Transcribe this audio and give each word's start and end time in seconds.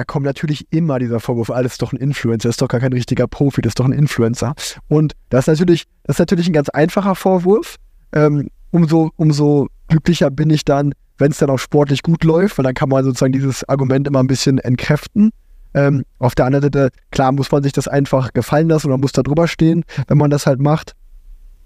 da 0.00 0.04
kommt 0.04 0.24
natürlich 0.24 0.66
immer 0.70 0.98
dieser 0.98 1.20
Vorwurf, 1.20 1.50
alles 1.50 1.72
ist 1.72 1.82
doch 1.82 1.92
ein 1.92 1.98
Influencer, 1.98 2.48
ist 2.48 2.62
doch 2.62 2.68
gar 2.68 2.80
kein 2.80 2.94
richtiger 2.94 3.26
Profi, 3.26 3.60
das 3.60 3.72
ist 3.72 3.80
doch 3.80 3.84
ein 3.84 3.92
Influencer. 3.92 4.54
Und 4.88 5.12
das 5.28 5.40
ist 5.40 5.48
natürlich, 5.48 5.84
das 6.04 6.14
ist 6.14 6.20
natürlich 6.20 6.46
ein 6.46 6.54
ganz 6.54 6.70
einfacher 6.70 7.14
Vorwurf. 7.14 7.76
Ähm, 8.14 8.48
umso, 8.70 9.10
umso 9.16 9.68
glücklicher 9.88 10.30
bin 10.30 10.48
ich 10.48 10.64
dann, 10.64 10.94
wenn 11.18 11.32
es 11.32 11.36
dann 11.36 11.50
auch 11.50 11.58
sportlich 11.58 12.02
gut 12.02 12.24
läuft, 12.24 12.56
weil 12.56 12.62
dann 12.62 12.72
kann 12.72 12.88
man 12.88 13.04
sozusagen 13.04 13.34
dieses 13.34 13.68
Argument 13.68 14.08
immer 14.08 14.20
ein 14.20 14.26
bisschen 14.26 14.56
entkräften. 14.56 15.32
Ähm, 15.74 16.06
auf 16.18 16.34
der 16.34 16.46
anderen 16.46 16.62
Seite, 16.62 16.88
klar, 17.10 17.30
muss 17.32 17.52
man 17.52 17.62
sich 17.62 17.74
das 17.74 17.86
einfach 17.86 18.32
gefallen 18.32 18.70
lassen 18.70 18.86
oder 18.86 18.96
muss 18.96 19.12
da 19.12 19.22
drüber 19.22 19.48
stehen, 19.48 19.84
wenn 20.08 20.16
man 20.16 20.30
das 20.30 20.46
halt 20.46 20.60
macht. 20.60 20.94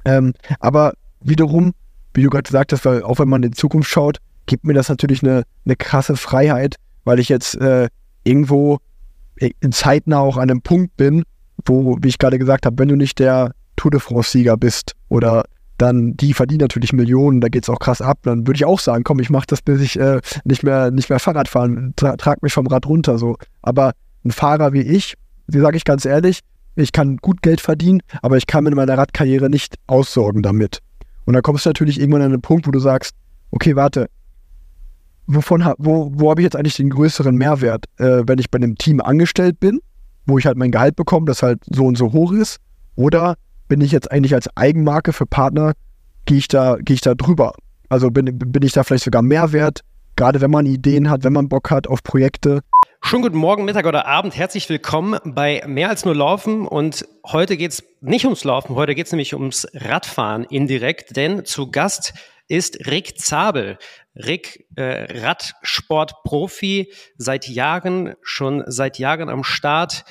Ähm, 0.05 0.35
aber 0.59 0.95
wiederum, 1.21 1.73
wie 2.15 2.25
du 2.25 2.31
gerade 2.31 2.43
gesagt 2.43 2.73
hast, 2.73 2.85
weil 2.85 3.05
auch 3.05 3.21
wenn 3.21 3.29
man 3.29 3.45
in 3.45 3.53
Zukunft 3.53 3.89
schaut, 3.89 4.19
gibt 4.47 4.65
mir 4.65 4.75
das 4.75 4.89
natürlich 4.89 5.23
eine, 5.23 5.45
eine 5.65 5.77
krasse 5.77 6.17
Freiheit, 6.17 6.75
weil 7.05 7.21
ich 7.21 7.29
jetzt 7.29 7.55
äh, 7.61 7.89
irgendwo 8.25 8.79
in 9.37 9.73
zeitnah 9.73 10.21
auch 10.21 10.37
an 10.37 10.51
einem 10.51 10.63
Punkt 10.63 10.97
bin, 10.97 11.25
wo, 11.67 11.99
wie 12.01 12.09
ich 12.09 12.19
gerade 12.19 12.39
gesagt 12.39 12.67
habe, 12.67 12.79
wenn 12.79 12.89
du 12.89 12.97
nicht 12.97 13.19
der 13.19 13.53
Tour 13.77 13.91
de 13.91 14.01
France-Sieger 14.01 14.57
bist 14.57 14.95
oder 15.09 15.45
dann 15.79 16.17
die 16.17 16.35
verdienen 16.35 16.61
natürlich 16.61 16.93
Millionen, 16.93 17.41
da 17.41 17.49
geht 17.49 17.65
es 17.65 17.69
auch 17.69 17.81
krass 17.81 18.01
ab, 18.01 18.19
dann 18.23 18.47
würde 18.47 18.57
ich 18.57 18.65
auch 18.65 18.79
sagen, 18.79 19.03
komm, 19.03 19.19
ich 19.19 19.31
mache 19.31 19.47
das, 19.49 19.61
bis 19.61 19.81
ich 19.81 19.99
äh, 19.99 20.21
nicht 20.45 20.63
mehr 20.63 20.91
nicht 20.91 21.11
mehr 21.11 21.19
Fahrrad 21.19 21.49
fahren, 21.49 21.95
tra 21.97 22.17
trag 22.17 22.43
mich 22.43 22.53
vom 22.53 22.67
Rad 22.69 22.87
runter 22.87 23.19
so. 23.19 23.37
Aber 23.63 23.93
ein 24.25 24.31
Fahrer 24.31 24.73
wie 24.73 24.83
ich, 24.83 25.15
wie 25.49 25.59
sage 25.59 25.77
ich 25.77 25.85
ganz 25.85 26.05
ehrlich, 26.05 26.41
ich 26.77 26.93
kann 26.93 27.17
gut 27.17 27.43
Geld 27.43 27.61
verdienen, 27.61 28.03
aber 28.23 28.37
ich 28.37 28.47
kann 28.47 28.65
mit 28.65 28.75
meiner 28.75 28.97
Radkarriere 28.97 29.51
nicht 29.51 29.77
aussorgen 29.87 30.43
damit. 30.43 30.79
Und 31.25 31.35
da 31.35 31.41
kommst 31.41 31.67
du 31.67 31.71
natürlich 31.71 31.99
irgendwann 31.99 32.23
an 32.23 32.33
einen 32.33 32.43
Punkt, 32.43 32.67
wo 32.67 32.71
du 32.71 32.79
sagst, 32.79 33.15
okay, 33.51 33.77
warte, 33.77 34.09
wovon 35.27 35.65
wo, 35.79 36.11
wo 36.15 36.31
habe 36.31 36.41
ich 36.41 36.45
jetzt 36.45 36.57
eigentlich 36.57 36.77
den 36.77 36.91
größeren 36.91 37.35
Mehrwert, 37.35 37.87
äh, 37.99 38.23
wenn 38.27 38.39
ich 38.39 38.51
bei 38.51 38.57
einem 38.57 38.77
Team 38.77 39.01
angestellt 39.01 39.61
bin, 39.61 39.81
wo 40.27 40.39
ich 40.39 40.47
halt 40.47 40.57
mein 40.57 40.71
Gehalt 40.71 40.97
bekomme, 40.97 41.27
das 41.27 41.43
halt 41.43 41.61
so 41.71 41.87
und 41.87 41.97
so 41.97 42.13
hoch 42.13 42.33
ist, 42.33 42.59
oder 42.97 43.37
bin 43.69 43.81
ich 43.81 43.93
jetzt 43.93 44.11
eigentlich 44.11 44.35
als 44.35 44.49
Eigenmarke 44.57 45.13
für 45.13 45.27
Partner, 45.27 45.73
gehe 46.27 46.39
ich 46.39 46.49
da, 46.49 46.77
ich 46.87 47.01
da 47.01 47.15
drüber? 47.15 47.55
Also 47.89 48.11
bin, 48.11 48.39
bin 48.39 48.63
ich 48.63 48.73
da 48.73 48.83
vielleicht 48.83 49.05
sogar 49.05 49.23
Mehrwert, 49.23 49.81
gerade 50.17 50.41
wenn 50.41 50.51
man 50.51 50.67
Ideen 50.67 51.11
hat, 51.11 51.25
wenn 51.25 51.33
man 51.33 51.49
Bock 51.49 51.71
hat 51.71 51.87
auf 51.87 52.03
Projekte. 52.03 52.61
Schönen 53.03 53.23
guten 53.23 53.37
Morgen, 53.37 53.65
Mittag 53.67 53.85
oder 53.85 54.07
Abend. 54.07 54.35
Herzlich 54.35 54.69
willkommen 54.71 55.19
bei 55.25 55.63
Mehr 55.67 55.91
als 55.91 56.07
nur 56.07 56.15
Laufen. 56.15 56.67
Und 56.67 57.07
heute 57.27 57.59
geht 57.59 57.73
es 57.73 57.85
nicht 58.01 58.25
ums 58.25 58.45
Laufen, 58.45 58.75
heute 58.77 58.95
geht 58.95 59.07
es 59.07 59.13
nämlich 59.13 59.35
ums 59.35 59.67
Radfahren 59.75 60.45
indirekt, 60.45 61.15
denn 61.17 61.45
zu 61.45 61.71
Gast 61.71 62.15
ist 62.49 62.87
Rick 62.87 63.19
Zabel. 63.19 63.79
Rick, 64.17 64.67
äh, 64.77 65.21
Radsportprofi, 65.21 66.93
seit 67.17 67.49
Jahren, 67.49 68.15
schon 68.23 68.63
seit 68.67 68.99
Jahren 68.99 69.29
am 69.29 69.43
Start, 69.45 70.05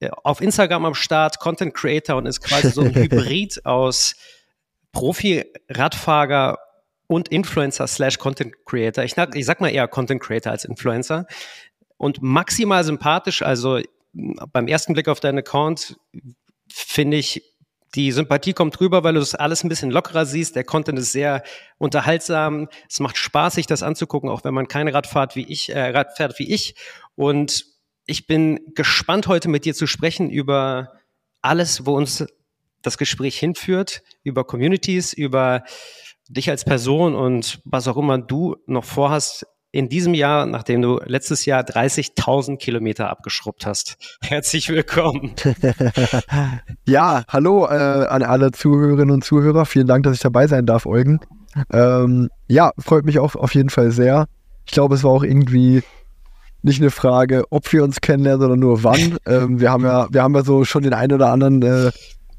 äh, 0.00 0.10
auf 0.22 0.40
Instagram 0.40 0.84
am 0.84 0.94
Start, 0.94 1.38
Content 1.40 1.74
Creator 1.74 2.16
und 2.16 2.26
ist 2.26 2.40
quasi 2.40 2.70
so 2.70 2.82
ein 2.82 2.94
Hybrid 2.94 3.64
aus 3.64 4.14
Profi-Radfahrer 4.92 6.58
und 7.06 7.28
Influencer 7.28 7.86
slash 7.86 8.18
Content 8.18 8.54
Creator. 8.66 9.04
Ich, 9.04 9.16
ich 9.34 9.46
sag 9.46 9.60
mal 9.60 9.70
eher 9.70 9.88
Content 9.88 10.20
Creator 10.20 10.52
als 10.52 10.64
Influencer. 10.64 11.26
Und 11.96 12.22
maximal 12.22 12.84
sympathisch, 12.84 13.42
also 13.42 13.80
beim 14.12 14.68
ersten 14.68 14.92
Blick 14.92 15.08
auf 15.08 15.20
deinen 15.20 15.38
Account 15.38 15.96
finde 16.70 17.16
ich 17.16 17.42
die 17.94 18.12
Sympathie 18.12 18.52
kommt 18.52 18.80
rüber, 18.80 19.02
weil 19.04 19.14
du 19.14 19.20
das 19.20 19.34
alles 19.34 19.64
ein 19.64 19.68
bisschen 19.68 19.90
lockerer 19.90 20.26
siehst. 20.26 20.56
Der 20.56 20.64
Content 20.64 20.98
ist 20.98 21.12
sehr 21.12 21.42
unterhaltsam. 21.78 22.68
Es 22.88 23.00
macht 23.00 23.16
Spaß, 23.16 23.54
sich 23.54 23.66
das 23.66 23.82
anzugucken, 23.82 24.28
auch 24.28 24.44
wenn 24.44 24.54
man 24.54 24.68
keine 24.68 24.92
Radfahrt 24.92 25.36
wie 25.36 25.46
ich, 25.46 25.70
äh, 25.70 25.90
Rad 25.90 26.16
fährt 26.16 26.38
wie 26.38 26.52
ich. 26.52 26.74
Und 27.14 27.64
ich 28.06 28.26
bin 28.26 28.60
gespannt, 28.74 29.26
heute 29.26 29.48
mit 29.48 29.64
dir 29.64 29.74
zu 29.74 29.86
sprechen 29.86 30.30
über 30.30 30.92
alles, 31.40 31.86
wo 31.86 31.96
uns 31.96 32.26
das 32.82 32.98
Gespräch 32.98 33.38
hinführt, 33.38 34.02
über 34.22 34.44
Communities, 34.44 35.12
über 35.12 35.64
dich 36.28 36.50
als 36.50 36.64
Person 36.64 37.14
und 37.14 37.60
was 37.64 37.88
auch 37.88 37.96
immer 37.96 38.18
du 38.18 38.56
noch 38.66 38.84
vorhast 38.84 39.46
in 39.70 39.88
diesem 39.88 40.14
Jahr, 40.14 40.46
nachdem 40.46 40.80
du 40.80 41.00
letztes 41.04 41.44
Jahr 41.44 41.62
30.000 41.62 42.56
Kilometer 42.56 43.10
abgeschrubbt 43.10 43.66
hast. 43.66 43.96
Herzlich 44.22 44.68
willkommen. 44.68 45.32
ja, 46.86 47.24
hallo 47.28 47.66
äh, 47.66 48.06
an 48.06 48.22
alle 48.22 48.50
Zuhörerinnen 48.52 49.10
und 49.10 49.24
Zuhörer. 49.24 49.66
Vielen 49.66 49.86
Dank, 49.86 50.04
dass 50.04 50.14
ich 50.14 50.22
dabei 50.22 50.46
sein 50.46 50.64
darf, 50.64 50.86
Eugen. 50.86 51.20
Ähm, 51.72 52.30
ja, 52.46 52.72
freut 52.78 53.04
mich 53.04 53.18
auch 53.18 53.34
auf 53.34 53.54
jeden 53.54 53.70
Fall 53.70 53.90
sehr. 53.90 54.26
Ich 54.64 54.72
glaube, 54.72 54.94
es 54.94 55.04
war 55.04 55.10
auch 55.10 55.22
irgendwie 55.22 55.82
nicht 56.62 56.80
eine 56.80 56.90
Frage, 56.90 57.44
ob 57.50 57.70
wir 57.72 57.84
uns 57.84 58.00
kennenlernen, 58.00 58.40
sondern 58.40 58.60
nur 58.60 58.84
wann. 58.84 59.18
ähm, 59.26 59.60
wir 59.60 59.70
haben 59.70 59.84
ja, 59.84 60.08
wir 60.10 60.22
haben 60.22 60.34
ja 60.34 60.44
so 60.44 60.64
schon 60.64 60.82
den 60.82 60.94
einen 60.94 61.12
oder 61.12 61.30
anderen 61.30 61.62
äh, 61.62 61.90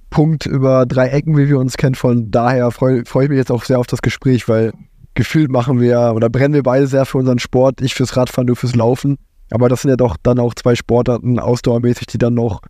Punkt 0.09 0.47
über 0.47 0.88
drei 0.88 1.09
Ecken, 1.09 1.38
wie 1.38 1.47
wir 1.47 1.59
uns 1.59 1.78
kennen. 1.78 1.96
Von 1.96 2.31
daher 2.31 2.72
freue 2.72 3.06
freu 3.06 3.23
ich 3.23 3.29
mich 3.29 3.38
jetzt 3.38 3.51
auch 3.51 3.63
sehr 3.63 3.79
auf 3.79 3.88
das 3.88 4.01
Gespräch, 4.01 4.47
weil 4.47 4.73
gefühlt 5.19 5.52
machen 5.52 5.81
wir 5.81 6.13
oder 6.16 6.30
brennen 6.30 6.53
wir 6.53 6.63
beide 6.63 6.88
sehr 6.88 7.06
für 7.06 7.18
unseren 7.18 7.40
Sport. 7.40 7.81
Ich 7.81 7.94
fürs 7.94 8.16
Radfahren, 8.16 8.47
du 8.47 8.56
fürs 8.56 8.74
Laufen. 8.74 9.18
Aber 9.52 9.68
das 9.68 9.81
sind 9.81 9.90
ja 9.90 9.97
doch 9.97 10.16
dann 10.16 10.40
auch 10.40 10.53
zwei 10.53 10.75
Sportarten 10.75 11.40
ausdauermäßig, 11.40 12.07
die 12.07 12.18
dann 12.18 12.35
noch, 12.35 12.62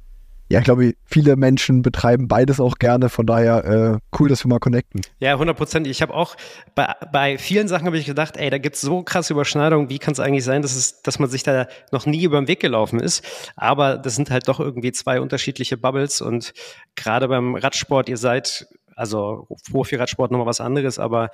ja, 0.49 0.57
ich 0.57 0.65
glaube, 0.65 0.93
viele 1.05 1.35
Menschen 1.35 1.83
betreiben 1.83 2.27
beides 2.27 2.59
auch 2.59 2.79
gerne. 2.79 3.09
Von 3.09 3.27
daher 3.27 3.65
äh, 3.65 3.97
cool, 4.17 4.29
dass 4.29 4.43
wir 4.43 4.49
mal 4.49 4.57
connecten. 4.57 5.01
Ja, 5.19 5.33
100 5.33 5.55
Prozent. 5.55 5.85
Ich 5.85 6.01
habe 6.01 6.11
auch 6.11 6.35
bei, 6.73 6.91
bei 7.13 7.37
vielen 7.37 7.67
Sachen 7.67 7.85
habe 7.85 7.99
ich 7.99 8.07
gedacht, 8.07 8.35
ey, 8.35 8.49
da 8.49 8.57
gibt 8.57 8.77
es 8.77 8.81
so 8.81 9.03
krasse 9.03 9.33
Überschneidungen. 9.33 9.89
Wie 9.89 9.99
kann 9.99 10.13
es 10.13 10.19
eigentlich 10.19 10.43
sein, 10.43 10.63
dass, 10.63 10.75
es, 10.75 11.03
dass 11.03 11.19
man 11.19 11.29
sich 11.29 11.43
da 11.43 11.67
noch 11.91 12.07
nie 12.07 12.23
über 12.23 12.41
den 12.41 12.47
Weg 12.47 12.61
gelaufen 12.61 12.99
ist? 12.99 13.23
Aber 13.57 13.99
das 13.99 14.15
sind 14.15 14.31
halt 14.31 14.47
doch 14.47 14.59
irgendwie 14.59 14.91
zwei 14.91 15.21
unterschiedliche 15.21 15.77
Bubbles. 15.77 16.19
Und 16.19 16.53
gerade 16.95 17.27
beim 17.27 17.53
Radsport, 17.53 18.09
ihr 18.09 18.17
seid 18.17 18.67
also 18.95 19.47
Profi-Radsport 19.71 20.31
nochmal 20.31 20.47
was 20.47 20.59
anderes, 20.59 20.99
aber 20.99 21.29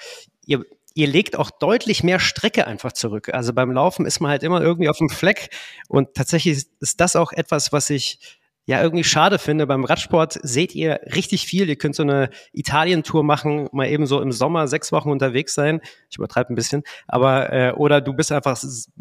ihr, 0.45 0.63
ihr 0.95 1.07
legt 1.07 1.37
auch 1.37 1.51
deutlich 1.51 2.03
mehr 2.03 2.19
Strecke 2.19 2.65
einfach 2.65 2.93
zurück. 2.93 3.31
Also 3.33 3.53
beim 3.53 3.71
Laufen 3.71 4.05
ist 4.05 4.21
man 4.21 4.31
halt 4.31 4.43
immer 4.43 4.61
irgendwie 4.61 4.89
auf 4.89 4.97
dem 4.97 5.09
Fleck 5.09 5.49
und 5.87 6.15
tatsächlich 6.15 6.65
ist 6.79 6.99
das 6.99 7.15
auch 7.15 7.31
etwas, 7.33 7.71
was 7.71 7.89
ich 7.89 8.39
ja 8.65 8.81
irgendwie 8.81 9.03
schade 9.03 9.37
finde. 9.37 9.67
Beim 9.67 9.83
Radsport 9.83 10.39
seht 10.41 10.73
ihr 10.73 11.01
richtig 11.13 11.45
viel. 11.45 11.69
Ihr 11.69 11.75
könnt 11.75 11.95
so 11.95 12.03
eine 12.03 12.29
Italien-Tour 12.53 13.23
machen, 13.23 13.67
mal 13.73 13.87
eben 13.87 14.07
so 14.07 14.21
im 14.21 14.31
Sommer 14.31 14.67
sechs 14.67 14.91
Wochen 14.91 15.11
unterwegs 15.11 15.53
sein. 15.53 15.81
Ich 16.09 16.17
übertreibe 16.17 16.51
ein 16.51 16.55
bisschen, 16.55 16.83
aber 17.07 17.51
äh, 17.51 17.71
oder 17.73 17.99
du 18.01 18.13
bist 18.13 18.31
einfach 18.31 18.57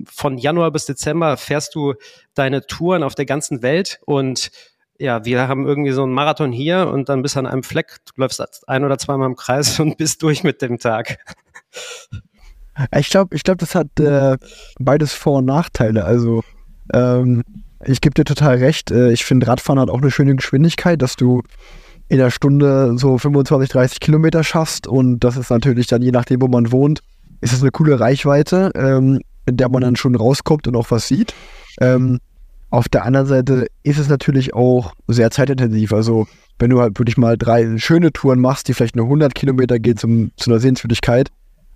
von 0.06 0.36
Januar 0.36 0.72
bis 0.72 0.86
Dezember 0.86 1.36
fährst 1.36 1.76
du 1.76 1.94
deine 2.34 2.66
Touren 2.66 3.04
auf 3.04 3.14
der 3.14 3.24
ganzen 3.24 3.62
Welt 3.62 4.00
und 4.04 4.50
ja, 4.98 5.24
wir 5.24 5.48
haben 5.48 5.66
irgendwie 5.66 5.90
so 5.90 6.04
einen 6.04 6.12
Marathon 6.12 6.52
hier 6.52 6.88
und 6.88 7.08
dann 7.08 7.22
bist 7.22 7.34
du 7.34 7.40
an 7.40 7.46
einem 7.46 7.64
Fleck, 7.64 7.96
du 8.04 8.12
läufst 8.16 8.68
ein 8.68 8.84
oder 8.84 8.98
zweimal 8.98 9.28
im 9.28 9.36
Kreis 9.36 9.78
und 9.80 9.96
bist 9.96 10.22
durch 10.22 10.42
mit 10.42 10.60
dem 10.60 10.78
Tag. 10.78 11.18
Ich 12.96 13.08
glaube, 13.08 13.34
ich 13.36 13.44
glaube, 13.44 13.58
das 13.58 13.74
hat 13.74 14.00
äh, 14.00 14.36
beides 14.80 15.12
Vor- 15.12 15.38
und 15.38 15.44
Nachteile. 15.44 16.04
Also 16.04 16.42
ähm, 16.92 17.42
ich 17.84 18.00
gebe 18.00 18.14
dir 18.14 18.24
total 18.24 18.56
recht. 18.56 18.90
Äh, 18.90 19.12
ich 19.12 19.24
finde, 19.24 19.46
Radfahren 19.46 19.78
hat 19.78 19.90
auch 19.90 20.00
eine 20.00 20.10
schöne 20.10 20.34
Geschwindigkeit, 20.34 21.00
dass 21.00 21.16
du 21.16 21.42
in 22.08 22.18
der 22.18 22.30
Stunde 22.30 22.94
so 22.98 23.16
25, 23.16 23.70
30 23.70 24.00
Kilometer 24.00 24.44
schaffst 24.44 24.86
und 24.86 25.20
das 25.20 25.36
ist 25.36 25.50
natürlich 25.50 25.86
dann, 25.86 26.02
je 26.02 26.10
nachdem, 26.10 26.42
wo 26.42 26.48
man 26.48 26.70
wohnt, 26.70 27.00
ist 27.40 27.52
es 27.52 27.62
eine 27.62 27.70
coole 27.70 27.98
Reichweite, 27.98 28.72
ähm, 28.74 29.20
in 29.46 29.56
der 29.56 29.68
man 29.68 29.82
dann 29.82 29.96
schon 29.96 30.14
rauskommt 30.14 30.66
und 30.66 30.76
auch 30.76 30.90
was 30.90 31.08
sieht. 31.08 31.34
Ähm, 31.80 32.18
auf 32.70 32.88
der 32.88 33.04
anderen 33.04 33.26
Seite 33.26 33.66
ist 33.82 33.98
es 33.98 34.08
natürlich 34.08 34.54
auch 34.54 34.94
sehr 35.06 35.30
zeitintensiv. 35.30 35.92
Also 35.92 36.26
wenn 36.58 36.70
du 36.70 36.80
halt 36.80 36.98
wirklich 36.98 37.16
mal 37.16 37.38
drei 37.38 37.78
schöne 37.78 38.12
Touren 38.12 38.40
machst, 38.40 38.68
die 38.68 38.74
vielleicht 38.74 38.96
nur 38.96 39.06
100 39.06 39.34
Kilometer 39.34 39.78
gehen 39.78 39.96
zum, 39.96 40.32
zu 40.36 40.50
einer 40.50 40.60
Sehenswürdigkeit, 40.60 41.30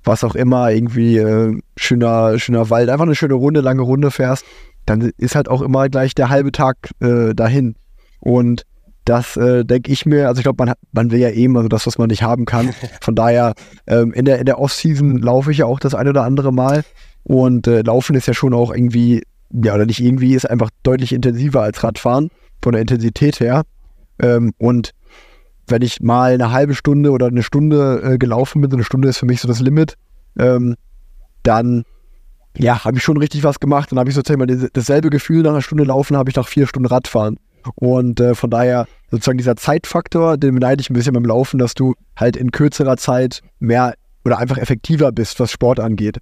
was 0.09 0.25
auch 0.25 0.35
immer, 0.35 0.71
irgendwie 0.73 1.19
äh, 1.19 1.57
schöner, 1.77 2.39
schöner 2.39 2.71
Wald, 2.71 2.89
einfach 2.89 3.05
eine 3.05 3.15
schöne 3.15 3.35
Runde, 3.35 3.61
lange 3.61 3.83
Runde 3.83 4.11
fährst, 4.11 4.45
dann 4.87 5.13
ist 5.17 5.37
halt 5.37 5.49
auch 5.49 5.63
immer 5.63 5.89
gleich 5.89 6.15
der 6.15 6.31
halbe 6.31 6.51
Tag 6.51 6.91
äh, 7.01 7.35
dahin. 7.35 7.77
Und 8.21 8.65
das 9.05 9.37
äh, 9.37 9.65
denke 9.65 9.93
ich 9.93 10.05
mir, 10.05 10.29
also 10.29 10.41
ich 10.41 10.45
glaube, 10.45 10.65
man, 10.65 10.75
man 10.93 11.11
will 11.11 11.21
ja 11.21 11.31
eben, 11.31 11.57
also 11.57 11.69
das, 11.69 11.87
was 11.87 11.99
man 11.99 12.09
nicht 12.09 12.23
haben 12.23 12.45
kann. 12.45 12.71
Von 13.01 13.15
daher, 13.15 13.55
ähm, 13.87 14.13
in 14.13 14.25
der, 14.25 14.41
in 14.41 14.47
der 14.47 14.59
Off-Season 14.59 15.19
laufe 15.19 15.53
ich 15.53 15.59
ja 15.59 15.67
auch 15.67 15.79
das 15.79 15.95
eine 15.95 16.11
oder 16.11 16.25
andere 16.25 16.53
Mal. 16.53 16.83
Und 17.23 17.67
äh, 17.67 17.83
Laufen 17.83 18.17
ist 18.17 18.27
ja 18.27 18.35
schon 18.35 18.55
auch 18.55 18.75
irgendwie 18.75 19.23
ja, 19.51 19.75
oder 19.75 19.87
nicht 19.87 20.01
irgendwie, 20.01 20.35
ist 20.35 20.49
einfach 20.49 20.71
deutlich 20.83 21.13
intensiver 21.13 21.63
als 21.63 21.83
Radfahren, 21.83 22.31
von 22.63 22.73
der 22.73 22.81
Intensität 22.81 23.41
her. 23.41 23.63
Ähm, 24.21 24.53
und 24.59 24.93
wenn 25.71 25.83
ich 25.83 26.01
mal 26.01 26.33
eine 26.33 26.51
halbe 26.51 26.75
Stunde 26.75 27.11
oder 27.11 27.27
eine 27.27 27.43
Stunde 27.43 28.03
äh, 28.03 28.19
gelaufen 28.19 28.61
bin, 28.61 28.71
so 28.71 28.77
eine 28.77 28.85
Stunde 28.85 29.09
ist 29.09 29.19
für 29.19 29.27
mich 29.27 29.41
so 29.41 29.49
das 29.49 29.61
Limit, 29.61 29.95
ähm, 30.39 30.75
dann 31.43 31.85
ja, 32.57 32.85
habe 32.85 32.97
ich 32.97 33.03
schon 33.03 33.17
richtig 33.17 33.45
was 33.45 33.61
gemacht. 33.61 33.93
Dann 33.93 33.99
habe 33.99 34.09
ich 34.09 34.15
sozusagen 34.15 34.41
mal 34.41 34.69
dasselbe 34.73 35.11
Gefühl 35.11 35.43
nach 35.43 35.51
einer 35.51 35.63
Stunde 35.63 35.85
Laufen, 35.85 36.17
habe 36.17 36.31
ich 36.31 36.37
nach 36.37 36.49
vier 36.49 36.67
Stunden 36.67 36.87
Radfahren. 36.87 37.39
Und 37.75 38.21
äh, 38.21 38.35
von 38.35 38.51
daher 38.51 38.87
sozusagen 39.11 39.39
dieser 39.39 39.57
Zeitfaktor, 39.57 40.37
den 40.37 40.55
beneide 40.55 40.81
ich 40.81 40.91
ein 40.91 40.95
bisschen 40.95 41.15
beim 41.15 41.25
Laufen, 41.25 41.59
dass 41.59 41.75
du 41.75 41.95
halt 42.17 42.37
in 42.37 42.51
kürzerer 42.51 42.97
Zeit 42.97 43.43
mehr 43.59 43.95
oder 44.25 44.39
einfach 44.39 44.59
effektiver 44.59 45.13
bist, 45.13 45.39
was 45.41 45.51
Sport 45.51 45.81
angeht. 45.81 46.19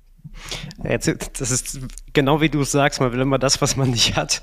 Jetzt, 0.85 1.41
das 1.41 1.51
ist 1.51 1.81
genau 2.13 2.41
wie 2.41 2.49
du 2.49 2.61
es 2.61 2.73
sagst, 2.73 3.01
man 3.01 3.13
will 3.13 3.21
immer 3.21 3.39
das, 3.39 3.61
was 3.61 3.77
man 3.77 3.91
nicht 3.91 4.17
hat. 4.17 4.43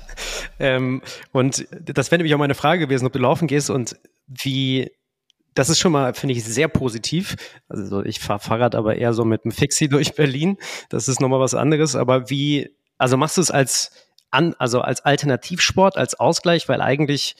Ähm, 0.58 1.02
und 1.32 1.66
das 1.80 2.10
wäre 2.10 2.18
nämlich 2.18 2.34
auch 2.34 2.38
meine 2.38 2.54
Frage 2.54 2.86
gewesen, 2.86 3.06
ob 3.06 3.12
du 3.12 3.18
laufen 3.18 3.48
gehst 3.48 3.70
und 3.70 3.96
wie, 4.26 4.90
das 5.54 5.68
ist 5.68 5.78
schon 5.78 5.92
mal, 5.92 6.14
finde 6.14 6.34
ich, 6.34 6.44
sehr 6.44 6.68
positiv. 6.68 7.36
Also 7.68 8.02
ich 8.04 8.20
fahre 8.20 8.40
Fahrrad 8.40 8.74
aber 8.74 8.96
eher 8.96 9.12
so 9.12 9.24
mit 9.24 9.44
einem 9.44 9.52
Fixie 9.52 9.88
durch 9.88 10.14
Berlin. 10.14 10.58
Das 10.88 11.08
ist 11.08 11.20
nochmal 11.20 11.40
was 11.40 11.54
anderes. 11.54 11.96
Aber 11.96 12.30
wie, 12.30 12.70
also 12.98 13.16
machst 13.16 13.36
du 13.36 13.40
es 13.40 13.50
als 13.50 13.92
an, 14.30 14.54
also 14.58 14.80
als 14.80 15.04
Alternativsport, 15.04 15.96
als 15.96 16.18
Ausgleich, 16.18 16.68
weil 16.68 16.80
eigentlich 16.80 17.36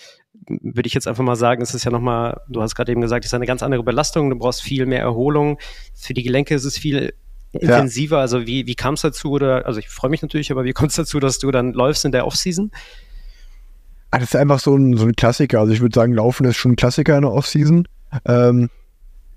würde 0.48 0.86
ich 0.86 0.94
jetzt 0.94 1.08
einfach 1.08 1.24
mal 1.24 1.36
sagen, 1.36 1.62
es 1.62 1.74
ist 1.74 1.84
ja 1.84 1.90
nochmal, 1.90 2.40
du 2.48 2.62
hast 2.62 2.74
gerade 2.74 2.92
eben 2.92 3.00
gesagt, 3.00 3.24
es 3.24 3.30
ist 3.30 3.34
eine 3.34 3.46
ganz 3.46 3.62
andere 3.62 3.82
Belastung, 3.82 4.30
du 4.30 4.36
brauchst 4.36 4.62
viel 4.62 4.86
mehr 4.86 5.00
Erholung. 5.00 5.58
Für 5.94 6.14
die 6.14 6.22
Gelenke 6.22 6.54
ist 6.54 6.64
es 6.64 6.78
viel 6.78 7.14
intensiver. 7.54 8.16
Ja. 8.16 8.22
Also 8.22 8.46
wie, 8.46 8.66
wie 8.66 8.74
kam 8.74 8.94
es 8.94 9.02
dazu? 9.02 9.30
Oder 9.30 9.66
also 9.66 9.78
ich 9.78 9.88
freue 9.88 10.10
mich 10.10 10.22
natürlich, 10.22 10.50
aber 10.50 10.64
wie 10.64 10.72
kommt 10.72 10.90
es 10.90 10.96
dazu, 10.96 11.20
dass 11.20 11.38
du 11.38 11.50
dann 11.50 11.72
läufst 11.72 12.04
in 12.04 12.12
der 12.12 12.26
Offseason? 12.26 12.70
Ah, 14.10 14.18
das 14.18 14.28
ist 14.28 14.36
einfach 14.36 14.60
so 14.60 14.76
ein, 14.76 14.96
so 14.96 15.06
ein 15.06 15.16
Klassiker. 15.16 15.60
Also 15.60 15.72
ich 15.72 15.80
würde 15.80 15.94
sagen, 15.94 16.12
Laufen 16.12 16.46
ist 16.46 16.56
schon 16.56 16.72
ein 16.72 16.76
Klassiker 16.76 17.16
in 17.16 17.22
der 17.22 17.32
Offseason. 17.32 17.88
Ähm, 18.26 18.70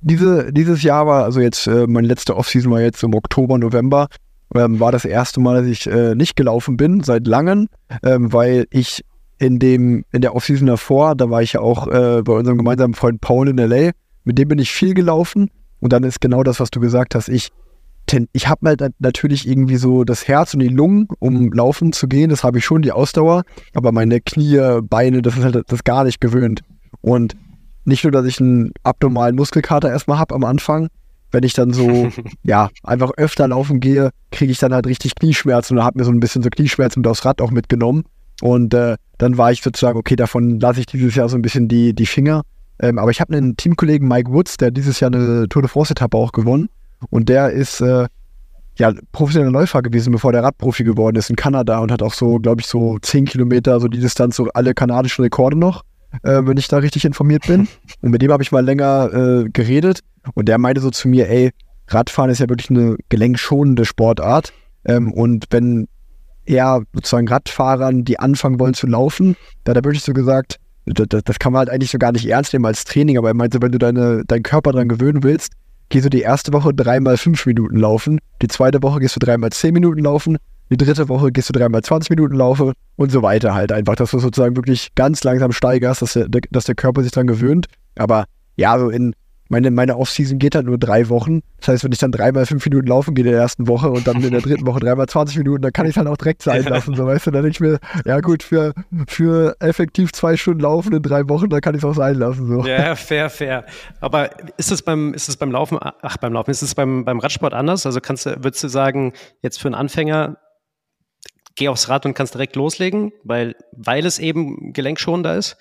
diese, 0.02 0.54
dieses 0.54 0.84
Jahr 0.84 1.08
war, 1.08 1.24
also 1.24 1.40
jetzt, 1.40 1.68
äh, 1.68 1.88
meine 1.88 2.08
letzte 2.08 2.36
Offseason 2.36 2.72
war 2.72 2.81
jetzt 2.81 3.02
im 3.04 3.16
Oktober, 3.16 3.58
November, 3.58 4.08
ähm, 4.56 4.80
war 4.80 4.92
das 4.92 5.06
erste 5.06 5.40
Mal, 5.40 5.62
dass 5.62 5.68
ich 5.68 5.88
äh, 5.88 6.16
nicht 6.16 6.36
gelaufen 6.36 6.78
bin, 6.78 7.04
seit 7.04 7.28
langem, 7.28 7.70
ähm, 8.04 8.31
weil 8.31 8.68
ich 8.70 9.04
in 9.40 9.60
dem, 9.60 10.04
in 10.12 10.22
der 10.22 10.36
Offseason 10.36 10.68
davor, 10.68 11.16
da 11.16 11.30
war 11.30 11.42
ich 11.42 11.54
ja 11.54 11.62
auch 11.62 11.88
äh, 11.88 12.22
bei 12.24 12.34
unserem 12.34 12.58
gemeinsamen 12.58 12.94
Freund 12.94 13.22
Paul 13.22 13.50
in 13.50 13.58
LA, 13.58 13.92
mit 14.24 14.38
dem 14.38 14.48
bin 14.48 14.60
ich 14.60 14.72
viel 14.72 14.94
gelaufen 14.94 15.50
und 15.80 15.94
dann 15.94 16.04
ist 16.04 16.22
genau 16.22 16.44
das, 16.44 16.60
was 16.60 16.72
du 16.72 16.80
gesagt 16.80 17.16
hast, 17.16 17.30
ich 17.30 17.50
ich 18.31 18.48
habe 18.48 18.69
halt 18.69 18.94
natürlich 19.00 19.48
irgendwie 19.48 19.75
so 19.75 20.04
das 20.04 20.27
Herz 20.27 20.54
und 20.54 20.62
die 20.62 20.69
Lungen, 20.69 21.07
um 21.19 21.51
laufen 21.51 21.92
zu 21.92 22.07
gehen. 22.07 22.30
Das 22.30 22.44
habe 22.44 22.59
ich 22.59 22.65
schon, 22.65 22.81
die 22.81 22.92
Ausdauer. 22.92 23.44
Aber 23.74 23.92
meine 23.92 24.21
Knie, 24.21 24.80
Beine, 24.81 25.21
das 25.21 25.38
ist 25.38 25.44
halt 25.44 25.63
das 25.68 25.83
gar 25.83 26.04
nicht 26.04 26.21
gewöhnt. 26.21 26.62
Und 27.01 27.36
nicht 27.86 28.04
nur, 28.04 28.12
dass 28.12 28.25
ich 28.25 28.39
einen 28.39 28.71
abnormalen 28.83 29.36
Muskelkater 29.36 29.89
erstmal 29.89 30.19
habe 30.19 30.36
am 30.36 30.44
Anfang, 30.44 30.89
wenn 31.31 31.44
ich 31.44 31.54
dann 31.54 31.71
so, 31.74 32.09
ja, 32.44 32.69
einfach 32.83 33.12
öfter 33.18 33.48
laufen 33.48 33.80
gehe, 33.80 34.12
kriege 34.31 34.51
ich 34.51 34.60
dann 34.60 34.74
halt 34.74 34.88
richtig 34.88 35.15
Knieschmerzen 35.15 35.77
und 35.77 35.83
habe 35.83 36.00
mir 36.00 36.06
so 36.06 36.12
ein 36.12 36.19
bisschen 36.19 36.44
so 36.44 36.50
Knieschmerzen 36.50 37.00
mit 37.01 37.07
aufs 37.07 37.25
Rad 37.25 37.42
auch 37.42 37.51
mitgenommen. 37.51 38.03
Und 38.42 38.74
äh, 38.74 38.98
dann 39.18 39.38
war 39.38 39.51
ich 39.51 39.62
sozusagen, 39.62 39.98
okay, 39.98 40.15
davon 40.15 40.60
lasse 40.60 40.80
ich 40.81 40.86
dieses 40.86 41.15
Jahr 41.15 41.27
so 41.27 41.38
ein 41.38 41.42
bisschen 41.42 41.68
die, 41.68 41.94
die 41.94 42.06
Finger. 42.06 42.44
Ähm, 42.80 43.00
aber 43.00 43.10
ich 43.10 43.19
habe 43.19 43.36
einen 43.36 43.57
Teamkollegen, 43.57 44.07
Mike 44.07 44.31
Woods, 44.31 44.57
der 44.57 44.71
dieses 44.71 45.00
Jahr 45.00 45.12
eine 45.12 45.50
Tour 45.50 45.63
de 45.63 45.69
France-Etappe 45.69 46.15
auch 46.15 46.31
gewonnen. 46.31 46.69
Und 47.10 47.30
der 47.30 47.52
ist 47.52 47.82
äh, 47.82 48.08
ja 48.78 48.94
professioneller 49.12 49.52
Läufer 49.52 49.82
gewesen, 49.82 50.12
bevor 50.12 50.32
der 50.32 50.44
Radprofi 50.44 50.84
geworden 50.84 51.16
ist 51.16 51.30
in 51.30 51.36
Kanada 51.36 51.80
und 51.80 51.92
hat 51.92 52.02
auch 52.02 52.14
so, 52.14 52.40
glaube 52.40 52.62
ich, 52.62 52.68
so 52.68 52.98
10 53.00 53.26
Kilometer, 53.26 53.80
so 53.80 53.88
die 53.88 54.00
Distanz, 54.00 54.36
so 54.36 54.48
alle 54.54 54.74
kanadischen 54.74 55.24
Rekorde 55.24 55.58
noch, 55.58 55.84
äh, 56.24 56.42
wenn 56.44 56.58
ich 56.58 56.68
da 56.68 56.78
richtig 56.78 57.06
informiert 57.06 57.48
bin. 57.48 57.68
Und 58.02 58.12
mit 58.12 58.22
dem 58.22 58.32
habe 58.32 58.44
ich 58.44 58.52
mal 58.52 58.64
länger 58.64 59.12
äh, 59.14 59.50
geredet 59.50 60.02
und 60.34 60.48
der 60.48 60.58
meinte 60.58 60.82
so 60.82 60.90
zu 60.90 61.08
mir, 61.08 61.30
ey, 61.30 61.52
Radfahren 61.88 62.30
ist 62.30 62.40
ja 62.40 62.50
wirklich 62.50 62.70
eine 62.70 62.98
gelenkschonende 63.10 63.86
Sportart. 63.86 64.54
Ähm, 64.86 65.12
und 65.14 65.46
wenn 65.52 65.88
eher 66.46 66.82
sozusagen 66.94 67.28
Radfahrern, 67.28 68.04
die 68.04 68.20
anfangen 68.20 68.60
wollen 68.60 68.74
zu 68.74 68.88
laufen, 68.88 69.36
da 69.64 69.72
hat 69.72 69.78
er 69.78 69.84
wirklich 69.84 70.04
so 70.04 70.14
gesagt, 70.14 70.58
das, 70.86 71.24
das, 71.24 71.40
kann 71.40 71.52
man 71.52 71.60
halt 71.60 71.70
eigentlich 71.70 71.92
so 71.92 71.98
gar 71.98 72.14
nicht 72.14 72.26
ernst 72.26 72.54
nehmen 72.54 72.66
als 72.66 72.86
Training, 72.86 73.18
aber 73.18 73.30
er 73.30 73.34
meinte, 73.34 73.62
wenn 73.62 73.72
du 73.72 73.78
deine, 73.78 74.24
deinen 74.26 74.44
Körper 74.44 74.72
daran 74.72 74.88
gewöhnen 74.88 75.24
willst, 75.24 75.54
gehst 75.89 76.06
du 76.06 76.10
die 76.10 76.22
erste 76.22 76.54
Woche 76.54 76.74
dreimal 76.74 77.18
fünf 77.18 77.45
Minuten 77.45 77.78
laufen, 77.78 78.19
die 78.42 78.48
zweite 78.48 78.81
Woche 78.84 79.00
gehst 79.00 79.16
du 79.16 79.19
dreimal 79.19 79.51
zehn 79.51 79.74
Minuten 79.74 80.04
laufen, 80.04 80.38
die 80.69 80.78
dritte 80.78 81.07
Woche 81.07 81.31
gehst 81.31 81.50
du 81.50 81.54
dreimal 81.54 81.81
20 81.81 82.10
Minuten 82.10 82.36
laufen 82.36 82.74
und 82.98 83.12
so 83.12 83.22
weiter 83.22 83.54
halt 83.54 83.72
einfach, 83.72 83.95
dass 83.95 84.12
du 84.12 84.19
sozusagen 84.19 84.56
wirklich 84.56 84.94
ganz 84.95 85.24
langsam 85.24 85.51
steigerst, 85.51 86.01
dass 86.01 86.13
der, 86.13 86.28
dass 86.28 86.66
der 86.66 86.75
Körper 86.75 87.04
sich 87.04 87.12
dran 87.12 87.28
gewöhnt. 87.28 87.68
Aber 87.95 88.25
ja, 88.57 88.78
so 88.78 88.89
in 88.89 89.16
meine, 89.50 89.72
meine 89.72 89.98
Offseason 89.98 90.40
geht 90.40 90.56
halt 90.56 90.66
nur 90.66 90.78
drei 90.78 91.10
Wochen. 91.10 91.42
Das 91.60 91.70
heißt, 91.70 91.84
wenn 91.84 91.92
ich 91.92 92.00
dann 92.00 92.12
dreimal 92.12 92.46
fünf 92.46 92.66
Minuten 92.66 92.88
laufen 92.88 93.16
gehe 93.16 93.26
in 93.26 93.32
der 93.32 93.40
ersten 93.40 93.68
Woche 93.68 93.90
und 93.90 94.08
dann 94.08 94.24
in 94.24 94.32
der 94.32 94.42
dritten 94.42 94.66
Woche 94.66 94.80
dreimal 94.80 95.08
20 95.08 95.38
Minuten, 95.38 95.62
dann 95.62 95.74
kann 95.74 95.86
ich 95.86 95.92
es 95.92 95.98
halt 95.98 96.08
auch 96.08 96.18
direkt 96.18 96.44
sein 96.44 96.64
lassen. 96.64 96.96
So, 96.96 97.06
weißt 97.06 97.28
du, 97.28 97.32
dann 97.32 97.44
denke 97.44 97.56
ich 97.56 97.60
mir, 97.60 97.80
ja 98.06 98.20
gut, 98.20 98.44
für, 98.44 98.74
für 99.08 99.56
effektiv 99.60 100.12
zwei 100.12 100.38
Stunden 100.38 100.62
laufen 100.62 100.94
in 100.94 101.02
drei 101.02 101.28
Wochen, 101.30 101.50
dann 101.50 101.62
kann 101.62 101.76
ich 101.76 101.84
es 101.84 101.86
auch 101.86 101.96
sein 101.96 102.16
lassen. 102.16 102.48
So. 102.48 102.66
Ja, 102.68 102.96
fair, 102.96 103.30
fair. 103.30 103.66
Aber 104.02 104.30
ist 104.58 104.72
es 104.72 104.82
beim, 104.82 105.14
ist 105.14 105.30
es 105.30 105.38
beim 105.38 105.52
Laufen, 105.52 105.78
ach, 105.82 106.18
beim 106.18 106.34
Laufen, 106.34 106.52
ist 106.52 106.62
es 106.62 106.76
beim, 106.76 107.06
beim 107.06 107.20
Radsport 107.20 107.54
anders? 107.54 107.86
Also 107.86 108.02
kannst 108.02 108.26
du, 108.26 108.44
würdest 108.44 108.64
du 108.64 108.68
sagen, 108.68 109.14
jetzt 109.42 109.60
für 109.60 109.68
einen 109.68 109.76
Anfänger, 109.76 110.38
geh 111.56 111.70
aufs 111.70 111.90
Rad 111.90 112.06
und 112.06 112.14
kannst 112.14 112.34
direkt 112.34 112.56
loslegen, 112.56 113.12
weil, 113.24 113.56
weil 113.72 114.06
es 114.06 114.20
eben 114.20 114.74
gelenkschonender 114.74 115.36
ist? 115.36 115.58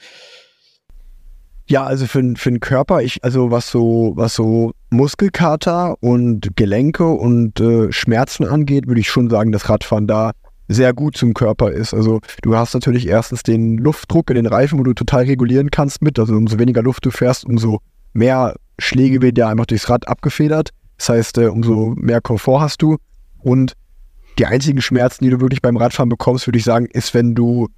Ja, 1.68 1.84
also 1.84 2.06
für, 2.06 2.22
für 2.36 2.50
den 2.50 2.60
Körper, 2.60 3.02
ich, 3.02 3.24
also 3.24 3.50
was 3.50 3.70
so, 3.70 4.12
was 4.14 4.34
so 4.34 4.72
Muskelkater 4.90 5.96
und 6.00 6.56
Gelenke 6.56 7.06
und 7.06 7.58
äh, 7.58 7.90
Schmerzen 7.90 8.46
angeht, 8.46 8.86
würde 8.86 9.00
ich 9.00 9.08
schon 9.08 9.28
sagen, 9.28 9.50
dass 9.50 9.68
Radfahren 9.68 10.06
da 10.06 10.30
sehr 10.68 10.92
gut 10.92 11.16
zum 11.16 11.34
Körper 11.34 11.72
ist. 11.72 11.92
Also 11.92 12.20
du 12.42 12.56
hast 12.56 12.74
natürlich 12.74 13.08
erstens 13.08 13.42
den 13.42 13.78
Luftdruck 13.78 14.30
in 14.30 14.36
den 14.36 14.46
Reifen, 14.46 14.78
wo 14.78 14.84
du 14.84 14.94
total 14.94 15.24
regulieren 15.24 15.70
kannst 15.70 16.02
mit. 16.02 16.18
Also 16.18 16.34
umso 16.34 16.58
weniger 16.58 16.82
Luft 16.82 17.04
du 17.04 17.10
fährst, 17.10 17.44
umso 17.44 17.80
mehr 18.12 18.54
Schläge 18.78 19.22
werden 19.22 19.36
ja 19.36 19.48
einfach 19.48 19.66
durchs 19.66 19.88
Rad 19.88 20.06
abgefedert. 20.06 20.70
Das 20.98 21.08
heißt, 21.08 21.38
äh, 21.38 21.46
umso 21.46 21.94
mehr 21.96 22.20
Komfort 22.20 22.60
hast 22.60 22.80
du. 22.80 22.96
Und 23.38 23.72
die 24.38 24.46
einzigen 24.46 24.82
Schmerzen, 24.82 25.24
die 25.24 25.30
du 25.30 25.40
wirklich 25.40 25.62
beim 25.62 25.76
Radfahren 25.76 26.08
bekommst, 26.08 26.46
würde 26.46 26.58
ich 26.58 26.64
sagen, 26.64 26.86
ist, 26.86 27.14
wenn 27.14 27.34
du 27.34 27.68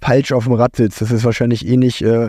falsch 0.00 0.32
auf 0.32 0.44
dem 0.44 0.52
Rad 0.52 0.76
sitzt. 0.76 1.00
Das 1.00 1.10
ist 1.10 1.24
wahrscheinlich 1.24 1.66
eh 1.66 1.74
äh, 1.74 2.28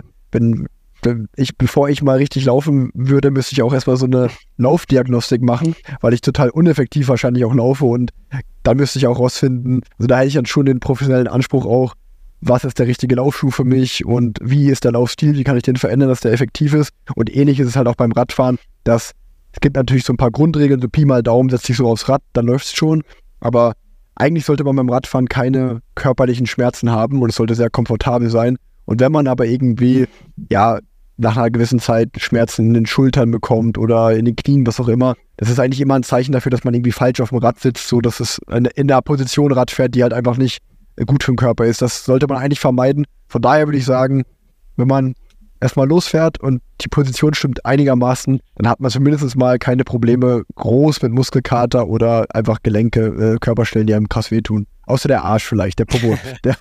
wenn 1.02 1.28
ich, 1.36 1.56
bevor 1.56 1.88
ich 1.88 2.02
mal 2.02 2.16
richtig 2.16 2.44
laufen 2.46 2.90
würde, 2.94 3.30
müsste 3.30 3.52
ich 3.52 3.62
auch 3.62 3.72
erstmal 3.72 3.96
so 3.96 4.06
eine 4.06 4.28
Laufdiagnostik 4.56 5.42
machen, 5.42 5.76
weil 6.00 6.14
ich 6.14 6.20
total 6.20 6.50
uneffektiv 6.50 7.08
wahrscheinlich 7.08 7.44
auch 7.44 7.54
laufe 7.54 7.84
und 7.84 8.12
dann 8.62 8.76
müsste 8.76 8.98
ich 8.98 9.06
auch 9.06 9.18
rausfinden, 9.18 9.82
also 9.98 10.08
da 10.08 10.18
hätte 10.18 10.28
ich 10.28 10.34
dann 10.34 10.46
schon 10.46 10.66
den 10.66 10.80
professionellen 10.80 11.28
Anspruch 11.28 11.64
auch, 11.64 11.94
was 12.40 12.64
ist 12.64 12.78
der 12.78 12.86
richtige 12.86 13.14
Laufschuh 13.14 13.50
für 13.50 13.64
mich 13.64 14.04
und 14.04 14.38
wie 14.42 14.68
ist 14.68 14.84
der 14.84 14.92
Laufstil, 14.92 15.36
wie 15.36 15.44
kann 15.44 15.56
ich 15.56 15.62
den 15.62 15.76
verändern, 15.76 16.08
dass 16.08 16.20
der 16.20 16.32
effektiv 16.32 16.74
ist. 16.74 16.90
Und 17.14 17.34
ähnlich 17.34 17.58
ist 17.60 17.68
es 17.68 17.76
halt 17.76 17.88
auch 17.88 17.94
beim 17.94 18.12
Radfahren, 18.12 18.58
dass 18.84 19.12
es 19.52 19.60
gibt 19.60 19.76
natürlich 19.76 20.04
so 20.04 20.12
ein 20.12 20.18
paar 20.18 20.30
Grundregeln, 20.30 20.82
so 20.82 20.88
Pi 20.88 21.06
mal 21.06 21.22
Daumen, 21.22 21.48
setzt 21.48 21.68
dich 21.68 21.78
so 21.78 21.88
aufs 21.88 22.08
Rad, 22.08 22.22
dann 22.34 22.46
läuft 22.46 22.66
es 22.66 22.74
schon, 22.74 23.02
aber 23.40 23.72
eigentlich 24.16 24.44
sollte 24.44 24.64
man 24.64 24.76
beim 24.76 24.90
Radfahren 24.90 25.28
keine 25.28 25.80
körperlichen 25.94 26.46
Schmerzen 26.46 26.90
haben 26.90 27.22
und 27.22 27.30
es 27.30 27.36
sollte 27.36 27.54
sehr 27.54 27.70
komfortabel 27.70 28.28
sein 28.28 28.58
und 28.86 29.00
wenn 29.00 29.12
man 29.12 29.26
aber 29.26 29.44
irgendwie, 29.44 30.06
ja, 30.50 30.78
nach 31.18 31.36
einer 31.36 31.50
gewissen 31.50 31.78
Zeit 31.78 32.10
Schmerzen 32.18 32.66
in 32.66 32.74
den 32.74 32.86
Schultern 32.86 33.30
bekommt 33.30 33.78
oder 33.78 34.14
in 34.14 34.24
den 34.26 34.36
Knien, 34.36 34.66
was 34.66 34.80
auch 34.80 34.88
immer, 34.88 35.14
das 35.36 35.48
ist 35.48 35.58
eigentlich 35.58 35.80
immer 35.80 35.94
ein 35.94 36.02
Zeichen 36.02 36.32
dafür, 36.32 36.50
dass 36.50 36.64
man 36.64 36.74
irgendwie 36.74 36.92
falsch 36.92 37.20
auf 37.20 37.30
dem 37.30 37.38
Rad 37.38 37.58
sitzt, 37.58 37.88
so 37.88 38.00
dass 38.00 38.20
es 38.20 38.40
in 38.74 38.88
der 38.88 39.02
Position 39.02 39.52
Rad 39.52 39.70
fährt, 39.70 39.94
die 39.94 40.02
halt 40.02 40.12
einfach 40.12 40.36
nicht 40.36 40.60
gut 41.06 41.22
für 41.22 41.32
den 41.32 41.36
Körper 41.36 41.64
ist. 41.64 41.82
Das 41.82 42.04
sollte 42.04 42.26
man 42.26 42.38
eigentlich 42.38 42.60
vermeiden. 42.60 43.06
Von 43.28 43.42
daher 43.42 43.66
würde 43.66 43.78
ich 43.78 43.84
sagen, 43.84 44.24
wenn 44.76 44.88
man 44.88 45.14
erstmal 45.60 45.88
losfährt 45.88 46.40
und 46.40 46.62
die 46.80 46.88
Position 46.88 47.34
stimmt 47.34 47.64
einigermaßen, 47.64 48.40
dann 48.56 48.68
hat 48.68 48.80
man 48.80 48.90
zumindest 48.90 49.36
mal 49.36 49.58
keine 49.58 49.84
Probleme 49.84 50.42
groß 50.54 51.02
mit 51.02 51.12
Muskelkater 51.12 51.88
oder 51.88 52.26
einfach 52.34 52.62
Gelenke, 52.62 53.34
äh, 53.34 53.38
Körperstellen, 53.38 53.86
die 53.86 53.94
einem 53.94 54.08
krass 54.08 54.30
wehtun. 54.30 54.66
Außer 54.86 55.08
der 55.08 55.24
Arsch 55.24 55.44
vielleicht, 55.44 55.78
der 55.78 55.86
Popo. 55.86 56.16
der, 56.44 56.56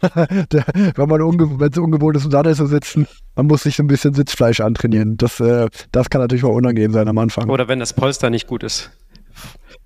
der, 0.51 0.65
wenn 0.95 1.09
man 1.09 1.21
wenn 1.21 1.69
es 1.71 1.77
ungewohnt 1.77 2.17
ist, 2.17 2.25
um 2.25 2.31
da 2.31 2.43
zu 2.53 2.65
sitzen, 2.65 3.07
man 3.35 3.47
muss 3.47 3.63
sich 3.63 3.75
so 3.75 3.83
ein 3.83 3.87
bisschen 3.87 4.13
Sitzfleisch 4.13 4.61
antrainieren. 4.61 5.17
Das, 5.17 5.39
äh, 5.39 5.67
das 5.91 6.09
kann 6.09 6.21
natürlich 6.21 6.43
mal 6.43 6.49
unangenehm 6.49 6.91
sein 6.91 7.07
am 7.07 7.17
Anfang. 7.17 7.49
Oder 7.49 7.67
wenn 7.67 7.79
das 7.79 7.93
Polster 7.93 8.29
nicht 8.29 8.47
gut 8.47 8.63
ist. 8.63 8.91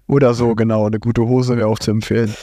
Oder 0.07 0.33
so, 0.33 0.55
genau. 0.55 0.87
Eine 0.87 0.99
gute 0.99 1.21
Hose 1.21 1.57
wäre 1.57 1.67
auch 1.67 1.79
zu 1.79 1.91
empfehlen. 1.91 2.33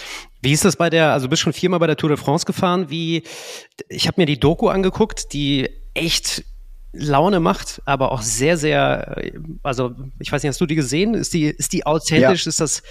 Wie 0.40 0.52
ist 0.52 0.64
das 0.64 0.76
bei 0.76 0.90
der, 0.90 1.12
also 1.12 1.26
du 1.26 1.30
bist 1.30 1.42
schon 1.42 1.52
viermal 1.52 1.80
bei 1.80 1.88
der 1.88 1.96
Tour 1.96 2.10
de 2.10 2.16
France 2.16 2.46
gefahren. 2.46 2.86
Wie, 2.90 3.24
ich 3.88 4.06
habe 4.06 4.20
mir 4.20 4.26
die 4.26 4.38
Doku 4.38 4.68
angeguckt, 4.68 5.32
die 5.32 5.68
echt 5.94 6.44
Laune 6.98 7.40
macht, 7.40 7.82
aber 7.84 8.12
auch 8.12 8.22
sehr, 8.22 8.56
sehr, 8.56 9.32
also 9.62 9.94
ich 10.18 10.30
weiß 10.32 10.42
nicht, 10.42 10.50
hast 10.50 10.60
du 10.60 10.66
die 10.66 10.74
gesehen? 10.74 11.14
Ist 11.14 11.34
die, 11.34 11.44
ist 11.44 11.72
die 11.72 11.86
authentisch? 11.86 12.44
Ja. 12.44 12.48
Ist 12.48 12.60
das, 12.60 12.82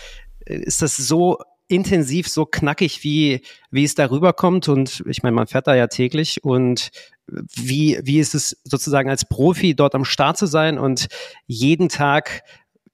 ist 0.45 0.81
das 0.81 0.95
so 0.95 1.37
intensiv, 1.67 2.27
so 2.27 2.45
knackig, 2.45 3.03
wie, 3.03 3.41
wie 3.71 3.83
es 3.83 3.95
darüber 3.95 4.33
kommt? 4.33 4.67
Und 4.69 5.03
ich 5.07 5.23
meine, 5.23 5.35
man 5.35 5.47
fährt 5.47 5.67
da 5.67 5.75
ja 5.75 5.87
täglich 5.87 6.43
und 6.43 6.89
wie, 7.27 7.99
wie 8.03 8.19
ist 8.19 8.35
es 8.35 8.57
sozusagen 8.63 9.09
als 9.09 9.25
Profi 9.25 9.75
dort 9.75 9.95
am 9.95 10.05
Start 10.05 10.37
zu 10.37 10.45
sein 10.45 10.77
und 10.77 11.07
jeden 11.47 11.89
Tag 11.89 12.43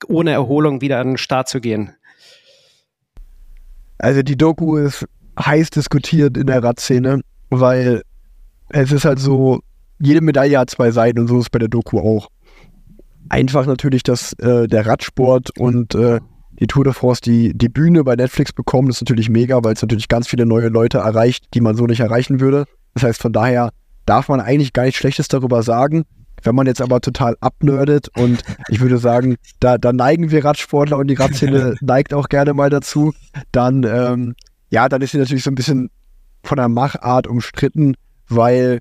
ohne 0.07 0.31
Erholung 0.31 0.81
wieder 0.81 0.99
an 0.99 1.09
den 1.09 1.17
Start 1.17 1.49
zu 1.49 1.59
gehen? 1.59 1.93
Also 3.97 4.23
die 4.23 4.37
Doku 4.37 4.77
ist 4.77 5.05
heiß 5.37 5.69
diskutiert 5.69 6.37
in 6.37 6.47
der 6.47 6.63
Radszene, 6.63 7.21
weil 7.49 8.01
es 8.69 8.91
ist 8.91 9.05
halt 9.05 9.19
so, 9.19 9.61
jede 10.01 10.21
Medaille 10.21 10.57
hat 10.57 10.69
zwei 10.69 10.91
Seiten 10.91 11.19
und 11.19 11.27
so 11.27 11.37
ist 11.37 11.45
es 11.45 11.49
bei 11.49 11.59
der 11.59 11.67
Doku 11.67 11.99
auch. 11.99 12.29
Einfach 13.29 13.65
natürlich, 13.65 14.03
dass 14.03 14.33
äh, 14.33 14.67
der 14.67 14.85
Radsport 14.85 15.57
und 15.57 15.95
äh, 15.95 16.19
die 16.59 16.67
Tour 16.67 16.83
de 16.83 16.93
France 16.93 17.21
die, 17.21 17.57
die 17.57 17.69
Bühne 17.69 18.03
bei 18.03 18.15
Netflix 18.15 18.51
bekommen. 18.51 18.87
Das 18.87 18.97
ist 18.97 19.01
natürlich 19.01 19.29
mega, 19.29 19.63
weil 19.63 19.73
es 19.73 19.81
natürlich 19.81 20.07
ganz 20.07 20.27
viele 20.27 20.45
neue 20.45 20.67
Leute 20.67 20.99
erreicht, 20.99 21.45
die 21.53 21.61
man 21.61 21.75
so 21.75 21.85
nicht 21.85 22.01
erreichen 22.01 22.39
würde. 22.39 22.65
Das 22.93 23.03
heißt, 23.03 23.21
von 23.21 23.33
daher 23.33 23.71
darf 24.05 24.27
man 24.27 24.41
eigentlich 24.41 24.73
gar 24.73 24.83
nichts 24.83 24.99
Schlechtes 24.99 25.27
darüber 25.27 25.63
sagen. 25.63 26.03
Wenn 26.43 26.55
man 26.55 26.65
jetzt 26.65 26.81
aber 26.81 27.01
total 27.01 27.35
abnerdet 27.39 28.09
und 28.17 28.43
ich 28.69 28.79
würde 28.79 28.97
sagen, 28.97 29.35
da, 29.59 29.77
da 29.77 29.93
neigen 29.93 30.31
wir 30.31 30.43
Radsportler 30.43 30.97
und 30.97 31.07
die 31.07 31.15
Radszene 31.15 31.75
neigt 31.81 32.13
auch 32.13 32.29
gerne 32.29 32.53
mal 32.53 32.69
dazu, 32.69 33.13
dann, 33.51 33.83
ähm, 33.83 34.35
ja, 34.69 34.89
dann 34.89 35.01
ist 35.01 35.11
sie 35.11 35.19
natürlich 35.19 35.43
so 35.43 35.51
ein 35.51 35.55
bisschen 35.55 35.89
von 36.43 36.57
der 36.57 36.67
Machart 36.67 37.27
umstritten, 37.27 37.95
weil 38.27 38.79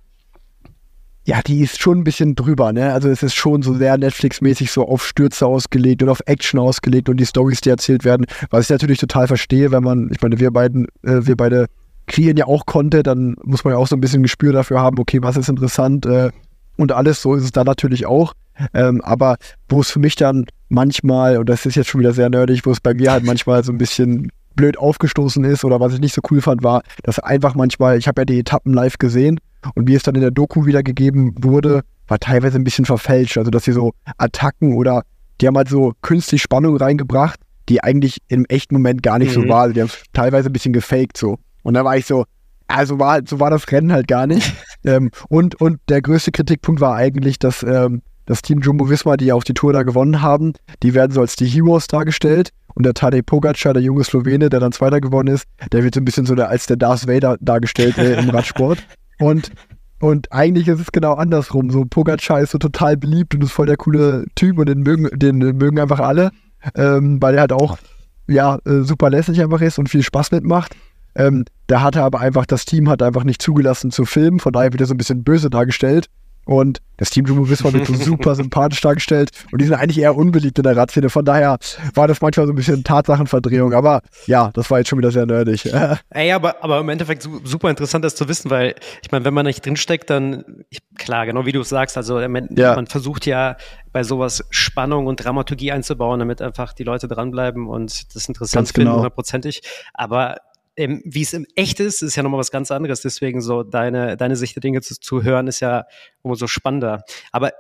ja, 1.31 1.43
die 1.47 1.61
ist 1.61 1.81
schon 1.81 1.99
ein 1.99 2.05
bisschen 2.05 2.35
drüber, 2.35 2.73
ne? 2.73 2.93
Also 2.93 3.09
es 3.09 3.23
ist 3.23 3.37
schon 3.37 3.63
so 3.63 3.73
sehr 3.73 3.97
Netflix-mäßig 3.97 4.73
so 4.73 4.89
auf 4.89 5.07
Stürze 5.07 5.47
ausgelegt 5.47 6.03
und 6.03 6.09
auf 6.09 6.21
Action 6.27 6.59
ausgelegt 6.59 7.09
und 7.09 7.19
die 7.19 7.25
Stories, 7.25 7.61
die 7.61 7.69
erzählt 7.69 8.05
werden, 8.05 8.27
was 8.51 8.65
ich 8.65 8.71
natürlich 8.71 8.99
total 8.99 9.29
verstehe, 9.29 9.71
wenn 9.71 9.85
man, 9.85 10.11
ich 10.11 10.21
meine, 10.21 10.41
wir 10.41 10.51
beiden, 10.51 10.87
äh, 11.05 11.21
wir 11.23 11.37
beide 11.37 11.67
kreieren 12.09 12.37
ja 12.37 12.47
auch 12.47 12.67
Content, 12.67 13.07
dann 13.07 13.37
muss 13.45 13.63
man 13.63 13.75
ja 13.75 13.79
auch 13.79 13.87
so 13.87 13.95
ein 13.95 14.01
bisschen 14.01 14.25
Gespür 14.25 14.53
dafür 14.53 14.81
haben, 14.81 14.99
okay, 14.99 15.23
was 15.23 15.37
ist 15.37 15.49
interessant 15.49 16.05
äh, 16.05 16.31
und 16.77 16.91
alles, 16.91 17.23
so 17.23 17.37
ist 17.37 17.45
es 17.45 17.53
da 17.53 17.63
natürlich 17.63 18.07
auch. 18.07 18.33
Ähm, 18.75 19.01
aber 19.03 19.37
wo 19.69 19.83
es 19.83 19.91
für 19.91 20.01
mich 20.01 20.17
dann 20.17 20.47
manchmal, 20.69 21.39
und 21.39 21.49
das 21.49 21.65
ist 21.65 21.77
jetzt 21.77 21.91
schon 21.91 22.01
wieder 22.01 22.13
sehr 22.13 22.29
nerdig, 22.29 22.67
wo 22.67 22.73
es 22.73 22.81
bei 22.81 22.93
mir 22.93 23.13
halt 23.13 23.23
manchmal 23.23 23.63
so 23.63 23.71
ein 23.71 23.79
bisschen 23.79 24.33
blöd 24.57 24.77
aufgestoßen 24.77 25.45
ist 25.45 25.65
oder 25.65 25.79
was 25.79 25.95
ich 25.95 26.01
nicht 26.01 26.13
so 26.13 26.23
cool 26.29 26.41
fand, 26.41 26.65
war, 26.65 26.83
dass 27.05 27.21
einfach 27.21 27.55
manchmal, 27.55 27.99
ich 27.99 28.09
habe 28.09 28.23
ja 28.23 28.25
die 28.25 28.41
Etappen 28.41 28.75
live 28.75 28.99
gesehen 28.99 29.39
und 29.75 29.88
wie 29.88 29.95
es 29.95 30.02
dann 30.02 30.14
in 30.14 30.21
der 30.21 30.31
Doku 30.31 30.67
wiedergegeben 30.67 31.35
wurde, 31.43 31.83
war 32.09 32.19
teilweise 32.19 32.59
ein 32.59 32.64
bisschen 32.64 32.85
verfälscht. 32.85 33.38
Also, 33.38 33.50
dass 33.50 33.64
sie 33.64 33.73
so 33.73 33.93
Attacken 34.19 34.75
oder 34.75 35.02
die 35.40 35.47
haben 35.47 35.57
halt 35.57 35.69
so 35.69 35.93
künstlich 36.02 36.43
Spannung 36.43 36.76
reingebracht, 36.76 37.40
die 37.69 37.83
eigentlich 37.83 38.19
im 38.29 38.45
echten 38.47 38.75
Moment 38.75 39.02
gar 39.02 39.19
nicht 39.19 39.37
mhm. 39.37 39.43
so 39.43 39.49
war. 39.49 39.62
Also, 39.62 39.75
die 39.75 39.83
haben 39.83 39.90
teilweise 40.12 40.50
ein 40.50 40.52
bisschen 40.52 40.73
gefaked 40.73 41.17
so. 41.17 41.38
Und 41.62 41.75
da 41.75 41.85
war 41.85 41.97
ich 41.97 42.07
so, 42.07 42.25
also 42.67 42.99
war, 42.99 43.21
so 43.26 43.40
war 43.40 43.50
das 43.50 43.71
Rennen 43.71 43.93
halt 43.93 44.09
gar 44.09 44.26
nicht. 44.26 44.52
ähm, 44.85 45.11
und, 45.29 45.61
und 45.61 45.81
der 45.88 46.02
größte 46.02 46.33
Kritikpunkt 46.33 46.81
war 46.81 46.97
eigentlich, 46.97 47.38
dass 47.38 47.62
ähm, 47.62 48.02
das 48.26 48.43
Team 48.43 48.61
Jumbo 48.61 48.88
Visma, 48.88 49.17
die 49.17 49.26
ja 49.26 49.35
auch 49.35 49.45
die 49.45 49.55
Tour 49.55 49.73
da 49.73 49.83
gewonnen 49.83 50.23
haben, 50.23 50.52
die 50.83 50.95
werden 50.95 51.12
so 51.12 51.21
als 51.21 51.37
die 51.37 51.47
Heroes 51.47 51.87
dargestellt. 51.88 52.50
Und 52.75 52.87
der 52.87 52.95
Tadej 52.95 53.23
Pogacar, 53.23 53.75
der 53.75 53.83
junge 53.83 54.05
Slowene, 54.05 54.49
der 54.49 54.61
dann 54.61 54.71
Zweiter 54.71 55.00
geworden 55.00 55.26
ist, 55.26 55.45
der 55.73 55.83
wird 55.83 55.95
so 55.95 56.00
ein 56.00 56.05
bisschen 56.05 56.26
so 56.26 56.37
der, 56.37 56.49
als 56.49 56.67
der 56.67 56.76
Darth 56.76 57.09
Vader 57.09 57.37
dargestellt 57.40 57.99
äh, 57.99 58.21
im 58.21 58.31
Radsport. 58.31 58.79
Und, 59.21 59.53
und 60.00 60.33
eigentlich 60.33 60.69
ist 60.69 60.81
es 60.81 60.93
genau 60.93 61.15
andersrum. 61.15 61.71
So 61.71 61.85
Pogacar 61.85 62.41
ist 62.41 62.50
so 62.50 62.59
total 62.59 62.97
beliebt 62.97 63.35
und 63.35 63.45
ist 63.45 63.53
voll 63.53 63.67
der 63.67 63.77
coole 63.77 64.27
Typ 64.35 64.59
und 64.59 64.69
den 64.69 64.81
mögen, 64.81 65.09
den 65.12 65.39
mögen 65.39 65.79
einfach 65.79 66.00
alle, 66.00 66.31
ähm, 66.75 67.21
weil 67.21 67.35
er 67.35 67.43
halt 67.43 67.53
auch 67.53 67.79
ja, 68.27 68.59
äh, 68.65 68.83
super 68.83 69.11
lässig 69.11 69.41
einfach 69.41 69.61
ist 69.61 69.79
und 69.79 69.89
viel 69.89 70.03
Spaß 70.03 70.31
mitmacht. 70.31 70.77
Ähm, 71.15 71.45
da 71.67 71.83
hatte 71.83 72.03
aber 72.03 72.21
einfach, 72.21 72.47
das 72.47 72.65
Team 72.65 72.89
hat 72.89 73.03
einfach 73.03 73.25
nicht 73.25 73.43
zugelassen 73.43 73.91
zu 73.91 74.05
filmen, 74.05 74.39
von 74.39 74.53
daher 74.53 74.73
wird 74.73 74.81
er 74.81 74.87
so 74.87 74.95
ein 74.95 74.99
bisschen 74.99 75.25
böse 75.25 75.50
dargestellt. 75.50 76.07
Und 76.50 76.83
das 76.97 77.11
Team 77.11 77.26
Jumbo 77.26 77.49
Visma 77.49 77.73
wird 77.73 77.87
so 77.87 77.95
super 77.95 78.35
sympathisch 78.35 78.80
dargestellt. 78.80 79.30
Und 79.52 79.61
die 79.61 79.66
sind 79.66 79.75
eigentlich 79.75 80.00
eher 80.00 80.16
unbeliebt 80.16 80.59
in 80.59 80.64
der 80.64 80.76
Radszene. 80.76 81.09
Von 81.09 81.25
daher 81.25 81.59
war 81.95 82.09
das 82.09 82.21
manchmal 82.21 82.47
so 82.47 82.52
ein 82.52 82.57
bisschen 82.57 82.83
Tatsachenverdrehung. 82.83 83.73
Aber 83.73 84.02
ja, 84.26 84.50
das 84.52 84.69
war 84.69 84.78
jetzt 84.78 84.88
schon 84.88 84.99
wieder 84.99 85.12
sehr 85.12 85.26
nerdig. 85.26 85.73
Ey, 86.11 86.33
aber, 86.33 86.64
aber 86.64 86.80
im 86.80 86.88
Endeffekt 86.88 87.28
super 87.45 87.71
interessant, 87.71 88.04
das 88.04 88.16
zu 88.16 88.28
wissen, 88.28 88.50
weil 88.50 88.75
ich 89.00 89.12
meine, 89.12 89.25
wenn 89.25 89.33
man 89.33 89.47
nicht 89.47 89.64
drinsteckt, 89.64 90.11
dann, 90.11 90.64
ich, 90.71 90.80
klar, 90.99 91.25
genau 91.25 91.47
wie 91.47 91.52
du 91.52 91.62
sagst, 91.62 91.97
also 91.97 92.16
man, 92.28 92.49
ja. 92.57 92.75
man 92.75 92.88
versucht 92.88 93.26
ja 93.26 93.57
bei 93.92 94.02
sowas 94.02 94.45
Spannung 94.50 95.07
und 95.07 95.25
Dramaturgie 95.25 95.71
einzubauen, 95.71 96.19
damit 96.19 96.42
einfach 96.42 96.73
die 96.73 96.83
Leute 96.83 97.07
dranbleiben 97.07 97.69
und 97.69 98.12
das 98.16 98.26
interessant 98.26 98.54
Ganz 98.62 98.73
finden, 98.73 98.88
genau. 98.88 98.97
hundertprozentig. 98.97 99.62
Aber 99.95 100.38
ähm, 100.77 101.03
wie 101.05 101.23
es 101.23 101.33
im 101.33 101.47
echt 101.57 101.81
ist, 101.81 102.03
ist 102.03 102.17
ja 102.17 102.23
nochmal 102.23 102.41
was 102.41 102.50
ganz 102.50 102.71
anderes. 102.71 103.03
Deswegen 103.03 103.41
so 103.41 103.62
deine, 103.62 104.17
deine 104.17 104.37
Sicht 104.37 104.57
der 104.57 104.61
Dinge 104.61 104.81
zu, 104.81 104.99
zu 104.99 105.23
hören, 105.23 105.47
ist 105.47 105.61
ja 105.61 105.85
umso 106.23 106.47
spannender. 106.47 107.03
Aber 107.33 107.53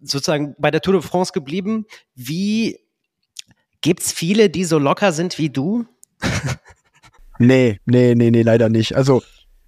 sozusagen 0.00 0.54
bei 0.58 0.70
der 0.70 0.80
Tour 0.80 0.94
de 0.94 1.02
France 1.02 1.32
geblieben, 1.32 1.86
wie 2.14 2.78
gibt's 3.80 4.12
viele, 4.12 4.50
die 4.50 4.64
so 4.64 4.78
locker 4.78 5.12
sind 5.12 5.38
wie 5.38 5.50
du? 5.50 5.84
nee, 7.38 7.80
nee, 7.86 8.14
nee, 8.14 8.30
nee, 8.30 8.42
leider 8.42 8.68
nicht. 8.68 8.96
Also 8.96 9.22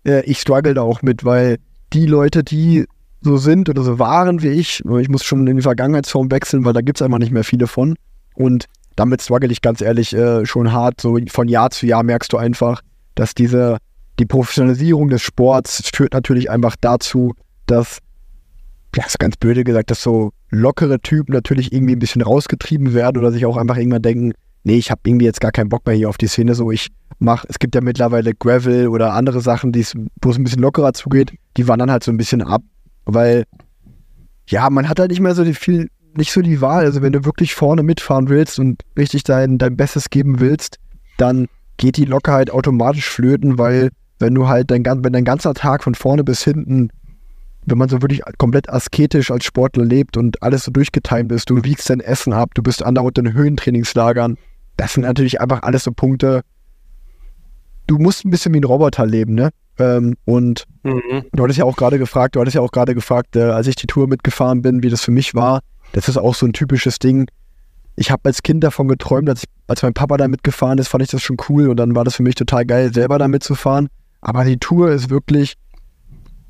äh, 0.05 0.25
ich 0.25 0.41
struggle 0.41 0.75
da 0.75 0.83
auch 0.83 1.03
mit, 1.03 1.25
weil 1.25 1.59
die 1.93 2.07
Leute, 2.07 2.45
die 2.45 2.87
so 3.23 3.37
sind 3.37 3.69
oder 3.69 3.83
so 3.83 3.99
waren 3.99 4.43
wie 4.43 4.49
ich, 4.49 4.83
ich 4.85 5.09
muss 5.09 5.25
schon 5.25 5.47
in 5.47 5.57
die 5.57 5.63
Vergangenheitsform 5.63 6.31
wechseln, 6.31 6.65
weil 6.65 6.73
da 6.73 6.81
gibt 6.81 6.99
es 6.99 7.03
einfach 7.03 7.19
nicht 7.19 7.33
mehr 7.33 7.45
viele 7.45 7.67
von. 7.67 7.97
Und 8.35 8.67
damit 9.01 9.23
struggle 9.23 9.51
ich 9.51 9.63
ganz 9.63 9.81
ehrlich 9.81 10.15
äh, 10.15 10.45
schon 10.45 10.73
hart. 10.73 11.01
So 11.01 11.19
von 11.29 11.49
Jahr 11.49 11.71
zu 11.71 11.87
Jahr 11.87 12.03
merkst 12.03 12.31
du 12.35 12.37
einfach, 12.37 12.83
dass 13.15 13.35
diese, 13.35 13.79
die 14.19 14.27
Professionalisierung 14.27 15.09
des 15.09 15.23
Sports 15.23 15.91
führt 15.95 16.13
natürlich 16.13 16.51
einfach 16.51 16.77
dazu, 16.79 17.33
dass, 17.65 18.01
ja, 18.95 19.07
ist 19.07 19.19
ganz 19.19 19.39
blöde 19.39 19.65
gesagt, 19.65 19.91
dass 19.91 20.03
so 20.03 20.33
lockere 20.51 21.01
Typen 21.01 21.33
natürlich 21.33 21.73
irgendwie 21.73 21.97
ein 21.97 21.99
bisschen 21.99 22.21
rausgetrieben 22.21 22.93
werden 22.93 23.17
oder 23.17 23.33
sich 23.33 23.47
auch 23.47 23.57
einfach 23.57 23.79
irgendwann 23.79 24.03
denken, 24.03 24.33
nee, 24.65 24.77
ich 24.77 24.91
habe 24.91 25.01
irgendwie 25.07 25.25
jetzt 25.25 25.41
gar 25.41 25.53
keinen 25.53 25.71
Bock 25.71 25.87
mehr 25.87 25.97
hier 25.97 26.11
auf 26.11 26.19
die 26.19 26.27
Szene. 26.27 26.55
So, 26.55 26.71
ich 26.71 26.89
mache, 27.19 27.47
es 27.49 27.59
gibt 27.59 27.75
ja 27.75 27.81
mittlerweile 27.81 28.35
Gravel 28.35 28.89
oder 28.89 29.15
andere 29.15 29.41
Sachen, 29.41 29.75
wo 29.75 30.31
es 30.31 30.37
ein 30.37 30.45
bisschen 30.45 30.61
lockerer 30.61 30.93
zugeht, 30.93 31.33
die 31.57 31.67
wandern 31.67 31.91
halt 31.91 32.05
so 32.05 32.13
ein 32.13 32.19
bisschen 32.19 32.43
ab, 32.43 32.61
weil 33.07 33.45
ja, 34.47 34.69
man 34.69 34.91
hat 34.91 34.99
halt 34.99 35.11
nicht 35.11 35.21
mehr 35.21 35.35
so 35.35 35.45
viel 35.55 35.89
nicht 36.17 36.33
so 36.33 36.43
die 36.43 36.61
Wahl. 36.61 36.85
Also 36.85 37.03
wenn 37.03 37.13
du 37.13 37.25
wirklich 37.25 37.55
vorne 37.55 37.83
mitfahren 37.83 38.29
willst 38.29 38.59
und 38.59 38.83
richtig 38.97 39.25
dein, 39.25 39.59
dein 39.59 39.77
Bestes 39.77 40.11
geben 40.11 40.41
willst, 40.41 40.79
dann 41.17 41.49
geht 41.77 41.97
die 41.97 42.05
Lockerheit 42.05 42.51
automatisch 42.51 43.09
flöten, 43.09 43.59
weil 43.59 43.91
wenn 44.19 44.35
du 44.35 44.49
halt 44.49 44.71
dein, 44.71 44.85
wenn 44.85 45.13
dein 45.13 45.25
ganzer 45.25 45.55
Tag 45.55 45.83
von 45.83 45.95
vorne 45.95 46.25
bis 46.25 46.45
hinten, 46.45 46.91
wenn 47.67 47.79
man 47.79 47.89
so 47.89 48.03
wirklich 48.03 48.23
komplett 48.39 48.69
asketisch 48.69 49.31
als 49.31 49.45
Sportler 49.45 49.85
lebt 49.85 50.17
und 50.17 50.43
alles 50.43 50.65
so 50.65 50.71
durchgetimt 50.71 51.33
ist, 51.33 51.49
du 51.51 51.63
wiegst 51.65 51.91
dein 51.91 52.01
Essen 52.01 52.33
ab, 52.33 52.51
du 52.55 52.63
bist 52.63 52.83
andauernd 52.83 53.19
in 53.19 53.33
Höhentrainingslagern, 53.33 54.37
das 54.77 54.95
sind 54.95 55.03
natürlich 55.03 55.41
einfach 55.41 55.63
alles 55.63 55.85
so 55.85 55.93
Punkte. 55.93 56.43
Du 57.87 57.99
musst 57.99 58.25
ein 58.25 58.31
bisschen 58.31 58.55
wie 58.55 58.61
ein 58.61 58.65
Roboter 58.65 59.05
leben, 59.05 59.35
ne? 59.35 59.51
Ähm, 59.79 60.17
und 60.25 60.65
mhm. 60.83 61.25
du 61.33 61.43
hattest 61.43 61.59
ja 61.59 61.65
auch 61.65 61.77
gerade 61.77 61.99
gefragt, 61.99 62.37
du 62.37 62.41
hattest 62.41 62.55
ja 62.55 62.61
auch 62.61 62.73
gerade 62.73 62.95
gefragt, 62.95 63.37
äh, 63.37 63.43
als 63.43 63.67
ich 63.67 63.77
die 63.77 63.87
Tour 63.87 64.07
mitgefahren 64.07 64.63
bin, 64.63 64.83
wie 64.83 64.91
das 64.91 65.03
für 65.03 65.11
mich 65.11 65.35
war. 65.35 65.61
Das 65.93 66.09
ist 66.09 66.17
auch 66.17 66.35
so 66.35 66.47
ein 66.47 66.53
typisches 66.53 66.99
Ding. 66.99 67.27
Ich 67.97 68.11
habe 68.11 68.23
als 68.25 68.43
Kind 68.43 68.65
davon 68.65 68.89
geträumt, 68.89 69.29
als, 69.29 69.43
ich, 69.43 69.49
als 69.67 69.83
mein 69.83 69.95
Papa 69.95 70.17
da 70.17 70.29
mitgefahren 70.29 70.79
ist, 70.79 70.89
fand 70.89 71.03
ich 71.03 71.11
das 71.11 71.23
schon 71.23 71.37
cool 71.49 71.69
und 71.69 71.77
dann 71.77 71.95
war 71.95 72.05
das 72.05 72.17
für 72.17 72.23
mich 72.23 72.35
total 72.35 72.65
geil, 72.65 72.95
selber 72.95 73.19
da 73.19 73.29
mitzufahren. 73.29 73.89
Aber 74.21 74.45
die 74.45 74.59
Tour 74.59 74.91
ist 74.91 75.11
wirklich, 75.11 75.55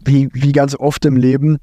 wie, 0.04 0.28
wie 0.32 0.52
ganz 0.52 0.74
oft 0.74 1.04
im 1.04 1.16
Leben, 1.16 1.58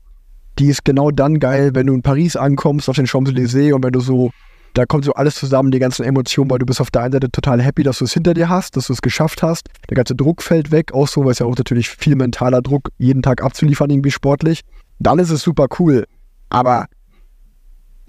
die 0.59 0.67
ist 0.67 0.83
genau 0.83 1.11
dann 1.11 1.39
geil, 1.39 1.71
wenn 1.73 1.87
du 1.87 1.93
in 1.93 2.01
Paris 2.01 2.35
ankommst, 2.35 2.89
auf 2.89 2.95
den 2.95 3.05
Champs-Élysées 3.05 3.73
und 3.73 3.83
wenn 3.83 3.91
du 3.91 3.99
so, 3.99 4.31
da 4.73 4.85
kommt 4.85 5.05
so 5.05 5.13
alles 5.13 5.35
zusammen, 5.35 5.71
die 5.71 5.79
ganzen 5.79 6.03
Emotionen, 6.03 6.49
weil 6.49 6.59
du 6.59 6.65
bist 6.65 6.81
auf 6.81 6.91
der 6.91 7.03
einen 7.03 7.13
Seite 7.13 7.31
total 7.31 7.61
happy, 7.61 7.83
dass 7.83 7.99
du 7.99 8.05
es 8.05 8.13
hinter 8.13 8.33
dir 8.33 8.49
hast, 8.49 8.75
dass 8.75 8.87
du 8.87 8.93
es 8.93 9.01
geschafft 9.01 9.43
hast. 9.43 9.69
Der 9.89 9.95
ganze 9.95 10.15
Druck 10.15 10.41
fällt 10.41 10.71
weg, 10.71 10.93
auch 10.93 11.07
so, 11.07 11.23
weil 11.23 11.31
es 11.31 11.39
ja 11.39 11.45
auch 11.45 11.55
natürlich 11.55 11.89
viel 11.89 12.15
mentaler 12.15 12.61
Druck, 12.61 12.89
jeden 12.97 13.21
Tag 13.21 13.43
abzuliefern, 13.43 13.89
irgendwie 13.89 14.11
sportlich. 14.11 14.61
Dann 14.99 15.19
ist 15.19 15.29
es 15.29 15.41
super 15.41 15.67
cool. 15.79 16.05
Aber 16.49 16.87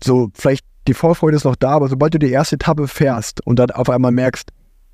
so 0.02 0.30
vielleicht 0.34 0.64
die 0.86 0.94
Vorfreude 0.94 1.36
ist 1.36 1.44
noch 1.44 1.56
da, 1.56 1.70
aber 1.70 1.88
sobald 1.88 2.14
du 2.14 2.18
die 2.18 2.30
erste 2.30 2.56
Etappe 2.56 2.88
fährst 2.88 3.46
und 3.46 3.58
dann 3.58 3.70
auf 3.70 3.90
einmal 3.90 4.12
merkst, 4.12 4.50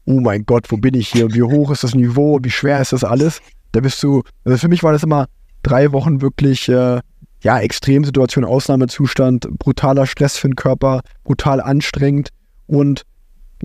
oh 0.06 0.20
mein 0.20 0.44
Gott, 0.44 0.70
wo 0.70 0.76
bin 0.76 0.94
ich 0.94 1.08
hier? 1.08 1.32
Wie 1.32 1.42
hoch 1.42 1.70
ist 1.70 1.84
das 1.84 1.94
Niveau? 1.94 2.38
Wie 2.42 2.50
schwer 2.50 2.80
ist 2.80 2.92
das 2.92 3.04
alles? 3.04 3.40
Da 3.72 3.80
bist 3.80 4.02
du, 4.02 4.22
also 4.44 4.58
für 4.58 4.68
mich 4.68 4.82
war 4.82 4.92
das 4.92 5.02
immer 5.02 5.26
drei 5.62 5.92
Wochen 5.92 6.20
wirklich, 6.20 6.68
äh, 6.68 7.00
ja, 7.42 7.58
Extremsituation, 7.58 8.44
Ausnahmezustand, 8.44 9.48
brutaler 9.58 10.06
Stress 10.06 10.36
für 10.36 10.48
den 10.48 10.56
Körper, 10.56 11.00
brutal 11.24 11.60
anstrengend 11.60 12.30
und 12.66 13.04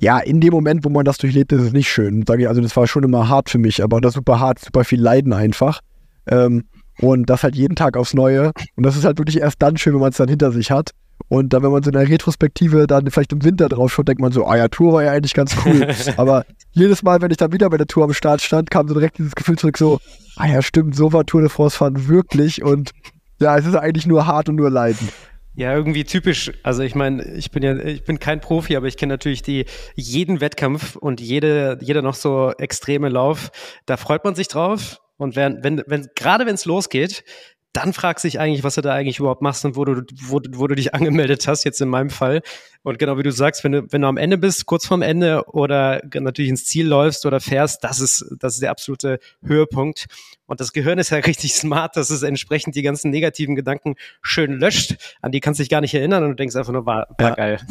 ja, 0.01 0.19
in 0.19 0.39
dem 0.39 0.51
Moment, 0.51 0.85
wo 0.85 0.89
man 0.89 1.03
das 1.03 1.17
durchlebt, 1.17 1.51
ist 1.51 1.61
es 1.61 1.73
nicht 1.73 1.89
schön. 1.89 2.23
Sage 2.25 2.43
ich, 2.43 2.47
also 2.47 2.61
das 2.61 2.75
war 2.77 2.87
schon 2.87 3.03
immer 3.03 3.27
hart 3.27 3.49
für 3.49 3.57
mich, 3.57 3.83
aber 3.83 3.99
das 3.99 4.13
super 4.13 4.39
hart, 4.39 4.59
super 4.59 4.85
viel 4.85 5.01
Leiden 5.01 5.33
einfach. 5.33 5.81
Ähm, 6.27 6.65
und 7.01 7.29
das 7.29 7.43
halt 7.43 7.55
jeden 7.55 7.75
Tag 7.75 7.97
aufs 7.97 8.13
Neue. 8.13 8.51
Und 8.75 8.85
das 8.85 8.95
ist 8.95 9.03
halt 9.03 9.17
wirklich 9.17 9.39
erst 9.39 9.61
dann 9.61 9.77
schön, 9.77 9.93
wenn 9.93 10.01
man 10.01 10.11
es 10.11 10.17
dann 10.17 10.29
hinter 10.29 10.51
sich 10.51 10.71
hat. 10.71 10.91
Und 11.27 11.53
dann, 11.53 11.61
wenn 11.63 11.71
man 11.71 11.83
so 11.83 11.89
in 11.89 11.97
der 11.97 12.09
Retrospektive 12.09 12.87
dann 12.87 13.09
vielleicht 13.11 13.33
im 13.33 13.43
Winter 13.43 13.69
drauf 13.69 13.91
schaut, 13.91 14.07
denkt 14.07 14.21
man 14.21 14.31
so, 14.31 14.45
ah 14.45 14.57
ja, 14.57 14.67
Tour 14.67 14.93
war 14.93 15.03
ja 15.03 15.11
eigentlich 15.11 15.33
ganz 15.33 15.55
cool. 15.65 15.87
Aber 16.17 16.45
jedes 16.71 17.03
Mal, 17.03 17.21
wenn 17.21 17.31
ich 17.31 17.37
dann 17.37 17.51
wieder 17.51 17.69
bei 17.69 17.77
der 17.77 17.87
Tour 17.87 18.05
am 18.05 18.13
Start 18.13 18.41
stand, 18.41 18.71
kam 18.71 18.87
so 18.87 18.93
direkt 18.93 19.17
dieses 19.17 19.35
Gefühl 19.35 19.57
zurück, 19.57 19.77
so, 19.77 19.99
ah 20.37 20.47
ja, 20.47 20.61
stimmt, 20.61 20.95
so 20.95 21.13
war 21.13 21.25
Tour 21.25 21.41
de 21.41 21.49
France 21.49 21.77
fahren 21.77 22.07
wirklich. 22.07 22.63
Und 22.63 22.91
ja, 23.39 23.57
es 23.57 23.65
ist 23.65 23.75
eigentlich 23.75 24.07
nur 24.07 24.25
hart 24.25 24.49
und 24.49 24.55
nur 24.55 24.69
Leiden. 24.69 25.09
Ja, 25.55 25.75
irgendwie 25.75 26.05
typisch. 26.05 26.51
Also 26.63 26.83
ich 26.83 26.95
meine, 26.95 27.23
ich 27.33 27.51
bin 27.51 27.63
ja, 27.63 27.75
ich 27.75 28.05
bin 28.05 28.19
kein 28.19 28.39
Profi, 28.39 28.75
aber 28.77 28.87
ich 28.87 28.95
kenne 28.95 29.13
natürlich 29.13 29.41
die 29.41 29.65
jeden 29.95 30.39
Wettkampf 30.39 30.95
und 30.95 31.19
jede, 31.19 31.77
jeder 31.81 32.01
noch 32.01 32.15
so 32.15 32.53
extreme 32.57 33.09
Lauf. 33.09 33.51
Da 33.85 33.97
freut 33.97 34.23
man 34.23 34.35
sich 34.35 34.47
drauf. 34.47 35.01
Und 35.17 35.35
wenn, 35.35 35.61
wenn, 35.61 35.83
wenn 35.85 36.07
gerade 36.15 36.45
wenn 36.45 36.55
es 36.55 36.63
losgeht, 36.63 37.25
dann 37.73 37.93
fragst 37.93 38.23
du 38.23 38.27
dich 38.27 38.39
eigentlich, 38.39 38.63
was 38.63 38.75
du 38.75 38.81
da 38.81 38.93
eigentlich 38.93 39.19
überhaupt 39.19 39.41
machst 39.41 39.63
und 39.63 39.75
wo 39.75 39.85
du, 39.85 40.01
wo, 40.23 40.41
wo 40.51 40.67
du 40.67 40.75
dich 40.75 40.93
angemeldet 40.95 41.47
hast, 41.47 41.63
jetzt 41.63 41.81
in 41.81 41.89
meinem 41.89 42.09
Fall. 42.09 42.41
Und 42.81 42.97
genau 42.97 43.17
wie 43.17 43.23
du 43.23 43.31
sagst, 43.31 43.63
wenn 43.63 43.71
du, 43.73 43.91
wenn 43.91 44.01
du 44.01 44.07
am 44.07 44.17
Ende 44.17 44.37
bist, 44.37 44.65
kurz 44.65 44.87
vorm 44.87 45.01
Ende 45.01 45.43
oder 45.47 46.01
natürlich 46.13 46.49
ins 46.49 46.65
Ziel 46.65 46.87
läufst 46.87 47.25
oder 47.25 47.39
fährst, 47.39 47.83
das 47.83 47.99
ist, 47.99 48.25
das 48.39 48.53
ist 48.53 48.63
der 48.63 48.71
absolute 48.71 49.19
Höhepunkt. 49.43 50.07
Und 50.47 50.59
das 50.59 50.73
Gehirn 50.73 50.97
ist 50.97 51.11
ja 51.11 51.17
richtig 51.25 51.53
smart, 51.53 51.95
dass 51.95 52.09
es 52.09 52.23
entsprechend 52.23 52.75
die 52.75 52.81
ganzen 52.81 53.11
negativen 53.11 53.55
Gedanken 53.55 53.95
schön 54.21 54.53
löscht. 54.53 54.95
An 55.21 55.31
die 55.31 55.39
kannst 55.39 55.59
du 55.59 55.63
dich 55.63 55.69
gar 55.69 55.81
nicht 55.81 55.93
erinnern 55.93 56.23
und 56.23 56.29
du 56.31 56.35
denkst 56.35 56.55
einfach 56.55 56.73
nur, 56.73 56.85
war, 56.85 57.07
war 57.17 57.29
ja. 57.29 57.35
geil. 57.35 57.59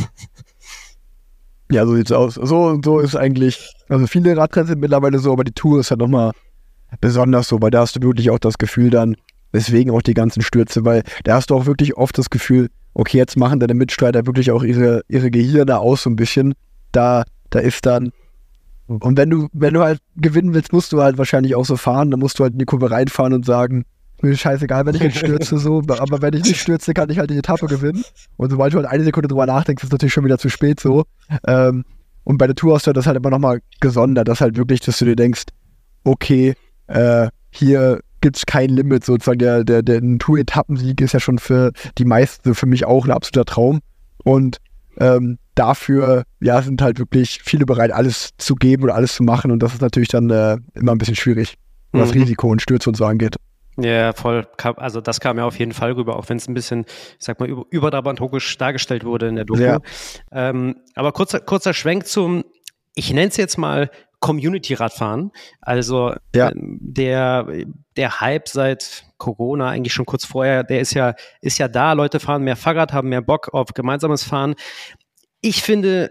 Ja, 1.71 1.85
so 1.85 1.95
sieht's 1.95 2.12
aus. 2.12 2.37
So, 2.37 2.81
so 2.83 2.99
ist 2.99 3.14
eigentlich, 3.14 3.75
also 3.90 4.07
viele 4.07 4.35
Radrennen 4.35 4.69
sind 4.69 4.81
mittlerweile 4.81 5.19
so, 5.19 5.33
aber 5.33 5.45
die 5.45 5.52
Tour 5.52 5.81
ist 5.81 5.90
halt 5.90 6.00
nochmal 6.00 6.33
besonders 6.99 7.49
so, 7.49 7.61
weil 7.61 7.71
da 7.71 7.81
hast 7.81 7.95
du 7.97 8.00
wirklich 8.00 8.31
auch 8.31 8.38
das 8.38 8.57
Gefühl 8.57 8.88
dann, 8.88 9.17
Deswegen 9.52 9.90
auch 9.90 10.02
die 10.02 10.14
ganzen 10.14 10.43
Stürze, 10.43 10.85
weil 10.85 11.02
da 11.25 11.35
hast 11.35 11.50
du 11.50 11.55
auch 11.55 11.67
wirklich 11.67 11.97
oft 11.97 12.19
das 12.19 12.31
Gefühl, 12.31 12.69
okay, 12.95 13.17
jetzt 13.17 13.37
machen 13.37 13.61
deine 13.61 13.75
Mitstreiter 13.75 14.26
wirklich 14.26 14.50
auch 14.50 14.62
ihre, 14.62 15.02
ihre 15.09 15.31
Gehirne 15.31 15.78
aus 15.78 16.02
so 16.02 16.11
ein 16.11 16.17
bisschen. 16.17 16.55
Da, 16.93 17.25
da 17.50 17.61
ist 17.61 17.87
dann. 17.87 18.12
Und 18.87 19.17
wenn 19.17 19.31
du, 19.31 19.49
wenn 19.52 19.75
du 19.75 19.83
halt 19.83 20.00
gewinnen 20.17 20.55
willst, 20.55 20.73
musst 20.73 20.93
du 20.93 21.02
halt 21.02 21.19
wahrscheinlich 21.19 21.55
auch 21.55 21.64
so 21.64 21.76
fahren. 21.76 22.11
Dann 22.11 22.21
musst 22.21 22.38
du 22.38 22.45
halt 22.45 22.55
in 22.55 22.59
die 22.59 22.64
Kurve 22.64 22.90
reinfahren 22.90 23.35
und 23.35 23.45
sagen, 23.45 23.85
mir 24.21 24.33
ist 24.33 24.40
scheißegal, 24.40 24.85
wenn 24.85 24.97
ich 24.97 25.02
jetzt 25.02 25.19
stürze, 25.19 25.59
so, 25.59 25.81
aber 25.87 26.23
wenn 26.23 26.35
ich 26.35 26.43
nicht 26.43 26.61
stürze, 26.61 26.93
kann 26.93 27.09
ich 27.09 27.19
halt 27.19 27.31
die 27.31 27.38
Etappe 27.38 27.67
gewinnen. 27.67 28.05
Und 28.37 28.50
sobald 28.50 28.73
du 28.73 28.78
halt 28.78 28.88
eine 28.88 29.05
Sekunde 29.05 29.28
drüber 29.28 29.47
nachdenkst, 29.47 29.85
ist 29.85 29.93
natürlich 29.93 30.12
schon 30.12 30.25
wieder 30.25 30.38
zu 30.38 30.49
spät 30.49 30.81
so. 30.81 31.05
Ähm, 31.47 31.85
und 32.25 32.38
bei 32.38 32.47
der 32.47 32.57
Tour 32.57 32.75
hast 32.75 32.87
du 32.87 32.93
das 32.93 33.07
halt 33.07 33.17
immer 33.17 33.31
nochmal 33.31 33.61
gesondert, 33.81 34.26
dass 34.26 34.40
halt 34.40 34.57
wirklich, 34.57 34.81
dass 34.81 34.99
du 34.99 35.05
dir 35.05 35.17
denkst, 35.17 35.45
okay, 36.02 36.55
äh, 36.88 37.28
hier 37.50 38.00
gibt 38.20 38.37
es 38.37 38.46
kein 38.46 38.70
Limit 38.70 39.04
sozusagen. 39.04 39.38
Der, 39.38 39.64
der, 39.64 39.82
der 39.82 40.00
Tour-Etappensieg 40.18 41.00
ist 41.00 41.12
ja 41.12 41.20
schon 41.20 41.38
für 41.38 41.72
die 41.98 42.04
meisten, 42.04 42.54
für 42.54 42.66
mich 42.66 42.84
auch 42.84 43.04
ein 43.04 43.10
absoluter 43.10 43.44
Traum. 43.44 43.80
Und 44.25 44.58
ähm, 45.00 45.38
dafür, 45.54 46.25
ja, 46.40 46.60
sind 46.62 46.82
halt 46.82 46.98
wirklich 46.98 47.40
viele 47.42 47.66
bereit, 47.66 47.92
alles 47.92 48.30
zu 48.38 48.54
geben 48.54 48.84
oder 48.84 48.94
alles 48.94 49.14
zu 49.14 49.22
machen. 49.22 49.50
Und 49.50 49.62
das 49.62 49.75
ist 49.75 49.80
natürlich 49.80 50.08
dann 50.08 50.30
äh, 50.30 50.58
immer 50.75 50.92
ein 50.92 50.98
bisschen 50.98 51.16
schwierig, 51.16 51.54
was 51.92 52.14
mhm. 52.14 52.22
Risiko 52.22 52.48
und 52.48 52.62
Stürze 52.62 52.90
und 52.90 52.96
so 52.96 53.04
angeht. 53.04 53.37
Ja, 53.80 54.12
voll. 54.12 54.46
Also 54.76 55.00
das 55.00 55.20
kam 55.20 55.38
ja 55.38 55.44
auf 55.44 55.58
jeden 55.58 55.72
Fall 55.72 55.92
rüber, 55.92 56.16
auch 56.16 56.28
wenn 56.28 56.37
es 56.37 56.48
ein 56.48 56.54
bisschen, 56.54 56.84
ich 57.18 57.25
sag 57.25 57.38
mal, 57.38 57.48
überdramaturgisch 57.70 58.58
dargestellt 58.58 59.04
wurde 59.04 59.28
in 59.28 59.37
der 59.37 59.44
Doku. 59.44 59.60
Ja. 59.60 59.78
Ähm, 60.32 60.76
aber 60.96 61.12
kurzer, 61.12 61.38
kurzer 61.38 61.72
Schwenk 61.72 62.06
zum, 62.06 62.44
ich 62.96 63.12
nenne 63.12 63.28
es 63.28 63.37
jetzt 63.37 63.56
mal 63.56 63.88
Community-Radfahren. 64.20 65.32
Also 65.60 66.14
ja. 66.34 66.50
Ähm, 66.50 66.78
der, 66.80 67.46
der 67.96 68.20
Hype 68.20 68.48
seit 68.48 69.04
Corona, 69.18 69.68
eigentlich 69.68 69.92
schon 69.92 70.06
kurz 70.06 70.25
vorher, 70.25 70.64
der 70.64 70.80
ist 70.80 70.94
ja, 70.94 71.14
ist 71.40 71.58
ja 71.58 71.68
da. 71.68 71.92
Leute 71.92 72.20
fahren 72.20 72.42
mehr 72.42 72.56
Fahrrad, 72.56 72.92
haben 72.92 73.08
mehr 73.08 73.22
Bock 73.22 73.52
auf 73.52 73.75
gemeinsames 73.75 74.25
Fahren. 74.25 74.54
Ich 75.40 75.62
finde, 75.62 76.10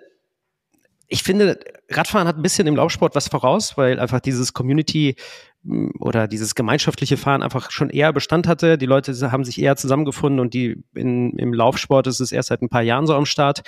ich 1.08 1.24
finde, 1.24 1.60
Radfahren 1.90 2.28
hat 2.28 2.38
ein 2.38 2.42
bisschen 2.42 2.68
im 2.68 2.76
Laufsport 2.76 3.16
was 3.16 3.28
voraus, 3.28 3.78
weil 3.78 4.00
einfach 4.00 4.20
dieses 4.20 4.54
Community 4.54 5.16
mm, 5.64 5.90
oder 6.00 6.28
dieses 6.28 6.56
gemeinschaftliche 6.56 7.18
Fahren 7.18 7.44
einfach 7.44 7.72
schon 7.72 7.90
eher 7.90 8.12
Bestand 8.14 8.48
hatte. 8.48 8.78
Die 8.78 8.86
Leute 8.86 9.14
haben 9.32 9.46
sich 9.46 9.62
eher 9.62 9.76
zusammengefunden 9.76 10.40
und 10.40 10.54
die 10.54 10.84
in, 10.96 11.38
im 11.38 11.54
Laufsport 11.54 12.08
ist 12.08 12.20
es 12.20 12.32
erst 12.32 12.50
seit 12.50 12.62
ein 12.62 12.70
paar 12.70 12.82
Jahren 12.82 13.08
so 13.08 13.16
am 13.16 13.26
Start. 13.26 13.64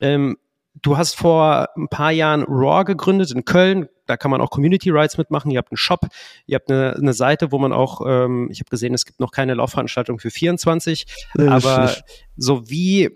Ähm, 0.00 0.36
Du 0.82 0.96
hast 0.96 1.16
vor 1.16 1.68
ein 1.76 1.88
paar 1.88 2.12
Jahren 2.12 2.44
Raw 2.44 2.84
gegründet 2.84 3.32
in 3.32 3.44
Köln. 3.44 3.88
Da 4.06 4.16
kann 4.16 4.30
man 4.30 4.40
auch 4.40 4.50
Community 4.50 4.90
Rides 4.90 5.18
mitmachen. 5.18 5.50
Ihr 5.50 5.58
habt 5.58 5.72
einen 5.72 5.76
Shop, 5.76 6.06
ihr 6.46 6.56
habt 6.56 6.70
eine, 6.70 6.94
eine 6.94 7.12
Seite, 7.12 7.52
wo 7.52 7.58
man 7.58 7.72
auch, 7.72 8.00
ähm, 8.06 8.48
ich 8.50 8.60
habe 8.60 8.70
gesehen, 8.70 8.94
es 8.94 9.04
gibt 9.04 9.20
noch 9.20 9.32
keine 9.32 9.54
Laufveranstaltung 9.54 10.18
für 10.18 10.30
24. 10.30 11.06
Nee, 11.34 11.48
aber 11.48 11.94
so 12.36 12.68
wie, 12.70 13.10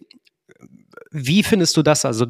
wie 1.10 1.42
findest 1.42 1.76
du 1.76 1.82
das? 1.82 2.04
Also, 2.04 2.26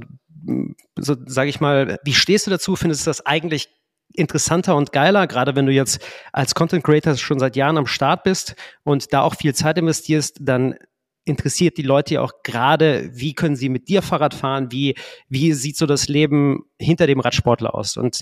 so 0.97 1.17
sage 1.27 1.49
ich 1.49 1.61
mal, 1.61 1.99
wie 2.05 2.15
stehst 2.15 2.47
du 2.47 2.51
dazu? 2.51 2.77
Findest 2.77 3.07
du 3.07 3.11
das 3.11 3.25
eigentlich 3.25 3.71
interessanter 4.15 4.77
und 4.77 4.93
geiler, 4.93 5.27
gerade 5.27 5.57
wenn 5.57 5.67
du 5.67 5.73
jetzt 5.73 6.01
als 6.33 6.55
Content 6.55 6.85
Creator 6.85 7.17
schon 7.17 7.39
seit 7.39 7.57
Jahren 7.57 7.79
am 7.79 7.87
Start 7.87 8.23
bist 8.23 8.55
und 8.85 9.13
da 9.13 9.23
auch 9.23 9.35
viel 9.35 9.55
Zeit 9.55 9.77
investierst, 9.79 10.39
dann 10.41 10.77
interessiert 11.25 11.79
die 11.79 11.83
Leute 11.83 12.15
ja 12.15 12.21
auch 12.21 12.43
gerade, 12.43 13.11
wie 13.13 13.35
können 13.35 13.57
sie 13.57 13.69
mit 13.69 13.89
dir 13.89 14.03
Fahrrad 14.03 14.35
fahren, 14.35 14.71
wie, 14.71 14.95
wie 15.29 15.53
sieht 15.53 15.77
so 15.77 15.87
das 15.87 16.09
Leben 16.09 16.65
hinter 16.79 17.07
dem 17.07 17.21
Radsportler 17.21 17.75
aus? 17.75 17.97
Und 17.97 18.21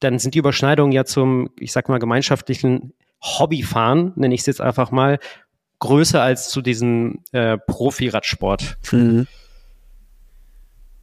dann 0.00 0.18
sind 0.18 0.34
die 0.34 0.38
Überschneidungen 0.38 0.92
ja 0.92 1.04
zum, 1.04 1.50
ich 1.58 1.72
sag 1.72 1.88
mal, 1.88 1.98
gemeinschaftlichen 1.98 2.92
Hobbyfahren, 3.22 4.12
nenne 4.16 4.34
ich 4.34 4.40
es 4.40 4.46
jetzt 4.46 4.60
einfach 4.60 4.90
mal, 4.90 5.18
größer 5.78 6.22
als 6.22 6.48
zu 6.50 6.62
diesem 6.62 7.20
äh, 7.32 7.58
Profi-Radsport. 7.58 8.78
Mhm. 8.92 9.26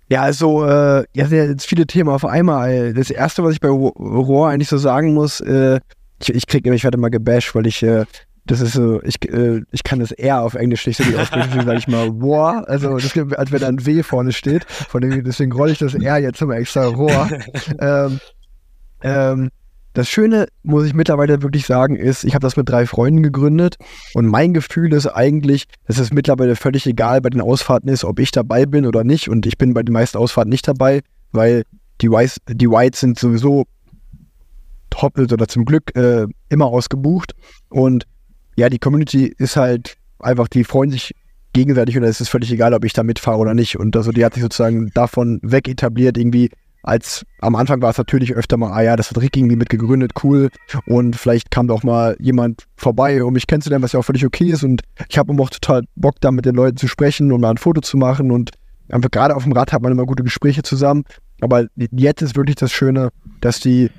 Ja, 0.09 0.23
also, 0.23 0.65
äh, 0.65 1.03
ja, 1.13 1.27
jetzt 1.27 1.67
viele 1.67 1.85
Themen 1.85 2.09
auf 2.09 2.25
einmal. 2.25 2.93
Das 2.93 3.11
erste, 3.11 3.43
was 3.43 3.53
ich 3.53 3.59
bei 3.59 3.69
Rohr 3.69 4.49
eigentlich 4.49 4.69
so 4.69 4.77
sagen 4.77 5.13
muss, 5.13 5.39
äh, 5.39 5.79
ich, 6.21 6.33
ich 6.33 6.47
krieg, 6.47 6.65
ich 6.65 6.83
werde 6.83 6.97
mal 6.97 7.09
gebasht, 7.09 7.53
weil 7.55 7.67
ich 7.67 7.83
äh, 7.83 8.05
das 8.49 8.61
ist 8.61 8.73
so, 8.73 8.99
ich, 9.03 9.17
äh, 9.31 9.61
ich 9.71 9.83
kann 9.83 9.99
das 9.99 10.11
R 10.11 10.41
auf 10.41 10.55
Englisch 10.55 10.87
nicht 10.87 10.97
so 10.97 11.03
gut 11.03 11.15
aussprechen, 11.17 11.65
sage 11.65 11.77
ich 11.77 11.87
mal 11.87 12.07
Roar. 12.07 12.67
Also, 12.67 12.97
das 12.97 13.13
gibt, 13.13 13.37
als 13.37 13.51
wenn 13.51 13.59
da 13.59 13.67
ein 13.67 13.85
W 13.85 14.01
vorne 14.01 14.31
steht. 14.31 14.65
Von 14.65 15.01
dem, 15.01 15.23
deswegen 15.23 15.51
rolle 15.51 15.71
ich 15.71 15.77
das 15.77 15.93
R 15.93 16.17
jetzt 16.17 16.41
immer 16.41 16.55
extra 16.55 16.87
Roar. 16.87 17.29
ähm, 17.79 18.19
ähm, 19.03 19.49
das 19.93 20.09
Schöne, 20.09 20.47
muss 20.63 20.85
ich 20.85 20.95
mittlerweile 20.95 21.43
wirklich 21.43 21.67
sagen, 21.67 21.95
ist, 21.95 22.23
ich 22.23 22.33
habe 22.33 22.41
das 22.41 22.57
mit 22.57 22.67
drei 22.67 22.87
Freunden 22.87 23.21
gegründet 23.21 23.77
und 24.15 24.25
mein 24.25 24.55
Gefühl 24.55 24.93
ist 24.93 25.05
eigentlich, 25.05 25.65
dass 25.85 25.99
es 25.99 26.11
mittlerweile 26.11 26.55
völlig 26.55 26.87
egal 26.87 27.21
bei 27.21 27.29
den 27.29 27.41
Ausfahrten 27.41 27.89
ist, 27.89 28.03
ob 28.03 28.17
ich 28.17 28.31
dabei 28.31 28.65
bin 28.65 28.87
oder 28.87 29.03
nicht. 29.03 29.29
Und 29.29 29.45
ich 29.45 29.59
bin 29.59 29.75
bei 29.75 29.83
den 29.83 29.93
meisten 29.93 30.17
Ausfahrten 30.17 30.49
nicht 30.49 30.67
dabei, 30.67 31.01
weil 31.31 31.65
die 32.01 32.09
Whites, 32.09 32.37
die 32.47 32.69
Whites 32.69 32.99
sind 32.99 33.19
sowieso 33.19 33.65
top 34.89 35.19
oder 35.19 35.47
zum 35.47 35.65
Glück 35.65 35.95
äh, 35.95 36.25
immer 36.49 36.65
ausgebucht. 36.65 37.35
Und 37.69 38.05
ja, 38.59 38.69
die 38.69 38.79
Community 38.79 39.33
ist 39.37 39.55
halt 39.55 39.97
einfach, 40.19 40.47
die 40.47 40.63
freuen 40.63 40.91
sich 40.91 41.15
gegenseitig 41.53 41.97
und 41.97 42.03
es 42.03 42.21
ist 42.21 42.29
völlig 42.29 42.51
egal, 42.51 42.73
ob 42.73 42.85
ich 42.85 42.93
da 42.93 43.03
mitfahre 43.03 43.39
oder 43.39 43.53
nicht. 43.53 43.79
Und 43.79 43.95
also 43.95 44.11
die 44.11 44.23
hat 44.23 44.33
sich 44.33 44.43
sozusagen 44.43 44.91
davon 44.93 45.39
weg 45.41 45.67
etabliert, 45.67 46.17
irgendwie 46.17 46.49
als 46.83 47.25
am 47.41 47.55
Anfang 47.55 47.81
war 47.81 47.89
es 47.89 47.97
natürlich 47.97 48.33
öfter 48.35 48.57
mal, 48.57 48.71
ah 48.71 48.81
ja, 48.81 48.95
das 48.95 49.09
hat 49.09 49.21
Rick 49.21 49.35
irgendwie 49.35 49.55
mit 49.55 49.69
gegründet, 49.69 50.11
cool. 50.23 50.49
Und 50.85 51.15
vielleicht 51.15 51.51
kam 51.51 51.67
da 51.67 51.73
auch 51.73 51.83
mal 51.83 52.15
jemand 52.19 52.67
vorbei, 52.77 53.21
um 53.23 53.33
mich 53.33 53.47
kennenzulernen, 53.47 53.83
was 53.83 53.91
ja 53.91 53.99
auch 53.99 54.05
völlig 54.05 54.25
okay 54.25 54.45
ist. 54.45 54.63
Und 54.63 54.81
ich 55.09 55.17
habe 55.17 55.33
auch 55.41 55.49
total 55.49 55.83
Bock, 55.95 56.15
da 56.21 56.31
mit 56.31 56.45
den 56.45 56.55
Leuten 56.55 56.77
zu 56.77 56.87
sprechen 56.87 57.31
und 57.31 57.41
mal 57.41 57.51
ein 57.51 57.57
Foto 57.57 57.81
zu 57.81 57.97
machen. 57.97 58.31
Und 58.31 58.51
einfach 58.89 59.11
gerade 59.11 59.35
auf 59.35 59.43
dem 59.43 59.51
Rad 59.51 59.73
hat 59.73 59.81
man 59.81 59.91
immer 59.91 60.05
gute 60.05 60.23
Gespräche 60.23 60.63
zusammen. 60.63 61.03
Aber 61.41 61.65
jetzt 61.75 62.21
ist 62.21 62.37
wirklich 62.37 62.55
das 62.55 62.71
Schöne, 62.71 63.09
dass 63.41 63.59
die 63.59 63.89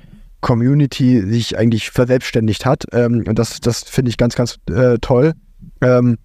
Community 0.41 1.21
sich 1.21 1.57
eigentlich 1.57 1.91
verselbstständigt 1.91 2.65
hat. 2.65 2.85
Ähm, 2.91 3.23
und 3.27 3.39
das, 3.39 3.59
das 3.59 3.83
finde 3.83 4.09
ich 4.09 4.17
ganz, 4.17 4.35
ganz 4.35 4.57
äh, 4.69 4.97
toll. 4.99 5.33
Ähm, 5.81 6.17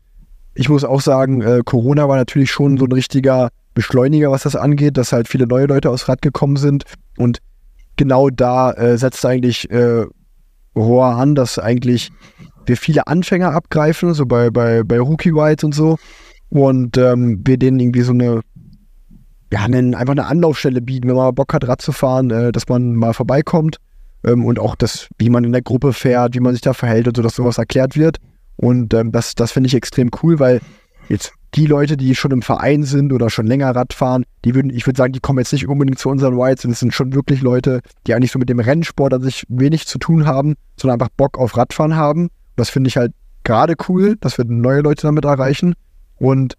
ich 0.54 0.68
muss 0.68 0.84
auch 0.84 1.00
sagen, 1.00 1.42
äh, 1.42 1.60
Corona 1.64 2.08
war 2.08 2.16
natürlich 2.16 2.50
schon 2.50 2.78
so 2.78 2.86
ein 2.86 2.92
richtiger 2.92 3.50
Beschleuniger, 3.74 4.30
was 4.30 4.42
das 4.42 4.56
angeht, 4.56 4.96
dass 4.96 5.12
halt 5.12 5.28
viele 5.28 5.46
neue 5.46 5.66
Leute 5.66 5.90
aufs 5.90 6.08
Rad 6.08 6.22
gekommen 6.22 6.56
sind. 6.56 6.84
Und 7.18 7.38
genau 7.96 8.30
da 8.30 8.72
äh, 8.72 8.96
setzt 8.96 9.24
eigentlich 9.26 9.70
äh, 9.70 10.06
Rohr 10.74 11.06
an, 11.06 11.34
dass 11.34 11.58
eigentlich 11.58 12.10
wir 12.64 12.76
viele 12.76 13.06
Anfänger 13.06 13.52
abgreifen, 13.52 14.14
so 14.14 14.24
bei, 14.24 14.50
bei, 14.50 14.82
bei 14.82 14.98
Rookie 14.98 15.30
Rides 15.30 15.62
und 15.62 15.74
so. 15.74 15.98
Und 16.48 16.96
ähm, 16.96 17.42
wir 17.44 17.58
denen 17.58 17.78
irgendwie 17.78 18.00
so 18.00 18.12
eine, 18.12 18.40
ja, 19.52 19.60
einen, 19.60 19.94
einfach 19.94 20.12
eine 20.12 20.26
Anlaufstelle 20.26 20.80
bieten, 20.80 21.08
wenn 21.08 21.16
man 21.16 21.34
Bock 21.34 21.52
hat, 21.52 21.68
Rad 21.68 21.82
zu 21.82 21.92
fahren, 21.92 22.30
äh, 22.30 22.50
dass 22.50 22.66
man 22.68 22.94
mal 22.94 23.12
vorbeikommt 23.12 23.76
ähm, 24.26 24.44
und 24.44 24.58
auch 24.58 24.74
das, 24.74 25.08
wie 25.18 25.30
man 25.30 25.44
in 25.44 25.52
der 25.52 25.62
Gruppe 25.62 25.92
fährt, 25.92 26.34
wie 26.34 26.40
man 26.40 26.52
sich 26.52 26.60
da 26.60 26.74
verhält 26.74 27.08
und 27.08 27.16
so, 27.16 27.22
dass 27.22 27.36
sowas 27.36 27.58
erklärt 27.58 27.96
wird. 27.96 28.18
Und 28.56 28.92
ähm, 28.92 29.12
das, 29.12 29.34
das 29.34 29.52
finde 29.52 29.68
ich 29.68 29.74
extrem 29.74 30.10
cool, 30.22 30.38
weil 30.38 30.60
jetzt 31.08 31.32
die 31.54 31.66
Leute, 31.66 31.96
die 31.96 32.14
schon 32.14 32.32
im 32.32 32.42
Verein 32.42 32.82
sind 32.82 33.12
oder 33.12 33.30
schon 33.30 33.46
länger 33.46 33.74
Rad 33.74 33.94
fahren, 33.94 34.24
die 34.44 34.54
würden, 34.54 34.70
ich 34.70 34.86
würde 34.86 34.98
sagen, 34.98 35.12
die 35.12 35.20
kommen 35.20 35.38
jetzt 35.38 35.52
nicht 35.52 35.68
unbedingt 35.68 35.98
zu 35.98 36.10
unseren 36.10 36.38
Rides, 36.38 36.64
und 36.64 36.72
es 36.72 36.80
sind 36.80 36.92
schon 36.92 37.14
wirklich 37.14 37.40
Leute, 37.40 37.80
die 38.06 38.14
eigentlich 38.14 38.32
so 38.32 38.38
mit 38.38 38.48
dem 38.48 38.60
Rennsport 38.60 39.14
an 39.14 39.22
sich 39.22 39.44
wenig 39.48 39.86
zu 39.86 39.98
tun 39.98 40.26
haben, 40.26 40.54
sondern 40.78 41.00
einfach 41.00 41.12
Bock 41.16 41.38
auf 41.38 41.56
Radfahren 41.56 41.96
haben. 41.96 42.28
Das 42.56 42.68
finde 42.68 42.88
ich 42.88 42.96
halt 42.96 43.12
gerade 43.44 43.74
cool, 43.88 44.16
dass 44.20 44.36
wir 44.36 44.44
neue 44.44 44.80
Leute 44.80 45.02
damit 45.02 45.24
erreichen. 45.24 45.74
Und 46.18 46.54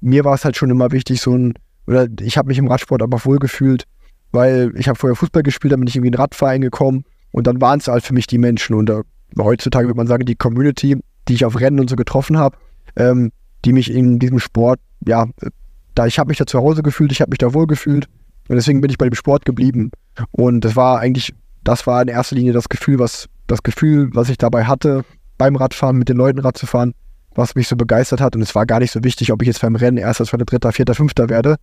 mir 0.00 0.24
war 0.24 0.34
es 0.34 0.44
halt 0.44 0.56
schon 0.56 0.70
immer 0.70 0.90
wichtig, 0.90 1.20
so 1.20 1.34
ein, 1.34 1.54
oder 1.86 2.08
ich 2.20 2.36
habe 2.36 2.48
mich 2.48 2.58
im 2.58 2.66
Radsport 2.66 3.02
aber 3.02 3.24
wohl 3.24 3.38
gefühlt, 3.38 3.84
weil 4.36 4.72
ich 4.76 4.88
habe 4.88 4.98
vorher 4.98 5.16
Fußball 5.16 5.42
gespielt, 5.42 5.72
dann 5.72 5.80
bin 5.80 5.88
ich 5.88 5.96
irgendwie 5.96 6.08
in 6.08 6.12
den 6.12 6.20
Radverein 6.20 6.60
gekommen 6.60 7.04
und 7.32 7.46
dann 7.46 7.60
waren 7.60 7.80
es 7.80 7.88
halt 7.88 8.04
für 8.04 8.14
mich 8.14 8.26
die 8.26 8.38
Menschen. 8.38 8.74
Und 8.74 8.90
äh, 8.90 9.02
heutzutage 9.38 9.88
würde 9.88 9.96
man 9.96 10.06
sagen, 10.06 10.24
die 10.26 10.36
Community, 10.36 10.96
die 11.26 11.34
ich 11.34 11.44
auf 11.44 11.58
Rennen 11.58 11.80
und 11.80 11.90
so 11.90 11.96
getroffen 11.96 12.38
habe, 12.38 12.56
ähm, 12.94 13.32
die 13.64 13.72
mich 13.72 13.92
in 13.92 14.18
diesem 14.18 14.38
Sport, 14.38 14.78
ja, 15.04 15.26
da 15.94 16.06
ich 16.06 16.18
habe 16.18 16.28
mich 16.28 16.38
da 16.38 16.46
zu 16.46 16.58
Hause 16.58 16.82
gefühlt, 16.82 17.10
ich 17.10 17.20
habe 17.20 17.30
mich 17.30 17.38
da 17.38 17.52
wohl 17.54 17.66
gefühlt 17.66 18.06
und 18.48 18.56
deswegen 18.56 18.80
bin 18.80 18.90
ich 18.90 18.98
bei 18.98 19.08
dem 19.08 19.14
Sport 19.14 19.44
geblieben. 19.44 19.90
Und 20.30 20.64
das 20.64 20.76
war 20.76 21.00
eigentlich, 21.00 21.34
das 21.64 21.86
war 21.86 22.02
in 22.02 22.08
erster 22.08 22.36
Linie 22.36 22.52
das 22.52 22.68
Gefühl, 22.68 22.98
was 22.98 23.28
das 23.46 23.62
Gefühl, 23.62 24.10
was 24.12 24.28
ich 24.28 24.38
dabei 24.38 24.64
hatte 24.64 25.04
beim 25.38 25.56
Radfahren 25.56 25.96
mit 25.96 26.08
den 26.08 26.16
Leuten 26.16 26.38
Rad 26.38 26.56
zu 26.56 26.66
fahren, 26.66 26.94
was 27.34 27.54
mich 27.54 27.68
so 27.68 27.76
begeistert 27.76 28.20
hat. 28.20 28.36
Und 28.36 28.42
es 28.42 28.54
war 28.54 28.66
gar 28.66 28.80
nicht 28.80 28.92
so 28.92 29.02
wichtig, 29.02 29.32
ob 29.32 29.42
ich 29.42 29.48
jetzt 29.48 29.60
beim 29.60 29.76
Rennen 29.76 29.98
erster, 29.98 30.24
zweiter, 30.24 30.44
dritter, 30.44 30.72
vierter, 30.72 30.94
fünfter 30.94 31.28
werde, 31.28 31.56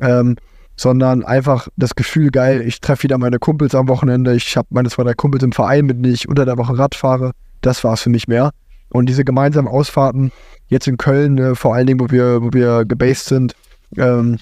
ähm, 0.00 0.36
sondern 0.76 1.24
einfach 1.24 1.68
das 1.76 1.94
Gefühl, 1.94 2.30
geil, 2.30 2.60
ich 2.60 2.80
treffe 2.80 3.04
wieder 3.04 3.18
meine 3.18 3.38
Kumpels 3.38 3.74
am 3.74 3.88
Wochenende, 3.88 4.34
ich 4.34 4.56
habe 4.56 4.68
meine 4.70 4.90
zwei, 4.90 5.04
drei 5.04 5.14
Kumpels 5.14 5.42
im 5.42 5.52
Verein, 5.52 5.86
mit 5.86 5.96
denen 6.04 6.14
ich 6.14 6.28
unter 6.28 6.44
der 6.44 6.58
Woche 6.58 6.78
Rad 6.78 6.94
fahre. 6.94 7.32
Das 7.62 7.82
war 7.82 7.94
es 7.94 8.02
für 8.02 8.10
mich 8.10 8.28
mehr. 8.28 8.50
Und 8.90 9.08
diese 9.08 9.24
gemeinsamen 9.24 9.68
Ausfahrten, 9.68 10.32
jetzt 10.68 10.86
in 10.86 10.96
Köln, 10.96 11.38
äh, 11.38 11.54
vor 11.54 11.74
allen 11.74 11.86
Dingen, 11.86 12.00
wo 12.00 12.10
wir, 12.10 12.42
wo 12.42 12.52
wir 12.52 12.84
gebased 12.84 13.26
sind, 13.26 13.56
ähm, 13.96 14.38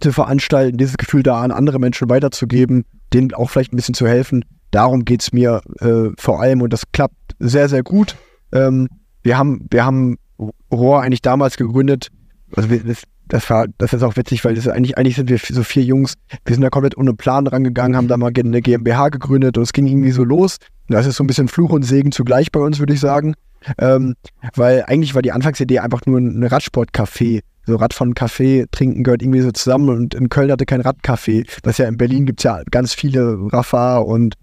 zu 0.00 0.12
veranstalten, 0.12 0.76
dieses 0.76 0.96
Gefühl 0.96 1.22
da 1.22 1.40
an 1.40 1.52
andere 1.52 1.78
Menschen 1.78 2.10
weiterzugeben, 2.10 2.84
denen 3.12 3.32
auch 3.32 3.50
vielleicht 3.50 3.72
ein 3.72 3.76
bisschen 3.76 3.94
zu 3.94 4.06
helfen. 4.06 4.44
Darum 4.72 5.04
geht 5.04 5.22
es 5.22 5.32
mir 5.32 5.60
äh, 5.80 6.10
vor 6.18 6.40
allem 6.40 6.62
und 6.62 6.72
das 6.72 6.84
klappt 6.92 7.36
sehr, 7.38 7.68
sehr 7.68 7.82
gut. 7.82 8.16
Ähm, 8.52 8.88
wir 9.22 9.38
haben, 9.38 9.66
wir 9.70 9.84
haben 9.84 10.18
Rohr 10.72 11.02
eigentlich 11.02 11.22
damals 11.22 11.56
gegründet. 11.56 12.08
Also 12.54 12.68
wir, 12.70 12.84
das 13.28 13.48
war, 13.48 13.66
das 13.78 13.92
ist 13.92 14.02
auch 14.02 14.16
witzig, 14.16 14.44
weil 14.44 14.54
das 14.54 14.66
ist 14.66 14.72
eigentlich, 14.72 14.98
eigentlich 14.98 15.16
sind 15.16 15.30
wir 15.30 15.38
so 15.38 15.62
vier 15.62 15.82
Jungs, 15.82 16.14
wir 16.44 16.54
sind 16.54 16.62
da 16.62 16.70
komplett 16.70 16.96
ohne 16.96 17.14
Plan 17.14 17.46
rangegangen, 17.46 17.96
haben 17.96 18.08
da 18.08 18.16
mal 18.16 18.32
eine 18.36 18.60
GmbH 18.60 19.08
gegründet 19.08 19.56
und 19.56 19.62
es 19.62 19.72
ging 19.72 19.86
irgendwie 19.86 20.10
so 20.10 20.24
los. 20.24 20.58
Das 20.88 21.06
ist 21.06 21.16
so 21.16 21.24
ein 21.24 21.26
bisschen 21.26 21.48
Fluch 21.48 21.70
und 21.70 21.82
Segen 21.82 22.12
zugleich 22.12 22.52
bei 22.52 22.60
uns, 22.60 22.78
würde 22.78 22.92
ich 22.92 23.00
sagen. 23.00 23.34
Ähm, 23.78 24.16
weil 24.54 24.84
eigentlich 24.86 25.14
war 25.14 25.22
die 25.22 25.32
Anfangsidee 25.32 25.78
einfach 25.78 26.04
nur 26.04 26.18
ein 26.18 26.44
Radsportcafé 26.44 27.42
so 27.66 27.76
Radfahren, 27.76 28.14
Kaffee 28.14 28.66
trinken 28.70 29.04
gehört 29.04 29.22
irgendwie 29.22 29.40
so 29.40 29.52
zusammen 29.52 29.88
und 29.88 30.14
in 30.14 30.28
Köln 30.28 30.50
hatte 30.50 30.66
kein 30.66 30.82
Radcafé. 30.82 31.46
Das 31.62 31.78
ja 31.78 31.86
in 31.86 31.96
Berlin 31.96 32.26
gibt 32.26 32.40
es 32.40 32.44
ja 32.44 32.60
ganz 32.70 32.92
viele 32.94 33.38
Rafa 33.52 33.98
und 33.98 34.34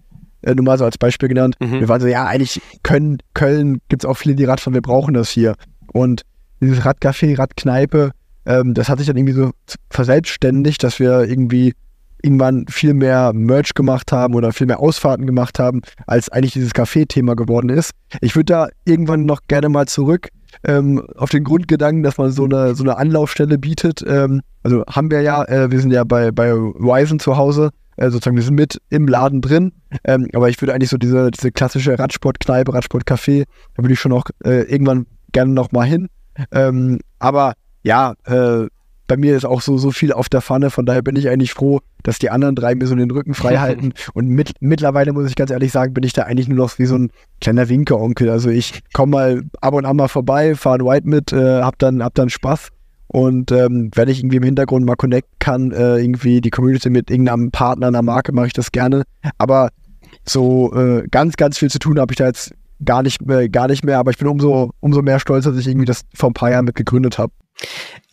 äh, 0.42 0.54
nur 0.54 0.64
mal 0.64 0.78
so 0.78 0.84
als 0.84 0.96
Beispiel 0.96 1.28
genannt. 1.28 1.56
Mhm. 1.60 1.80
Wir 1.80 1.88
waren 1.88 2.00
so, 2.00 2.06
ja, 2.06 2.26
eigentlich 2.26 2.60
Köln, 2.82 3.18
Köln 3.34 3.80
gibt 3.88 4.04
es 4.04 4.08
auch 4.08 4.16
viele, 4.16 4.34
die 4.34 4.44
Radfahren, 4.44 4.74
wir 4.74 4.82
brauchen 4.82 5.14
das 5.14 5.28
hier. 5.28 5.54
Und 5.92 6.22
dieses 6.60 6.84
Radcafé, 6.84 7.38
Radkneipe, 7.38 8.12
ähm, 8.46 8.74
das 8.74 8.88
hat 8.88 8.98
sich 8.98 9.06
dann 9.06 9.16
irgendwie 9.16 9.34
so 9.34 9.50
verselbstständigt, 9.90 10.82
dass 10.82 10.98
wir 10.98 11.24
irgendwie 11.24 11.74
irgendwann 12.22 12.66
viel 12.68 12.94
mehr 12.94 13.32
Merch 13.32 13.74
gemacht 13.74 14.12
haben 14.12 14.34
oder 14.34 14.52
viel 14.52 14.66
mehr 14.66 14.80
Ausfahrten 14.80 15.26
gemacht 15.26 15.58
haben, 15.58 15.80
als 16.06 16.28
eigentlich 16.28 16.52
dieses 16.52 16.72
Café-Thema 16.72 17.34
geworden 17.34 17.70
ist. 17.70 17.92
Ich 18.20 18.36
würde 18.36 18.52
da 18.52 18.68
irgendwann 18.84 19.24
noch 19.24 19.40
gerne 19.48 19.68
mal 19.68 19.86
zurück 19.86 20.28
ähm, 20.64 21.02
auf 21.16 21.30
den 21.30 21.44
Grundgedanken, 21.44 22.02
dass 22.02 22.18
man 22.18 22.30
so 22.30 22.44
eine, 22.44 22.74
so 22.74 22.82
eine 22.84 22.96
Anlaufstelle 22.96 23.58
bietet. 23.58 24.04
Ähm, 24.06 24.42
also 24.62 24.84
haben 24.86 25.10
wir 25.10 25.22
ja, 25.22 25.44
äh, 25.44 25.70
wir 25.70 25.80
sind 25.80 25.92
ja 25.92 26.04
bei, 26.04 26.30
bei 26.30 26.52
Ryzen 26.52 27.18
zu 27.18 27.36
Hause, 27.36 27.70
äh, 27.96 28.10
sozusagen, 28.10 28.36
wir 28.36 28.42
sind 28.42 28.56
mit 28.56 28.80
im 28.90 29.06
Laden 29.06 29.40
drin. 29.40 29.72
Ähm, 30.04 30.28
aber 30.34 30.48
ich 30.48 30.60
würde 30.60 30.74
eigentlich 30.74 30.90
so 30.90 30.98
diese, 30.98 31.30
diese 31.30 31.52
klassische 31.52 31.98
Radsportkneipe, 31.98 32.72
Radsportcafé, 32.72 33.44
da 33.76 33.82
würde 33.82 33.94
ich 33.94 34.00
schon 34.00 34.12
auch 34.12 34.24
äh, 34.44 34.62
irgendwann 34.62 35.06
gerne 35.32 35.52
nochmal 35.52 35.86
hin. 35.86 36.08
Ähm, 36.52 36.98
aber 37.18 37.54
ja, 37.82 38.14
äh, 38.24 38.66
bei 39.10 39.16
mir 39.16 39.36
ist 39.36 39.44
auch 39.44 39.60
so, 39.60 39.76
so 39.76 39.90
viel 39.90 40.12
auf 40.12 40.28
der 40.28 40.40
Pfanne, 40.40 40.70
von 40.70 40.86
daher 40.86 41.02
bin 41.02 41.16
ich 41.16 41.28
eigentlich 41.28 41.52
froh, 41.52 41.80
dass 42.04 42.20
die 42.20 42.30
anderen 42.30 42.54
drei 42.54 42.76
mir 42.76 42.86
so 42.86 42.94
den 42.94 43.10
Rücken 43.10 43.34
frei 43.34 43.58
halten. 43.60 43.92
Und 44.14 44.28
mit, 44.28 44.52
mittlerweile 44.60 45.12
muss 45.12 45.28
ich 45.28 45.34
ganz 45.34 45.50
ehrlich 45.50 45.72
sagen, 45.72 45.94
bin 45.94 46.04
ich 46.04 46.12
da 46.12 46.22
eigentlich 46.22 46.46
nur 46.46 46.58
noch 46.58 46.78
wie 46.78 46.86
so 46.86 46.96
ein 46.96 47.10
kleiner 47.40 47.68
Winkeronkel. 47.68 48.30
Also 48.30 48.50
ich 48.50 48.80
komme 48.92 49.10
mal 49.10 49.42
ab 49.60 49.74
und 49.74 49.84
an 49.84 49.96
mal 49.96 50.06
vorbei, 50.06 50.54
fahre 50.54 50.78
ein 50.78 50.86
White 50.86 51.08
mit, 51.08 51.32
äh, 51.32 51.60
hab 51.60 51.76
dann, 51.80 52.04
hab 52.04 52.14
dann 52.14 52.30
Spaß. 52.30 52.68
Und 53.08 53.50
ähm, 53.50 53.90
wenn 53.96 54.08
ich 54.08 54.20
irgendwie 54.20 54.36
im 54.36 54.44
Hintergrund 54.44 54.86
mal 54.86 54.94
connecten 54.94 55.34
kann, 55.40 55.72
äh, 55.72 55.96
irgendwie 55.96 56.40
die 56.40 56.50
Community 56.50 56.88
mit 56.88 57.10
irgendeinem 57.10 57.50
Partner, 57.50 57.88
einer 57.88 58.02
Marke, 58.02 58.30
mache 58.30 58.46
ich 58.46 58.52
das 58.52 58.70
gerne. 58.70 59.02
Aber 59.38 59.70
so 60.24 60.72
äh, 60.72 61.08
ganz, 61.10 61.34
ganz 61.34 61.58
viel 61.58 61.70
zu 61.70 61.80
tun 61.80 61.98
habe 61.98 62.12
ich 62.12 62.18
da 62.18 62.26
jetzt 62.26 62.54
gar 62.84 63.02
nicht 63.02 63.26
mehr, 63.26 63.48
gar 63.48 63.66
nicht 63.66 63.84
mehr. 63.84 63.98
Aber 63.98 64.12
ich 64.12 64.18
bin 64.18 64.28
umso, 64.28 64.70
umso 64.78 65.02
mehr 65.02 65.18
stolz, 65.18 65.44
dass 65.44 65.56
ich 65.56 65.66
irgendwie 65.66 65.86
das 65.86 66.02
vor 66.14 66.30
ein 66.30 66.34
paar 66.34 66.52
Jahren 66.52 66.66
mit 66.66 66.76
gegründet 66.76 67.18
habe. 67.18 67.32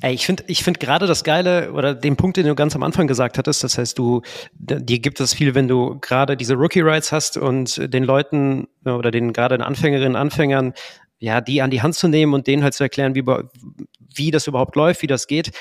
Ich 0.04 0.26
finde 0.26 0.44
ich 0.48 0.64
finde 0.64 0.80
gerade 0.80 1.08
das 1.08 1.24
Geile 1.24 1.72
oder 1.72 1.96
den 1.96 2.18
Punkt, 2.18 2.38
den 2.38 2.46
du 2.46 2.54
ganz 2.54 2.76
am 2.76 2.84
Anfang 2.84 3.08
gesagt 3.08 3.38
hattest, 3.38 3.64
das 3.64 3.78
heißt, 3.78 3.98
du, 3.98 4.22
dir 4.54 5.00
gibt 5.00 5.20
es 5.20 5.34
viel, 5.34 5.56
wenn 5.56 5.68
du 5.68 5.98
gerade 6.00 6.38
diese 6.38 6.54
Rookie 6.54 6.82
Rides 6.82 7.12
hast 7.12 7.38
und 7.38 7.94
den 7.94 8.04
Leuten 8.04 8.68
oder 8.86 9.10
den 9.10 9.34
gerade 9.34 9.58
den 9.58 9.64
Anfängerinnen, 9.64 10.16
Anfängern, 10.16 10.74
ja, 11.20 11.42
die 11.42 11.62
an 11.62 11.72
die 11.72 11.82
Hand 11.82 11.96
zu 11.96 12.08
nehmen 12.08 12.34
und 12.34 12.46
denen 12.46 12.64
halt 12.64 12.76
zu 12.76 12.84
erklären, 12.84 13.16
wie, 13.16 13.24
wie 14.16 14.32
das 14.32 14.48
überhaupt 14.48 14.76
läuft, 14.76 15.02
wie 15.02 15.08
das 15.08 15.28
geht. 15.28 15.52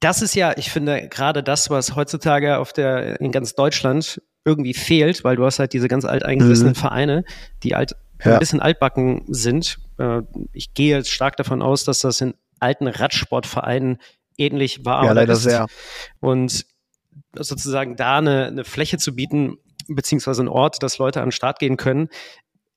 Das 0.00 0.20
ist 0.20 0.34
ja, 0.34 0.56
ich 0.56 0.70
finde, 0.70 1.08
gerade 1.08 1.42
das, 1.42 1.70
was 1.70 1.96
heutzutage 1.96 2.58
auf 2.58 2.72
der, 2.72 3.20
in 3.20 3.32
ganz 3.32 3.54
Deutschland 3.54 4.20
irgendwie 4.44 4.74
fehlt, 4.74 5.24
weil 5.24 5.36
du 5.36 5.44
hast 5.44 5.58
halt 5.58 5.72
diese 5.72 5.88
ganz 5.88 6.04
alteingesessenen 6.04 6.72
mhm. 6.72 6.78
Vereine, 6.78 7.24
die 7.62 7.74
halt 7.74 7.96
ja. 8.24 8.34
ein 8.34 8.38
bisschen 8.38 8.60
altbacken 8.60 9.24
sind. 9.28 9.78
Äh, 9.98 10.22
ich 10.52 10.74
gehe 10.74 10.96
jetzt 10.96 11.10
stark 11.10 11.36
davon 11.36 11.62
aus, 11.62 11.84
dass 11.84 12.00
das 12.00 12.20
in 12.20 12.34
alten 12.60 12.88
Radsportvereinen 12.88 13.98
ähnlich 14.36 14.84
war. 14.84 15.04
Ja, 15.04 15.12
leider 15.12 15.34
ist. 15.34 15.42
sehr. 15.42 15.66
Und 16.20 16.66
sozusagen 17.34 17.96
da 17.96 18.18
eine, 18.18 18.46
eine 18.46 18.64
Fläche 18.64 18.98
zu 18.98 19.14
bieten, 19.14 19.58
beziehungsweise 19.88 20.42
ein 20.42 20.48
Ort, 20.48 20.82
dass 20.82 20.98
Leute 20.98 21.20
an 21.20 21.26
den 21.28 21.32
Start 21.32 21.58
gehen 21.58 21.76
können, 21.76 22.08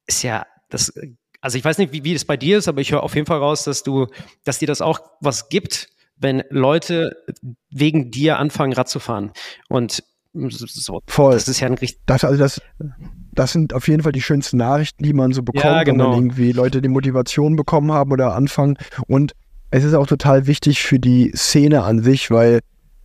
ist 0.07 0.23
ja 0.23 0.45
das, 0.69 0.93
also 1.41 1.57
ich 1.57 1.63
weiß 1.63 1.77
nicht, 1.77 1.93
wie, 1.93 2.03
wie 2.03 2.13
das 2.13 2.25
bei 2.25 2.37
dir 2.37 2.57
ist, 2.57 2.67
aber 2.67 2.81
ich 2.81 2.91
höre 2.91 3.03
auf 3.03 3.15
jeden 3.15 3.27
Fall 3.27 3.39
raus, 3.39 3.63
dass 3.63 3.83
du, 3.83 4.07
dass 4.43 4.59
dir 4.59 4.67
das 4.67 4.81
auch 4.81 4.99
was 5.19 5.49
gibt, 5.49 5.89
wenn 6.15 6.43
Leute 6.49 7.17
wegen 7.69 8.11
dir 8.11 8.37
anfangen, 8.37 8.73
Rad 8.73 8.89
zu 8.89 8.99
fahren. 8.99 9.31
Und 9.69 10.03
so, 10.33 11.01
Voll. 11.07 11.33
Das 11.33 11.47
ist 11.47 11.59
ja 11.59 11.67
ein 11.67 11.73
richtig. 11.73 12.01
Das, 12.05 12.23
also 12.23 12.37
das, 12.37 12.61
das 13.33 13.51
sind 13.51 13.73
auf 13.73 13.87
jeden 13.87 14.03
Fall 14.03 14.11
die 14.11 14.21
schönsten 14.21 14.57
Nachrichten, 14.57 15.03
die 15.03 15.13
man 15.13 15.33
so 15.33 15.43
bekommt, 15.43 15.63
ja, 15.63 15.83
genau. 15.83 16.05
wenn 16.05 16.09
man 16.09 16.19
irgendwie 16.19 16.51
Leute 16.51 16.81
die 16.81 16.89
Motivation 16.89 17.55
bekommen 17.55 17.91
haben 17.91 18.11
oder 18.11 18.33
anfangen. 18.33 18.77
Und 19.07 19.33
es 19.71 19.83
ist 19.83 19.93
auch 19.93 20.07
total 20.07 20.47
wichtig 20.47 20.83
für 20.83 20.99
die 20.99 21.31
Szene 21.35 21.83
an 21.83 22.01
sich, 22.01 22.31
weil 22.31 22.59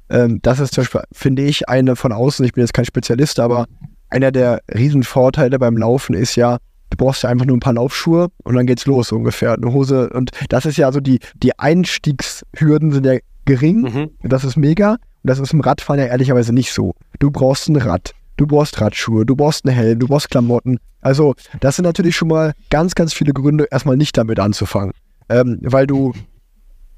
ähm, 0.08 0.40
das 0.42 0.60
ist 0.60 0.74
zum 0.74 0.82
Beispiel, 0.82 1.02
finde 1.12 1.42
ich, 1.42 1.68
eine 1.68 1.96
von 1.96 2.12
außen, 2.12 2.44
ich 2.44 2.52
bin 2.52 2.62
jetzt 2.62 2.74
kein 2.74 2.84
Spezialist, 2.84 3.40
aber 3.40 3.66
einer 4.08 4.30
der 4.30 4.60
Riesenvorteile 4.72 5.58
beim 5.58 5.76
Laufen 5.76 6.14
ist 6.14 6.36
ja, 6.36 6.58
du 6.90 6.96
brauchst 6.96 7.24
ja 7.24 7.30
einfach 7.30 7.46
nur 7.46 7.56
ein 7.56 7.60
paar 7.60 7.72
Laufschuhe 7.72 8.28
und 8.44 8.54
dann 8.54 8.66
geht's 8.66 8.86
los 8.86 9.10
ungefähr. 9.10 9.54
Eine 9.54 9.72
Hose 9.72 10.10
und 10.10 10.30
das 10.48 10.64
ist 10.64 10.76
ja 10.76 10.92
so, 10.92 11.00
die, 11.00 11.18
die 11.34 11.58
Einstiegshürden 11.58 12.92
sind 12.92 13.06
ja 13.06 13.18
gering, 13.46 13.80
mhm. 13.80 14.11
das 14.22 14.44
ist 14.44 14.56
mega. 14.56 14.92
Und 14.92 14.98
das 15.22 15.38
ist 15.38 15.52
im 15.52 15.61
Radfahren 15.61 16.00
ja 16.00 16.06
ehrlicherweise 16.06 16.52
nicht 16.52 16.72
so. 16.72 16.94
Du 17.18 17.30
brauchst 17.30 17.68
ein 17.68 17.76
Rad, 17.76 18.14
du 18.37 18.46
brauchst 18.46 18.80
Radschuhe, 18.80 19.24
du 19.24 19.35
brauchst 19.35 19.64
einen 19.64 19.74
Helm, 19.74 19.98
du 19.98 20.06
brauchst 20.06 20.30
Klamotten. 20.30 20.78
Also, 21.00 21.35
das 21.61 21.76
sind 21.76 21.85
natürlich 21.85 22.16
schon 22.16 22.28
mal 22.28 22.52
ganz, 22.70 22.94
ganz 22.94 23.14
viele 23.14 23.32
Gründe, 23.32 23.66
erstmal 23.70 23.96
nicht 23.96 24.16
damit 24.18 24.38
anzufangen. 24.38 24.92
Ähm, 25.28 25.59
weil 25.62 25.87
du 25.87 26.12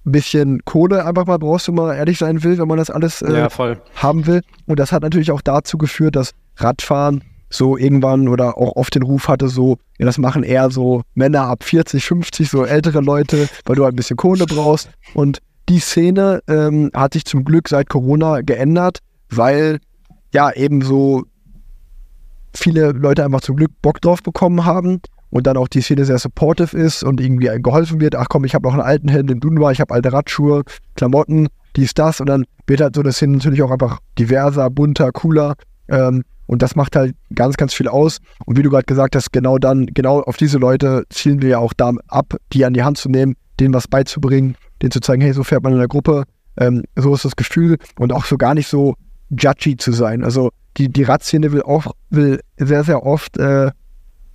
ein 0.04 0.12
bisschen 0.12 0.64
Kohle 0.64 1.04
einfach 1.04 1.26
mal 1.26 1.38
brauchst, 1.38 1.68
wenn 1.68 1.74
man 1.74 1.96
ehrlich 1.96 2.18
sein 2.18 2.42
will, 2.42 2.58
wenn 2.58 2.68
man 2.68 2.78
das 2.78 2.90
alles 2.90 3.22
äh, 3.22 3.32
ja, 3.32 3.48
haben 3.96 4.26
will. 4.26 4.42
Und 4.66 4.78
das 4.78 4.92
hat 4.92 5.02
natürlich 5.02 5.30
auch 5.30 5.42
dazu 5.42 5.78
geführt, 5.78 6.16
dass 6.16 6.32
Radfahren 6.56 7.22
so 7.50 7.76
irgendwann 7.76 8.28
oder 8.28 8.58
auch 8.58 8.76
oft 8.76 8.94
den 8.94 9.02
Ruf 9.02 9.28
hatte, 9.28 9.48
so, 9.48 9.78
ja, 9.98 10.06
das 10.06 10.18
machen 10.18 10.42
eher 10.42 10.70
so 10.70 11.02
Männer 11.14 11.42
ab 11.42 11.64
40, 11.64 12.04
50, 12.04 12.48
so 12.48 12.64
ältere 12.64 13.00
Leute, 13.00 13.48
weil 13.64 13.76
du 13.76 13.84
halt 13.84 13.94
ein 13.94 13.96
bisschen 13.96 14.16
Kohle 14.16 14.44
brauchst. 14.46 14.90
Und 15.14 15.38
die 15.68 15.80
Szene 15.80 16.40
ähm, 16.48 16.90
hat 16.94 17.12
sich 17.12 17.24
zum 17.24 17.44
Glück 17.44 17.68
seit 17.68 17.88
Corona 17.88 18.40
geändert, 18.40 18.98
weil 19.30 19.78
ja 20.32 20.52
eben 20.52 20.82
so 20.82 21.24
viele 22.54 22.92
Leute 22.92 23.24
einfach 23.24 23.40
zum 23.40 23.56
Glück 23.56 23.70
Bock 23.82 24.00
drauf 24.00 24.22
bekommen 24.22 24.64
haben 24.64 25.00
und 25.30 25.46
dann 25.46 25.56
auch 25.56 25.68
die 25.68 25.80
Szene 25.80 26.04
sehr 26.04 26.18
supportive 26.18 26.76
ist 26.76 27.02
und 27.02 27.20
irgendwie 27.20 27.50
geholfen 27.60 28.00
wird. 28.00 28.16
Ach 28.16 28.26
komm, 28.28 28.44
ich 28.44 28.54
habe 28.54 28.66
noch 28.66 28.72
einen 28.72 28.82
alten 28.82 29.08
Helm 29.08 29.28
in 29.28 29.40
Dunbar, 29.40 29.72
ich 29.72 29.80
habe 29.80 29.94
alte 29.94 30.12
Radschuhe, 30.12 30.62
Klamotten, 30.96 31.48
dies, 31.76 31.94
das. 31.94 32.20
Und 32.20 32.28
dann 32.28 32.44
wird 32.66 32.80
halt 32.80 32.94
so 32.94 33.02
eine 33.02 33.12
Szene 33.12 33.36
natürlich 33.36 33.62
auch 33.62 33.70
einfach 33.70 33.98
diverser, 34.18 34.70
bunter, 34.70 35.12
cooler. 35.12 35.54
Ähm, 35.88 36.24
und 36.46 36.62
das 36.62 36.76
macht 36.76 36.96
halt 36.96 37.14
ganz, 37.34 37.56
ganz 37.56 37.74
viel 37.74 37.88
aus. 37.88 38.18
Und 38.46 38.56
wie 38.56 38.62
du 38.62 38.70
gerade 38.70 38.86
gesagt 38.86 39.14
hast, 39.14 39.32
genau 39.32 39.58
dann, 39.58 39.86
genau 39.86 40.20
auf 40.22 40.38
diese 40.38 40.56
Leute 40.56 41.04
zielen 41.10 41.42
wir 41.42 41.50
ja 41.50 41.58
auch 41.58 41.74
da 41.74 41.92
ab, 42.08 42.36
die 42.54 42.64
an 42.64 42.72
die 42.72 42.82
Hand 42.82 42.96
zu 42.96 43.10
nehmen, 43.10 43.36
denen 43.60 43.74
was 43.74 43.86
beizubringen, 43.86 44.56
denen 44.82 44.90
zu 44.90 45.00
zeigen, 45.00 45.22
hey, 45.22 45.32
so 45.32 45.44
fährt 45.44 45.62
man 45.62 45.72
in 45.72 45.78
der 45.78 45.88
Gruppe, 45.88 46.24
ähm, 46.56 46.84
so 46.96 47.14
ist 47.14 47.24
das 47.24 47.36
Gefühl 47.36 47.78
und 47.98 48.12
auch 48.12 48.24
so 48.24 48.36
gar 48.36 48.54
nicht 48.54 48.68
so 48.68 48.94
judgy 49.30 49.76
zu 49.76 49.92
sein. 49.92 50.24
Also 50.24 50.50
die, 50.76 50.88
die 50.88 51.02
Radszene 51.02 51.52
will 51.52 51.62
auch, 51.62 51.92
will 52.10 52.40
sehr, 52.56 52.84
sehr 52.84 53.04
oft 53.04 53.36
äh, 53.38 53.70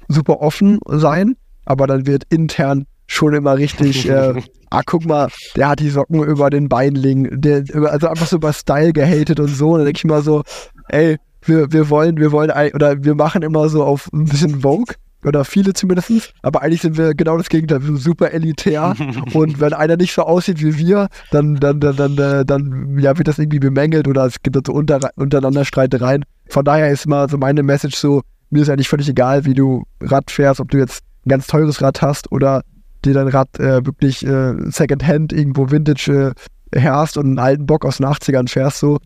super 0.07 0.41
offen 0.41 0.79
sein, 0.87 1.35
aber 1.65 1.87
dann 1.87 2.05
wird 2.05 2.23
intern 2.29 2.85
schon 3.07 3.33
immer 3.33 3.57
richtig, 3.57 4.09
äh, 4.09 4.41
ah, 4.69 4.81
guck 4.85 5.05
mal, 5.05 5.29
der 5.55 5.69
hat 5.69 5.79
die 5.79 5.89
Socken 5.89 6.23
über 6.23 6.49
den 6.49 6.69
Beinling, 6.69 7.29
der, 7.31 7.63
also 7.89 8.07
einfach 8.07 8.27
so 8.27 8.37
über 8.37 8.53
Style 8.53 8.93
gehatet 8.93 9.39
und 9.39 9.49
so. 9.49 9.71
Und 9.71 9.79
dann 9.79 9.85
denke 9.85 9.99
ich 9.99 10.05
mal 10.05 10.21
so, 10.21 10.43
ey, 10.89 11.17
wir, 11.41 11.71
wir 11.71 11.89
wollen, 11.89 12.17
wir 12.17 12.31
wollen, 12.31 12.51
oder 12.73 13.03
wir 13.03 13.15
machen 13.15 13.41
immer 13.41 13.69
so 13.69 13.83
auf 13.83 14.09
ein 14.13 14.25
bisschen 14.25 14.61
Vogue. 14.61 14.95
Oder 15.23 15.45
viele 15.45 15.73
zumindest. 15.73 16.33
Aber 16.41 16.61
eigentlich 16.61 16.81
sind 16.81 16.97
wir 16.97 17.13
genau 17.13 17.37
das 17.37 17.49
Gegenteil. 17.49 17.81
Wir 17.81 17.87
sind 17.87 18.01
super 18.01 18.31
elitär. 18.31 18.95
und 19.33 19.59
wenn 19.59 19.73
einer 19.73 19.97
nicht 19.97 20.13
so 20.13 20.23
aussieht 20.23 20.61
wie 20.61 20.77
wir, 20.77 21.07
dann, 21.31 21.55
dann, 21.55 21.79
dann, 21.79 21.95
dann, 21.95 22.15
dann, 22.15 22.45
dann 22.45 22.99
ja, 22.99 23.17
wird 23.17 23.27
das 23.27 23.39
irgendwie 23.39 23.59
bemängelt 23.59 24.07
oder 24.07 24.25
es 24.25 24.41
gibt 24.41 24.65
so 24.65 24.73
unter, 24.73 24.99
untereinander 25.15 25.65
Streitereien. 25.65 26.23
Von 26.49 26.65
daher 26.65 26.91
ist 26.91 27.05
immer 27.05 27.29
so 27.29 27.37
meine 27.37 27.63
Message 27.63 27.95
so, 27.95 28.21
mir 28.49 28.61
ist 28.61 28.69
eigentlich 28.69 28.89
völlig 28.89 29.09
egal, 29.09 29.45
wie 29.45 29.53
du 29.53 29.83
Rad 30.01 30.29
fährst, 30.29 30.59
ob 30.59 30.69
du 30.69 30.77
jetzt 30.77 31.03
ein 31.25 31.29
ganz 31.29 31.47
teures 31.47 31.81
Rad 31.81 32.01
hast 32.01 32.31
oder 32.31 32.61
dir 33.03 33.13
dein 33.13 33.27
Rad 33.27 33.59
äh, 33.59 33.85
wirklich 33.85 34.25
äh, 34.25 34.53
Secondhand 34.69 35.33
irgendwo 35.33 35.71
Vintage 35.71 36.33
äh, 36.71 36.79
herst 36.79 37.17
und 37.17 37.25
einen 37.25 37.39
alten 37.39 37.65
Bock 37.65 37.85
aus 37.85 37.97
den 37.97 38.05
80ern 38.05 38.49
fährst, 38.49 38.79
so, 38.79 38.99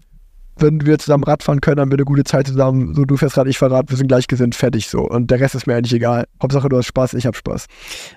wenn 0.60 0.86
wir 0.86 0.98
zusammen 0.98 1.24
Rad 1.24 1.44
fahren 1.44 1.62
können, 1.62 1.80
haben 1.80 1.92
wir 1.92 1.98
eine 1.98 2.06
gute 2.06 2.24
Zeit 2.24 2.48
zusammen. 2.48 2.94
So, 2.96 3.06
du 3.06 3.18
fährst 3.18 3.38
Rad, 3.38 3.48
ich 3.48 3.58
fahr 3.58 3.72
Rad, 3.72 3.90
wir 3.90 3.98
sind 3.98 4.08
gleichgesinnt, 4.08 4.56
fertig 4.56 4.88
so. 4.88 5.02
Und 5.02 5.32
der 5.32 5.40
Rest 5.40 5.56
ist 5.56 5.68
mir 5.68 5.76
eigentlich 5.76 5.94
egal. 5.94 6.28
Hauptsache, 6.42 6.70
du 6.70 6.78
hast 6.78 6.86
Spaß, 6.88 7.14
ich 7.14 7.26
hab 7.26 7.36
Spaß. 7.36 7.68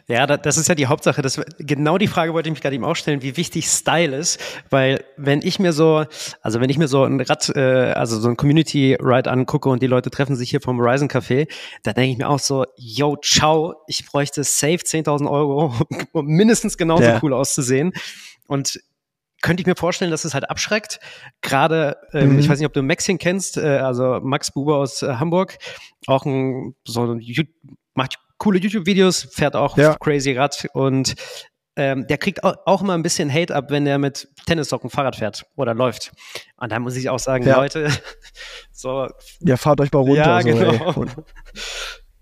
Ja, 0.09 0.27
das 0.27 0.57
ist 0.57 0.69
ja 0.69 0.75
die 0.75 0.87
Hauptsache. 0.87 1.23
Das, 1.23 1.41
genau 1.59 1.99
die 1.99 2.07
Frage 2.07 2.33
wollte 2.33 2.49
ich 2.49 2.53
mich 2.53 2.63
gerade 2.63 2.75
eben 2.75 2.85
auch 2.85 2.97
stellen, 2.97 3.23
wie 3.23 3.37
wichtig 3.37 3.67
Style 3.67 4.17
ist. 4.17 4.41
Weil, 4.71 5.05
wenn 5.17 5.41
ich 5.43 5.59
mir 5.59 5.73
so, 5.73 6.05
also 6.43 6.61
wenn 6.61 6.71
ich 6.71 6.79
mir 6.79 6.89
so 6.89 7.05
ein 7.05 7.21
Rad, 7.21 7.51
äh, 7.55 7.93
also 7.93 8.19
so 8.19 8.29
ein 8.29 8.37
Community-Ride 8.37 9.31
angucke 9.31 9.69
und 9.69 9.83
die 9.83 9.87
Leute 9.87 10.11
treffen 10.11 10.37
sich 10.37 10.51
hier 10.51 10.61
vom 10.61 10.79
Horizon 10.79 11.09
Café, 11.09 11.49
da 11.83 11.93
denke 11.93 12.13
ich 12.13 12.19
mir 12.19 12.29
auch 12.29 12.39
so, 12.39 12.65
yo, 12.77 13.17
ciao, 13.23 13.75
ich 13.87 14.07
bräuchte 14.07 14.45
safe 14.45 14.79
10.000 14.79 15.31
Euro, 15.31 15.75
um 16.13 16.27
mindestens 16.27 16.77
genauso 16.77 17.05
ja. 17.05 17.19
cool 17.23 17.35
auszusehen. 17.35 17.93
Und 18.47 18.81
könnte 19.43 19.63
ich 19.63 19.67
mir 19.67 19.77
vorstellen, 19.77 20.11
dass 20.11 20.25
es 20.25 20.35
halt 20.35 20.49
abschreckt. 20.51 21.01
Gerade, 21.41 21.97
ähm, 22.13 22.35
mhm. 22.35 22.39
ich 22.39 22.49
weiß 22.49 22.59
nicht, 22.59 22.67
ob 22.67 22.73
du 22.73 22.83
Maxing 22.83 23.19
kennst, 23.19 23.57
äh, 23.57 23.79
also 23.79 24.21
Max 24.23 24.53
Buber 24.53 24.77
aus 24.77 25.03
äh, 25.03 25.15
Hamburg, 25.15 25.57
auch 26.07 26.25
ein, 26.25 26.75
so 26.87 27.05
ein, 27.05 27.23
macht 27.95 28.19
coole 28.39 28.59
YouTube-Videos, 28.59 29.29
fährt 29.33 29.57
auch 29.57 29.77
ja. 29.77 29.97
crazy 30.01 30.33
Rad 30.33 30.67
und 30.73 31.15
ähm, 31.77 32.07
der 32.07 32.19
kriegt 32.19 32.43
auch, 32.43 32.55
auch 32.67 32.83
immer 32.83 32.95
ein 32.95 33.03
bisschen 33.03 33.33
Hate 33.33 33.55
ab, 33.55 33.71
wenn 33.71 33.85
der 33.85 33.99
mit 33.99 34.29
Tennissocken 34.47 34.91
Fahrrad 34.91 35.17
fährt 35.17 35.47
oder 35.57 35.73
läuft. 35.73 36.13
Und 36.57 36.73
da 36.73 36.79
muss 36.79 36.97
ich 36.97 37.09
auch 37.09 37.19
sagen, 37.19 37.47
ja. 37.47 37.57
Leute, 37.57 37.89
so. 38.73 39.07
Ja, 39.41 39.57
fahrt 39.57 39.81
euch 39.81 39.93
mal 39.93 40.01
runter. 40.01 40.41
Ja, 40.41 40.43
so, 40.43 40.49
genau. 40.49 40.93
Und, 40.95 41.17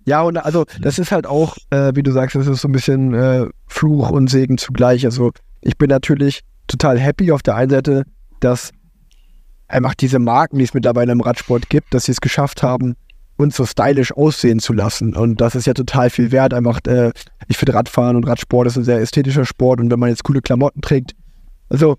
ja, 0.04 0.22
und 0.22 0.36
also 0.36 0.64
das 0.80 0.98
ist 0.98 1.12
halt 1.12 1.26
auch, 1.26 1.56
äh, 1.70 1.92
wie 1.94 2.02
du 2.02 2.12
sagst, 2.12 2.36
das 2.36 2.46
ist 2.46 2.60
so 2.60 2.68
ein 2.68 2.72
bisschen 2.72 3.14
äh, 3.14 3.46
Fluch 3.66 4.10
und 4.10 4.28
Segen 4.28 4.58
zugleich. 4.58 5.04
Also 5.04 5.32
ich 5.60 5.76
bin 5.76 5.88
natürlich 5.88 6.42
total 6.68 6.98
happy 6.98 7.32
auf 7.32 7.42
der 7.42 7.56
einen 7.56 7.70
Seite, 7.70 8.04
dass 8.40 8.70
einfach 9.66 9.94
diese 9.94 10.18
Marken, 10.18 10.58
die 10.58 10.64
es 10.64 10.74
mittlerweile 10.74 11.12
im 11.12 11.20
Radsport 11.20 11.68
gibt, 11.68 11.92
dass 11.92 12.04
sie 12.04 12.12
es 12.12 12.20
geschafft 12.20 12.62
haben, 12.62 12.94
uns 13.36 13.56
so 13.56 13.64
stylisch 13.64 14.12
aussehen 14.12 14.58
zu 14.58 14.72
lassen. 14.72 15.14
Und 15.14 15.40
das 15.40 15.54
ist 15.54 15.66
ja 15.66 15.74
total 15.74 16.10
viel 16.10 16.32
wert. 16.32 16.52
Einfach, 16.52 16.80
äh, 16.86 17.12
ich 17.46 17.56
finde 17.56 17.74
Radfahren 17.74 18.16
und 18.16 18.26
Radsport 18.26 18.66
ist 18.66 18.76
ein 18.76 18.84
sehr 18.84 19.00
ästhetischer 19.00 19.44
Sport. 19.44 19.80
Und 19.80 19.90
wenn 19.90 19.98
man 19.98 20.10
jetzt 20.10 20.24
coole 20.24 20.42
Klamotten 20.42 20.80
trägt, 20.80 21.12
also 21.68 21.96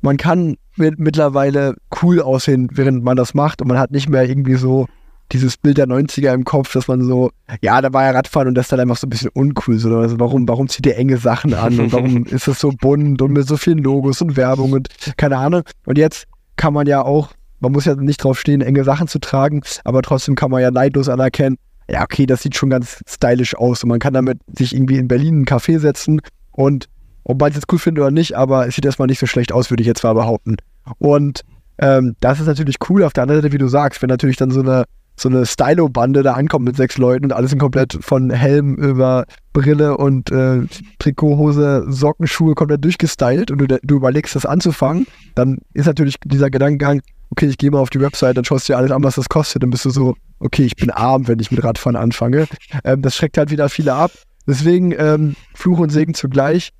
man 0.00 0.16
kann 0.16 0.56
mit, 0.76 0.98
mittlerweile 0.98 1.74
cool 2.02 2.20
aussehen, 2.20 2.68
während 2.72 3.04
man 3.04 3.16
das 3.16 3.34
macht. 3.34 3.60
Und 3.60 3.68
man 3.68 3.78
hat 3.78 3.90
nicht 3.90 4.08
mehr 4.08 4.28
irgendwie 4.28 4.54
so 4.54 4.86
dieses 5.32 5.56
Bild 5.56 5.78
der 5.78 5.86
90er 5.86 6.32
im 6.32 6.44
Kopf, 6.44 6.72
dass 6.72 6.88
man 6.88 7.02
so, 7.02 7.30
ja, 7.60 7.80
da 7.80 7.92
war 7.92 8.04
ja 8.04 8.10
Radfahren 8.12 8.48
und 8.48 8.54
das 8.54 8.66
ist 8.66 8.72
dann 8.72 8.80
einfach 8.80 8.96
so 8.96 9.06
ein 9.06 9.10
bisschen 9.10 9.30
uncool. 9.34 9.78
So, 9.78 9.96
also 9.96 10.18
warum, 10.18 10.48
warum 10.48 10.68
zieht 10.68 10.86
ihr 10.86 10.96
enge 10.96 11.18
Sachen 11.18 11.54
an 11.54 11.78
und 11.78 11.92
warum 11.92 12.24
ist 12.26 12.48
das 12.48 12.60
so 12.60 12.72
bunt 12.72 13.20
und 13.20 13.32
mit 13.32 13.46
so 13.46 13.56
vielen 13.56 13.78
Logos 13.78 14.22
und 14.22 14.36
Werbung 14.36 14.72
und 14.72 14.88
keine 15.16 15.36
Ahnung. 15.36 15.62
Und 15.86 15.98
jetzt 15.98 16.26
kann 16.56 16.72
man 16.72 16.86
ja 16.86 17.02
auch, 17.02 17.30
man 17.60 17.72
muss 17.72 17.84
ja 17.84 17.94
nicht 17.94 18.22
drauf 18.24 18.38
stehen, 18.38 18.60
enge 18.60 18.84
Sachen 18.84 19.08
zu 19.08 19.18
tragen, 19.18 19.62
aber 19.84 20.02
trotzdem 20.02 20.34
kann 20.34 20.50
man 20.50 20.62
ja 20.62 20.70
neidlos 20.70 21.08
anerkennen, 21.08 21.56
ja, 21.90 22.02
okay, 22.02 22.26
das 22.26 22.42
sieht 22.42 22.54
schon 22.54 22.70
ganz 22.70 23.02
stylisch 23.08 23.56
aus 23.56 23.82
und 23.82 23.88
man 23.88 23.98
kann 23.98 24.12
damit 24.12 24.38
sich 24.58 24.74
irgendwie 24.74 24.98
in 24.98 25.08
Berlin 25.08 25.36
einen 25.36 25.44
Café 25.46 25.78
setzen 25.78 26.20
und 26.52 26.88
ob 27.24 27.40
man 27.40 27.50
es 27.50 27.56
jetzt 27.56 27.72
cool 27.72 27.78
findet 27.78 28.02
oder 28.02 28.10
nicht, 28.10 28.36
aber 28.36 28.66
es 28.66 28.74
sieht 28.74 28.84
erstmal 28.84 29.06
nicht 29.08 29.18
so 29.18 29.26
schlecht 29.26 29.52
aus, 29.52 29.70
würde 29.70 29.82
ich 29.82 29.86
jetzt 29.86 30.00
zwar 30.00 30.14
behaupten. 30.14 30.56
Und 30.98 31.42
ähm, 31.78 32.16
das 32.20 32.40
ist 32.40 32.46
natürlich 32.46 32.76
cool. 32.88 33.04
Auf 33.04 33.12
der 33.12 33.22
anderen 33.22 33.42
Seite, 33.42 33.52
wie 33.52 33.58
du 33.58 33.68
sagst, 33.68 34.00
wenn 34.00 34.08
natürlich 34.08 34.36
dann 34.36 34.50
so 34.50 34.60
eine 34.60 34.84
so 35.20 35.28
eine 35.28 35.46
Stylo-Bande 35.46 36.22
da 36.22 36.34
ankommt 36.34 36.64
mit 36.64 36.76
sechs 36.76 36.98
Leuten 36.98 37.26
und 37.26 37.32
alles 37.32 37.50
sind 37.50 37.58
komplett 37.58 37.98
von 38.00 38.30
Helm 38.30 38.74
über 38.76 39.24
Brille 39.52 39.96
und 39.96 40.30
äh, 40.30 40.60
Trikothose, 40.98 41.86
Socken, 41.88 42.26
Schuhe 42.26 42.54
komplett 42.54 42.84
durchgestylt 42.84 43.50
und 43.50 43.58
du, 43.58 43.66
du 43.66 43.96
überlegst, 43.96 44.36
das 44.36 44.46
anzufangen, 44.46 45.06
dann 45.34 45.58
ist 45.74 45.86
natürlich 45.86 46.16
dieser 46.24 46.50
Gedankengang, 46.50 47.00
okay, 47.30 47.46
ich 47.46 47.58
gehe 47.58 47.70
mal 47.70 47.80
auf 47.80 47.90
die 47.90 48.00
Website, 48.00 48.36
dann 48.36 48.44
schaust 48.44 48.68
du 48.68 48.72
dir 48.72 48.78
alles 48.78 48.90
an, 48.90 49.02
was 49.02 49.16
das 49.16 49.28
kostet, 49.28 49.62
dann 49.62 49.70
bist 49.70 49.84
du 49.84 49.90
so, 49.90 50.14
okay, 50.38 50.64
ich 50.64 50.76
bin 50.76 50.90
arm, 50.90 51.28
wenn 51.28 51.40
ich 51.40 51.50
mit 51.50 51.62
Radfahren 51.62 51.96
anfange. 51.96 52.46
Ähm, 52.84 53.02
das 53.02 53.16
schreckt 53.16 53.38
halt 53.38 53.50
wieder 53.50 53.68
viele 53.68 53.94
ab. 53.94 54.12
Deswegen 54.46 54.92
ähm, 54.92 55.36
Fluch 55.54 55.78
und 55.78 55.90
Segen 55.90 56.14
zugleich. 56.14 56.70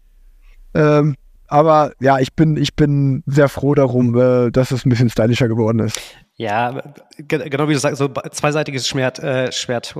Ähm, 0.74 1.16
aber 1.48 1.92
ja, 2.00 2.18
ich 2.18 2.34
bin, 2.34 2.56
ich 2.56 2.74
bin 2.74 3.22
sehr 3.26 3.48
froh 3.48 3.74
darum, 3.74 4.16
äh, 4.18 4.50
dass 4.50 4.70
es 4.70 4.86
ein 4.86 4.90
bisschen 4.90 5.10
stylischer 5.10 5.48
geworden 5.48 5.80
ist. 5.80 6.00
Ja, 6.38 6.80
genau 7.18 7.68
wie 7.68 7.72
du 7.72 7.80
sagst, 7.80 7.98
so 7.98 8.08
zweiseitiges 8.08 8.86
Schwert, 8.86 9.18
äh, 9.18 9.50
Schwert 9.50 9.96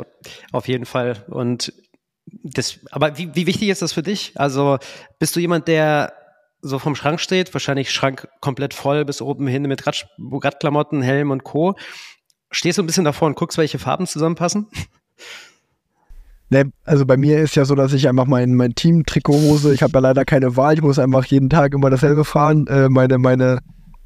auf 0.52 0.68
jeden 0.68 0.86
Fall. 0.86 1.24
Und 1.28 1.72
das, 2.44 2.78
aber 2.92 3.18
wie, 3.18 3.34
wie 3.34 3.46
wichtig 3.46 3.68
ist 3.68 3.82
das 3.82 3.92
für 3.92 4.04
dich? 4.04 4.32
Also 4.36 4.78
bist 5.18 5.34
du 5.34 5.40
jemand, 5.40 5.66
der 5.66 6.12
so 6.62 6.78
vom 6.78 6.94
Schrank 6.94 7.18
steht, 7.18 7.52
wahrscheinlich 7.54 7.90
Schrank 7.90 8.28
komplett 8.40 8.72
voll 8.72 9.04
bis 9.04 9.20
oben 9.20 9.48
hin 9.48 9.62
mit 9.62 9.84
Rad, 9.88 10.06
Radklamotten, 10.18 11.02
Helm 11.02 11.32
und 11.32 11.42
Co. 11.42 11.74
Stehst 12.52 12.78
du 12.78 12.82
ein 12.84 12.86
bisschen 12.86 13.04
davor 13.04 13.26
und 13.26 13.36
guckst, 13.36 13.58
welche 13.58 13.80
Farben 13.80 14.06
zusammenpassen? 14.06 14.66
Ne, 16.50 16.72
also 16.86 17.04
bei 17.04 17.18
mir 17.18 17.40
ist 17.40 17.56
ja 17.56 17.66
so, 17.66 17.74
dass 17.74 17.92
ich 17.92 18.08
einfach 18.08 18.24
mein, 18.24 18.54
mein 18.54 18.74
Team-Trikothose, 18.74 19.74
ich 19.74 19.82
habe 19.82 19.92
ja 19.92 20.00
leider 20.00 20.24
keine 20.24 20.56
Wahl, 20.56 20.72
ich 20.72 20.80
muss 20.80 20.98
einfach 20.98 21.26
jeden 21.26 21.50
Tag 21.50 21.74
immer 21.74 21.90
dasselbe 21.90 22.24
fahren, 22.24 22.66
äh, 22.68 22.88
meine, 22.88 23.18
meine, 23.18 23.58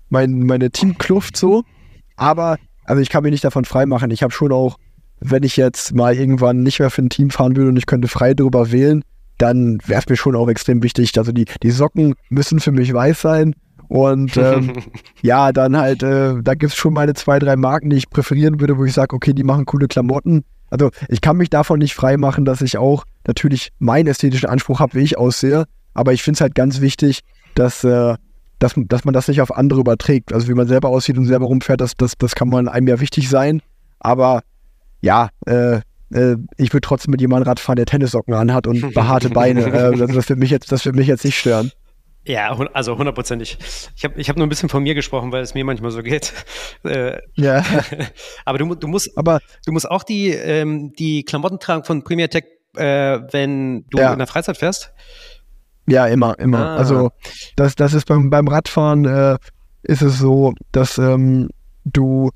mein, 0.09 0.40
meine 0.40 0.73
Teamkluft 0.73 1.37
so. 1.37 1.62
Aber, 2.23 2.57
also 2.85 3.03
ich 3.03 3.09
kann 3.09 3.25
mich 3.25 3.33
nicht 3.33 3.45
davon 3.45 3.65
freimachen. 3.65 4.13
Ich 4.13 4.23
habe 4.23 4.33
schon 4.33 4.53
auch, 4.53 4.79
wenn 5.19 5.43
ich 5.43 5.57
jetzt 5.57 5.93
mal 5.93 6.15
irgendwann 6.15 6.63
nicht 6.63 6.79
mehr 6.79 6.91
für 6.91 7.03
ein 7.03 7.11
Team 7.11 7.31
fahren 7.31 7.57
würde 7.57 7.71
und 7.71 7.77
ich 7.77 7.87
könnte 7.87 8.07
frei 8.07 8.33
darüber 8.33 8.71
wählen, 8.71 9.03
dann 9.39 9.79
wäre 9.87 10.01
es 10.01 10.09
mir 10.09 10.17
schon 10.17 10.37
auch 10.37 10.49
extrem 10.49 10.85
wichtig. 10.85 11.19
Also 11.19 11.33
die, 11.33 11.47
die 11.63 11.71
Socken 11.73 12.15
müssen 12.29 12.61
für 12.61 12.71
mich 12.71 12.93
weiß 12.93 13.21
sein. 13.21 13.55
Und 13.89 14.37
ähm, 14.39 14.73
ja, 15.21 15.53
dann 15.53 15.77
halt, 15.77 16.05
äh, 16.05 16.35
da 16.41 16.55
gibt 16.55 16.73
es 16.73 16.77
schon 16.77 16.95
meine 16.95 17.15
zwei, 17.15 17.41
drei 17.41 17.57
Marken, 17.57 17.91
die 17.91 17.97
ich 17.97 18.09
präferieren 18.09 18.61
würde, 18.61 18.79
wo 18.79 18.85
ich 18.85 18.93
sage, 18.93 19.17
okay, 19.17 19.33
die 19.33 19.43
machen 19.43 19.67
coole 19.67 19.89
Klamotten. 19.89 20.45
Also 20.71 20.91
ich 21.09 21.21
kann 21.21 21.37
mich 21.37 21.51
davon 21.51 21.81
nicht 21.81 21.95
frei 21.95 22.17
machen, 22.17 22.45
dass 22.45 22.63
ich 22.63 22.79
auch 22.79 23.05
natürlich 23.27 23.73
meinen 23.81 24.07
ästhetischen 24.07 24.49
Anspruch 24.49 24.79
habe, 24.79 24.95
wie 24.95 25.03
ich 25.03 25.19
aussehe. 25.19 25.65
Aber 25.93 26.13
ich 26.13 26.23
finde 26.23 26.37
es 26.37 26.41
halt 26.41 26.55
ganz 26.55 26.81
wichtig, 26.81 27.21
dass 27.57 27.83
äh, 27.83 28.15
dass, 28.62 28.75
dass 28.77 29.05
man 29.05 29.12
das 29.12 29.29
nicht 29.29 29.40
auf 29.40 29.55
andere 29.55 29.81
überträgt. 29.81 30.33
Also 30.33 30.48
wie 30.48 30.55
man 30.55 30.68
selber 30.68 30.88
aussieht 30.88 31.18
und 31.18 31.27
selber 31.27 31.46
rumfährt, 31.46 31.81
das, 31.81 31.96
das, 31.96 32.16
das 32.16 32.35
kann 32.35 32.48
man 32.48 32.68
einem 32.68 32.87
ja 32.87 33.01
wichtig 33.01 33.29
sein. 33.29 33.61
Aber 33.98 34.42
ja, 35.01 35.31
äh, 35.46 35.81
äh, 36.12 36.37
ich 36.57 36.72
würde 36.72 36.87
trotzdem 36.87 37.11
mit 37.11 37.20
jemandem 37.20 37.48
Rad 37.48 37.61
fahren, 37.61 37.77
der 37.77 37.87
Tennissocken 37.87 38.35
anhat 38.35 38.66
und 38.66 38.81
behaarte 38.94 39.31
Beine. 39.31 39.62
Äh, 39.62 40.01
also 40.01 40.07
das 40.07 40.29
wird 40.29 40.38
mich 40.38 40.51
jetzt, 40.51 40.70
das 40.70 40.85
wird 40.85 40.94
mich 40.94 41.09
jetzt 41.09 41.25
nicht 41.25 41.38
stören. 41.38 41.72
Ja, 42.25 42.57
also 42.72 42.96
hundertprozentig. 42.96 43.59
Ich 43.96 44.05
habe 44.05 44.20
ich 44.20 44.29
hab 44.29 44.37
nur 44.37 44.46
ein 44.46 44.48
bisschen 44.48 44.68
von 44.68 44.85
mir 44.85 44.94
gesprochen, 44.94 45.33
weil 45.33 45.42
es 45.42 45.55
mir 45.55 45.64
manchmal 45.64 45.90
so 45.90 46.03
geht. 46.03 46.33
Äh, 46.85 47.20
ja. 47.37 47.64
aber 48.44 48.59
du, 48.59 48.75
du 48.75 48.88
musst, 48.88 49.16
aber 49.16 49.38
du 49.64 49.70
musst 49.70 49.88
auch 49.88 50.03
die, 50.03 50.31
ähm, 50.31 50.92
die 50.98 51.25
Klamotten 51.25 51.61
tragen 51.61 51.85
von 51.85 52.03
Premier 52.03 52.29
Tech, 52.29 52.42
äh, 52.75 53.20
wenn 53.31 53.87
du 53.90 53.98
ja. 53.98 54.12
in 54.12 54.18
der 54.18 54.27
Freizeit 54.27 54.57
fährst. 54.57 54.92
Ja, 55.87 56.07
immer, 56.07 56.38
immer. 56.38 56.59
Ah. 56.59 56.77
Also 56.77 57.11
das, 57.57 57.75
das 57.75 57.95
ist 57.95 58.07
beim, 58.07 58.31
beim 58.31 58.49
Radfahren 58.49 59.05
äh, 59.05 59.38
ist 59.83 60.03
es 60.03 60.18
so, 60.18 60.55
dass 60.71 60.99
ähm, 60.99 61.49
du 61.85 62.31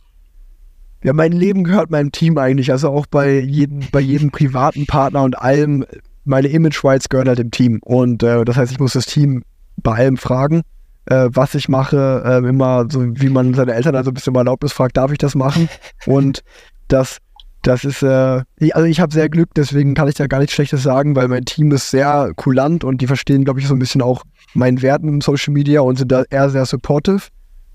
ja, 1.06 1.12
mein 1.12 1.30
Leben 1.30 1.62
gehört 1.62 1.90
meinem 1.90 2.11
Team 2.11 2.37
eigentlich. 2.37 2.72
Also 2.72 2.90
auch 2.90 3.06
bei 3.06 3.38
jedem, 3.38 3.80
bei 3.92 4.00
jedem 4.00 4.30
privaten 4.32 4.87
Partner 4.87 5.22
und 5.22 5.38
allem, 5.38 5.85
meine 6.24 6.48
Image-Rights 6.48 7.09
gehören 7.09 7.28
halt 7.28 7.38
dem 7.38 7.52
Team. 7.52 7.78
Und 7.85 8.24
äh, 8.24 8.44
das 8.44 8.56
heißt, 8.56 8.72
ich 8.72 8.80
muss 8.80 8.94
das 8.94 9.06
Team 9.06 9.44
bei 9.76 9.94
allem 9.94 10.16
fragen, 10.16 10.62
äh, 11.04 11.28
was 11.30 11.54
ich 11.54 11.68
mache. 11.68 12.22
Äh, 12.24 12.48
immer 12.48 12.87
so, 12.90 13.04
wie 13.04 13.28
man 13.28 13.54
seine 13.54 13.74
Eltern 13.74 13.94
also 13.94 14.11
ein 14.11 14.14
bisschen 14.14 14.32
mal 14.32 14.40
Erlaubnis 14.40 14.72
fragt, 14.72 14.96
darf 14.96 15.12
ich 15.12 15.18
das 15.18 15.37
machen? 15.37 15.68
Und 16.06 16.42
das 16.88 17.18
das 17.66 17.85
ist, 17.85 18.02
äh, 18.02 18.42
also 18.72 18.85
ich 18.87 19.00
habe 19.00 19.12
sehr 19.12 19.29
Glück, 19.29 19.50
deswegen 19.57 19.94
kann 19.94 20.09
ich 20.09 20.14
da 20.14 20.26
gar 20.29 20.38
nichts 20.38 20.55
Schlechtes 20.55 20.83
sagen, 20.83 21.16
weil 21.16 21.26
mein 21.26 21.44
Team 21.44 21.72
ist 21.72 21.90
sehr 21.90 22.33
kulant 22.37 22.85
und 22.85 23.00
die 23.00 23.09
verstehen, 23.09 23.44
glaube 23.44 23.59
ich, 23.59 23.66
so 23.66 23.74
ein 23.74 23.81
bisschen 23.81 24.02
auch 24.02 24.22
meinen 24.55 24.83
Werten 24.83 25.09
in 25.09 25.20
Social 25.20 25.52
Media 25.52 25.81
und 25.81 25.98
sind 25.98 26.12
da 26.12 26.22
eher 26.31 26.48
sehr 26.48 26.64
supportive. 26.64 27.22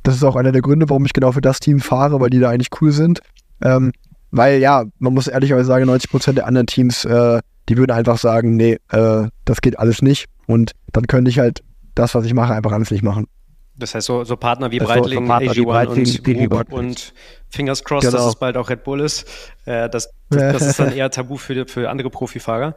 Das 0.03 0.15
ist 0.15 0.23
auch 0.23 0.37
einer 0.37 0.53
der 0.53 0.61
Gründe, 0.61 0.89
warum 0.89 1.05
ich 1.05 1.13
genau 1.13 1.33
für 1.33 1.41
das 1.41 1.59
Team 1.59 1.79
fahre, 1.79 2.21
weil 2.21 2.29
die 2.29 2.39
da 2.39 2.49
eigentlich 2.49 2.69
cool 2.81 2.91
sind. 2.91 3.19
Ähm, 3.61 3.91
weil 4.31 4.59
ja, 4.59 4.85
man 4.99 5.13
muss 5.13 5.27
ehrlicherweise 5.27 5.67
sagen, 5.67 5.89
90% 5.89 6.33
der 6.33 6.47
anderen 6.47 6.67
Teams, 6.67 7.03
äh, 7.03 7.41
die 7.67 7.77
würden 7.77 7.91
einfach 7.91 8.17
sagen, 8.17 8.55
nee, 8.55 8.77
äh, 8.91 9.27
das 9.43 9.61
geht 9.61 9.77
alles 9.77 10.01
nicht. 10.01 10.27
Und 10.47 10.71
dann 10.93 11.07
könnte 11.07 11.29
ich 11.29 11.39
halt 11.39 11.63
das, 11.95 12.15
was 12.15 12.25
ich 12.25 12.33
mache, 12.33 12.53
einfach 12.53 12.71
alles 12.71 12.91
nicht 12.91 13.03
machen. 13.03 13.27
Das 13.75 13.95
heißt, 13.95 14.05
so, 14.05 14.23
so 14.23 14.35
Partner 14.35 14.71
wie 14.71 14.79
Breitling, 14.79 15.25
so, 15.25 15.33
so 15.33 15.55
wie 15.55 15.65
Breitling, 15.65 16.49
und, 16.51 16.73
und 16.73 17.13
Fingers 17.49 17.83
crossed, 17.83 18.11
genau. 18.11 18.23
dass 18.23 18.33
es 18.33 18.39
bald 18.39 18.57
auch 18.57 18.69
Red 18.69 18.83
Bull 18.83 18.99
ist. 18.99 19.25
Äh, 19.65 19.89
das, 19.89 20.09
das, 20.29 20.53
das, 20.53 20.61
ist 20.61 20.79
dann 20.79 20.91
eher 20.95 21.09
tabu 21.09 21.37
für, 21.37 21.67
für 21.67 21.89
andere 21.89 22.09
Profifahrer. 22.09 22.75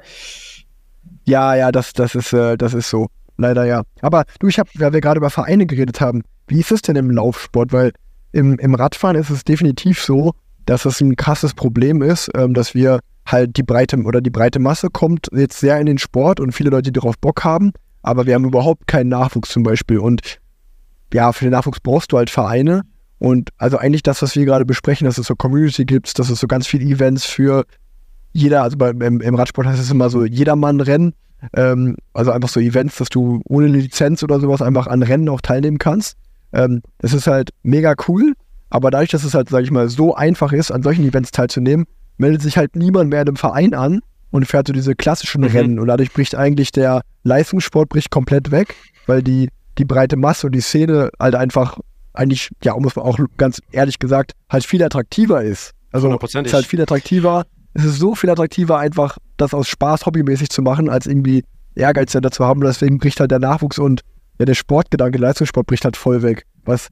Ja, 1.25 1.55
ja, 1.55 1.73
das, 1.73 1.93
das, 1.93 2.15
ist, 2.15 2.33
äh, 2.33 2.57
das 2.57 2.75
ist 2.75 2.89
so. 2.89 3.09
Leider 3.37 3.65
ja. 3.65 3.83
Aber 4.01 4.25
du, 4.39 4.47
ich 4.47 4.59
habe, 4.59 4.71
weil 4.75 4.93
wir 4.93 5.01
gerade 5.01 5.19
über 5.19 5.31
Vereine 5.31 5.67
geredet 5.67 6.01
haben, 6.01 6.23
wie 6.47 6.61
ist 6.61 6.71
es 6.71 6.83
denn 6.83 6.97
im 6.97 7.11
Laufsport? 7.11 7.73
Weil 7.73 7.93
im, 8.33 8.59
im 8.59 8.75
Radfahren 8.75 9.17
ist 9.17 9.31
es 9.31 9.45
definitiv 9.45 10.01
so, 10.01 10.33
dass 10.67 10.85
es 10.85 11.01
ein 11.01 11.17
krasses 11.17 11.55
Problem 11.55 12.03
ist, 12.03 12.31
ähm, 12.35 12.55
dass 12.55 12.75
wir 12.75 13.01
halt 13.27 13.57
die 13.57 13.63
breite 13.63 13.97
oder 14.03 14.21
die 14.21 14.31
breite 14.31 14.59
Masse 14.59 14.89
kommt 14.91 15.29
jetzt 15.33 15.59
sehr 15.59 15.79
in 15.79 15.87
den 15.87 15.99
Sport 15.99 16.41
und 16.41 16.53
viele 16.53 16.71
Leute, 16.71 16.93
die 16.93 17.01
darauf 17.01 17.19
Bock 17.19 17.45
haben, 17.45 17.73
aber 18.03 18.27
wir 18.27 18.35
haben 18.35 18.45
überhaupt 18.45 18.87
keinen 18.87 19.09
Nachwuchs 19.09 19.51
zum 19.51 19.63
Beispiel. 19.63 19.99
Und 19.99 20.21
ja, 21.15 21.33
für 21.33 21.45
den 21.45 21.53
Nachwuchs 21.53 21.79
brauchst 21.79 22.11
du 22.11 22.19
halt 22.19 22.29
Vereine. 22.29 22.83
Und 23.19 23.51
also 23.57 23.79
eigentlich 23.79 24.03
das, 24.03 24.21
was 24.21 24.35
wir 24.35 24.45
gerade 24.45 24.67
besprechen, 24.67 25.05
dass 25.05 25.17
es 25.17 25.29
so 25.29 25.37
Community 25.37 25.85
gibt, 25.85 26.19
dass 26.19 26.29
es 26.29 26.41
so 26.41 26.49
ganz 26.49 26.67
viele 26.67 26.85
Events 26.85 27.25
für 27.25 27.65
jeder, 28.33 28.65
also 28.65 28.77
bei, 28.77 28.91
im, 28.91 29.21
im, 29.21 29.35
Radsport 29.37 29.69
heißt 29.69 29.81
es 29.81 29.93
immer 29.93 30.11
so 30.11 30.25
Jedermann-Rennen, 30.25 31.15
ähm, 31.57 31.97
also 32.15 32.33
einfach 32.33 32.49
so 32.49 32.59
Events, 32.59 32.97
dass 32.97 33.11
du 33.11 33.41
ohne 33.49 33.69
Lizenz 33.69 34.25
oder 34.25 34.41
sowas 34.41 34.61
einfach 34.61 34.89
an 34.89 35.05
Rennen 35.05 35.29
auch 35.29 35.41
teilnehmen 35.41 35.79
kannst. 35.79 36.17
Ähm, 36.53 36.83
das 36.99 37.13
ist 37.13 37.29
halt 37.29 37.51
mega 37.63 37.95
cool, 38.09 38.35
aber 38.69 38.91
dadurch, 38.91 39.11
dass 39.11 39.23
es 39.23 39.35
halt, 39.35 39.49
sag 39.49 39.63
ich 39.63 39.71
mal, 39.71 39.89
so 39.89 40.17
einfach 40.17 40.53
ist, 40.53 40.73
an 40.73 40.83
solchen 40.83 41.07
Events 41.07 41.31
teilzunehmen, 41.31 41.87
meldet 42.19 42.43
sich 42.43 42.59
halt 42.59 42.75
niemand 42.75 43.11
mehr 43.11 43.23
in 43.23 43.29
einem 43.29 43.37
Verein 43.37 43.73
an 43.73 44.01
und 44.33 44.47
fährt 44.47 44.67
so 44.67 44.73
diese 44.73 44.97
klassischen 44.97 45.43
mhm. 45.43 45.49
Rennen 45.49 45.79
und 45.79 45.87
dadurch 45.87 46.13
bricht 46.13 46.35
eigentlich 46.35 46.73
der 46.73 47.03
Leistungssport 47.23 47.89
bricht 47.89 48.11
komplett 48.11 48.51
weg, 48.51 48.75
weil 49.07 49.23
die, 49.23 49.49
die 49.79 49.85
breite 49.85 50.17
Masse 50.17 50.47
und 50.47 50.55
die 50.55 50.61
Szene 50.61 51.11
halt 51.19 51.35
einfach 51.35 51.79
eigentlich, 52.13 52.51
ja, 52.63 52.77
muss 52.79 52.97
man 52.97 53.05
auch 53.05 53.19
ganz 53.37 53.61
ehrlich 53.73 53.99
gesagt, 53.99 54.33
halt 54.49 54.65
viel 54.65 54.83
attraktiver 54.83 55.43
ist. 55.43 55.73
Also 55.93 56.17
es 56.21 56.35
ist 56.35 56.55
halt 56.55 56.67
viel 56.67 56.81
attraktiver. 56.81 57.45
Es 57.75 57.85
ist 57.85 57.99
so 57.99 58.15
viel 58.15 58.31
attraktiver, 58.31 58.79
einfach 58.79 59.19
das 59.37 59.53
aus 59.53 59.69
Spaß 59.69 60.07
hobbymäßig 60.07 60.49
zu 60.49 60.63
machen, 60.63 60.89
als 60.89 61.07
irgendwie 61.07 61.45
Ehrgeiz 61.75 62.13
dazu 62.13 62.45
haben. 62.45 62.61
Deswegen 62.61 62.99
bricht 62.99 63.19
halt 63.19 63.33
der 63.33 63.41
Nachwuchs 63.41 63.79
und 63.79 64.03
ja, 64.39 64.45
der 64.45 64.55
Sportgedanke, 64.55 65.19
Leistungssport 65.19 65.67
bricht 65.67 65.85
halt 65.85 65.97
voll 65.97 66.23
weg. 66.23 66.45
Was 66.65 66.89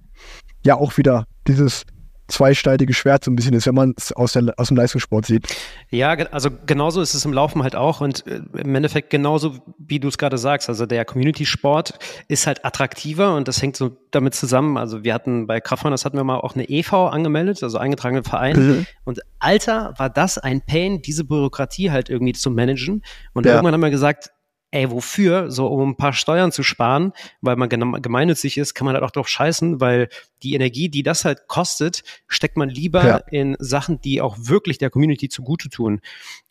ja 0.65 0.77
auch 0.77 0.97
wieder 0.97 1.27
dieses 1.47 1.85
zweischneidige 2.33 2.95
Schwert 2.95 3.25
so 3.25 3.31
ein 3.31 3.37
bisschen 3.37 3.55
ist, 3.55 3.67
wenn 3.67 3.75
man 3.75 3.95
es 3.97 4.13
aus, 4.13 4.37
aus 4.57 4.69
dem 4.69 4.77
Leistungssport 4.77 5.27
sieht. 5.27 5.47
Ja, 5.91 6.11
also 6.11 6.51
genauso 6.67 7.01
ist 7.01 7.15
es 7.15 7.25
im 7.25 7.33
Laufen 7.33 7.63
halt 7.63 7.77
auch 7.77 8.01
und 8.01 8.27
äh, 8.27 8.41
im 8.57 8.75
Endeffekt 8.75 9.11
genauso, 9.11 9.59
wie 9.79 10.01
du 10.01 10.09
es 10.09 10.19
gerade 10.19 10.39
sagst. 10.39 10.69
Also 10.69 10.87
der 10.87 11.05
Community-Sport 11.05 11.99
ist 12.29 12.47
halt 12.47 12.65
attraktiver 12.65 13.37
und 13.37 13.49
das 13.49 13.61
hängt 13.61 13.77
so 13.77 13.97
damit 14.11 14.35
zusammen. 14.35 14.77
Also 14.77 15.05
wir 15.05 15.15
hatten 15.15 15.47
bei 15.47 15.61
Kraftmann, 15.61 15.93
das 15.93 16.05
hatten 16.05 16.17
wir 16.17 16.25
mal 16.25 16.39
auch 16.39 16.55
eine 16.55 16.69
EV 16.69 16.93
angemeldet, 16.93 17.63
also 17.63 17.79
eingetragenen 17.79 18.25
Verein. 18.25 18.57
Mhm. 18.57 18.87
Und 19.05 19.21
Alter, 19.39 19.95
war 19.99 20.11
das 20.11 20.39
ein 20.39 20.63
Pain, 20.63 21.03
diese 21.03 21.25
Bürokratie 21.25 21.91
halt 21.91 22.09
irgendwie 22.09 22.33
zu 22.33 22.51
managen. 22.51 23.03
Und 23.35 23.47
ja. 23.47 23.53
irgendwann 23.53 23.75
haben 23.75 23.83
wir 23.83 23.91
gesagt, 23.91 24.31
ey, 24.73 24.91
wofür? 24.91 25.51
So, 25.51 25.67
um 25.69 25.91
ein 25.91 25.97
paar 25.97 26.13
Steuern 26.13 26.51
zu 26.51 26.63
sparen, 26.63 27.13
weil 27.41 27.57
man 27.57 27.69
gemeinnützig 27.69 28.59
ist, 28.59 28.75
kann 28.75 28.87
man 28.87 28.95
halt 28.95 29.05
auch 29.05 29.11
drauf 29.11 29.29
scheißen, 29.29 29.81
weil 29.81 30.09
die 30.43 30.55
Energie, 30.55 30.89
die 30.89 31.03
das 31.03 31.25
halt 31.25 31.47
kostet, 31.47 32.03
steckt 32.27 32.57
man 32.57 32.69
lieber 32.69 33.05
ja. 33.05 33.17
in 33.31 33.57
Sachen, 33.61 34.01
die 34.01 34.21
auch 34.21 34.37
wirklich 34.39 34.79
der 34.79 34.91
Community 34.91 35.29
zugute 35.29 35.69
tun. 35.69 36.01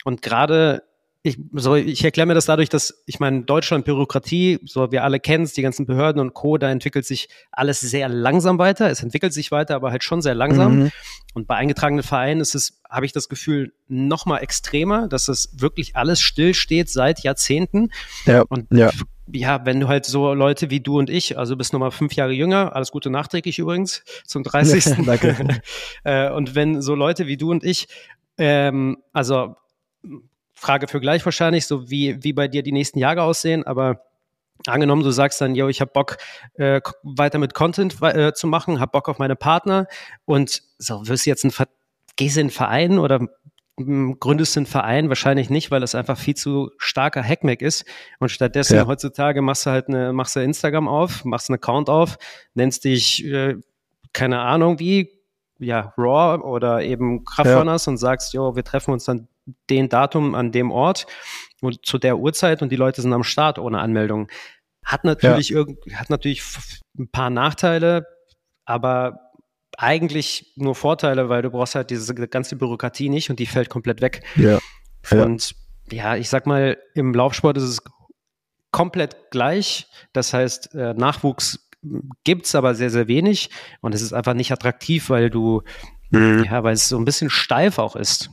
Und 0.06 0.22
gerade 0.22 0.84
ich, 1.24 1.38
so, 1.54 1.76
ich 1.76 2.04
erkläre 2.04 2.26
mir 2.26 2.34
das 2.34 2.46
dadurch, 2.46 2.70
dass 2.70 3.04
ich 3.06 3.20
meine, 3.20 3.44
Deutschland 3.44 3.86
Bürokratie, 3.86 4.60
so 4.66 4.92
wir 4.92 5.04
alle 5.04 5.20
kennen 5.20 5.44
es, 5.44 5.54
die 5.54 5.62
ganzen 5.62 5.86
Behörden 5.86 6.20
und 6.20 6.34
Co., 6.34 6.58
da 6.58 6.72
entwickelt 6.72 7.06
sich 7.06 7.30
alles 7.52 7.80
sehr 7.80 8.10
langsam 8.10 8.58
weiter. 8.58 8.90
Es 8.90 9.04
entwickelt 9.04 9.32
sich 9.32 9.52
weiter, 9.52 9.76
aber 9.76 9.92
halt 9.92 10.04
schon 10.04 10.24
sehr 10.24 10.34
langsam. 10.34 10.80
Mhm. 10.80 10.92
Und 11.36 11.48
bei 11.48 11.56
eingetragenen 11.56 12.04
Vereinen 12.04 12.42
ist 12.42 12.56
es, 12.56 12.82
habe 12.90 13.06
ich 13.06 13.12
das 13.12 13.30
Gefühl, 13.30 13.74
noch 13.88 14.26
mal 14.26 14.40
extremer, 14.40 15.08
dass 15.08 15.28
es 15.28 15.50
wirklich 15.54 15.96
alles 15.96 16.22
stillsteht 16.22 16.90
seit 16.90 17.20
Jahrzehnten. 17.22 17.92
Ja, 18.26 18.44
und 18.50 18.68
ja. 18.74 18.90
ja, 19.32 19.64
wenn 19.64 19.80
du 19.80 19.88
halt 19.88 20.06
so 20.06 20.34
Leute 20.34 20.72
wie 20.72 20.80
du 20.80 20.98
und 20.98 21.12
ich, 21.12 21.38
also 21.38 21.56
bist 21.56 21.72
nochmal 21.72 21.92
fünf 21.92 22.14
Jahre 22.14 22.32
jünger, 22.32 22.76
alles 22.76 22.92
Gute 22.92 23.12
nachträglich 23.12 23.60
übrigens, 23.60 24.04
zum 24.26 24.44
30. 24.44 24.86
Danke. 25.06 25.36
Äh, 26.04 26.32
und 26.32 26.56
wenn 26.56 26.82
so 26.82 26.96
Leute 26.96 27.28
wie 27.28 27.38
du 27.38 27.52
und 27.52 27.64
ich 27.64 27.88
ähm, 28.38 28.98
also 29.14 29.56
Frage 30.62 30.88
für 30.88 31.00
gleich 31.00 31.26
wahrscheinlich, 31.26 31.66
so 31.66 31.90
wie, 31.90 32.24
wie 32.24 32.34
bei 32.34 32.48
dir 32.48 32.62
die 32.62 32.72
nächsten 32.72 33.00
Jahre 33.00 33.24
aussehen, 33.24 33.66
aber 33.66 34.04
angenommen, 34.68 35.02
du 35.02 35.10
sagst 35.10 35.42
dann, 35.42 35.56
yo, 35.56 35.70
ich 35.70 35.82
habe 35.82 35.90
Bock, 35.92 36.18
äh, 36.54 36.82
weiter 37.02 37.40
mit 37.40 37.56
Content 37.56 38.00
äh, 38.04 38.32
zu 38.34 38.46
machen, 38.46 38.80
habe 38.80 38.92
Bock 38.92 39.10
auf 39.10 39.18
meine 39.18 39.36
Partner 39.36 39.88
und 40.26 40.62
so, 40.78 41.08
wirst 41.08 41.26
du 41.26 41.32
jetzt 41.32 41.44
ein, 41.46 41.68
gehst 42.16 42.38
in 42.38 42.42
einen 42.42 42.50
Verein 42.52 43.00
oder 43.00 43.28
gründest 43.76 44.56
einen 44.56 44.68
Verein? 44.68 45.10
Wahrscheinlich 45.10 45.50
nicht, 45.50 45.72
weil 45.72 45.82
das 45.82 45.96
einfach 45.96 46.16
viel 46.16 46.36
zu 46.36 46.70
starker 46.78 47.24
Hackmack 47.24 47.64
ist. 47.64 47.84
Und 48.20 48.30
stattdessen 48.30 48.76
ja. 48.76 48.86
heutzutage 48.86 49.42
machst 49.42 49.66
du 49.66 49.72
halt 49.72 49.88
eine, 49.88 50.14
machst 50.14 50.36
du 50.36 50.42
Instagram 50.42 50.88
auf, 50.88 51.26
machst 51.26 51.50
einen 51.50 51.56
Account 51.56 51.90
auf, 51.90 52.20
nennst 52.54 52.84
dich, 52.84 53.26
äh, 53.26 53.56
keine 54.14 54.42
Ahnung 54.42 54.78
wie, 54.78 55.10
ja, 55.58 55.92
Raw 55.98 56.44
oder 56.44 56.84
eben 56.84 57.24
Kraftrunners 57.24 57.88
ja. 57.88 57.92
und 57.92 57.98
sagst, 57.98 58.34
jo, 58.36 58.56
wir 58.56 58.64
treffen 58.64 58.92
uns 58.92 59.06
dann 59.06 59.28
den 59.70 59.90
Datum 59.90 60.36
an 60.36 60.52
dem 60.52 60.72
Ort 60.72 61.08
und 61.62 61.86
zu 61.86 61.98
der 61.98 62.18
Uhrzeit 62.18 62.62
und 62.62 62.72
die 62.72 62.76
Leute 62.76 63.02
sind 63.02 63.14
am 63.14 63.24
Start 63.24 63.60
ohne 63.60 63.80
Anmeldung. 63.80 64.30
Hat 64.86 65.04
natürlich 65.04 65.50
ja. 65.50 65.58
irgend, 65.58 65.80
hat 65.96 66.10
natürlich 66.10 66.44
ein 66.98 67.10
paar 67.10 67.30
Nachteile, 67.30 68.06
aber 68.66 69.32
eigentlich 69.78 70.54
nur 70.56 70.76
Vorteile, 70.76 71.30
weil 71.30 71.42
du 71.42 71.52
brauchst 71.52 71.76
halt 71.76 71.90
diese 71.90 72.14
ganze 72.14 72.56
Bürokratie 72.56 73.10
nicht 73.10 73.30
und 73.30 73.40
die 73.40 73.46
fällt 73.46 73.70
komplett 73.70 74.02
weg. 74.02 74.24
Ja. 74.36 74.60
Und 75.12 75.56
ja, 75.92 76.16
ich 76.16 76.30
sag 76.30 76.46
mal, 76.46 76.78
im 76.94 77.14
Laufsport 77.14 77.58
ist 77.58 77.64
es 77.64 77.82
komplett 78.72 79.32
gleich. 79.32 79.88
Das 80.14 80.34
heißt, 80.34 80.76
äh, 80.76 80.94
Nachwuchs 80.94 81.70
gibt's 82.24 82.56
aber 82.56 82.76
sehr, 82.76 82.90
sehr 82.90 83.08
wenig 83.08 83.50
und 83.82 83.96
es 83.96 84.02
ist 84.02 84.14
einfach 84.14 84.34
nicht 84.34 84.52
attraktiv, 84.52 85.10
weil 85.10 85.30
du, 85.30 85.64
mhm. 86.12 86.44
ja, 86.46 86.64
weil 86.64 86.74
es 86.74 86.88
so 86.88 86.98
ein 86.98 87.06
bisschen 87.06 87.30
steif 87.30 87.80
auch 87.80 87.96
ist. 87.96 88.30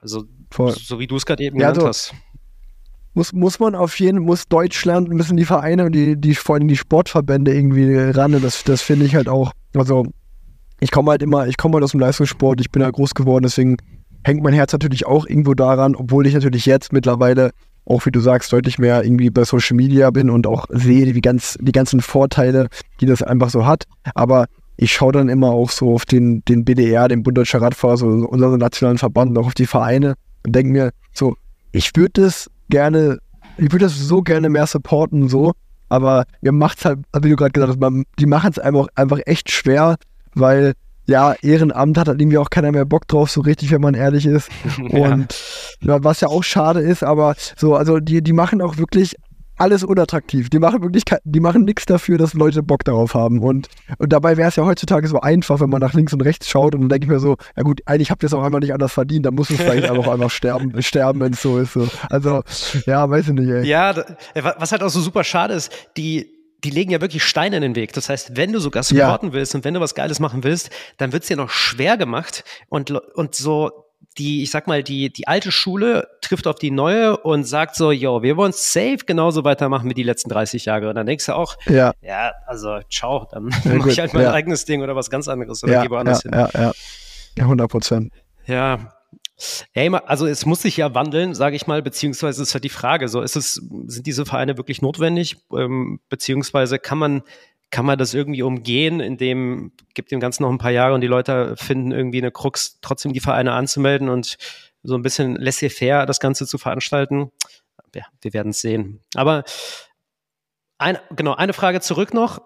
Also, 0.00 0.24
Voll. 0.50 0.72
so 0.72 0.98
wie 0.98 1.06
du 1.06 1.16
es 1.16 1.26
gerade 1.26 1.42
eben 1.42 1.58
ja, 1.58 1.70
genannt 1.70 1.86
also, 1.86 1.88
hast. 1.88 2.14
Muss, 3.14 3.32
muss 3.32 3.60
man 3.60 3.74
auf 3.74 3.98
jeden 4.00 4.20
muss 4.20 4.48
Deutschland, 4.48 5.10
müssen 5.10 5.36
die 5.36 5.44
Vereine 5.44 5.84
und 5.84 5.92
die, 5.92 6.16
die, 6.16 6.34
vor 6.34 6.54
allem 6.54 6.68
die 6.68 6.76
Sportverbände 6.76 7.54
irgendwie 7.54 7.94
ran. 7.96 8.34
Und 8.34 8.42
das, 8.42 8.64
das 8.64 8.80
finde 8.80 9.04
ich 9.04 9.14
halt 9.14 9.28
auch. 9.28 9.52
Also, 9.74 10.06
ich 10.80 10.90
komme 10.90 11.10
halt 11.10 11.22
immer, 11.22 11.46
ich 11.46 11.56
komme 11.56 11.74
halt 11.74 11.84
aus 11.84 11.90
dem 11.90 12.00
Leistungssport, 12.00 12.60
ich 12.60 12.70
bin 12.70 12.82
halt 12.82 12.94
groß 12.94 13.14
geworden, 13.14 13.44
deswegen 13.44 13.76
hängt 14.24 14.42
mein 14.42 14.54
Herz 14.54 14.72
natürlich 14.72 15.06
auch 15.06 15.26
irgendwo 15.26 15.54
daran, 15.54 15.94
obwohl 15.94 16.26
ich 16.26 16.34
natürlich 16.34 16.66
jetzt 16.66 16.92
mittlerweile 16.92 17.50
auch 17.84 18.06
wie 18.06 18.10
du 18.10 18.20
sagst, 18.20 18.52
deutlich 18.52 18.78
mehr 18.78 19.04
irgendwie 19.04 19.30
bei 19.30 19.44
Social 19.44 19.76
Media 19.76 20.10
bin 20.10 20.30
und 20.30 20.46
auch 20.46 20.66
sehe 20.70 21.12
die, 21.12 21.20
ganz, 21.20 21.58
die 21.60 21.72
ganzen 21.72 22.00
Vorteile, 22.00 22.68
die 23.00 23.06
das 23.06 23.22
einfach 23.22 23.50
so 23.50 23.66
hat. 23.66 23.84
Aber 24.14 24.46
ich 24.76 24.92
schaue 24.92 25.12
dann 25.12 25.28
immer 25.28 25.50
auch 25.50 25.70
so 25.70 25.94
auf 25.94 26.04
den, 26.04 26.44
den 26.44 26.64
BDR, 26.64 27.08
den 27.08 27.22
Bund 27.22 27.36
Deutscher 27.36 27.60
Radfahrer, 27.60 27.96
so 27.96 28.06
unseren 28.06 28.58
nationalen 28.58 28.98
Verband, 28.98 29.30
und 29.30 29.38
auch 29.38 29.46
auf 29.46 29.54
die 29.54 29.66
Vereine 29.66 30.14
und 30.44 30.54
denke 30.54 30.72
mir 30.72 30.90
so, 31.12 31.36
ich 31.72 31.90
würde 31.94 32.22
das 32.22 32.50
gerne, 32.68 33.18
ich 33.56 33.72
würde 33.72 33.86
das 33.86 33.98
so 33.98 34.22
gerne 34.22 34.48
mehr 34.48 34.66
supporten, 34.66 35.28
so, 35.28 35.52
aber 35.88 36.24
ihr 36.40 36.52
macht 36.52 36.78
es 36.78 36.84
halt, 36.84 37.00
wie 37.20 37.30
du 37.30 37.36
gerade 37.36 37.52
gesagt 37.52 37.78
hast, 37.82 38.04
die 38.18 38.26
machen 38.26 38.50
es 38.50 38.58
einfach, 38.58 38.86
einfach 38.94 39.20
echt 39.26 39.50
schwer, 39.50 39.96
weil 40.34 40.72
ja, 41.06 41.34
Ehrenamt 41.42 41.98
hat 41.98 42.08
halt 42.08 42.20
irgendwie 42.20 42.38
auch 42.38 42.50
keiner 42.50 42.72
mehr 42.72 42.84
Bock 42.84 43.08
drauf, 43.08 43.30
so 43.30 43.40
richtig, 43.40 43.70
wenn 43.72 43.80
man 43.80 43.94
ehrlich 43.94 44.24
ist. 44.24 44.48
Und 44.78 45.34
ja. 45.80 46.02
was 46.02 46.20
ja 46.20 46.28
auch 46.28 46.44
schade 46.44 46.80
ist, 46.80 47.02
aber 47.02 47.34
so, 47.56 47.74
also 47.74 47.98
die, 47.98 48.22
die 48.22 48.32
machen 48.32 48.62
auch 48.62 48.78
wirklich 48.78 49.16
alles 49.58 49.84
unattraktiv. 49.84 50.50
Die 50.50 50.58
machen 50.58 50.82
wirklich, 50.82 51.04
die 51.24 51.40
machen 51.40 51.64
nichts 51.64 51.86
dafür, 51.86 52.18
dass 52.18 52.34
Leute 52.34 52.62
Bock 52.62 52.84
darauf 52.84 53.14
haben. 53.14 53.40
Und, 53.40 53.68
und 53.98 54.12
dabei 54.12 54.36
wäre 54.36 54.48
es 54.48 54.56
ja 54.56 54.64
heutzutage 54.64 55.06
so 55.06 55.20
einfach, 55.20 55.60
wenn 55.60 55.70
man 55.70 55.80
nach 55.80 55.94
links 55.94 56.12
und 56.12 56.20
rechts 56.22 56.48
schaut 56.48 56.74
und 56.74 56.82
dann 56.82 56.88
denke 56.88 57.06
ich 57.06 57.10
mir 57.10 57.20
so, 57.20 57.36
ja 57.56 57.62
gut, 57.62 57.80
eigentlich 57.86 58.10
habt 58.10 58.22
ihr 58.22 58.26
es 58.26 58.34
auch 58.34 58.42
einfach 58.42 58.60
nicht 58.60 58.72
anders 58.72 58.92
verdient, 58.92 59.26
dann 59.26 59.34
muss 59.34 59.50
es 59.50 59.56
vielleicht 59.56 59.88
einfach 59.88 60.08
einfach 60.08 60.30
sterben, 60.30 60.82
sterben, 60.82 61.20
wenn 61.20 61.32
es 61.32 61.42
so 61.42 61.58
ist. 61.58 61.74
So. 61.74 61.88
Also, 62.10 62.42
ja, 62.86 63.08
weiß 63.08 63.28
ich 63.28 63.34
nicht, 63.34 63.48
ey. 63.48 63.66
Ja, 63.66 63.94
was 64.34 64.72
halt 64.72 64.82
auch 64.82 64.88
so 64.88 65.00
super 65.00 65.24
schade 65.24 65.54
ist, 65.54 65.72
die, 65.96 66.28
die 66.64 66.70
legen 66.70 66.90
ja 66.90 67.00
wirklich 67.00 67.24
Steine 67.24 67.56
in 67.56 67.62
den 67.62 67.76
Weg. 67.76 67.92
Das 67.92 68.08
heißt, 68.08 68.36
wenn 68.36 68.52
du 68.52 68.60
sogar 68.60 68.82
supporten 68.82 69.30
ja. 69.30 69.34
willst 69.34 69.54
und 69.54 69.64
wenn 69.64 69.74
du 69.74 69.80
was 69.80 69.94
Geiles 69.94 70.20
machen 70.20 70.44
willst, 70.44 70.70
dann 70.96 71.12
wird 71.12 71.22
es 71.22 71.28
dir 71.28 71.36
noch 71.36 71.50
schwer 71.50 71.96
gemacht 71.96 72.44
und, 72.68 72.90
und 72.90 73.34
so 73.34 73.81
die, 74.18 74.42
ich 74.42 74.50
sag 74.50 74.66
mal, 74.66 74.82
die, 74.82 75.12
die 75.12 75.26
alte 75.26 75.52
Schule 75.52 76.08
trifft 76.20 76.46
auf 76.46 76.56
die 76.56 76.70
neue 76.70 77.16
und 77.16 77.44
sagt 77.44 77.76
so, 77.76 77.90
yo, 77.90 78.22
wir 78.22 78.36
wollen 78.36 78.52
safe 78.52 78.98
genauso 79.06 79.44
weitermachen 79.44 79.88
wie 79.88 79.94
die 79.94 80.02
letzten 80.02 80.28
30 80.30 80.64
Jahre. 80.64 80.88
Und 80.88 80.94
dann 80.94 81.06
denkst 81.06 81.26
du 81.26 81.34
auch, 81.34 81.56
ja, 81.66 81.92
ja 82.00 82.32
also 82.46 82.80
ciao, 82.90 83.26
dann 83.30 83.50
ja, 83.64 83.74
mache 83.74 83.90
ich 83.90 83.98
halt 83.98 84.14
mein 84.14 84.24
ja. 84.24 84.32
eigenes 84.32 84.64
Ding 84.64 84.82
oder 84.82 84.96
was 84.96 85.10
ganz 85.10 85.28
anderes 85.28 85.62
oder 85.64 85.72
ja, 85.74 85.82
gehe 85.82 85.90
woanders 85.90 86.24
ja, 86.24 86.30
hin. 86.30 86.50
Ja, 86.54 86.60
ja, 86.60 86.72
ja, 87.38 87.44
100 87.44 87.70
Prozent. 87.70 88.12
Ja, 88.46 88.92
Hey, 89.72 89.90
also 90.06 90.26
es 90.26 90.46
muss 90.46 90.62
sich 90.62 90.76
ja 90.76 90.94
wandeln, 90.94 91.34
sage 91.34 91.56
ich 91.56 91.66
mal, 91.66 91.82
beziehungsweise 91.82 92.42
ist 92.42 92.54
halt 92.54 92.64
die 92.64 92.68
Frage, 92.68 93.08
so 93.08 93.22
ist 93.22 93.34
es, 93.34 93.54
sind 93.86 94.06
diese 94.06 94.24
Vereine 94.24 94.56
wirklich 94.56 94.82
notwendig, 94.82 95.36
ähm, 95.56 96.00
beziehungsweise 96.08 96.78
kann 96.78 96.98
man 96.98 97.22
kann 97.72 97.86
man 97.86 97.98
das 97.98 98.14
irgendwie 98.14 98.42
umgehen, 98.42 99.00
indem 99.00 99.72
gibt 99.94 100.12
dem 100.12 100.20
Ganzen 100.20 100.42
noch 100.42 100.50
ein 100.50 100.58
paar 100.58 100.70
Jahre 100.70 100.94
und 100.94 101.00
die 101.00 101.06
Leute 101.08 101.56
finden 101.56 101.90
irgendwie 101.90 102.18
eine 102.18 102.30
Krux, 102.30 102.78
trotzdem 102.82 103.14
die 103.14 103.20
Vereine 103.20 103.54
anzumelden 103.54 104.10
und 104.10 104.36
so 104.82 104.94
ein 104.94 105.02
bisschen 105.02 105.36
laissez-faire 105.36 106.04
das 106.06 106.20
Ganze 106.20 106.46
zu 106.46 106.58
veranstalten. 106.58 107.32
Ja, 107.94 108.04
wir 108.20 108.34
werden 108.34 108.50
es 108.50 108.60
sehen. 108.60 109.00
Aber 109.14 109.44
ein, 110.78 110.98
genau, 111.16 111.34
eine 111.34 111.54
Frage 111.54 111.80
zurück 111.80 112.12
noch. 112.12 112.42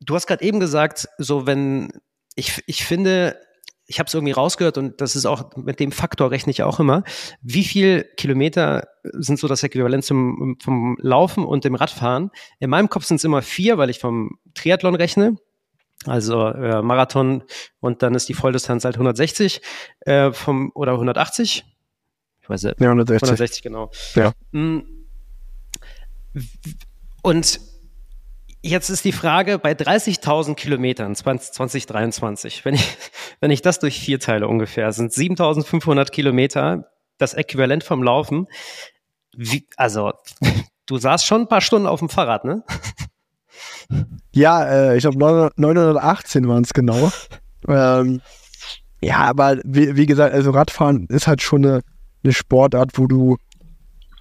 Du 0.00 0.16
hast 0.16 0.26
gerade 0.26 0.44
eben 0.44 0.58
gesagt, 0.58 1.08
so 1.18 1.46
wenn 1.46 1.92
ich, 2.34 2.62
ich 2.66 2.84
finde, 2.84 3.40
ich 3.90 3.98
habe 3.98 4.06
es 4.06 4.14
irgendwie 4.14 4.32
rausgehört 4.32 4.78
und 4.78 5.00
das 5.00 5.16
ist 5.16 5.26
auch, 5.26 5.56
mit 5.56 5.80
dem 5.80 5.90
Faktor 5.90 6.30
rechne 6.30 6.52
ich 6.52 6.62
auch 6.62 6.78
immer. 6.78 7.02
Wie 7.42 7.64
viel 7.64 8.04
Kilometer 8.16 8.86
sind 9.02 9.40
so 9.40 9.48
das 9.48 9.64
Äquivalent 9.64 10.04
zum, 10.04 10.56
vom 10.62 10.96
Laufen 11.00 11.44
und 11.44 11.64
dem 11.64 11.74
Radfahren? 11.74 12.30
In 12.60 12.70
meinem 12.70 12.88
Kopf 12.88 13.04
sind 13.04 13.16
es 13.16 13.24
immer 13.24 13.42
vier, 13.42 13.78
weil 13.78 13.90
ich 13.90 13.98
vom 13.98 14.38
Triathlon 14.54 14.94
rechne. 14.94 15.36
Also 16.06 16.46
äh, 16.46 16.82
Marathon 16.82 17.42
und 17.80 18.02
dann 18.02 18.14
ist 18.14 18.28
die 18.28 18.34
Volldistanz 18.34 18.84
halt 18.84 18.94
160 18.94 19.60
äh, 20.02 20.30
vom, 20.30 20.70
oder 20.76 20.92
180. 20.92 21.64
Ich 22.42 22.48
weiß 22.48 22.62
nicht. 22.62 22.80
Ja, 22.80 22.90
160. 22.90 23.28
160, 23.28 23.62
genau. 23.62 23.90
Ja. 24.14 24.32
Mm. 24.52 24.82
Und 27.22 27.60
Jetzt 28.62 28.90
ist 28.90 29.04
die 29.06 29.12
Frage, 29.12 29.58
bei 29.58 29.72
30.000 29.72 30.54
Kilometern 30.54 31.14
20, 31.14 31.52
2023, 31.52 32.64
wenn 32.64 32.74
ich, 32.74 32.96
wenn 33.40 33.50
ich 33.50 33.62
das 33.62 33.78
durch 33.78 33.98
vier 33.98 34.20
teile 34.20 34.48
ungefähr, 34.48 34.92
sind 34.92 35.12
7.500 35.12 36.10
Kilometer 36.10 36.90
das 37.18 37.34
Äquivalent 37.34 37.84
vom 37.84 38.02
Laufen. 38.02 38.46
Wie, 39.34 39.66
also, 39.76 40.12
du 40.86 40.98
saßt 40.98 41.24
schon 41.24 41.42
ein 41.42 41.48
paar 41.48 41.60
Stunden 41.60 41.86
auf 41.86 42.00
dem 42.00 42.08
Fahrrad, 42.08 42.44
ne? 42.44 42.64
Ja, 44.32 44.64
äh, 44.64 44.96
ich 44.96 45.02
glaube 45.02 45.50
918 45.56 46.46
waren 46.46 46.62
es 46.62 46.72
genau. 46.72 47.10
Ähm, 47.66 48.22
ja, 49.02 49.18
aber 49.18 49.58
wie, 49.64 49.96
wie, 49.96 50.06
gesagt, 50.06 50.32
also 50.32 50.52
Radfahren 50.52 51.06
ist 51.08 51.26
halt 51.26 51.42
schon 51.42 51.66
eine, 51.66 51.80
eine 52.22 52.32
Sportart, 52.32 52.92
wo 52.94 53.08
du 53.08 53.36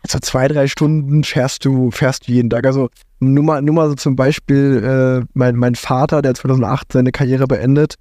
so 0.08 0.20
zwei, 0.20 0.48
drei 0.48 0.68
Stunden 0.68 1.24
fährst 1.24 1.66
du, 1.66 1.92
fährst 1.92 2.28
du 2.28 2.32
jeden 2.32 2.50
Tag. 2.50 2.66
Also 2.66 2.90
nur 3.20 3.44
mal, 3.44 3.62
nur 3.62 3.76
mal 3.76 3.90
so 3.90 3.96
zum 3.96 4.16
Beispiel, 4.16 4.84
äh, 4.84 5.26
mein, 5.34 5.56
mein 5.56 5.76
Vater, 5.76 6.22
der 6.22 6.36
2008 6.36 6.94
seine 6.94 7.12
Karriere 7.12 7.48
beendet, 7.48 7.96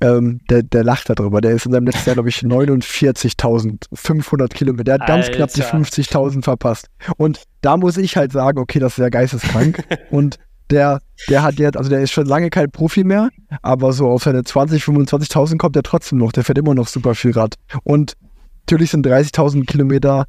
ähm, 0.00 0.40
der, 0.50 0.62
der 0.62 0.84
lacht 0.84 1.08
darüber. 1.08 1.40
Der 1.40 1.52
ist 1.52 1.66
in 1.66 1.72
seinem 1.72 1.86
letzten 1.86 2.10
Jahr, 2.10 2.14
glaube 2.14 2.28
ich, 2.28 2.38
49.500 2.38 4.48
Kilometer. 4.48 4.84
Der 4.84 4.94
hat 4.94 5.02
Alter. 5.02 5.14
ganz 5.14 5.30
knapp 5.30 5.52
die 5.52 5.62
50.000 5.62 6.42
verpasst. 6.42 6.88
Und 7.16 7.42
da 7.62 7.76
muss 7.76 7.96
ich 7.96 8.16
halt 8.16 8.32
sagen, 8.32 8.58
okay, 8.58 8.78
das 8.78 8.94
ist 8.94 8.98
ja 8.98 9.08
geisteskrank. 9.08 9.84
Und 10.10 10.38
der, 10.70 11.00
der 11.28 11.42
hat 11.42 11.56
jetzt, 11.56 11.76
also 11.76 11.88
der 11.88 12.00
ist 12.00 12.10
schon 12.10 12.26
lange 12.26 12.50
kein 12.50 12.70
Profi 12.70 13.04
mehr, 13.04 13.30
aber 13.62 13.92
so 13.92 14.08
auf 14.08 14.24
seine 14.24 14.42
20, 14.42 14.82
25.000 14.82 15.58
kommt 15.58 15.76
er 15.76 15.84
trotzdem 15.84 16.18
noch. 16.18 16.32
Der 16.32 16.44
fährt 16.44 16.58
immer 16.58 16.74
noch 16.74 16.88
super 16.88 17.14
viel 17.14 17.30
Rad. 17.30 17.54
Und 17.84 18.14
natürlich 18.62 18.90
sind 18.90 19.06
30.000 19.06 19.64
Kilometer 19.64 20.26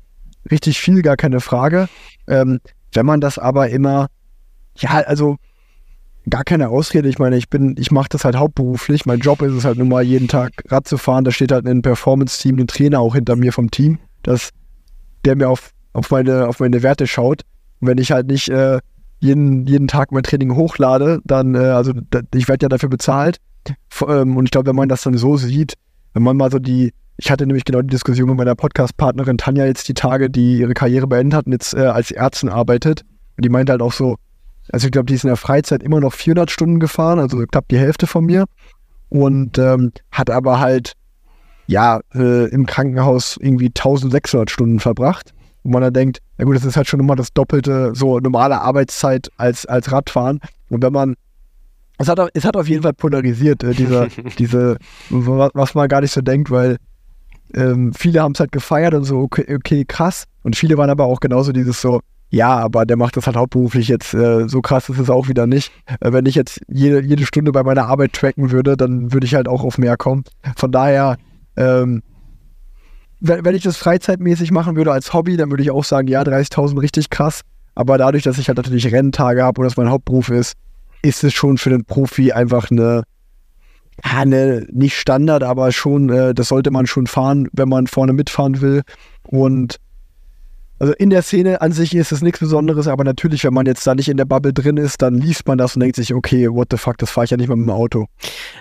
richtig 0.52 0.80
viel, 0.80 1.02
gar 1.02 1.18
keine 1.18 1.40
Frage. 1.40 1.88
Ähm, 2.28 2.60
wenn 2.94 3.06
man 3.06 3.22
das 3.22 3.38
aber 3.38 3.70
immer, 3.70 4.08
ja, 4.78 4.92
also 5.06 5.38
gar 6.30 6.44
keine 6.44 6.70
Ausrede. 6.70 7.10
Ich 7.10 7.20
meine, 7.20 7.38
ich 7.38 7.50
bin, 7.50 7.76
ich 7.78 7.92
mache 7.92 8.10
das 8.10 8.26
halt 8.26 8.36
hauptberuflich. 8.36 9.06
Mein 9.06 9.20
Job 9.20 9.42
ist 9.42 9.54
es 9.54 9.66
halt 9.66 9.78
nun 9.78 9.90
mal 9.90 10.04
jeden 10.04 10.28
Tag 10.28 10.52
Rad 10.68 10.88
zu 10.88 10.98
fahren. 10.98 11.24
Da 11.24 11.32
steht 11.32 11.52
halt 11.52 11.66
ein 11.66 11.82
Performance-Team, 11.82 12.60
ein 12.60 12.68
Trainer 12.68 13.00
auch 13.00 13.16
hinter 13.16 13.36
mir 13.36 13.54
vom 13.54 13.72
Team, 13.72 14.00
dass 14.24 14.50
der 15.26 15.36
mir 15.36 15.50
auf, 15.50 15.72
auf 15.94 16.10
meine, 16.12 16.48
auf 16.48 16.60
meine 16.60 16.84
Werte 16.84 17.08
schaut. 17.08 17.44
Und 17.80 17.88
wenn 17.88 17.98
ich 17.98 18.12
halt 18.12 18.28
nicht 18.28 18.50
äh, 18.50 18.80
jeden, 19.20 19.66
jeden 19.66 19.88
Tag 19.88 20.12
mein 20.12 20.24
Training 20.24 20.56
hochlade, 20.56 21.20
dann, 21.24 21.56
äh, 21.56 21.60
also 21.60 21.94
da, 21.94 22.22
ich 22.34 22.48
werde 22.48 22.66
ja 22.66 22.70
dafür 22.70 22.90
bezahlt. 22.90 23.38
Ähm, 24.08 24.38
und 24.38 24.46
ich 24.46 24.52
glaube, 24.52 24.68
wenn 24.70 24.76
man 24.76 24.90
das 24.90 25.02
dann 25.04 25.18
so 25.18 25.38
sieht, 25.38 25.74
wenn 26.14 26.24
man 26.24 26.38
mal 26.38 26.52
so 26.52 26.60
die, 26.60 26.94
ich 27.18 27.32
hatte 27.32 27.48
nämlich 27.48 27.66
genau 27.66 27.82
die 27.82 27.88
Diskussion 27.88 28.30
mit 28.30 28.38
meiner 28.38 28.56
Podcast-Partnerin 28.56 29.38
Tanja 29.38 29.66
jetzt 29.66 29.88
die 29.90 29.96
Tage, 29.96 30.30
die 30.30 30.60
ihre 30.60 30.76
Karriere 30.76 31.08
beendet 31.08 31.36
hat 31.36 31.46
und 31.48 31.52
jetzt 31.52 31.74
äh, 31.74 31.88
als 31.88 32.12
Ärztin 32.12 32.50
arbeitet. 32.50 33.02
Und 33.36 33.44
die 33.44 33.50
meinte 33.50 33.72
halt 33.72 33.82
auch 33.82 33.94
so, 33.94 34.18
also 34.72 34.86
ich 34.86 34.92
glaube, 34.92 35.08
die 35.08 35.16
ist 35.16 35.24
in 35.24 35.30
der 35.30 35.38
Freizeit 35.38 35.82
immer 35.82 36.00
noch 36.00 36.14
400 36.14 36.52
Stunden 36.52 36.80
gefahren, 36.80 37.20
also 37.20 37.38
knapp 37.38 37.68
die 37.70 37.80
Hälfte 37.80 38.06
von 38.06 38.26
mir. 38.26 38.46
Und 39.10 39.58
ähm, 39.58 39.94
hat 40.12 40.30
aber 40.30 40.60
halt, 40.60 40.94
ja, 41.66 42.02
äh, 42.14 42.50
im 42.50 42.66
Krankenhaus 42.66 43.38
irgendwie 43.42 43.68
1600 43.68 44.52
Stunden 44.52 44.80
verbracht. 44.80 45.34
Und 45.64 45.72
man 45.72 45.82
dann 45.82 45.94
denkt, 45.94 46.20
na 46.38 46.46
gut, 46.46 46.56
das 46.56 46.66
ist 46.66 46.78
halt 46.78 46.88
schon 46.88 47.00
immer 47.00 47.16
das 47.16 47.34
doppelte, 47.34 47.94
so 47.96 48.20
normale 48.20 48.62
Arbeitszeit 48.62 49.30
als, 49.38 49.66
als 49.66 49.92
Radfahren. 49.92 50.40
Und 50.70 50.84
wenn 50.84 50.94
man 50.94 51.16
es 51.98 52.08
hat, 52.08 52.20
es 52.36 52.46
hat 52.46 52.56
auf 52.56 52.70
jeden 52.70 52.84
Fall 52.84 52.94
polarisiert, 52.94 53.64
äh, 53.64 53.74
diese, 53.74 54.08
diese, 54.38 54.78
was 55.10 55.74
man 55.74 55.88
gar 55.88 56.02
nicht 56.02 56.14
so 56.14 56.22
denkt, 56.22 56.52
weil 56.52 56.78
ähm, 57.54 57.94
viele 57.94 58.22
haben 58.22 58.34
es 58.34 58.40
halt 58.40 58.52
gefeiert 58.52 58.94
und 58.94 59.04
so, 59.04 59.20
okay, 59.20 59.56
okay, 59.56 59.86
krass. 59.86 60.26
Und 60.44 60.56
viele 60.56 60.78
waren 60.78 60.90
aber 60.90 61.06
auch 61.06 61.20
genauso 61.20 61.52
dieses 61.52 61.82
so, 61.82 62.02
ja, 62.30 62.58
aber 62.58 62.86
der 62.86 62.98
macht 62.98 63.16
das 63.16 63.26
halt 63.26 63.38
hauptberuflich 63.38 63.88
jetzt, 63.88 64.14
äh, 64.14 64.48
so 64.48 64.62
krass 64.62 64.90
ist 64.90 65.00
es 65.00 65.10
auch 65.10 65.28
wieder 65.28 65.48
nicht. 65.48 65.72
Äh, 66.02 66.12
wenn 66.12 66.26
ich 66.26 66.36
jetzt 66.36 66.62
jede, 66.68 67.02
jede 67.02 67.26
Stunde 67.26 67.52
bei 67.52 67.64
meiner 67.64 67.86
Arbeit 67.86 68.14
tracken 68.14 68.52
würde, 68.52 68.76
dann 68.76 69.14
würde 69.14 69.26
ich 69.26 69.36
halt 69.36 69.48
auch 69.48 69.64
auf 69.64 69.78
mehr 69.78 69.96
kommen. 69.96 70.24
Von 70.58 70.72
daher, 70.72 71.18
ähm, 71.56 72.04
wenn, 73.20 73.46
wenn 73.46 73.56
ich 73.56 73.64
das 73.64 73.78
freizeitmäßig 73.78 74.52
machen 74.52 74.76
würde 74.76 74.92
als 74.92 75.14
Hobby, 75.14 75.38
dann 75.38 75.50
würde 75.50 75.64
ich 75.64 75.72
auch 75.72 75.86
sagen, 75.86 76.08
ja, 76.08 76.22
30.000 76.22 76.82
richtig 76.82 77.10
krass. 77.10 77.42
Aber 77.76 77.98
dadurch, 77.98 78.24
dass 78.24 78.40
ich 78.40 78.48
halt 78.48 78.58
natürlich 78.58 78.92
Renntage 78.92 79.44
habe 79.44 79.62
und 79.62 79.66
das 79.66 79.78
mein 79.78 79.90
Hauptberuf 79.90 80.30
ist, 80.30 80.56
ist 81.02 81.24
es 81.24 81.34
schon 81.34 81.58
für 81.58 81.70
den 81.70 81.86
Profi 81.86 82.32
einfach 82.32 82.72
eine, 82.72 83.04
ja, 84.06 84.26
ne, 84.26 84.68
nicht 84.72 84.96
Standard, 84.96 85.44
aber 85.44 85.72
schon, 85.72 86.10
äh, 86.10 86.34
das 86.34 86.50
sollte 86.50 86.72
man 86.72 86.88
schon 86.88 87.08
fahren, 87.08 87.48
wenn 87.54 87.70
man 87.70 87.88
vorne 87.88 88.14
mitfahren 88.14 88.62
will. 88.62 88.84
Und 89.24 89.80
also 90.80 90.94
in 90.94 91.10
der 91.10 91.24
Szene 91.24 91.62
an 91.62 91.72
sich 91.72 91.96
ist 91.96 92.12
es 92.12 92.22
nichts 92.22 92.40
Besonderes, 92.40 92.88
aber 92.88 93.04
natürlich, 93.04 93.44
wenn 93.44 93.54
man 93.54 93.66
jetzt 93.66 93.86
da 93.88 93.96
nicht 93.96 94.10
in 94.10 94.18
der 94.18 94.26
Bubble 94.26 94.54
drin 94.54 94.78
ist, 94.78 95.02
dann 95.02 95.16
liest 95.16 95.48
man 95.48 95.58
das 95.58 95.76
und 95.76 95.80
denkt 95.80 95.96
sich, 95.96 96.14
okay, 96.14 96.48
what 96.52 96.68
the 96.70 96.78
fuck, 96.78 97.00
das 97.00 97.10
fahre 97.10 97.26
ich 97.26 97.32
ja 97.32 97.38
nicht 97.38 97.48
mal 97.48 97.56
mit 97.56 97.66
dem 97.66 97.72
Auto. 97.72 98.06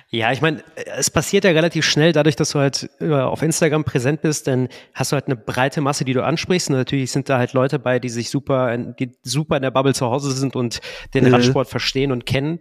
Ja, 0.09 0.33
ich 0.33 0.41
meine, 0.41 0.63
es 0.97 1.11
passiert 1.11 1.45
ja 1.45 1.51
relativ 1.51 1.85
schnell, 1.85 2.13
dadurch, 2.13 2.37
dass 2.37 2.51
du 2.51 2.59
halt 2.59 2.89
äh, 3.01 3.13
auf 3.13 3.43
Instagram 3.43 3.85
präsent 3.85 4.23
bist, 4.23 4.47
dann 4.47 4.69
hast 4.95 5.13
du 5.13 5.15
halt 5.15 5.27
eine 5.27 5.37
breite 5.37 5.83
Masse, 5.83 6.07
die 6.07 6.15
du 6.15 6.25
ansprichst. 6.25 6.71
Und 6.71 6.77
natürlich 6.77 7.13
sind 7.13 7.29
da 7.29 7.37
halt 7.37 7.53
Leute 7.53 7.79
bei, 7.79 7.99
die 7.99 8.09
sich 8.09 8.31
super, 8.31 8.75
die 8.79 9.13
super 9.23 9.57
in 9.57 9.63
der 9.63 9.71
Bubble 9.71 9.93
zu 9.93 10.07
Hause 10.07 10.33
sind 10.33 10.57
und 10.57 10.81
den 11.13 11.27
äh. 11.27 11.31
Radsport 11.31 11.69
verstehen 11.69 12.13
und 12.13 12.25
kennen. 12.25 12.61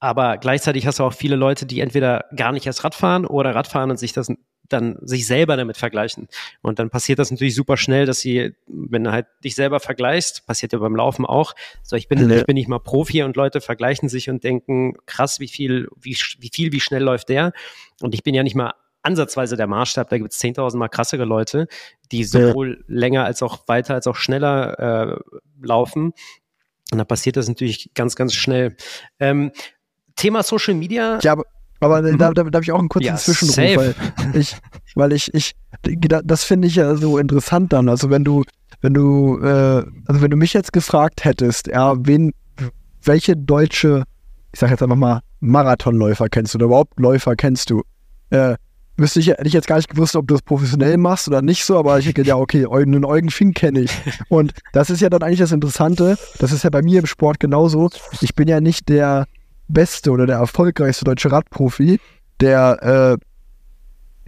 Aber 0.00 0.38
gleichzeitig 0.38 0.86
hast 0.86 1.00
du 1.00 1.04
auch 1.04 1.12
viele 1.12 1.36
Leute, 1.36 1.66
die 1.66 1.80
entweder 1.80 2.26
gar 2.34 2.52
nicht 2.52 2.66
erst 2.66 2.84
Radfahren 2.84 3.26
oder 3.26 3.54
Radfahren 3.54 3.90
und 3.90 3.98
sich 3.98 4.12
das 4.12 4.30
dann 4.68 4.98
sich 5.00 5.26
selber 5.26 5.56
damit 5.56 5.76
vergleichen. 5.76 6.28
Und 6.60 6.78
dann 6.78 6.90
passiert 6.90 7.18
das 7.18 7.30
natürlich 7.30 7.54
super 7.54 7.76
schnell, 7.76 8.06
dass 8.06 8.20
sie, 8.20 8.54
wenn 8.66 9.04
du 9.04 9.12
halt 9.12 9.26
dich 9.42 9.54
selber 9.54 9.80
vergleichst, 9.80 10.46
passiert 10.46 10.72
ja 10.72 10.78
beim 10.78 10.94
Laufen 10.94 11.24
auch, 11.24 11.54
so 11.82 11.96
ich 11.96 12.08
bin, 12.08 12.26
nee. 12.26 12.38
ich 12.38 12.44
bin 12.44 12.54
nicht 12.54 12.68
mal 12.68 12.78
Profi 12.78 13.22
und 13.22 13.36
Leute 13.36 13.60
vergleichen 13.60 14.08
sich 14.08 14.30
und 14.30 14.44
denken, 14.44 14.94
krass, 15.06 15.40
wie 15.40 15.48
viel, 15.48 15.88
wie, 15.96 16.16
wie 16.38 16.50
viel, 16.52 16.72
wie 16.72 16.80
schnell 16.80 17.02
läuft 17.02 17.28
der? 17.30 17.52
Und 18.00 18.14
ich 18.14 18.22
bin 18.22 18.34
ja 18.34 18.42
nicht 18.42 18.54
mal 18.54 18.74
ansatzweise 19.02 19.56
der 19.56 19.66
Maßstab, 19.66 20.08
da 20.10 20.18
gibt 20.18 20.32
es 20.32 20.40
10.000 20.40 20.76
mal 20.76 20.88
krassere 20.88 21.24
Leute, 21.24 21.66
die 22.12 22.24
sowohl 22.24 22.78
ja. 22.78 22.84
länger 22.88 23.24
als 23.24 23.42
auch 23.42 23.66
weiter 23.68 23.94
als 23.94 24.06
auch 24.06 24.16
schneller 24.16 24.78
äh, 24.78 25.36
laufen. 25.62 26.12
Und 26.90 26.98
da 26.98 27.04
passiert 27.04 27.36
das 27.36 27.48
natürlich 27.48 27.90
ganz, 27.94 28.16
ganz 28.16 28.34
schnell. 28.34 28.76
Ähm, 29.20 29.52
Thema 30.18 30.42
Social 30.42 30.74
Media. 30.74 31.18
Ja, 31.22 31.32
aber, 31.32 31.44
aber 31.80 32.02
mhm. 32.02 32.18
da, 32.18 32.32
da, 32.32 32.44
da 32.44 32.56
habe 32.56 32.64
ich 32.64 32.72
auch 32.72 32.78
einen 32.78 32.88
kurzen 32.88 33.06
ja, 33.06 33.16
Zwischenruf, 33.16 33.54
safe. 33.54 33.76
weil 33.76 34.40
ich, 34.40 34.56
weil 34.94 35.12
ich, 35.12 35.32
ich, 35.32 35.54
das 35.82 36.44
finde 36.44 36.68
ich 36.68 36.74
ja 36.74 36.94
so 36.96 37.18
interessant 37.18 37.72
dann. 37.72 37.88
Also 37.88 38.10
wenn 38.10 38.24
du, 38.24 38.44
wenn 38.82 38.94
du, 38.94 39.38
äh, 39.40 39.84
also 40.06 40.20
wenn 40.20 40.30
du 40.30 40.36
mich 40.36 40.52
jetzt 40.52 40.72
gefragt 40.72 41.24
hättest, 41.24 41.68
ja, 41.68 41.94
wen, 41.98 42.32
welche 43.02 43.36
deutsche, 43.36 44.04
ich 44.52 44.60
sag 44.60 44.70
jetzt 44.70 44.82
einfach 44.82 44.96
mal, 44.96 45.20
Marathonläufer 45.40 46.28
kennst 46.28 46.54
du 46.54 46.58
oder 46.58 46.66
überhaupt 46.66 46.98
Läufer 46.98 47.36
kennst 47.36 47.70
du, 47.70 47.82
äh, 48.30 48.56
wüsste 48.98 49.20
ich, 49.20 49.28
hätte 49.28 49.46
ich 49.46 49.52
jetzt 49.52 49.68
gar 49.68 49.76
nicht 49.76 49.88
gewusst, 49.88 50.16
ob 50.16 50.26
du 50.26 50.34
das 50.34 50.42
professionell 50.42 50.96
machst 50.96 51.28
oder 51.28 51.40
nicht 51.40 51.64
so, 51.64 51.78
aber 51.78 51.98
ich 51.98 52.06
denke, 52.06 52.22
ja, 52.22 52.36
okay, 52.36 52.66
einen 52.68 53.04
Eugen 53.04 53.30
Fink 53.30 53.56
kenne 53.56 53.80
ich. 53.80 53.92
Und 54.28 54.52
das 54.72 54.90
ist 54.90 55.00
ja 55.00 55.08
dann 55.08 55.22
eigentlich 55.22 55.38
das 55.38 55.52
Interessante, 55.52 56.18
das 56.38 56.52
ist 56.52 56.64
ja 56.64 56.70
bei 56.70 56.82
mir 56.82 56.98
im 56.98 57.06
Sport 57.06 57.38
genauso. 57.38 57.90
Ich 58.20 58.34
bin 58.34 58.48
ja 58.48 58.60
nicht 58.60 58.88
der, 58.88 59.26
beste 59.68 60.10
oder 60.10 60.26
der 60.26 60.36
erfolgreichste 60.36 61.04
deutsche 61.04 61.30
Radprofi, 61.30 62.00
der 62.40 63.18
äh, 63.20 63.24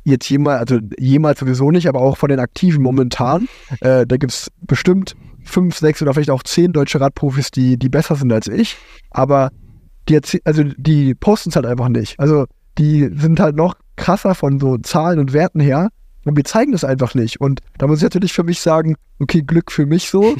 jetzt 0.04 0.28
jemals, 0.28 0.60
also 0.60 0.78
jemals 0.98 1.40
sowieso 1.40 1.70
nicht, 1.70 1.88
aber 1.88 2.00
auch 2.00 2.16
von 2.16 2.28
den 2.28 2.40
Aktiven 2.40 2.82
momentan, 2.82 3.48
äh, 3.80 4.06
da 4.06 4.16
gibt 4.16 4.32
es 4.32 4.50
bestimmt 4.62 5.16
fünf, 5.44 5.76
sechs 5.76 6.02
oder 6.02 6.14
vielleicht 6.14 6.30
auch 6.30 6.42
zehn 6.42 6.72
deutsche 6.72 7.00
Radprofis, 7.00 7.50
die, 7.50 7.78
die 7.78 7.88
besser 7.88 8.16
sind 8.16 8.32
als 8.32 8.46
ich, 8.48 8.76
aber 9.10 9.50
die, 10.08 10.20
also 10.44 10.64
die 10.64 11.14
posten 11.14 11.50
es 11.50 11.56
halt 11.56 11.66
einfach 11.66 11.88
nicht. 11.88 12.18
Also 12.18 12.46
die 12.78 13.10
sind 13.14 13.40
halt 13.40 13.56
noch 13.56 13.74
krasser 13.96 14.34
von 14.34 14.58
so 14.58 14.78
Zahlen 14.78 15.18
und 15.18 15.32
Werten 15.32 15.60
her 15.60 15.90
und 16.24 16.36
wir 16.36 16.44
zeigen 16.44 16.72
das 16.72 16.84
einfach 16.84 17.14
nicht. 17.14 17.40
Und 17.40 17.60
da 17.78 17.86
muss 17.86 17.98
ich 17.98 18.02
natürlich 18.04 18.32
für 18.32 18.42
mich 18.42 18.60
sagen, 18.60 18.96
okay, 19.20 19.42
Glück 19.42 19.72
für 19.72 19.86
mich 19.86 20.10
so. 20.10 20.36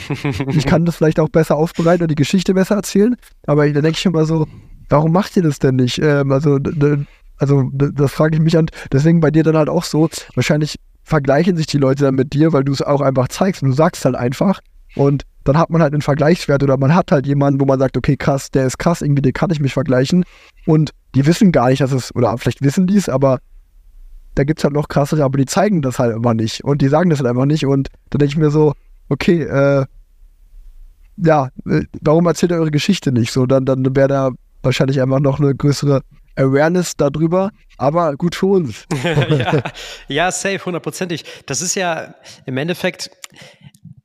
Ich 0.48 0.66
kann 0.66 0.84
das 0.86 0.96
vielleicht 0.96 1.20
auch 1.20 1.28
besser 1.28 1.56
aufbereiten 1.56 2.02
und 2.02 2.10
die 2.10 2.16
Geschichte 2.16 2.54
besser 2.54 2.76
erzählen. 2.76 3.16
Aber 3.46 3.68
da 3.70 3.80
denke 3.80 3.98
ich 3.98 4.06
immer 4.06 4.24
so, 4.24 4.46
warum 4.90 5.12
macht 5.12 5.36
ihr 5.36 5.42
das 5.42 5.58
denn 5.58 5.76
nicht? 5.76 5.98
Ähm, 6.02 6.30
also, 6.30 6.58
also 7.38 7.70
das 7.72 8.12
frage 8.12 8.36
ich 8.36 8.42
mich 8.42 8.58
an. 8.58 8.66
Deswegen 8.92 9.20
bei 9.20 9.30
dir 9.30 9.42
dann 9.42 9.56
halt 9.56 9.70
auch 9.70 9.84
so, 9.84 10.10
wahrscheinlich 10.34 10.76
vergleichen 11.02 11.56
sich 11.56 11.66
die 11.66 11.78
Leute 11.78 12.04
dann 12.04 12.14
mit 12.14 12.34
dir, 12.34 12.52
weil 12.52 12.64
du 12.64 12.72
es 12.72 12.82
auch 12.82 13.00
einfach 13.00 13.28
zeigst 13.28 13.62
und 13.62 13.70
du 13.70 13.74
sagst 13.74 14.04
halt 14.04 14.14
einfach 14.14 14.60
und 14.94 15.24
dann 15.44 15.56
hat 15.56 15.70
man 15.70 15.82
halt 15.82 15.94
einen 15.94 16.02
Vergleichswert 16.02 16.62
oder 16.62 16.76
man 16.76 16.94
hat 16.94 17.10
halt 17.10 17.26
jemanden, 17.26 17.60
wo 17.60 17.64
man 17.64 17.78
sagt, 17.78 17.96
okay, 17.96 18.16
krass, 18.16 18.50
der 18.50 18.66
ist 18.66 18.78
krass, 18.78 19.00
irgendwie, 19.00 19.22
den 19.22 19.32
kann 19.32 19.50
ich 19.50 19.60
mich 19.60 19.72
vergleichen 19.72 20.24
und 20.66 20.90
die 21.14 21.24
wissen 21.26 21.50
gar 21.50 21.70
nicht, 21.70 21.80
dass 21.80 21.92
es, 21.92 22.14
oder 22.14 22.36
vielleicht 22.36 22.62
wissen 22.62 22.86
die 22.86 22.96
es, 22.96 23.08
aber 23.08 23.38
da 24.34 24.44
gibt 24.44 24.60
es 24.60 24.64
halt 24.64 24.74
noch 24.74 24.88
krassere, 24.88 25.24
aber 25.24 25.38
die 25.38 25.46
zeigen 25.46 25.82
das 25.82 25.98
halt 25.98 26.14
immer 26.14 26.34
nicht 26.34 26.62
und 26.62 26.82
die 26.82 26.88
sagen 26.88 27.10
das 27.10 27.18
halt 27.18 27.28
einfach 27.28 27.46
nicht 27.46 27.64
und 27.64 27.88
da 28.10 28.18
denke 28.18 28.32
ich 28.32 28.38
mir 28.38 28.50
so, 28.50 28.74
okay, 29.08 29.42
äh, 29.42 29.86
ja, 31.16 31.48
äh, 31.66 31.82
warum 32.02 32.26
erzählt 32.26 32.52
ihr 32.52 32.58
eure 32.58 32.70
Geschichte 32.70 33.10
nicht? 33.10 33.32
So, 33.32 33.46
dann, 33.46 33.64
dann 33.64 33.96
wäre 33.96 34.08
da 34.08 34.30
wahrscheinlich 34.62 35.00
einfach 35.00 35.20
noch 35.20 35.40
eine 35.40 35.54
größere 35.54 36.02
Awareness 36.36 36.96
darüber, 36.96 37.50
aber 37.76 38.16
gut 38.16 38.34
für 38.34 38.46
uns. 38.46 38.86
ja, 39.04 39.62
ja, 40.08 40.32
safe, 40.32 40.64
hundertprozentig. 40.64 41.24
Das 41.46 41.60
ist 41.60 41.74
ja 41.74 42.14
im 42.46 42.56
Endeffekt, 42.56 43.10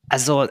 also 0.09 0.43
äh, 0.43 0.49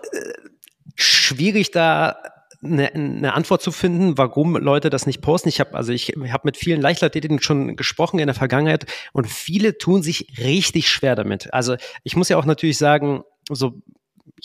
schwierig 0.94 1.70
da 1.70 2.16
eine, 2.62 2.92
eine 2.94 3.34
Antwort 3.34 3.62
zu 3.62 3.72
finden, 3.72 4.16
warum 4.16 4.56
Leute 4.56 4.90
das 4.90 5.06
nicht 5.06 5.20
posten. 5.20 5.48
Ich 5.48 5.60
habe 5.60 5.74
also 5.74 5.92
ich 5.92 6.14
habe 6.28 6.42
mit 6.44 6.56
vielen 6.56 6.80
Leichtathletiken 6.80 7.40
schon 7.42 7.76
gesprochen 7.76 8.18
in 8.18 8.26
der 8.26 8.34
Vergangenheit 8.34 8.86
und 9.12 9.28
viele 9.28 9.76
tun 9.76 10.02
sich 10.02 10.38
richtig 10.38 10.88
schwer 10.88 11.14
damit. 11.14 11.52
Also 11.52 11.76
ich 12.02 12.16
muss 12.16 12.28
ja 12.28 12.38
auch 12.38 12.46
natürlich 12.46 12.78
sagen, 12.78 13.22
so 13.50 13.82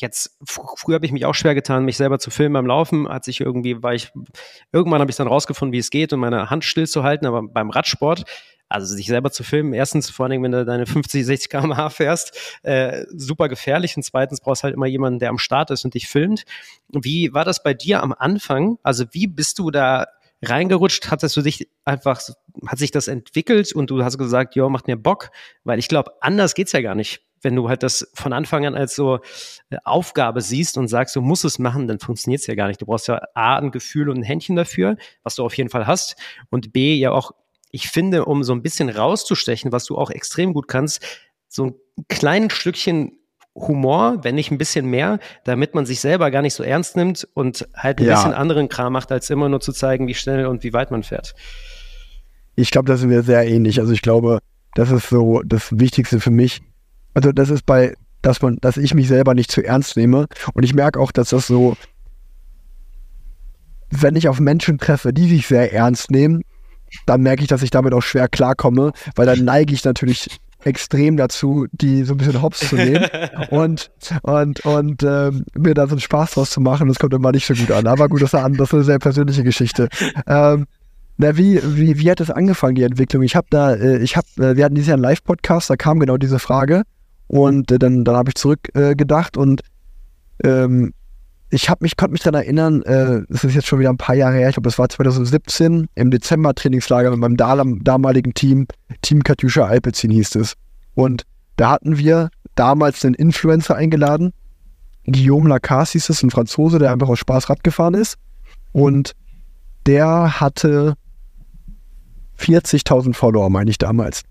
jetzt 0.02 0.38
früher 0.46 0.96
habe 0.96 1.06
ich 1.06 1.12
mich 1.12 1.26
auch 1.26 1.36
schwer 1.36 1.56
getan, 1.56 1.86
mich 1.86 1.98
selber 1.98 2.20
zu 2.20 2.30
filmen 2.32 2.54
beim 2.54 2.66
Laufen. 2.66 3.08
Hat 3.08 3.24
sich 3.24 3.42
irgendwie, 3.42 3.82
war 3.84 3.94
ich 3.94 4.12
irgendwann 4.72 5.02
habe 5.02 5.12
ich 5.12 5.18
dann 5.18 5.28
rausgefunden, 5.28 5.74
wie 5.74 5.80
es 5.80 5.90
geht 5.90 6.14
und 6.14 6.20
meine 6.20 6.50
Hand 6.50 6.64
stillzuhalten. 6.64 7.28
Aber 7.28 7.44
beim 7.44 7.70
Radsport 7.70 8.26
also 8.70 8.96
sich 8.96 9.08
selber 9.08 9.32
zu 9.32 9.44
filmen, 9.44 9.74
erstens 9.74 10.12
vor 10.12 10.28
allem, 10.28 10.44
wenn 10.44 10.52
du 10.52 10.64
deine 10.64 10.86
50, 10.86 11.26
60 11.26 11.50
km/h 11.50 11.90
fährst, 11.90 12.60
äh, 12.62 13.04
super 13.10 13.50
gefährlich. 13.50 13.98
Und 13.98 14.04
zweitens 14.04 14.42
brauchst 14.42 14.64
halt 14.64 14.76
immer 14.76 14.86
jemanden, 14.86 15.20
der 15.20 15.30
am 15.30 15.40
Start 15.40 15.72
ist 15.72 15.84
und 15.86 15.96
dich 15.96 16.08
filmt. 16.08 16.44
Wie 16.90 17.34
war 17.34 17.44
das 17.44 17.64
bei 17.64 17.74
dir 17.74 18.04
am 18.04 18.14
Anfang? 18.14 18.78
Also 18.84 19.06
wie 19.12 19.26
bist 19.26 19.58
du 19.58 19.72
da 19.72 20.08
reingerutscht? 20.44 21.10
Hattest 21.10 21.36
du 21.36 21.42
dich 21.42 21.68
einfach, 21.84 22.22
hat 22.68 22.78
sich 22.78 22.92
das 22.92 23.08
entwickelt 23.08 23.74
und 23.74 23.90
du 23.90 24.04
hast 24.04 24.20
gesagt, 24.20 24.56
ja, 24.56 24.70
macht 24.70 24.88
mir 24.88 24.98
Bock? 24.98 25.32
Weil 25.64 25.80
ich 25.80 25.88
glaube, 25.88 26.12
anders 26.22 26.54
geht's 26.54 26.72
ja 26.72 26.82
gar 26.82 26.96
nicht. 26.96 27.24
Wenn 27.42 27.56
du 27.56 27.70
halt 27.70 27.84
das 27.84 28.10
von 28.14 28.34
Anfang 28.34 28.66
an 28.66 28.76
als 28.76 28.96
so 28.96 29.20
äh, 29.70 29.78
Aufgabe 29.84 30.42
siehst 30.42 30.78
und 30.78 30.88
sagst, 30.88 31.16
du 31.16 31.22
musst 31.22 31.46
es 31.46 31.60
machen, 31.60 31.88
dann 31.88 32.00
funktioniert's 32.00 32.48
ja 32.48 32.56
gar 32.56 32.68
nicht. 32.68 32.82
Du 32.82 32.86
brauchst 32.86 33.08
ja 33.08 33.22
A, 33.34 33.58
ein 33.58 33.72
Gefühl 33.72 34.10
und 34.10 34.18
ein 34.18 34.24
Händchen 34.24 34.56
dafür, 34.56 34.98
was 35.24 35.36
du 35.36 35.46
auf 35.46 35.56
jeden 35.58 35.70
Fall 35.70 35.88
hast. 35.88 36.16
Und 36.50 36.74
B, 36.74 36.96
ja 36.96 37.12
auch 37.12 37.32
ich 37.72 37.90
finde, 37.90 38.26
um 38.26 38.44
so 38.44 38.54
ein 38.54 38.62
bisschen 38.62 38.90
rauszustechen, 38.90 39.72
was 39.72 39.86
du 39.86 39.98
auch 39.98 40.10
extrem 40.10 40.54
gut 40.54 40.68
kannst, 40.68 41.06
so 41.48 41.66
ein 41.66 41.76
kleines 42.08 42.54
Stückchen 42.54 43.14
Humor, 43.56 44.24
wenn 44.24 44.36
nicht 44.36 44.52
ein 44.52 44.58
bisschen 44.58 44.86
mehr, 44.86 45.20
damit 45.44 45.76
man 45.76 45.86
sich 45.86 46.00
selber 46.00 46.32
gar 46.32 46.42
nicht 46.42 46.54
so 46.54 46.64
ernst 46.64 46.96
nimmt 46.96 47.28
und 47.34 47.68
halt 47.76 48.00
ein 48.00 48.06
ja. 48.06 48.16
bisschen 48.16 48.34
anderen 48.34 48.70
Kram 48.70 48.94
macht, 48.94 49.12
als 49.12 49.30
immer 49.30 49.50
nur 49.50 49.60
zu 49.60 49.74
zeigen, 49.74 50.08
wie 50.08 50.14
schnell 50.14 50.46
und 50.46 50.64
wie 50.64 50.72
weit 50.72 50.92
man 50.92 51.04
fährt. 51.04 51.36
Ich 52.56 52.72
glaube, 52.72 52.88
da 52.88 52.96
sind 52.96 53.10
wir 53.10 53.24
sehr 53.24 53.46
ähnlich. 53.48 53.80
Also 53.80 53.92
ich 53.92 54.02
glaube, 54.02 54.40
das 54.76 54.92
ist 54.92 55.10
so 55.10 55.42
das 55.44 55.78
Wichtigste 55.78 56.20
für 56.20 56.32
mich. 56.32 56.62
Also 57.14 57.32
das 57.32 57.50
ist 57.50 57.66
bei, 57.66 57.96
dass 58.22 58.42
man, 58.42 58.58
dass 58.62 58.78
ich 58.78 58.94
mich 58.94 59.08
selber 59.08 59.34
nicht 59.34 59.52
zu 59.52 59.64
ernst 59.64 59.98
nehme. 59.98 60.28
Und 60.54 60.64
ich 60.64 60.74
merke 60.74 61.00
auch, 61.00 61.12
dass 61.12 61.30
das 61.30 61.48
so, 61.48 61.76
wenn 63.90 64.16
ich 64.16 64.28
auf 64.28 64.40
Menschen 64.40 64.78
treffe, 64.78 65.14
die 65.14 65.28
sich 65.28 65.48
sehr 65.48 65.74
ernst 65.74 66.12
nehmen, 66.12 66.44
dann 67.06 67.22
merke 67.22 67.42
ich, 67.42 67.48
dass 67.48 67.62
ich 67.62 67.72
damit 67.72 67.94
auch 67.94 68.02
schwer 68.02 68.28
klarkomme, 68.28 68.94
weil 69.16 69.26
dann 69.26 69.46
neige 69.46 69.74
ich 69.74 69.84
natürlich 69.84 70.40
extrem 70.64 71.16
dazu, 71.16 71.68
die 71.72 72.04
so 72.04 72.14
ein 72.14 72.18
bisschen 72.18 72.42
hops 72.42 72.68
zu 72.68 72.76
nehmen 72.76 73.06
und, 73.50 73.92
und, 74.24 74.66
und 74.66 75.04
ähm, 75.04 75.46
mir 75.56 75.74
da 75.74 75.88
so 75.88 75.92
einen 75.92 76.02
Spaß 76.02 76.32
draus 76.32 76.50
zu 76.50 76.60
machen. 76.60 76.88
Das 76.90 77.00
kommt 77.00 77.14
immer 77.14 77.32
nicht 77.32 77.46
so 77.46 77.54
gut 77.54 77.72
an. 77.72 77.88
Aber 77.88 78.10
gut, 78.10 78.22
das 78.22 78.34
ist 78.34 78.40
eine, 78.40 78.58
das 78.58 78.70
ist 78.70 78.74
eine 78.74 78.84
sehr 78.84 79.00
persönliche 79.00 79.44
Geschichte. 79.44 79.88
Ähm, 80.28 80.66
na, 81.18 81.38
wie, 81.38 81.62
wie, 81.64 82.00
wie 82.00 82.12
hat 82.12 82.20
das 82.20 82.30
angefangen, 82.30 82.76
die 82.76 82.84
Entwicklung? 82.84 83.24
Ich 83.24 83.36
habe 83.36 83.48
da, 83.50 83.74
äh, 83.74 84.00
ich 84.00 84.18
habe, 84.18 84.28
äh, 84.38 84.58
wir 84.58 84.66
hatten 84.66 84.76
dieses 84.76 84.88
Jahr 84.88 84.96
einen 84.96 85.04
Live-Podcast, 85.04 85.70
da 85.70 85.78
kam 85.78 86.00
genau 86.00 86.18
diese 86.18 86.40
Frage 86.40 86.84
und 87.30 87.72
äh, 87.72 87.80
dann, 87.80 88.04
dann 88.04 88.16
habe 88.16 88.30
ich 88.30 88.36
zurückgedacht 88.36 89.38
äh, 89.38 89.40
und 89.40 89.62
ähm, 90.44 90.94
ich 91.52 91.70
habe 91.70 91.84
mich, 91.84 91.96
konnte 91.96 92.14
mich 92.14 92.22
daran 92.22 92.42
erinnern, 92.42 92.82
äh, 92.84 93.22
das 93.30 93.44
ist 93.44 93.56
jetzt 93.56 93.68
schon 93.68 93.80
wieder 93.80 93.90
ein 93.90 93.98
paar 93.98 94.16
Jahre 94.16 94.36
her, 94.36 94.50
ich 94.50 94.56
glaube, 94.56 94.68
das 94.68 94.78
war 94.78 94.90
2017 94.90 95.88
im 95.96 96.12
Dezember 96.12 96.54
Trainingslager 96.54 97.12
mit 97.12 97.20
meinem 97.20 97.38
damaligen 97.84 98.34
Team, 98.34 98.68
Team 99.02 99.24
Katjuscha 99.24 99.66
Alpezin 99.66 100.12
hieß 100.12 100.36
es. 100.36 100.56
Und 100.96 101.24
da 101.56 101.72
hatten 101.72 101.98
wir 101.98 102.30
damals 102.56 103.06
einen 103.06 103.16
Influencer 103.16 103.76
eingeladen, 103.76 104.34
Guillaume 105.06 105.50
Lacasse 105.50 105.94
hieß 105.94 106.10
es, 106.10 106.24
ein 106.24 106.32
Franzose, 106.32 106.80
der 106.80 106.92
einfach 106.92 107.10
aus 107.10 107.20
Spaß 107.20 107.50
Rad 107.50 107.64
gefahren 107.64 107.94
ist. 107.94 108.18
Und 108.72 109.16
der 109.86 110.40
hatte 110.40 110.96
40.000 112.40 113.14
Follower, 113.14 113.50
meine 113.50 113.70
ich 113.70 113.78
damals. 113.78 114.24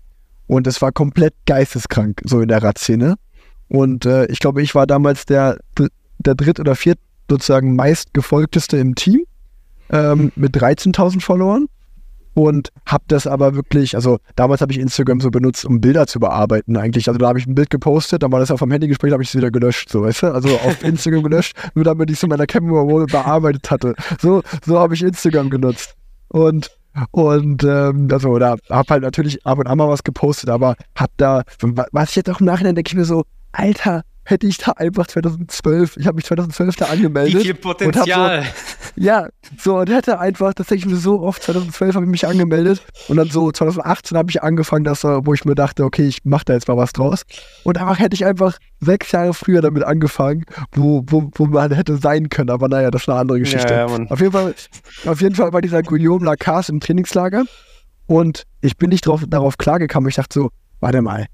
Und 0.49 0.65
es 0.65 0.81
war 0.81 0.91
komplett 0.91 1.35
geisteskrank, 1.45 2.23
so 2.25 2.41
in 2.41 2.47
der 2.47 2.63
Radszene. 2.63 3.17
Und 3.67 4.07
äh, 4.07 4.25
ich 4.25 4.39
glaube, 4.39 4.63
ich 4.63 4.73
war 4.73 4.87
damals 4.87 5.27
der, 5.27 5.59
der 6.17 6.33
dritt- 6.33 6.59
oder 6.59 6.73
viert, 6.73 6.97
sozusagen 7.29 7.75
meistgefolgteste 7.75 8.77
im 8.77 8.95
Team 8.95 9.25
ähm, 9.91 10.31
mit 10.35 10.57
13.000 10.57 11.21
Followern 11.21 11.67
und 12.33 12.69
habe 12.87 13.03
das 13.09 13.27
aber 13.27 13.53
wirklich, 13.53 13.93
also 13.93 14.17
damals 14.35 14.61
habe 14.61 14.71
ich 14.71 14.79
Instagram 14.79 15.21
so 15.21 15.29
benutzt, 15.29 15.65
um 15.65 15.81
Bilder 15.81 16.07
zu 16.07 16.19
bearbeiten 16.19 16.77
eigentlich. 16.77 17.07
Also 17.07 17.19
da 17.19 17.27
habe 17.27 17.37
ich 17.37 17.45
ein 17.45 17.53
Bild 17.53 17.69
gepostet, 17.69 18.23
dann 18.23 18.31
war 18.31 18.39
das 18.39 18.49
auf 18.49 18.61
dem 18.61 18.71
Handy 18.71 18.87
gespräch, 18.87 19.13
habe 19.13 19.21
ich 19.21 19.29
es 19.29 19.35
wieder 19.35 19.51
gelöscht, 19.51 19.91
so 19.91 20.01
weißt 20.01 20.23
du? 20.23 20.33
Also 20.33 20.49
auf 20.49 20.83
Instagram 20.83 21.21
gelöscht, 21.21 21.55
nur 21.75 21.85
damit 21.85 22.09
ich 22.09 22.17
es 22.17 22.23
in 22.23 22.29
meiner 22.29 22.47
Camera 22.47 22.81
Roll 22.81 23.05
bearbeitet 23.05 23.69
hatte. 23.69 23.93
So, 24.19 24.41
so 24.65 24.79
habe 24.79 24.95
ich 24.95 25.03
Instagram 25.03 25.51
genutzt. 25.51 25.93
Und 26.29 26.71
und 27.11 27.63
ähm, 27.63 28.07
also 28.11 28.37
da 28.39 28.55
habe 28.69 28.93
halt 28.93 29.03
natürlich 29.03 29.45
ab 29.45 29.59
und 29.59 29.67
an 29.67 29.77
mal 29.77 29.89
was 29.89 30.03
gepostet, 30.03 30.49
aber 30.49 30.75
hab 30.95 31.11
da, 31.17 31.43
was 31.91 32.09
ich 32.09 32.15
jetzt 32.17 32.29
auch 32.29 32.39
im 32.39 32.45
Nachhinein 32.45 32.75
denke 32.75 32.89
ich 32.89 32.95
mir 32.95 33.05
so, 33.05 33.23
Alter, 33.51 34.03
hätte 34.29 34.47
ich 34.47 34.57
da 34.57 34.71
einfach 34.73 35.07
2012, 35.07 35.97
ich 35.97 36.07
habe 36.07 36.15
mich 36.15 36.25
2012 36.25 36.75
da 36.75 36.85
angemeldet. 36.85 37.39
Wie 37.39 37.43
viel 37.43 37.53
Potenzial. 37.55 38.43
So, 38.43 38.49
ja, 38.95 39.29
so 39.57 39.77
und 39.77 39.89
hätte 39.89 40.19
einfach, 40.19 40.53
das 40.53 40.67
denke 40.67 40.85
ich 40.85 40.91
mir 40.91 40.97
so 40.97 41.21
oft, 41.21 41.41
2012 41.43 41.95
habe 41.95 42.05
ich 42.05 42.11
mich 42.11 42.27
angemeldet 42.27 42.81
und 43.07 43.17
dann 43.17 43.29
so 43.29 43.51
2018 43.51 44.17
habe 44.17 44.29
ich 44.29 44.43
angefangen, 44.43 44.83
dass, 44.83 45.03
wo 45.03 45.33
ich 45.33 45.45
mir 45.45 45.55
dachte, 45.55 45.83
okay, 45.83 46.07
ich 46.07 46.25
mache 46.25 46.45
da 46.45 46.53
jetzt 46.53 46.67
mal 46.67 46.77
was 46.77 46.93
draus. 46.93 47.23
Und 47.63 47.77
einfach 47.77 47.99
hätte 47.99 48.15
ich 48.15 48.25
einfach 48.25 48.57
sechs 48.79 49.11
Jahre 49.11 49.33
früher 49.33 49.61
damit 49.61 49.83
angefangen, 49.83 50.45
wo, 50.73 51.03
wo, 51.07 51.29
wo 51.35 51.45
man 51.45 51.71
hätte 51.71 51.97
sein 51.97 52.29
können. 52.29 52.49
Aber 52.49 52.67
naja, 52.67 52.91
das 52.91 53.07
war 53.07 53.15
eine 53.15 53.21
andere 53.21 53.39
Geschichte. 53.39 53.73
Ja, 53.73 53.87
ja, 53.87 54.05
auf, 54.09 54.19
jeden 54.19 54.31
Fall, 54.31 54.53
auf 55.05 55.21
jeden 55.21 55.35
Fall 55.35 55.53
war 55.53 55.61
dieser 55.61 55.83
Guillaume 55.83 56.25
Lacasse 56.25 56.71
im 56.71 56.79
Trainingslager 56.79 57.45
und 58.07 58.43
ich 58.61 58.77
bin 58.77 58.89
nicht 58.89 59.05
drauf, 59.05 59.23
darauf 59.27 59.57
klargekommen. 59.57 60.09
Ich 60.09 60.15
dachte 60.15 60.39
so, 60.39 60.49
warte 60.79 61.01
mal, 61.01 61.27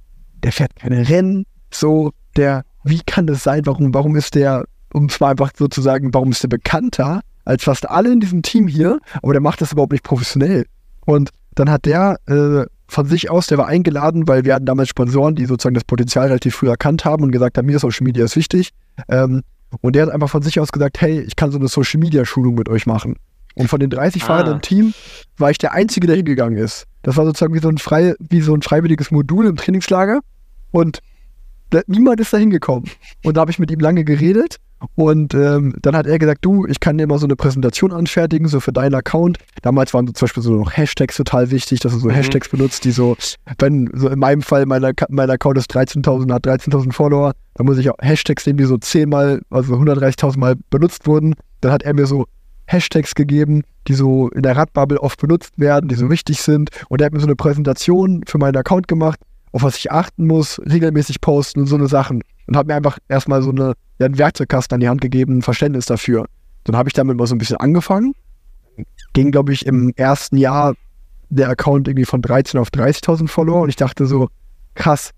der 0.43 0.51
fährt 0.51 0.75
keine 0.75 1.07
Rennen, 1.07 1.45
so, 1.71 2.11
der 2.35 2.63
wie 2.85 3.01
kann 3.05 3.27
das 3.27 3.43
sein? 3.43 3.65
Warum, 3.65 3.93
warum 3.93 4.15
ist 4.15 4.35
der, 4.35 4.65
um 4.93 5.09
zwar 5.09 5.31
einfach 5.31 5.51
sozusagen, 5.57 6.13
warum 6.13 6.31
ist 6.31 6.43
der 6.43 6.49
bekannter 6.49 7.21
als 7.43 7.63
fast 7.63 7.89
alle 7.89 8.11
in 8.11 8.19
diesem 8.19 8.41
Team 8.41 8.67
hier, 8.67 8.99
aber 9.21 9.33
der 9.33 9.41
macht 9.41 9.61
das 9.61 9.71
überhaupt 9.71 9.91
nicht 9.91 10.03
professionell. 10.03 10.65
Und 11.05 11.29
dann 11.55 11.69
hat 11.69 11.85
der 11.85 12.17
äh, 12.27 12.65
von 12.87 13.05
sich 13.05 13.29
aus, 13.29 13.47
der 13.47 13.57
war 13.57 13.67
eingeladen, 13.67 14.27
weil 14.27 14.45
wir 14.45 14.55
hatten 14.55 14.65
damals 14.65 14.89
Sponsoren, 14.89 15.35
die 15.35 15.45
sozusagen 15.45 15.75
das 15.75 15.83
Potenzial 15.83 16.27
relativ 16.27 16.55
früh 16.55 16.69
erkannt 16.69 17.05
haben 17.05 17.23
und 17.23 17.31
gesagt 17.31 17.57
haben, 17.57 17.65
mir 17.65 17.79
Social 17.79 18.03
Media 18.03 18.25
ist 18.25 18.35
wichtig. 18.35 18.71
Ähm, 19.09 19.41
und 19.81 19.95
der 19.95 20.03
hat 20.03 20.13
einfach 20.13 20.29
von 20.29 20.41
sich 20.41 20.59
aus 20.59 20.71
gesagt, 20.71 21.01
hey, 21.01 21.21
ich 21.21 21.35
kann 21.35 21.51
so 21.51 21.57
eine 21.57 21.67
Social 21.67 21.99
Media 21.99 22.25
Schulung 22.25 22.55
mit 22.55 22.69
euch 22.69 22.85
machen. 22.85 23.15
Und 23.55 23.69
von 23.69 23.79
den 23.79 23.89
30 23.89 24.21
ah. 24.23 24.25
Fahrern 24.25 24.53
im 24.53 24.61
Team 24.61 24.93
war 25.37 25.49
ich 25.49 25.57
der 25.57 25.73
Einzige, 25.73 26.07
der 26.07 26.15
hingegangen 26.17 26.57
ist. 26.57 26.85
Das 27.03 27.17
war 27.17 27.25
sozusagen 27.25 27.53
wie 27.53 27.59
so 27.59 27.69
ein, 27.69 27.77
frei, 27.77 28.15
wie 28.19 28.41
so 28.41 28.53
ein 28.53 28.61
freiwilliges 28.61 29.11
Modul 29.11 29.47
im 29.47 29.55
Trainingslager. 29.55 30.19
Und 30.71 30.99
niemand 31.87 32.19
ist 32.19 32.33
da 32.33 32.37
hingekommen. 32.37 32.89
Und 33.23 33.37
da 33.37 33.41
habe 33.41 33.51
ich 33.51 33.59
mit 33.59 33.71
ihm 33.71 33.79
lange 33.79 34.03
geredet. 34.03 34.57
Und 34.95 35.33
ähm, 35.33 35.73
dann 35.81 35.95
hat 35.95 36.05
er 36.05 36.19
gesagt, 36.19 36.43
du, 36.43 36.65
ich 36.67 36.79
kann 36.79 36.97
dir 36.97 37.07
mal 37.07 37.17
so 37.17 37.25
eine 37.25 37.35
Präsentation 37.35 37.91
anfertigen, 37.91 38.47
so 38.47 38.59
für 38.59 38.71
deinen 38.71 38.93
Account. 38.93 39.37
Damals 39.61 39.93
waren 39.93 40.05
so 40.05 40.13
zum 40.13 40.25
Beispiel 40.25 40.43
so 40.43 40.53
noch 40.55 40.75
Hashtags 40.75 41.17
total 41.17 41.49
wichtig, 41.49 41.79
dass 41.79 41.93
du 41.93 41.99
so 41.99 42.09
mhm. 42.09 42.13
Hashtags 42.13 42.49
benutzt, 42.49 42.83
die 42.85 42.91
so, 42.91 43.15
wenn, 43.57 43.89
so 43.93 44.09
in 44.09 44.19
meinem 44.19 44.41
Fall, 44.41 44.65
mein, 44.65 44.93
mein 45.09 45.29
Account 45.29 45.57
ist 45.57 45.73
13.000, 45.73 46.31
hat 46.31 46.45
13.000 46.45 46.91
Follower, 46.91 47.33
dann 47.55 47.65
muss 47.65 47.77
ich 47.77 47.89
auch 47.89 47.95
Hashtags 48.01 48.45
nehmen, 48.45 48.57
die 48.57 48.65
so 48.65 48.77
zehnmal, 48.77 49.41
also 49.49 49.75
130.000 49.75 50.37
Mal 50.37 50.55
benutzt 50.69 51.07
wurden. 51.07 51.35
Dann 51.61 51.71
hat 51.71 51.83
er 51.83 51.93
mir 51.93 52.05
so 52.05 52.25
Hashtags 52.67 53.15
gegeben, 53.15 53.63
die 53.87 53.93
so 53.93 54.29
in 54.29 54.43
der 54.43 54.55
Radbubble 54.57 55.01
oft 55.01 55.19
benutzt 55.19 55.57
werden, 55.57 55.87
die 55.87 55.95
so 55.95 56.09
wichtig 56.09 56.41
sind. 56.41 56.69
Und 56.89 57.01
er 57.01 57.05
hat 57.05 57.13
mir 57.13 57.19
so 57.19 57.27
eine 57.27 57.35
Präsentation 57.35 58.23
für 58.27 58.37
meinen 58.37 58.57
Account 58.57 58.87
gemacht 58.87 59.19
auf 59.55 59.63
was 59.63 59.77
ich 59.77 59.89
achten 59.89 60.27
muss, 60.27 60.59
regelmäßig 60.69 61.21
posten 61.21 61.61
und 61.61 61.67
so 61.67 61.77
eine 61.77 61.87
Sachen. 61.87 62.21
Und 62.45 62.57
habe 62.57 62.67
mir 62.67 62.75
einfach 62.75 62.99
erstmal 63.07 63.41
so 63.41 63.51
eine, 63.51 63.73
ja, 63.99 64.05
einen 64.05 64.17
Werkzeugkasten 64.17 64.75
an 64.75 64.81
die 64.81 64.89
Hand 64.89 64.99
gegeben, 64.99 65.37
ein 65.37 65.41
Verständnis 65.41 65.85
dafür. 65.85 66.25
Dann 66.65 66.75
habe 66.75 66.89
ich 66.89 66.93
damit 66.93 67.15
mal 67.15 67.25
so 67.25 67.35
ein 67.35 67.37
bisschen 67.37 67.55
angefangen. 67.55 68.13
Ging, 69.13 69.31
glaube 69.31 69.53
ich, 69.53 69.65
im 69.65 69.93
ersten 69.95 70.35
Jahr 70.35 70.73
der 71.29 71.47
Account 71.47 71.87
irgendwie 71.87 72.03
von 72.03 72.21
13 72.21 72.59
auf 72.59 72.67
30.000 72.67 73.29
Follower 73.29 73.61
und 73.61 73.69
ich 73.69 73.77
dachte 73.77 74.05
so, 74.07 74.27
krass, 74.73 75.11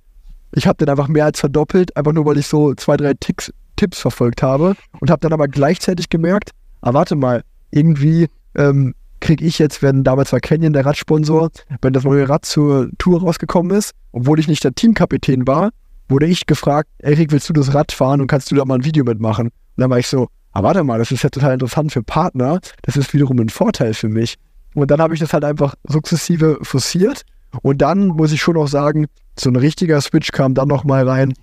ich 0.52 0.68
habe 0.68 0.78
den 0.78 0.90
einfach 0.90 1.08
mehr 1.08 1.26
als 1.26 1.40
verdoppelt, 1.40 1.98
einfach 1.98 2.14
nur 2.14 2.28
weil 2.28 2.38
ich 2.38 2.46
so 2.46 2.76
zwei, 2.76 2.96
drei 2.96 3.16
Ticks, 3.16 3.52
Tipps 3.76 4.00
verfolgt 4.00 4.44
habe 4.44 4.76
und 5.00 5.10
habe 5.10 5.22
dann 5.22 5.34
aber 5.34 5.48
gleichzeitig 5.48 6.10
gemerkt, 6.10 6.52
ah, 6.82 6.94
warte 6.94 7.16
mal, 7.16 7.44
irgendwie 7.72 8.28
ähm, 8.54 8.94
kriege 9.20 9.46
ich 9.46 9.60
jetzt, 9.60 9.82
wenn 9.82 10.04
damals 10.04 10.32
war 10.32 10.40
Canyon 10.40 10.74
der 10.74 10.86
Radsponsor, 10.86 11.50
wenn 11.82 11.94
das 11.94 12.04
neue 12.04 12.28
Rad 12.30 12.46
zur 12.46 12.90
Tour 12.98 13.22
rausgekommen 13.22 13.76
ist, 13.76 13.92
obwohl 14.12 14.40
ich 14.40 14.48
nicht 14.48 14.64
der 14.64 14.74
Teamkapitän 14.74 15.48
war, 15.48 15.72
wurde 16.10 16.26
ich 16.26 16.46
gefragt, 16.46 16.90
Erik, 17.00 17.32
willst 17.32 17.50
du 17.50 17.54
das 17.54 17.74
Rad 17.74 17.92
fahren 17.92 18.22
und 18.22 18.28
kannst 18.28 18.52
du 18.52 18.56
da 18.56 18.66
mal 18.66 18.76
ein 18.76 18.86
Video 18.86 19.04
mitmachen? 19.04 19.48
Und 19.48 19.54
dann 19.76 19.90
war 19.90 20.00
ich 20.00 20.08
so, 20.08 20.28
ah, 20.54 20.64
warte 20.64 20.84
mal, 20.84 21.00
das 21.00 21.12
ist 21.12 21.24
ja 21.24 21.30
total 21.30 21.54
interessant 21.54 21.92
für 21.92 22.04
Partner, 22.04 22.60
das 22.84 22.98
ist 22.98 23.14
wiederum 23.14 23.40
ein 23.40 23.50
Vorteil 23.50 23.94
für 23.94 24.10
mich. 24.10 24.36
Und 24.74 24.92
dann 24.92 25.02
habe 25.02 25.14
ich 25.14 25.20
das 25.20 25.34
halt 25.34 25.44
einfach 25.44 25.76
sukzessive 25.88 26.60
forciert 26.62 27.24
und 27.62 27.82
dann 27.82 28.08
muss 28.08 28.32
ich 28.32 28.42
schon 28.42 28.58
auch 28.58 28.68
sagen, 28.68 29.08
so 29.40 29.50
ein 29.50 29.56
richtiger 29.56 30.02
Switch 30.02 30.32
kam 30.32 30.54
dann 30.54 30.68
nochmal 30.68 31.08
rein, 31.08 31.34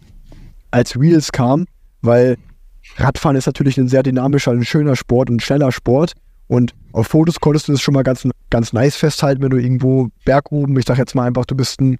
als 0.71 0.99
Wheels 0.99 1.33
kam, 1.33 1.67
weil 2.03 2.37
Radfahren 2.97 3.37
ist 3.37 3.47
natürlich 3.47 3.79
ein 3.79 3.89
sehr 3.89 4.03
dynamischer, 4.03 4.53
ein 4.53 4.65
schöner 4.65 4.97
Sport, 4.97 5.31
ein 5.31 5.41
schneller 5.41 5.73
Sport. 5.73 6.13
Und 6.47 6.75
auf 6.93 7.09
Fotos 7.09 7.41
konntest 7.41 7.69
du 7.69 7.73
das 7.73 7.81
schon 7.81 7.95
mal 7.95 8.03
ganz, 8.03 8.27
ganz 8.51 8.73
nice 8.73 8.97
festhalten, 8.97 9.43
wenn 9.43 9.51
du 9.51 9.59
irgendwo 9.59 10.09
bergoben, 10.25 10.79
ich 10.79 10.85
sag 10.87 10.99
jetzt 10.99 11.15
mal 11.15 11.27
einfach, 11.27 11.45
du 11.45 11.55
bist 11.55 11.81
ein 11.81 11.99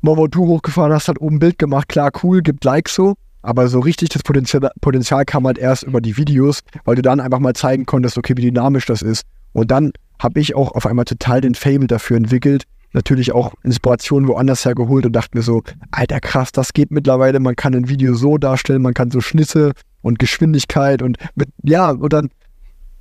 Momotu 0.00 0.46
hochgefahren, 0.46 0.92
hast 0.92 1.08
halt 1.08 1.20
oben 1.20 1.36
ein 1.36 1.40
Bild 1.40 1.58
gemacht, 1.58 1.88
klar, 1.88 2.10
cool, 2.22 2.40
gibt 2.42 2.64
Likes 2.64 2.94
so. 2.94 3.14
Aber 3.42 3.68
so 3.68 3.80
richtig 3.80 4.10
das 4.10 4.22
Potenzial, 4.22 4.70
Potenzial 4.80 5.24
kam 5.24 5.46
halt 5.46 5.58
erst 5.58 5.82
über 5.82 6.00
die 6.00 6.16
Videos, 6.16 6.60
weil 6.84 6.96
du 6.96 7.02
dann 7.02 7.20
einfach 7.20 7.38
mal 7.38 7.54
zeigen 7.54 7.86
konntest, 7.86 8.18
okay, 8.18 8.34
wie 8.36 8.42
dynamisch 8.42 8.86
das 8.86 9.02
ist. 9.02 9.24
Und 9.52 9.70
dann 9.70 9.92
habe 10.18 10.40
ich 10.40 10.54
auch 10.54 10.72
auf 10.72 10.86
einmal 10.86 11.06
total 11.06 11.40
den 11.40 11.54
Fable 11.54 11.86
dafür 11.86 12.18
entwickelt, 12.18 12.64
natürlich 12.92 13.32
auch 13.32 13.54
Inspiration 13.62 14.28
woanders 14.28 14.64
hergeholt 14.64 15.06
und 15.06 15.12
dachte 15.12 15.36
mir 15.36 15.42
so, 15.42 15.62
alter 15.90 16.20
krass, 16.20 16.52
das 16.52 16.72
geht 16.72 16.90
mittlerweile, 16.90 17.40
man 17.40 17.56
kann 17.56 17.74
ein 17.74 17.88
Video 17.88 18.14
so 18.14 18.36
darstellen, 18.36 18.82
man 18.82 18.94
kann 18.94 19.10
so 19.10 19.20
Schnitte 19.20 19.72
und 20.02 20.18
Geschwindigkeit 20.18 21.00
und 21.00 21.16
mit, 21.34 21.48
ja, 21.62 21.90
und 21.90 22.12
dann 22.12 22.30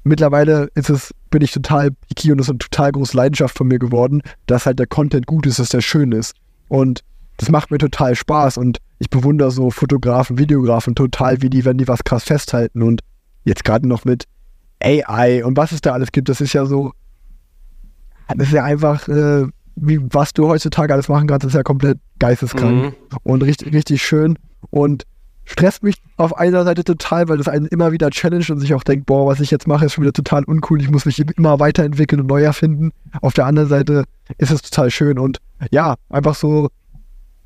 mittlerweile 0.04 0.70
ist 0.76 0.90
es, 0.90 1.14
bin 1.30 1.42
ich 1.42 1.52
total 1.52 1.92
picky 1.92 2.32
und 2.32 2.38
das 2.38 2.48
ist 2.48 2.52
eine 2.52 2.60
total 2.60 2.92
große 2.92 3.16
Leidenschaft 3.16 3.58
von 3.58 3.68
mir 3.68 3.80
geworden, 3.80 4.22
dass 4.48 4.66
halt 4.66 4.80
der 4.80 4.88
Content 4.88 5.26
gut 5.26 5.46
ist, 5.46 5.60
dass 5.60 5.70
der 5.70 5.82
schön 5.82 6.12
ist. 6.12 6.36
Und 6.68 7.04
das 7.38 7.50
macht 7.50 7.72
mir 7.72 7.78
total 7.78 8.16
Spaß 8.16 8.58
und 8.58 8.80
ich 9.00 9.10
bewundere 9.10 9.52
so 9.52 9.72
Fotografen, 9.72 10.38
Videografen 10.38 10.96
total, 10.96 11.42
wie 11.42 11.50
die, 11.50 11.64
wenn 11.66 11.78
die 11.78 11.88
was 11.88 12.04
krass 12.04 12.24
festhalten 12.24 12.84
und 12.84 13.02
jetzt 13.46 13.64
gerade 13.64 13.88
noch 13.88 14.06
mit 14.06 14.26
AI 14.82 15.44
und 15.44 15.58
was 15.58 15.72
es 15.72 15.82
da 15.82 15.94
alles 15.94 16.12
gibt, 16.12 16.30
das 16.30 16.42
ist 16.42 16.54
ja 16.54 16.66
so, 16.66 16.92
das 18.28 18.48
ist 18.48 18.54
ja 18.54 18.64
einfach, 18.64 19.08
äh, 19.08 19.46
wie, 19.76 20.00
was 20.12 20.34
du 20.34 20.48
heutzutage 20.48 20.94
alles 20.94 21.08
machen 21.08 21.28
kannst, 21.28 21.46
ist 21.46 21.54
ja 21.54 21.64
komplett 21.64 21.98
geisteskrank 22.20 22.84
mhm. 22.84 22.94
und 23.24 23.44
richtig, 23.44 23.74
richtig 23.74 24.02
schön 24.02 24.38
und 24.70 25.04
stresst 25.50 25.84
mich 25.84 25.96
auf 26.18 26.38
einer 26.38 26.64
Seite 26.64 26.84
total, 26.84 27.28
weil 27.28 27.38
das 27.38 27.48
einen 27.48 27.66
immer 27.66 27.92
wieder 27.92 28.10
challenge 28.12 28.46
und 28.50 28.60
sich 28.60 28.74
auch 28.74 28.84
denkt, 28.84 29.06
boah, 29.06 29.26
was 29.28 29.40
ich 29.40 29.52
jetzt 29.52 29.68
mache, 29.68 29.86
ist 29.86 29.94
schon 29.94 30.04
wieder 30.04 30.14
total 30.14 30.44
uncool, 30.44 30.82
ich 30.82 30.90
muss 30.90 31.06
mich 31.06 31.20
immer 31.20 31.60
weiterentwickeln 31.60 32.22
und 32.22 32.28
neu 32.28 32.44
erfinden. 32.44 32.92
Auf 33.22 33.34
der 33.34 33.46
anderen 33.46 33.70
Seite 33.70 34.04
ist 34.38 34.52
es 34.52 34.62
total 34.62 34.92
schön 34.92 35.18
und 35.18 35.40
ja, 35.72 35.96
einfach 36.10 36.36
so, 36.36 36.70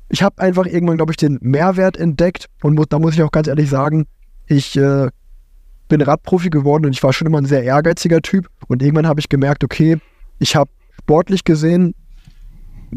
ich 0.08 0.22
habe 0.22 0.40
einfach 0.40 0.66
irgendwann, 0.66 0.98
glaube 0.98 1.12
ich, 1.12 1.16
den 1.16 1.38
Mehrwert 1.40 1.96
entdeckt 1.96 2.48
und 2.62 2.74
muss, 2.74 2.86
da 2.88 2.98
muss 2.98 3.14
ich 3.14 3.22
auch 3.22 3.32
ganz 3.32 3.48
ehrlich 3.48 3.70
sagen, 3.70 4.06
ich 4.46 4.76
äh, 4.76 5.08
bin 5.88 6.00
Radprofi 6.02 6.50
geworden 6.50 6.86
und 6.86 6.92
ich 6.92 7.02
war 7.02 7.12
schon 7.12 7.26
immer 7.26 7.38
ein 7.38 7.46
sehr 7.46 7.64
ehrgeiziger 7.64 8.20
Typ 8.20 8.48
und 8.68 8.82
irgendwann 8.82 9.06
habe 9.06 9.20
ich 9.20 9.28
gemerkt, 9.28 9.64
okay, 9.64 9.98
ich 10.38 10.56
habe 10.56 10.70
sportlich 11.00 11.44
gesehen 11.44 11.94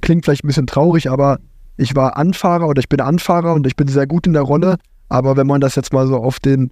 klingt 0.01 0.25
vielleicht 0.25 0.43
ein 0.43 0.47
bisschen 0.47 0.67
traurig, 0.67 1.09
aber 1.09 1.39
ich 1.77 1.95
war 1.95 2.17
Anfahrer 2.17 2.67
oder 2.67 2.79
ich 2.79 2.89
bin 2.89 3.01
Anfahrer 3.01 3.53
und 3.53 3.67
ich 3.67 3.75
bin 3.75 3.87
sehr 3.87 4.07
gut 4.07 4.27
in 4.27 4.33
der 4.33 4.41
Rolle. 4.41 4.77
Aber 5.09 5.37
wenn 5.37 5.47
man 5.47 5.61
das 5.61 5.75
jetzt 5.75 5.93
mal 5.93 6.07
so 6.07 6.17
auf 6.17 6.39
den 6.39 6.71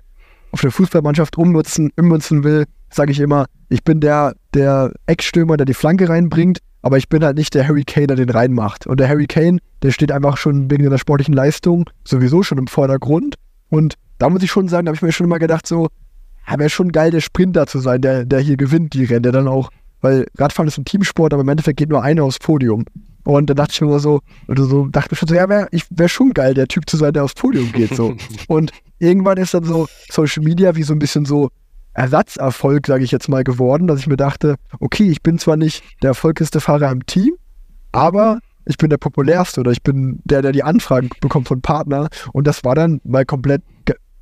auf 0.51 0.61
der 0.61 0.71
Fußballmannschaft 0.71 1.37
ummünzen, 1.37 1.91
ummünzen 1.97 2.45
will, 2.45 2.63
sage 2.89 3.11
ich 3.11 3.19
immer, 3.19 3.45
ich 3.67 3.83
bin 3.83 3.99
der, 3.99 4.35
der 4.53 4.93
Eckstürmer, 5.05 5.57
der 5.57 5.65
die 5.65 5.73
Flanke 5.73 6.07
reinbringt, 6.07 6.59
aber 6.81 6.97
ich 6.97 7.09
bin 7.09 7.25
halt 7.25 7.35
nicht 7.35 7.53
der 7.55 7.67
Harry 7.67 7.83
Kane, 7.83 8.07
der 8.07 8.15
den 8.15 8.29
reinmacht. 8.29 8.87
Und 8.87 9.01
der 9.01 9.09
Harry 9.09 9.25
Kane, 9.25 9.59
der 9.81 9.91
steht 9.91 10.13
einfach 10.13 10.37
schon 10.37 10.71
wegen 10.71 10.89
der 10.89 10.97
sportlichen 10.97 11.33
Leistung 11.33 11.89
sowieso 12.05 12.41
schon 12.41 12.57
im 12.57 12.67
Vordergrund. 12.67 13.35
Und 13.69 13.95
da 14.17 14.29
muss 14.29 14.43
ich 14.43 14.51
schon 14.51 14.69
sagen, 14.69 14.85
da 14.85 14.91
habe 14.91 14.95
ich 14.95 15.01
mir 15.01 15.11
schon 15.11 15.25
immer 15.25 15.39
gedacht, 15.39 15.67
so, 15.67 15.89
wäre 16.47 16.69
schon 16.69 16.91
geil, 16.91 17.11
der 17.11 17.21
Sprinter 17.21 17.67
zu 17.67 17.79
sein, 17.79 18.01
der, 18.01 18.23
der 18.23 18.39
hier 18.39 18.55
gewinnt, 18.55 18.93
die 18.93 19.03
Rennen, 19.03 19.23
der 19.23 19.31
dann 19.31 19.47
auch, 19.47 19.71
weil 20.01 20.25
Radfahren 20.37 20.67
ist 20.67 20.77
ein 20.77 20.85
Teamsport, 20.85 21.33
aber 21.33 21.41
im 21.41 21.49
Endeffekt 21.49 21.77
geht 21.77 21.89
nur 21.89 22.03
einer 22.03 22.23
aufs 22.23 22.39
Podium. 22.39 22.85
Und 23.25 23.49
dann 23.49 23.57
dachte 23.57 23.73
ich 23.73 23.81
mir 23.81 23.99
so, 23.99 24.21
oder 24.47 24.63
so, 24.63 24.87
dachte 24.87 25.09
mir 25.11 25.17
schon 25.17 25.27
so, 25.27 25.35
ja, 25.35 25.49
wär, 25.49 25.67
ich 25.71 25.85
wäre 25.89 26.09
schon 26.09 26.31
geil, 26.33 26.53
der 26.53 26.67
Typ 26.67 26.87
zu 26.87 26.95
sein, 26.95 27.11
der 27.11 27.23
aufs 27.23 27.33
Podium 27.33 27.71
geht. 27.71 27.95
So. 27.95 28.15
und 28.47 28.71
irgendwann 28.99 29.37
ist 29.37 29.53
dann 29.53 29.63
so 29.63 29.87
Social 30.11 30.43
Media 30.43 30.75
wie 30.75 30.83
so 30.83 30.93
ein 30.93 30.99
bisschen 30.99 31.25
so 31.25 31.49
Ersatzerfolg, 31.95 32.85
sage 32.85 33.03
ich 33.03 33.11
jetzt 33.11 33.27
mal, 33.27 33.43
geworden, 33.43 33.87
dass 33.87 33.99
ich 33.99 34.07
mir 34.07 34.17
dachte, 34.17 34.55
okay, 34.79 35.09
ich 35.09 35.23
bin 35.23 35.39
zwar 35.39 35.57
nicht 35.57 35.83
der 36.03 36.09
erfolgreichste 36.09 36.61
Fahrer 36.61 36.91
im 36.91 37.05
Team, 37.07 37.35
aber 37.93 38.39
ich 38.65 38.77
bin 38.77 38.91
der 38.91 38.97
populärste 38.97 39.61
oder 39.61 39.71
ich 39.71 39.81
bin 39.81 40.19
der, 40.23 40.43
der 40.43 40.51
die 40.51 40.63
Anfragen 40.63 41.09
bekommt 41.19 41.47
von 41.47 41.61
Partner. 41.61 42.09
Und 42.31 42.45
das 42.45 42.63
war 42.63 42.75
dann 42.75 43.01
mal 43.03 43.25
komplett, 43.25 43.63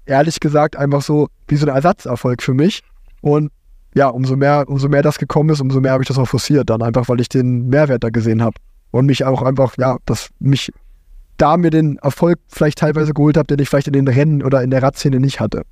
ehrlich 0.05 0.39
gesagt, 0.39 0.77
einfach 0.77 1.01
so 1.01 1.27
wie 1.47 1.57
so 1.57 1.65
ein 1.65 1.75
Ersatzerfolg 1.75 2.41
für 2.41 2.53
mich. 2.53 2.83
Und 3.21 3.51
ja, 3.95 4.07
umso 4.07 4.37
mehr, 4.37 4.65
umso 4.67 4.87
mehr 4.87 5.01
das 5.01 5.17
gekommen 5.17 5.49
ist, 5.49 5.59
umso 5.59 5.81
mehr 5.81 5.91
habe 5.91 6.03
ich 6.03 6.07
das 6.07 6.17
auch 6.17 6.27
forciert, 6.27 6.69
dann 6.69 6.81
einfach, 6.81 7.09
weil 7.09 7.19
ich 7.19 7.29
den 7.29 7.67
Mehrwert 7.67 8.03
da 8.03 8.09
gesehen 8.09 8.41
habe 8.41 8.55
und 8.93 9.07
mich 9.07 9.25
auch 9.25 9.41
einfach, 9.41 9.75
ja, 9.77 9.97
dass 10.05 10.29
mich 10.39 10.71
da 11.37 11.57
mir 11.57 11.71
den 11.71 11.97
Erfolg 11.97 12.39
vielleicht 12.47 12.77
teilweise 12.77 13.13
geholt 13.13 13.37
habe, 13.37 13.47
den 13.47 13.57
ich 13.59 13.67
vielleicht 13.67 13.87
in 13.87 13.93
den 13.93 14.07
Rennen 14.07 14.43
oder 14.43 14.61
in 14.61 14.69
der 14.69 14.83
Radszene 14.83 15.19
nicht 15.19 15.39
hatte. 15.39 15.63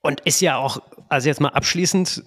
Und 0.00 0.20
ist 0.22 0.40
ja 0.40 0.56
auch, 0.56 0.82
also 1.08 1.28
jetzt 1.28 1.40
mal 1.40 1.50
abschließend, 1.50 2.24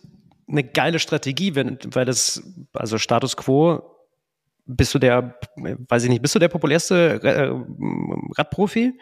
eine 0.47 0.63
geile 0.63 0.99
Strategie, 0.99 1.53
wenn, 1.53 1.77
weil 1.91 2.05
das, 2.05 2.41
also 2.71 2.97
Status 2.97 3.35
quo, 3.35 3.83
bist 4.67 4.93
du 4.93 4.99
der, 4.99 5.37
weiß 5.57 6.03
ich 6.03 6.09
nicht, 6.09 6.21
bist 6.21 6.33
du 6.35 6.39
der 6.39 6.47
populärste 6.47 7.19
äh, 7.21 7.51
Radprofi? 8.37 8.93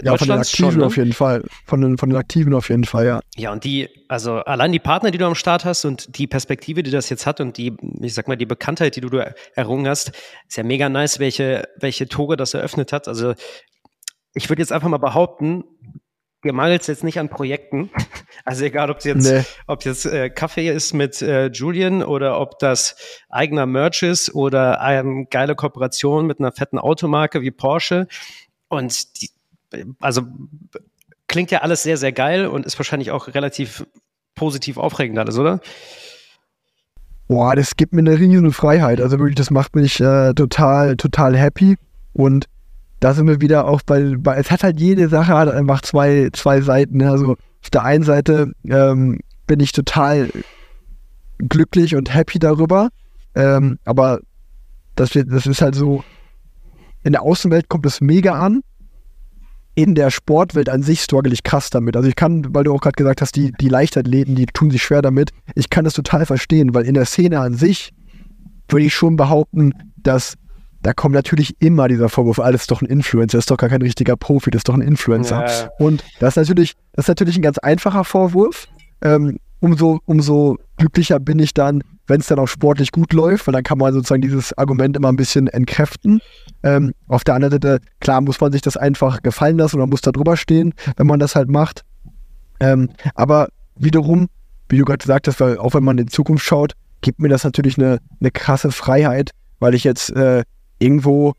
Ja, 0.00 0.16
von 0.16 0.26
den 0.26 0.38
Aktiven 0.38 0.70
schon, 0.70 0.80
ne? 0.80 0.86
auf 0.86 0.96
jeden 0.96 1.12
Fall. 1.12 1.44
Von 1.66 1.80
den, 1.80 1.98
von 1.98 2.08
den 2.08 2.16
Aktiven 2.16 2.54
auf 2.54 2.70
jeden 2.70 2.84
Fall, 2.84 3.06
ja. 3.06 3.20
Ja, 3.36 3.52
und 3.52 3.64
die, 3.64 3.88
also 4.08 4.36
allein 4.36 4.72
die 4.72 4.78
Partner, 4.78 5.10
die 5.10 5.18
du 5.18 5.26
am 5.26 5.34
Start 5.34 5.64
hast 5.64 5.84
und 5.84 6.16
die 6.18 6.26
Perspektive, 6.26 6.82
die 6.82 6.90
das 6.90 7.08
jetzt 7.10 7.26
hat 7.26 7.40
und 7.40 7.56
die, 7.58 7.76
ich 8.00 8.14
sag 8.14 8.26
mal, 8.26 8.36
die 8.36 8.46
Bekanntheit, 8.46 8.96
die 8.96 9.00
du, 9.00 9.10
du 9.10 9.34
errungen 9.54 9.86
hast, 9.86 10.12
ist 10.48 10.56
ja 10.56 10.62
mega 10.62 10.88
nice, 10.88 11.18
welche, 11.18 11.68
welche 11.78 12.08
Tore 12.08 12.36
das 12.36 12.54
eröffnet 12.54 12.92
hat. 12.92 13.06
Also 13.06 13.34
ich 14.34 14.48
würde 14.48 14.62
jetzt 14.62 14.72
einfach 14.72 14.88
mal 14.88 14.98
behaupten, 14.98 15.64
dir 16.44 16.52
mangelt 16.52 16.80
es 16.80 16.86
jetzt 16.86 17.04
nicht 17.04 17.18
an 17.18 17.28
Projekten. 17.28 17.90
Also 18.44 18.64
egal, 18.64 18.90
ob 18.90 18.98
es 18.98 19.04
jetzt, 19.04 19.30
nee. 19.30 19.44
ob 19.68 19.84
jetzt 19.84 20.04
äh, 20.04 20.28
Kaffee 20.28 20.68
ist 20.68 20.94
mit 20.94 21.22
äh, 21.22 21.46
Julian 21.46 22.02
oder 22.02 22.40
ob 22.40 22.58
das 22.58 22.96
eigener 23.28 23.66
Merch 23.66 24.02
ist 24.02 24.34
oder 24.34 24.80
eine 24.80 25.26
geile 25.26 25.54
Kooperation 25.54 26.26
mit 26.26 26.40
einer 26.40 26.50
fetten 26.50 26.80
Automarke 26.80 27.40
wie 27.42 27.52
Porsche. 27.52 28.08
Und 28.66 29.20
die, 29.20 29.30
also 30.00 30.22
klingt 31.28 31.50
ja 31.50 31.60
alles 31.60 31.82
sehr, 31.82 31.96
sehr 31.96 32.12
geil 32.12 32.46
und 32.46 32.66
ist 32.66 32.78
wahrscheinlich 32.78 33.10
auch 33.10 33.28
relativ 33.28 33.86
positiv 34.34 34.76
aufregend 34.76 35.18
alles, 35.18 35.38
oder? 35.38 35.60
Boah, 37.28 37.56
das 37.56 37.76
gibt 37.76 37.92
mir 37.92 38.00
eine 38.00 38.18
riesen 38.18 38.52
Freiheit. 38.52 39.00
Also 39.00 39.18
wirklich, 39.18 39.36
das 39.36 39.50
macht 39.50 39.74
mich 39.74 40.00
äh, 40.00 40.34
total, 40.34 40.96
total 40.96 41.36
happy. 41.36 41.76
Und 42.12 42.46
da 43.00 43.14
sind 43.14 43.26
wir 43.26 43.40
wieder 43.40 43.66
auch 43.66 43.80
bei, 43.82 44.14
bei, 44.18 44.36
es 44.36 44.50
hat 44.50 44.62
halt 44.62 44.78
jede 44.78 45.08
Sache 45.08 45.34
hat 45.34 45.48
einfach 45.48 45.80
zwei, 45.80 46.28
zwei 46.32 46.60
Seiten. 46.60 46.98
Ne? 46.98 47.10
Also 47.10 47.32
auf 47.32 47.70
der 47.70 47.84
einen 47.84 48.04
Seite 48.04 48.52
ähm, 48.68 49.20
bin 49.46 49.60
ich 49.60 49.72
total 49.72 50.28
glücklich 51.38 51.96
und 51.96 52.14
happy 52.14 52.38
darüber. 52.38 52.90
Ähm, 53.34 53.78
aber 53.84 54.20
das, 54.94 55.14
wird, 55.14 55.32
das 55.32 55.46
ist 55.46 55.62
halt 55.62 55.74
so, 55.74 56.04
in 57.02 57.12
der 57.12 57.22
Außenwelt 57.22 57.68
kommt 57.68 57.86
es 57.86 58.00
mega 58.00 58.38
an 58.38 58.62
in 59.74 59.94
der 59.94 60.10
Sportwelt 60.10 60.68
an 60.68 60.82
sich 60.82 61.00
struggle 61.00 61.32
ich 61.32 61.42
krass 61.42 61.70
damit. 61.70 61.96
Also 61.96 62.08
ich 62.08 62.16
kann, 62.16 62.54
weil 62.54 62.64
du 62.64 62.74
auch 62.74 62.80
gerade 62.80 62.96
gesagt 62.96 63.22
hast, 63.22 63.36
die, 63.36 63.52
die 63.52 63.68
Leichtathleten, 63.68 64.34
die 64.34 64.46
tun 64.46 64.70
sich 64.70 64.82
schwer 64.82 65.02
damit. 65.02 65.30
Ich 65.54 65.70
kann 65.70 65.84
das 65.84 65.94
total 65.94 66.26
verstehen, 66.26 66.74
weil 66.74 66.84
in 66.84 66.94
der 66.94 67.06
Szene 67.06 67.40
an 67.40 67.54
sich 67.54 67.92
würde 68.68 68.86
ich 68.86 68.94
schon 68.94 69.16
behaupten, 69.16 69.72
dass 69.96 70.34
da 70.82 70.92
kommt 70.92 71.14
natürlich 71.14 71.54
immer 71.60 71.86
dieser 71.88 72.08
Vorwurf, 72.08 72.40
alles 72.40 72.62
ist 72.62 72.70
doch 72.70 72.82
ein 72.82 72.86
Influencer, 72.86 73.38
ist 73.38 73.50
doch 73.50 73.56
gar 73.56 73.70
kein 73.70 73.82
richtiger 73.82 74.16
Profi, 74.16 74.50
das 74.50 74.60
ist 74.60 74.68
doch 74.68 74.74
ein 74.74 74.80
Influencer. 74.80 75.46
Ja. 75.46 75.70
Und 75.78 76.04
das 76.18 76.36
ist 76.36 76.48
natürlich, 76.48 76.74
das 76.92 77.04
ist 77.04 77.08
natürlich 77.08 77.36
ein 77.36 77.42
ganz 77.42 77.58
einfacher 77.58 78.04
Vorwurf. 78.04 78.66
Ähm, 79.00 79.38
umso, 79.60 80.00
umso 80.06 80.58
glücklicher 80.76 81.20
bin 81.20 81.38
ich 81.38 81.54
dann, 81.54 81.82
wenn 82.12 82.20
es 82.20 82.26
dann 82.26 82.38
auch 82.38 82.46
sportlich 82.46 82.92
gut 82.92 83.14
läuft, 83.14 83.46
weil 83.46 83.52
dann 83.52 83.62
kann 83.62 83.78
man 83.78 83.94
sozusagen 83.94 84.20
dieses 84.20 84.56
Argument 84.58 84.94
immer 84.98 85.08
ein 85.08 85.16
bisschen 85.16 85.46
entkräften. 85.46 86.20
Ähm, 86.62 86.92
auf 87.08 87.24
der 87.24 87.34
anderen 87.34 87.52
Seite, 87.52 87.80
klar, 88.00 88.20
muss 88.20 88.38
man 88.38 88.52
sich 88.52 88.60
das 88.60 88.76
einfach 88.76 89.22
gefallen 89.22 89.56
lassen 89.56 89.76
oder 89.76 89.86
muss 89.86 90.02
da 90.02 90.12
drüber 90.12 90.36
stehen, 90.36 90.74
wenn 90.98 91.06
man 91.06 91.18
das 91.18 91.34
halt 91.34 91.48
macht. 91.48 91.84
Ähm, 92.60 92.90
aber 93.14 93.48
wiederum, 93.76 94.28
wie 94.68 94.76
du 94.76 94.84
gerade 94.84 94.98
gesagt 94.98 95.26
hast, 95.26 95.40
weil 95.40 95.56
auch 95.56 95.72
wenn 95.72 95.84
man 95.84 95.96
in 95.96 96.08
Zukunft 96.08 96.44
schaut, 96.44 96.74
gibt 97.00 97.18
mir 97.18 97.30
das 97.30 97.44
natürlich 97.44 97.78
eine, 97.78 97.96
eine 98.20 98.30
krasse 98.30 98.70
Freiheit, 98.72 99.30
weil 99.58 99.74
ich 99.74 99.82
jetzt 99.82 100.14
äh, 100.14 100.44
irgendwo 100.80 101.32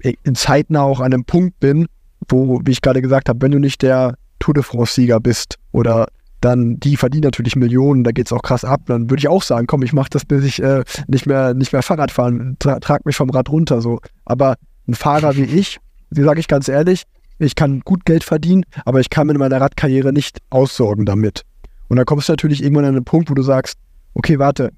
in 0.00 0.34
zeitnah 0.34 0.82
auch 0.82 1.00
an 1.00 1.14
einem 1.14 1.24
Punkt 1.24 1.58
bin, 1.60 1.86
wo, 2.28 2.60
wie 2.62 2.72
ich 2.72 2.82
gerade 2.82 3.00
gesagt 3.00 3.30
habe, 3.30 3.40
wenn 3.40 3.52
du 3.52 3.58
nicht 3.58 3.80
der 3.80 4.16
Tour 4.38 4.52
de 4.52 4.62
France-Sieger 4.62 5.18
bist 5.18 5.56
oder 5.72 6.08
dann 6.40 6.80
die 6.80 6.96
verdienen 6.96 7.24
natürlich 7.24 7.56
Millionen, 7.56 8.04
da 8.04 8.12
geht 8.12 8.26
es 8.26 8.32
auch 8.32 8.42
krass 8.42 8.64
ab. 8.64 8.82
Dann 8.86 9.10
würde 9.10 9.20
ich 9.20 9.28
auch 9.28 9.42
sagen, 9.42 9.66
komm, 9.66 9.82
ich 9.82 9.92
mache 9.92 10.10
das, 10.10 10.24
bis 10.24 10.44
ich 10.44 10.62
äh, 10.62 10.82
nicht 11.06 11.26
mehr 11.26 11.54
nicht 11.54 11.72
mehr 11.72 11.82
Fahrrad 11.82 12.10
fahren, 12.10 12.56
tra 12.58 12.80
trag 12.80 13.04
mich 13.06 13.16
vom 13.16 13.30
Rad 13.30 13.50
runter 13.50 13.80
so. 13.80 14.00
Aber 14.24 14.56
ein 14.88 14.94
Fahrer 14.94 15.36
wie 15.36 15.44
ich, 15.44 15.78
wie 16.10 16.22
sage 16.22 16.40
ich 16.40 16.48
ganz 16.48 16.68
ehrlich, 16.68 17.04
ich 17.38 17.54
kann 17.54 17.80
gut 17.80 18.04
Geld 18.04 18.24
verdienen, 18.24 18.64
aber 18.84 19.00
ich 19.00 19.10
kann 19.10 19.26
mit 19.26 19.38
meiner 19.38 19.60
Radkarriere 19.60 20.12
nicht 20.12 20.38
aussorgen 20.50 21.06
damit. 21.06 21.42
Und 21.88 21.96
dann 21.96 22.06
kommst 22.06 22.28
du 22.28 22.32
natürlich 22.32 22.62
irgendwann 22.62 22.84
an 22.84 22.96
einen 22.96 23.04
Punkt, 23.04 23.30
wo 23.30 23.34
du 23.34 23.42
sagst, 23.42 23.78
okay, 24.14 24.38
warte, 24.38 24.72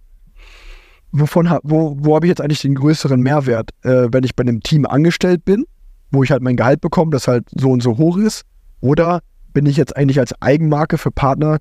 wovon 1.10 1.50
wo, 1.62 1.96
wo 1.98 2.14
habe 2.14 2.26
ich 2.26 2.30
jetzt 2.30 2.40
eigentlich 2.40 2.62
den 2.62 2.74
größeren 2.74 3.20
Mehrwert, 3.20 3.70
äh, 3.82 4.08
wenn 4.10 4.24
ich 4.24 4.34
bei 4.34 4.42
einem 4.42 4.60
Team 4.60 4.86
angestellt 4.86 5.44
bin, 5.44 5.64
wo 6.10 6.22
ich 6.22 6.30
halt 6.30 6.42
mein 6.42 6.56
Gehalt 6.56 6.80
bekomme, 6.80 7.10
das 7.10 7.28
halt 7.28 7.44
so 7.50 7.70
und 7.70 7.82
so 7.82 7.98
hoch 7.98 8.16
ist, 8.16 8.42
oder 8.80 9.20
bin 9.52 9.66
ich 9.66 9.76
jetzt 9.76 9.96
eigentlich 9.96 10.18
als 10.18 10.40
Eigenmarke 10.40 10.98
für 10.98 11.10
Partner, 11.10 11.58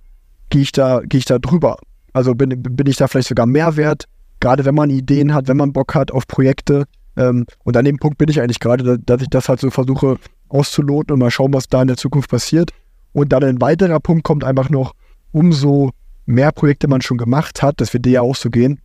gehe 0.49 0.61
ich 0.61 0.71
da, 0.71 1.01
ich 1.11 1.25
da 1.25 1.39
drüber? 1.39 1.77
Also 2.13 2.35
bin, 2.35 2.61
bin 2.61 2.87
ich 2.87 2.97
da 2.97 3.07
vielleicht 3.07 3.29
sogar 3.29 3.45
Mehrwert, 3.45 4.05
gerade 4.39 4.65
wenn 4.65 4.75
man 4.75 4.89
Ideen 4.89 5.33
hat, 5.33 5.47
wenn 5.47 5.57
man 5.57 5.73
Bock 5.73 5.95
hat 5.95 6.11
auf 6.11 6.27
Projekte. 6.27 6.85
Ähm, 7.15 7.45
und 7.63 7.77
an 7.77 7.85
dem 7.85 7.97
Punkt 7.97 8.17
bin 8.17 8.29
ich 8.29 8.41
eigentlich 8.41 8.59
gerade, 8.59 8.99
dass 8.99 9.21
ich 9.21 9.29
das 9.29 9.49
halt 9.49 9.59
so 9.59 9.69
versuche 9.69 10.17
auszuloten 10.49 11.13
und 11.13 11.19
mal 11.19 11.31
schauen, 11.31 11.53
was 11.53 11.67
da 11.67 11.81
in 11.81 11.87
der 11.87 11.97
Zukunft 11.97 12.29
passiert. 12.29 12.71
Und 13.13 13.31
dann 13.33 13.43
ein 13.43 13.61
weiterer 13.61 13.99
Punkt 13.99 14.23
kommt 14.23 14.43
einfach 14.43 14.69
noch, 14.69 14.93
umso 15.31 15.91
mehr 16.25 16.51
Projekte 16.51 16.87
man 16.87 17.01
schon 17.01 17.17
gemacht 17.17 17.61
hat, 17.61 17.81
das 17.81 17.93
wird 17.93 18.05
dir 18.05 18.11
ja 18.11 18.21
auch 18.21 18.35
so 18.35 18.49
gehen. 18.49 18.79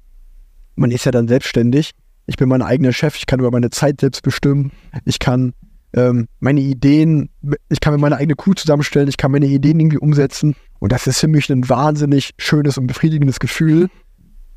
Man 0.75 0.91
ist 0.91 1.05
ja 1.05 1.13
dann 1.13 1.29
selbstständig. 1.29 1.93
Ich 2.27 2.37
bin 2.37 2.49
mein 2.49 2.63
eigener 2.63 2.93
Chef, 2.93 3.17
ich 3.17 3.27
kann 3.27 3.41
über 3.41 3.51
meine 3.51 3.71
Zeit 3.71 4.01
selbst 4.01 4.23
bestimmen. 4.23 4.73
Ich 5.05 5.19
kann 5.19 5.55
ähm, 5.95 6.29
meine 6.41 6.61
Ideen, 6.61 7.31
ich 7.69 7.81
kann 7.81 7.93
mir 7.95 7.99
meine 7.99 8.17
eigene 8.17 8.35
Kuh 8.35 8.55
zusammenstellen, 8.55 9.09
ich 9.09 9.17
kann 9.17 9.33
meine 9.33 9.47
Ideen 9.47 9.81
irgendwie 9.81 9.99
umsetzen. 9.99 10.55
Und 10.79 10.93
das 10.93 11.07
ist 11.07 11.21
für 11.21 11.29
mich 11.29 11.51
ein 11.51 11.69
wahnsinnig 11.69 12.35
schönes 12.39 12.79
und 12.79 12.87
befriedigendes 12.87 13.41
Gefühl. 13.41 13.89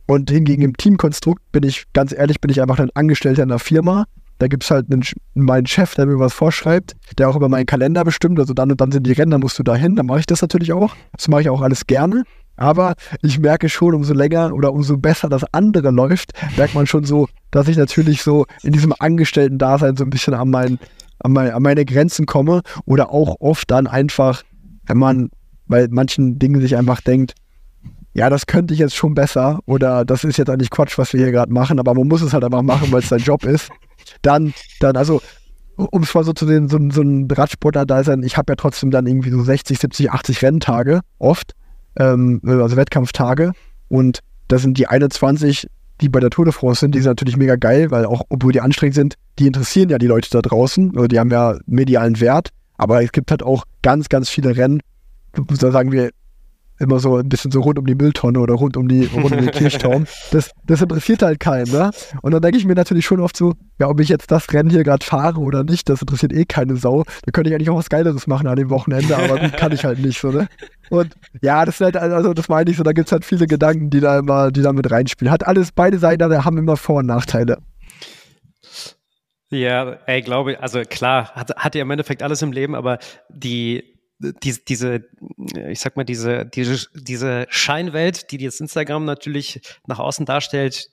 Und 0.06 0.32
hingegen 0.32 0.64
im 0.64 0.76
Teamkonstrukt 0.76 1.42
bin 1.52 1.64
ich, 1.64 1.86
ganz 1.94 2.12
ehrlich, 2.12 2.42
bin 2.42 2.50
ich 2.50 2.62
einfach 2.62 2.80
ein 2.80 2.90
Angestellter 2.94 3.44
in 3.44 3.52
einer 3.52 3.60
Firma. 3.60 4.06
Da 4.40 4.48
gibt 4.48 4.64
es 4.64 4.72
halt 4.72 4.92
einen, 4.92 5.04
meinen 5.34 5.68
Chef, 5.68 5.96
der 5.96 6.06
mir 6.06 6.18
was 6.18 6.34
vorschreibt, 6.34 6.96
der 7.18 7.30
auch 7.30 7.36
über 7.36 7.50
meinen 7.50 7.66
Kalender 7.66 8.04
bestimmt. 8.04 8.40
Also 8.40 8.54
dann 8.54 8.72
und 8.72 8.82
dann 8.82 8.92
sind 8.92 9.06
die 9.06 9.12
Rennen, 9.12 9.32
dann 9.32 9.42
musst 9.42 9.60
du 9.60 9.64
da 9.64 9.76
hin. 9.76 9.96
Dann 9.96 10.08
mache 10.08 10.22
ich 10.22 10.26
das 10.26 10.42
natürlich 10.42 10.74
auch. 10.74 10.96
Das 11.12 11.28
mache 11.28 11.42
ich 11.42 11.50
auch 11.50 11.62
alles 11.62 11.86
gerne. 11.88 12.24
Aber 12.56 12.96
ich 13.22 13.40
merke 13.40 13.70
schon, 13.70 13.94
umso 13.94 14.14
länger 14.14 14.54
oder 14.54 14.74
umso 14.74 14.98
besser 14.98 15.30
das 15.30 15.46
andere 15.54 15.92
läuft, 15.92 16.34
merkt 16.58 16.76
man 16.76 16.88
schon 16.88 17.06
so, 17.06 17.30
dass 17.52 17.68
ich 17.70 17.78
natürlich 17.78 18.22
so 18.22 18.48
in 18.64 18.74
diesem 18.74 18.94
Angestellten-Dasein 18.98 19.96
so 19.96 20.04
ein 20.04 20.10
bisschen 20.10 20.34
an 20.34 20.50
meinen 20.50 20.80
an, 21.20 21.32
mein, 21.32 21.52
an 21.52 21.62
meine 21.62 21.86
Grenzen 21.86 22.26
komme 22.26 22.62
oder 22.86 23.12
auch 23.12 23.38
oft 23.40 23.70
dann 23.72 23.88
einfach, 23.88 24.44
wenn 24.86 24.98
man 24.98 25.30
bei 25.68 25.88
manchen 25.90 26.40
Dingen 26.40 26.62
sich 26.62 26.76
einfach 26.76 27.02
denkt, 27.02 27.34
ja, 28.14 28.30
das 28.30 28.48
könnte 28.48 28.74
ich 28.74 28.80
jetzt 28.80 28.96
schon 28.96 29.14
besser 29.14 29.60
oder 29.66 30.04
das 30.04 30.24
ist 30.24 30.38
jetzt 30.38 30.50
eigentlich 30.50 30.72
Quatsch, 30.72 30.98
was 30.98 31.14
wir 31.14 31.22
hier 31.22 31.32
gerade 31.32 31.54
machen, 31.54 31.80
aber 31.80 31.94
man 31.94 32.08
muss 32.08 32.22
es 32.22 32.34
halt 32.34 32.44
einfach 32.44 32.64
machen, 32.64 32.92
weil 32.92 33.02
es 33.02 33.10
sein 33.10 33.20
Job 33.20 33.46
ist. 33.46 33.70
Dann, 34.22 34.54
dann, 34.80 34.98
also, 34.98 35.22
um 35.76 36.04
es 36.04 36.14
mal 36.14 36.24
so 36.24 36.34
zu 36.34 36.46
sehen, 36.48 36.68
so, 36.68 36.80
so 36.90 37.02
ein 37.02 37.28
Radsportler 37.30 37.86
da 37.86 38.04
sein, 38.04 38.24
ich 38.24 38.36
habe 38.36 38.52
ja 38.52 38.56
trotzdem 38.56 38.92
dann 38.92 39.06
irgendwie 39.06 39.30
so 39.30 39.42
60, 39.42 39.80
70, 39.80 40.12
80 40.12 40.42
Renntage 40.42 41.02
oft, 41.20 41.54
ähm, 41.98 42.42
also 42.44 42.76
Wettkampftage 42.76 43.54
und 43.88 44.20
das 44.48 44.64
sind 44.64 44.78
die 44.78 44.88
21, 44.88 45.70
die 46.02 46.10
bei 46.10 46.20
der 46.20 46.30
Tour 46.30 46.46
de 46.46 46.54
France 46.54 46.82
sind, 46.82 46.96
die 46.96 47.00
sind 47.00 47.10
natürlich 47.10 47.38
mega 47.38 47.56
geil, 47.56 47.92
weil 47.92 48.06
auch, 48.06 48.24
obwohl 48.30 48.52
die 48.52 48.62
anstrengend 48.62 48.96
sind, 48.96 49.16
die 49.38 49.48
interessieren 49.48 49.90
ja 49.90 49.98
die 49.98 50.08
Leute 50.08 50.30
da 50.32 50.42
draußen, 50.42 50.92
also 50.96 51.08
die 51.08 51.20
haben 51.20 51.32
ja 51.32 51.58
medialen 51.66 52.20
Wert, 52.20 52.50
aber 52.78 53.04
es 53.04 53.12
gibt 53.12 53.32
halt 53.32 53.44
auch 53.44 53.66
ganz, 53.82 54.10
ganz 54.10 54.30
viele 54.30 54.56
Rennen, 54.56 54.82
da 55.34 55.72
sagen 55.72 55.92
wir 55.92 56.10
immer 56.80 57.00
so 57.00 57.18
ein 57.18 57.30
bisschen 57.30 57.52
so 57.52 57.62
rund 57.62 57.78
um 57.78 57.86
die 57.86 57.96
Mülltonne 57.96 58.40
oder 58.40 58.56
rund 58.56 58.78
um 58.78 58.88
die 58.88 59.06
rund 59.06 59.32
um 59.32 59.38
den 59.38 59.52
Kirchturm. 59.52 60.06
Das, 60.32 60.52
das 60.66 60.82
interessiert 60.82 61.22
halt 61.22 61.40
keinen, 61.40 61.72
ne? 61.72 61.92
Und 62.22 62.32
dann 62.32 62.42
denke 62.42 62.58
ich 62.58 62.66
mir 62.66 62.76
natürlich 62.76 63.06
schon 63.06 63.20
oft 63.20 63.36
so, 63.36 63.54
ja, 63.80 63.88
ob 63.88 64.00
ich 64.00 64.10
jetzt 64.10 64.32
das 64.32 64.52
Rennen 64.54 64.70
hier 64.70 64.84
gerade 64.84 65.06
fahre 65.06 65.40
oder 65.40 65.64
nicht, 65.64 65.90
das 65.90 66.02
interessiert 66.02 66.34
eh 66.34 66.46
keine 66.46 66.78
Sau. 66.78 67.04
Da 67.26 67.32
könnte 67.32 67.50
ich 67.50 67.56
eigentlich 67.56 67.70
auch 67.70 67.78
was 67.78 67.90
Geileres 67.90 68.28
machen 68.28 68.48
an 68.48 68.56
dem 68.56 68.70
Wochenende, 68.70 69.18
aber 69.18 69.40
gut, 69.40 69.58
kann 69.58 69.72
ich 69.72 69.84
halt 69.84 70.00
nicht 70.00 70.20
so, 70.20 70.32
ne? 70.32 70.48
Und 70.90 71.14
ja, 71.42 71.66
das 71.66 71.76
ist 71.76 71.82
halt, 71.82 71.98
also 71.98 72.34
das 72.34 72.50
meine 72.50 72.72
ich 72.72 72.78
so, 72.78 72.84
da 72.84 72.94
gibt 72.94 73.08
es 73.08 73.12
halt 73.12 73.26
viele 73.26 73.46
Gedanken, 73.46 73.90
die 73.90 74.00
da 74.00 74.20
immer, 74.20 74.52
die 74.52 74.62
da 74.62 74.74
mit 74.74 74.90
reinspielen. 74.90 75.32
Hat 75.32 75.46
alles, 75.46 75.72
beide 75.72 76.00
Seiten 76.00 76.20
haben 76.46 76.58
immer 76.58 76.78
Vor- 76.78 77.00
und 77.00 77.06
Nachteile. 77.06 77.58
Ja, 79.52 79.98
ey, 80.06 80.22
glaube, 80.22 80.62
also 80.62 80.82
klar, 80.82 81.32
hat, 81.34 81.56
hat 81.56 81.74
ja 81.74 81.82
im 81.82 81.90
Endeffekt 81.90 82.22
alles 82.22 82.42
im 82.42 82.52
Leben, 82.52 82.76
aber 82.76 83.00
die, 83.30 83.99
die, 84.20 84.56
diese, 84.68 85.06
ich 85.70 85.80
sag 85.80 85.96
mal, 85.96 86.04
diese, 86.04 86.46
diese, 86.46 86.88
diese 86.94 87.46
Scheinwelt, 87.50 88.32
die 88.32 88.38
jetzt 88.38 88.62
Instagram 88.62 89.06
natürlich 89.06 89.62
nach 89.88 90.00
außen 90.00 90.26
darstellt, 90.26 90.90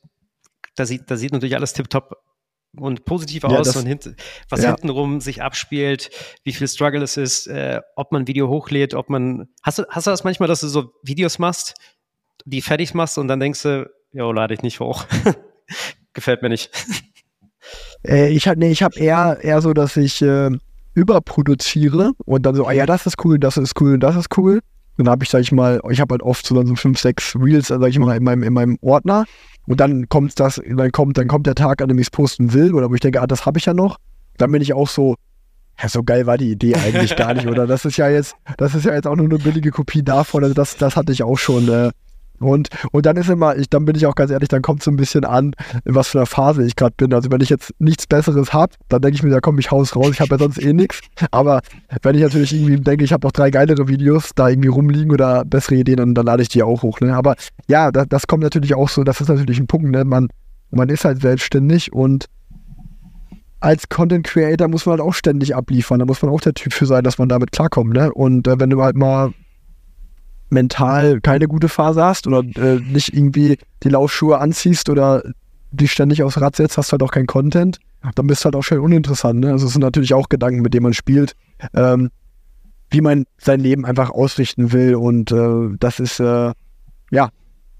da 0.76 0.86
sieht, 0.86 1.10
da 1.10 1.16
sieht 1.16 1.32
natürlich 1.32 1.56
alles 1.56 1.72
tiptop 1.72 2.22
und 2.78 3.04
positiv 3.04 3.42
ja, 3.42 3.48
aus 3.48 3.68
das, 3.68 3.76
und 3.76 3.86
hint, 3.86 4.14
was 4.48 4.62
ja. 4.62 4.70
hintenrum 4.70 5.20
sich 5.20 5.42
abspielt, 5.42 6.10
wie 6.44 6.52
viel 6.52 6.68
Struggle 6.68 7.02
es 7.02 7.16
ist, 7.16 7.46
äh, 7.46 7.80
ob 7.96 8.12
man 8.12 8.22
ein 8.22 8.26
Video 8.28 8.48
hochlädt, 8.48 8.94
ob 8.94 9.08
man, 9.08 9.48
hast 9.62 9.78
du, 9.78 9.84
hast 9.88 10.06
du 10.06 10.10
das 10.10 10.24
manchmal, 10.24 10.48
dass 10.48 10.60
du 10.60 10.68
so 10.68 10.92
Videos 11.02 11.38
machst, 11.38 11.74
die 12.44 12.62
fertig 12.62 12.94
machst 12.94 13.18
und 13.18 13.28
dann 13.28 13.40
denkst 13.40 13.62
du, 13.62 13.90
jo, 14.12 14.30
lade 14.32 14.54
ich 14.54 14.62
nicht 14.62 14.80
hoch. 14.80 15.06
Gefällt 16.12 16.42
mir 16.42 16.48
nicht. 16.48 16.70
Äh, 18.06 18.28
ich 18.28 18.46
habe 18.46 18.58
nee, 18.58 18.70
ich 18.70 18.82
hab 18.82 18.96
eher, 18.96 19.38
eher 19.42 19.60
so, 19.60 19.72
dass 19.72 19.96
ich 19.96 20.22
äh, 20.22 20.50
überproduziere 20.96 22.12
und 22.24 22.46
dann 22.46 22.54
so, 22.54 22.66
ah 22.66 22.72
ja, 22.72 22.86
das 22.86 23.06
ist 23.06 23.22
cool, 23.24 23.38
das 23.38 23.58
ist 23.58 23.80
cool, 23.80 23.98
das 23.98 24.16
ist 24.16 24.36
cool. 24.36 24.60
Dann 24.96 25.10
habe 25.10 25.24
ich, 25.24 25.30
sag 25.30 25.42
ich 25.42 25.52
mal, 25.52 25.80
ich 25.90 26.00
habe 26.00 26.14
halt 26.14 26.22
oft 26.22 26.46
so 26.46 26.54
dann 26.54 26.66
so 26.66 26.74
fünf, 26.74 26.98
sechs 26.98 27.36
Reels, 27.38 27.68
sag 27.68 27.86
ich 27.86 27.98
mal, 27.98 28.16
in 28.16 28.24
meinem, 28.24 28.42
in 28.42 28.54
meinem 28.54 28.78
Ordner. 28.80 29.26
Und 29.66 29.78
dann 29.78 30.08
kommt 30.08 30.40
das, 30.40 30.60
dann 30.66 30.90
kommt, 30.92 31.18
dann 31.18 31.28
kommt 31.28 31.46
der 31.46 31.54
Tag, 31.54 31.82
an 31.82 31.88
dem 31.88 31.98
ich 31.98 32.06
es 32.06 32.10
posten 32.10 32.54
will, 32.54 32.72
oder 32.72 32.90
wo 32.90 32.94
ich 32.94 33.00
denke, 33.00 33.20
ah, 33.20 33.26
das 33.26 33.44
habe 33.44 33.58
ich 33.58 33.66
ja 33.66 33.74
noch. 33.74 33.98
Dann 34.38 34.50
bin 34.50 34.62
ich 34.62 34.72
auch 34.72 34.88
so, 34.88 35.16
ja, 35.80 35.90
so 35.90 36.02
geil 36.02 36.26
war 36.26 36.38
die 36.38 36.50
Idee 36.50 36.76
eigentlich 36.76 37.14
gar 37.14 37.34
nicht, 37.34 37.46
oder? 37.48 37.66
Das 37.66 37.84
ist 37.84 37.98
ja 37.98 38.08
jetzt, 38.08 38.34
das 38.56 38.74
ist 38.74 38.86
ja 38.86 38.94
jetzt 38.94 39.06
auch 39.06 39.16
nur 39.16 39.26
eine 39.26 39.38
billige 39.38 39.70
Kopie 39.70 40.02
davon. 40.02 40.44
Also 40.44 40.54
das, 40.54 40.78
das 40.78 40.96
hatte 40.96 41.12
ich 41.12 41.22
auch 41.22 41.36
schon. 41.36 41.68
Äh, 41.68 41.90
und, 42.40 42.68
und 42.92 43.06
dann 43.06 43.16
ist 43.16 43.28
immer, 43.28 43.56
ich, 43.56 43.68
dann 43.68 43.84
bin 43.84 43.96
ich 43.96 44.06
auch 44.06 44.14
ganz 44.14 44.30
ehrlich, 44.30 44.48
dann 44.48 44.62
kommt 44.62 44.82
so 44.82 44.90
ein 44.90 44.96
bisschen 44.96 45.24
an, 45.24 45.52
in 45.84 45.94
was 45.94 46.08
für 46.08 46.18
einer 46.18 46.26
Phase 46.26 46.64
ich 46.64 46.76
gerade 46.76 46.94
bin. 46.96 47.12
Also 47.12 47.30
wenn 47.30 47.40
ich 47.40 47.50
jetzt 47.50 47.74
nichts 47.78 48.06
Besseres 48.06 48.52
habe, 48.52 48.74
dann 48.88 49.02
denke 49.02 49.16
ich 49.16 49.22
mir, 49.22 49.30
da 49.30 49.40
komme 49.40 49.60
ich 49.60 49.70
Haus 49.70 49.96
raus, 49.96 50.10
ich 50.12 50.20
habe 50.20 50.30
ja 50.32 50.38
sonst 50.38 50.62
eh 50.62 50.72
nichts. 50.72 51.00
Aber 51.30 51.60
wenn 52.02 52.14
ich 52.14 52.22
natürlich 52.22 52.52
irgendwie 52.52 52.76
denke, 52.76 53.04
ich 53.04 53.12
habe 53.12 53.26
noch 53.26 53.32
drei 53.32 53.50
geilere 53.50 53.88
Videos 53.88 54.30
da 54.34 54.48
irgendwie 54.48 54.68
rumliegen 54.68 55.12
oder 55.12 55.44
bessere 55.44 55.76
Ideen, 55.76 55.96
dann, 55.96 56.14
dann 56.14 56.26
lade 56.26 56.42
ich 56.42 56.48
die 56.48 56.62
auch 56.62 56.82
hoch. 56.82 57.00
Ne? 57.00 57.14
Aber 57.14 57.36
ja, 57.68 57.90
das, 57.90 58.06
das 58.08 58.26
kommt 58.26 58.42
natürlich 58.42 58.74
auch 58.74 58.88
so, 58.88 59.04
das 59.04 59.20
ist 59.20 59.28
natürlich 59.28 59.58
ein 59.58 59.66
Punkt, 59.66 59.90
ne? 59.90 60.04
Man, 60.04 60.28
man 60.70 60.88
ist 60.88 61.04
halt 61.04 61.20
selbstständig 61.20 61.92
und 61.92 62.26
als 63.60 63.88
Content 63.88 64.26
Creator 64.26 64.68
muss 64.68 64.86
man 64.86 64.98
halt 64.98 65.00
auch 65.00 65.14
ständig 65.14 65.54
abliefern. 65.56 65.98
Da 65.98 66.04
muss 66.04 66.22
man 66.22 66.30
auch 66.30 66.40
der 66.40 66.54
Typ 66.54 66.72
für 66.72 66.86
sein, 66.86 67.04
dass 67.04 67.18
man 67.18 67.28
damit 67.28 67.52
klarkommt. 67.52 67.94
Ne? 67.94 68.12
Und 68.12 68.46
äh, 68.46 68.60
wenn 68.60 68.70
du 68.70 68.82
halt 68.82 68.96
mal 68.96 69.32
mental 70.48 71.20
keine 71.20 71.48
gute 71.48 71.68
Phase 71.68 72.02
hast 72.02 72.26
oder 72.26 72.40
äh, 72.40 72.80
nicht 72.80 73.14
irgendwie 73.14 73.58
die 73.82 73.88
Laufschuhe 73.88 74.38
anziehst 74.38 74.88
oder 74.88 75.22
dich 75.70 75.92
ständig 75.92 76.22
aufs 76.22 76.40
Rad 76.40 76.56
setzt, 76.56 76.78
hast 76.78 76.92
halt 76.92 77.02
auch 77.02 77.10
kein 77.10 77.26
Content, 77.26 77.78
dann 78.14 78.26
bist 78.26 78.42
du 78.42 78.46
halt 78.46 78.56
auch 78.56 78.62
schnell 78.62 78.80
uninteressant. 78.80 79.40
Ne? 79.40 79.50
Also 79.50 79.66
es 79.66 79.72
sind 79.72 79.82
natürlich 79.82 80.14
auch 80.14 80.28
Gedanken, 80.28 80.62
mit 80.62 80.74
denen 80.74 80.84
man 80.84 80.94
spielt, 80.94 81.32
ähm, 81.74 82.10
wie 82.90 83.00
man 83.00 83.24
sein 83.38 83.60
Leben 83.60 83.84
einfach 83.84 84.10
ausrichten 84.10 84.72
will 84.72 84.94
und 84.94 85.32
äh, 85.32 85.76
das 85.78 85.98
ist 85.98 86.20
äh, 86.20 86.52
ja 87.10 87.28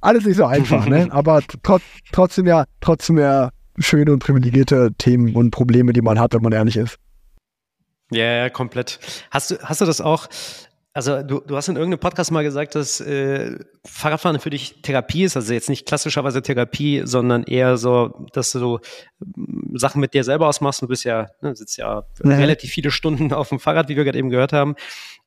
alles 0.01 0.25
nicht 0.25 0.37
so 0.37 0.45
einfach, 0.45 0.87
ne? 0.87 1.09
aber 1.11 1.41
tr 1.43 1.79
trotzdem 2.13 2.47
ja 2.47 2.65
trotzdem 2.81 3.19
ja 3.19 3.51
schöne 3.79 4.13
und 4.13 4.19
privilegierte 4.21 4.91
Themen 4.99 5.35
und 5.35 5.51
Probleme, 5.51 5.93
die 5.93 6.03
man 6.03 6.19
hat, 6.19 6.35
wenn 6.35 6.43
man 6.43 6.53
ehrlich 6.53 6.77
ist. 6.77 6.99
Ja, 8.11 8.25
ja, 8.25 8.51
komplett. 8.51 9.01
Hast 9.31 9.51
du, 9.51 9.59
hast 9.63 9.81
du 9.81 9.85
das 9.85 10.01
auch? 10.01 10.29
Also 10.97 11.23
du, 11.23 11.41
du 11.41 11.57
hast 11.57 11.69
in 11.69 11.77
irgendeinem 11.77 12.01
Podcast 12.01 12.31
mal 12.31 12.43
gesagt, 12.43 12.75
dass 12.75 13.03
äh, 13.03 13.59
Fahrradfahren 13.85 14.41
für 14.41 14.49
dich 14.49 14.81
Therapie 14.81 15.25
ist, 15.25 15.37
also 15.37 15.53
jetzt 15.53 15.69
nicht 15.69 15.87
klassischerweise 15.87 16.41
Therapie, 16.41 17.03
sondern 17.05 17.43
eher 17.43 17.77
so, 17.77 18.27
dass 18.33 18.53
du 18.53 18.59
so 18.59 18.81
mm, 19.19 19.77
Sachen 19.77 20.01
mit 20.01 20.15
dir 20.15 20.25
selber 20.25 20.49
ausmachst. 20.49 20.81
Du 20.81 20.89
bist 20.89 21.05
ja, 21.05 21.27
ne, 21.43 21.55
sitzt 21.55 21.77
ja 21.77 22.05
mhm. 22.23 22.33
relativ 22.33 22.71
viele 22.71 22.91
Stunden 22.91 23.35
auf 23.35 23.51
dem 23.51 23.61
Fahrrad, 23.61 23.91
wie 23.91 23.97
wir 23.97 24.05
gerade 24.05 24.19
eben 24.19 24.31
gehört 24.31 24.55
haben. 24.55 24.75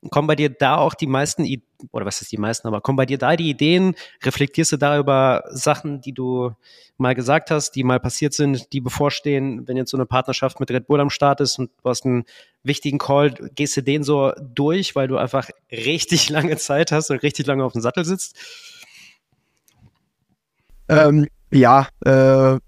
Kommen 0.09 0.27
bei 0.27 0.35
dir 0.35 0.49
da 0.49 0.77
auch 0.77 0.95
die 0.95 1.05
meisten, 1.05 1.45
oder 1.91 2.05
was 2.05 2.21
ist 2.21 2.31
die 2.31 2.37
meisten, 2.37 2.67
aber 2.67 2.81
kommen 2.81 2.97
bei 2.97 3.05
dir 3.05 3.17
da 3.17 3.35
die 3.35 3.49
Ideen? 3.49 3.95
Reflektierst 4.23 4.71
du 4.71 4.77
da 4.77 4.97
über 4.97 5.43
Sachen, 5.49 6.01
die 6.01 6.13
du 6.13 6.53
mal 6.97 7.15
gesagt 7.15 7.51
hast, 7.51 7.71
die 7.71 7.83
mal 7.83 7.99
passiert 7.99 8.33
sind, 8.33 8.73
die 8.73 8.81
bevorstehen, 8.81 9.67
wenn 9.67 9.77
jetzt 9.77 9.91
so 9.91 9.97
eine 9.97 10.05
Partnerschaft 10.05 10.59
mit 10.59 10.69
Red 10.71 10.87
Bull 10.87 10.99
am 10.99 11.09
Start 11.09 11.41
ist 11.41 11.57
und 11.57 11.71
du 11.81 11.89
hast 11.89 12.05
einen 12.05 12.25
wichtigen 12.63 12.97
Call, 12.97 13.31
gehst 13.55 13.77
du 13.77 13.81
den 13.81 14.03
so 14.03 14.33
durch, 14.41 14.95
weil 14.95 15.07
du 15.07 15.17
einfach 15.17 15.49
richtig 15.71 16.29
lange 16.29 16.57
Zeit 16.57 16.91
hast 16.91 17.09
und 17.09 17.23
richtig 17.23 17.47
lange 17.47 17.63
auf 17.63 17.73
dem 17.73 17.81
Sattel 17.81 18.05
sitzt? 18.05 18.37
Ähm, 20.89 21.27
ja, 21.51 21.87
äh, 22.05 22.59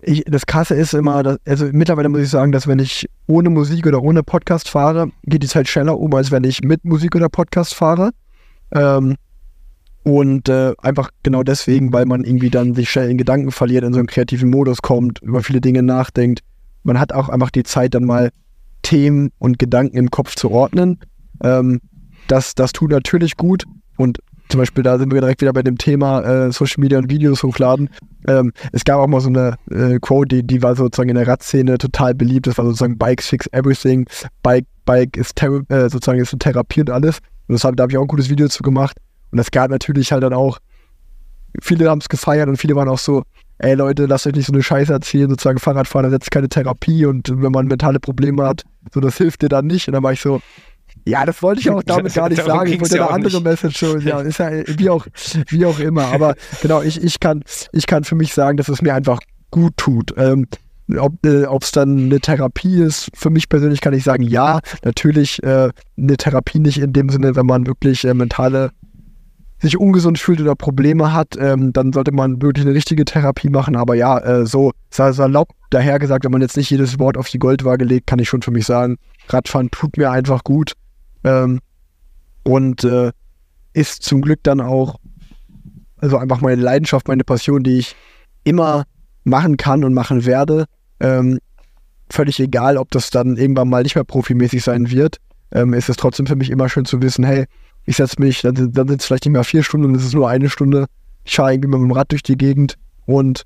ich, 0.00 0.24
das 0.26 0.46
Krasse 0.46 0.74
ist 0.74 0.94
immer, 0.94 1.22
dass, 1.22 1.38
also 1.46 1.66
mittlerweile 1.72 2.08
muss 2.08 2.20
ich 2.20 2.30
sagen, 2.30 2.52
dass 2.52 2.66
wenn 2.66 2.78
ich 2.78 3.08
ohne 3.26 3.50
Musik 3.50 3.86
oder 3.86 4.02
ohne 4.02 4.22
Podcast 4.22 4.68
fahre, 4.68 5.10
geht 5.24 5.42
die 5.42 5.48
Zeit 5.48 5.68
schneller 5.68 5.98
um, 5.98 6.14
als 6.14 6.30
wenn 6.30 6.44
ich 6.44 6.62
mit 6.62 6.84
Musik 6.84 7.16
oder 7.16 7.28
Podcast 7.28 7.74
fahre. 7.74 8.10
Ähm, 8.72 9.16
und 10.04 10.48
äh, 10.48 10.72
einfach 10.78 11.10
genau 11.22 11.42
deswegen, 11.42 11.92
weil 11.92 12.06
man 12.06 12.24
irgendwie 12.24 12.50
dann 12.50 12.74
sich 12.74 12.88
schnell 12.88 13.10
in 13.10 13.18
Gedanken 13.18 13.50
verliert, 13.50 13.84
in 13.84 13.92
so 13.92 13.98
einen 13.98 14.06
kreativen 14.06 14.50
Modus 14.50 14.80
kommt, 14.80 15.20
über 15.20 15.42
viele 15.42 15.60
Dinge 15.60 15.82
nachdenkt. 15.82 16.40
Man 16.82 16.98
hat 16.98 17.12
auch 17.12 17.28
einfach 17.28 17.50
die 17.50 17.64
Zeit, 17.64 17.94
dann 17.94 18.04
mal 18.04 18.30
Themen 18.82 19.30
und 19.38 19.58
Gedanken 19.58 19.98
im 19.98 20.10
Kopf 20.10 20.36
zu 20.36 20.50
ordnen. 20.50 21.00
Ähm, 21.42 21.80
das, 22.28 22.54
das 22.54 22.72
tut 22.72 22.90
natürlich 22.90 23.36
gut. 23.36 23.64
Und 23.96 24.18
zum 24.48 24.60
Beispiel, 24.60 24.82
da 24.82 24.98
sind 24.98 25.12
wir 25.12 25.20
direkt 25.20 25.40
wieder 25.40 25.52
bei 25.52 25.62
dem 25.62 25.78
Thema 25.78 26.22
äh, 26.22 26.52
Social 26.52 26.80
Media 26.80 26.98
und 26.98 27.10
Videos 27.10 27.42
hochladen. 27.42 27.90
Ähm, 28.26 28.52
es 28.72 28.84
gab 28.84 28.98
auch 28.98 29.06
mal 29.06 29.20
so 29.20 29.28
eine 29.28 29.56
äh, 29.70 29.98
Quote, 30.00 30.36
die, 30.36 30.46
die 30.46 30.62
war 30.62 30.74
sozusagen 30.74 31.10
in 31.10 31.16
der 31.16 31.26
Radszene 31.26 31.78
total 31.78 32.14
beliebt. 32.14 32.46
Das 32.46 32.58
war 32.58 32.64
sozusagen 32.64 32.98
Bikes 32.98 33.28
fix 33.28 33.46
everything. 33.52 34.06
Bike, 34.42 34.66
Bike 34.84 35.16
ist 35.16 35.40
äh, 35.42 35.88
sozusagen 35.88 36.18
ist 36.18 36.32
eine 36.32 36.38
Therapie 36.38 36.80
und 36.80 36.90
alles. 36.90 37.18
Und 37.46 37.54
deshalb, 37.54 37.76
da 37.76 37.82
habe 37.82 37.92
ich 37.92 37.98
auch 37.98 38.02
ein 38.02 38.08
gutes 38.08 38.30
Video 38.30 38.48
zu 38.48 38.62
gemacht. 38.62 38.96
Und 39.30 39.38
es 39.38 39.50
gab 39.50 39.70
natürlich 39.70 40.12
halt 40.12 40.22
dann 40.22 40.32
auch, 40.32 40.58
viele 41.60 41.90
haben 41.90 42.00
es 42.00 42.08
gefeiert 42.08 42.48
und 42.48 42.56
viele 42.56 42.74
waren 42.74 42.88
auch 42.88 42.98
so, 42.98 43.22
ey 43.58 43.74
Leute, 43.74 44.06
lasst 44.06 44.26
euch 44.26 44.34
nicht 44.34 44.46
so 44.46 44.52
eine 44.52 44.62
Scheiße 44.62 44.92
erzählen, 44.92 45.28
sozusagen 45.28 45.58
Fahrradfahren 45.58 46.04
ersetzt 46.04 46.30
keine 46.30 46.48
Therapie 46.48 47.06
und 47.06 47.28
wenn 47.28 47.52
man 47.52 47.66
mentale 47.66 48.00
Probleme 48.00 48.46
hat, 48.46 48.64
so 48.92 49.00
das 49.00 49.16
hilft 49.16 49.42
dir 49.42 49.48
dann 49.48 49.66
nicht. 49.66 49.88
Und 49.88 49.94
dann 49.94 50.02
war 50.02 50.12
ich 50.12 50.20
so, 50.20 50.40
ja, 51.08 51.24
das 51.24 51.42
wollte 51.42 51.60
ich 51.60 51.70
auch 51.70 51.82
damit 51.86 52.14
gar 52.14 52.28
nicht 52.28 52.44
sagen. 52.44 52.72
Ich 52.72 52.80
wollte 52.80 52.96
ja 52.96 53.06
eine 53.06 53.14
andere 53.14 53.34
nicht. 53.34 53.44
Message 53.44 53.78
schon. 53.78 54.00
Ja, 54.02 54.20
ist 54.20 54.38
ja 54.38 54.50
wie 54.66 54.90
auch, 54.90 55.06
wie 55.48 55.64
auch 55.64 55.78
immer. 55.78 56.06
Aber 56.06 56.34
genau, 56.62 56.82
ich, 56.82 57.02
ich, 57.02 57.20
kann, 57.20 57.42
ich 57.72 57.86
kann 57.86 58.04
für 58.04 58.14
mich 58.14 58.34
sagen, 58.34 58.56
dass 58.56 58.68
es 58.68 58.82
mir 58.82 58.94
einfach 58.94 59.20
gut 59.50 59.76
tut. 59.76 60.14
Ähm, 60.16 60.46
ob 60.96 61.24
äh, 61.26 61.44
es 61.60 61.72
dann 61.72 61.98
eine 61.98 62.20
Therapie 62.20 62.80
ist, 62.80 63.10
für 63.14 63.30
mich 63.30 63.48
persönlich 63.48 63.80
kann 63.80 63.92
ich 63.92 64.04
sagen, 64.04 64.22
ja, 64.22 64.60
natürlich 64.84 65.42
äh, 65.42 65.70
eine 65.98 66.16
Therapie 66.16 66.60
nicht 66.60 66.78
in 66.78 66.92
dem 66.92 67.10
Sinne, 67.10 67.36
wenn 67.36 67.46
man 67.46 67.66
wirklich 67.66 68.04
äh, 68.04 68.14
mentale 68.14 68.70
sich 69.60 69.76
ungesund 69.76 70.18
fühlt 70.18 70.40
oder 70.40 70.54
Probleme 70.54 71.12
hat, 71.12 71.36
ähm, 71.38 71.72
dann 71.72 71.92
sollte 71.92 72.12
man 72.12 72.40
wirklich 72.40 72.64
eine 72.64 72.74
richtige 72.74 73.04
Therapie 73.04 73.50
machen. 73.50 73.74
Aber 73.74 73.94
ja, 73.96 74.18
äh, 74.18 74.46
so 74.46 74.72
salopp 74.90 75.48
dahergesagt, 75.70 76.24
wenn 76.24 76.30
man 76.30 76.42
jetzt 76.42 76.56
nicht 76.56 76.70
jedes 76.70 76.98
Wort 76.98 77.16
auf 77.16 77.28
die 77.28 77.40
Goldwaage 77.40 77.84
legt, 77.84 78.06
kann 78.06 78.20
ich 78.20 78.28
schon 78.28 78.42
für 78.42 78.52
mich 78.52 78.66
sagen, 78.66 78.98
Radfahren 79.28 79.70
tut 79.70 79.96
mir 79.96 80.10
einfach 80.10 80.44
gut. 80.44 80.74
Ähm, 81.24 81.60
und 82.44 82.84
äh, 82.84 83.12
ist 83.72 84.02
zum 84.02 84.22
Glück 84.22 84.40
dann 84.42 84.60
auch, 84.60 84.96
also 85.98 86.16
einfach 86.16 86.40
meine 86.40 86.60
Leidenschaft, 86.60 87.08
meine 87.08 87.24
Passion, 87.24 87.62
die 87.62 87.78
ich 87.78 87.96
immer 88.44 88.84
machen 89.24 89.56
kann 89.56 89.84
und 89.84 89.94
machen 89.94 90.24
werde. 90.24 90.64
Ähm, 91.00 91.38
völlig 92.10 92.40
egal, 92.40 92.76
ob 92.76 92.90
das 92.90 93.10
dann 93.10 93.36
irgendwann 93.36 93.68
mal 93.68 93.82
nicht 93.82 93.94
mehr 93.94 94.04
profimäßig 94.04 94.62
sein 94.62 94.90
wird, 94.90 95.18
ähm, 95.52 95.74
ist 95.74 95.88
es 95.88 95.96
trotzdem 95.96 96.26
für 96.26 96.36
mich 96.36 96.50
immer 96.50 96.68
schön 96.68 96.84
zu 96.84 97.02
wissen, 97.02 97.24
hey, 97.24 97.46
ich 97.84 97.96
setze 97.96 98.20
mich, 98.20 98.42
dann, 98.42 98.72
dann 98.72 98.88
sind 98.88 99.00
es 99.00 99.06
vielleicht 99.06 99.24
nicht 99.24 99.32
mehr 99.32 99.44
vier 99.44 99.62
Stunden, 99.62 99.94
es 99.94 100.04
ist 100.04 100.14
nur 100.14 100.28
eine 100.28 100.50
Stunde. 100.50 100.86
Ich 101.24 101.36
fahre 101.36 101.52
irgendwie 101.52 101.68
mit 101.68 101.80
dem 101.80 101.92
Rad 101.92 102.12
durch 102.12 102.22
die 102.22 102.36
Gegend 102.36 102.76
und 103.06 103.44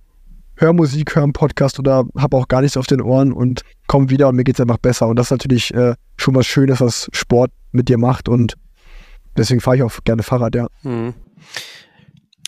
höre 0.56 0.72
Musik, 0.72 1.14
höre 1.14 1.24
einen 1.24 1.32
Podcast 1.32 1.78
oder 1.78 2.04
habe 2.16 2.36
auch 2.36 2.48
gar 2.48 2.60
nichts 2.60 2.76
auf 2.76 2.86
den 2.86 3.00
Ohren 3.00 3.32
und 3.32 3.62
komme 3.86 4.10
wieder 4.10 4.28
und 4.28 4.36
mir 4.36 4.44
geht 4.44 4.56
es 4.56 4.60
einfach 4.60 4.78
besser. 4.78 5.08
Und 5.08 5.16
das 5.16 5.26
ist 5.26 5.32
natürlich 5.32 5.74
äh, 5.74 5.94
schon 6.16 6.34
was 6.34 6.46
Schönes, 6.46 6.80
was 6.80 7.08
Sport 7.12 7.50
mit 7.72 7.88
dir 7.88 7.98
macht 7.98 8.28
und 8.28 8.54
deswegen 9.36 9.60
fahre 9.60 9.76
ich 9.76 9.82
auch 9.82 9.92
gerne 10.04 10.22
Fahrrad, 10.22 10.54
ja. 10.54 10.68
Hm. 10.82 11.14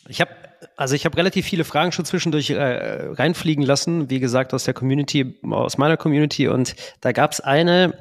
Ich 0.08 0.20
habe 0.20 0.30
also 0.76 0.94
ich 0.94 1.04
habe 1.04 1.16
relativ 1.16 1.46
viele 1.46 1.64
Fragen 1.64 1.92
schon 1.92 2.04
zwischendurch 2.04 2.50
äh, 2.50 3.06
reinfliegen 3.12 3.64
lassen, 3.64 4.10
wie 4.10 4.20
gesagt, 4.20 4.52
aus 4.54 4.64
der 4.64 4.74
Community, 4.74 5.38
aus 5.48 5.78
meiner 5.78 5.96
Community. 5.96 6.48
Und 6.48 6.74
da 7.00 7.12
gab 7.12 7.32
es 7.32 7.40
eine, 7.40 7.96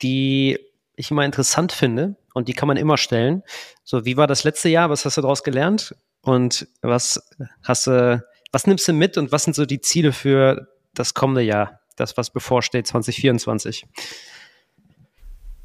die 0.00 0.58
ich 0.96 1.10
immer 1.10 1.24
interessant 1.24 1.72
finde 1.72 2.16
und 2.32 2.48
die 2.48 2.54
kann 2.54 2.68
man 2.68 2.76
immer 2.76 2.96
stellen. 2.96 3.42
So, 3.82 4.04
wie 4.04 4.16
war 4.16 4.26
das 4.26 4.44
letzte 4.44 4.68
Jahr? 4.68 4.90
Was 4.90 5.04
hast 5.04 5.16
du 5.16 5.20
daraus 5.20 5.42
gelernt? 5.42 5.94
Und 6.22 6.66
was 6.80 7.20
hast 7.62 7.86
du, 7.86 8.24
was 8.52 8.66
nimmst 8.66 8.88
du 8.88 8.92
mit 8.94 9.18
und 9.18 9.30
was 9.30 9.44
sind 9.44 9.54
so 9.54 9.66
die 9.66 9.80
Ziele 9.80 10.12
für 10.12 10.68
das 10.94 11.12
kommende 11.12 11.42
Jahr? 11.42 11.80
Das, 11.96 12.16
was 12.16 12.30
bevorsteht 12.30 12.86
2024? 12.86 13.86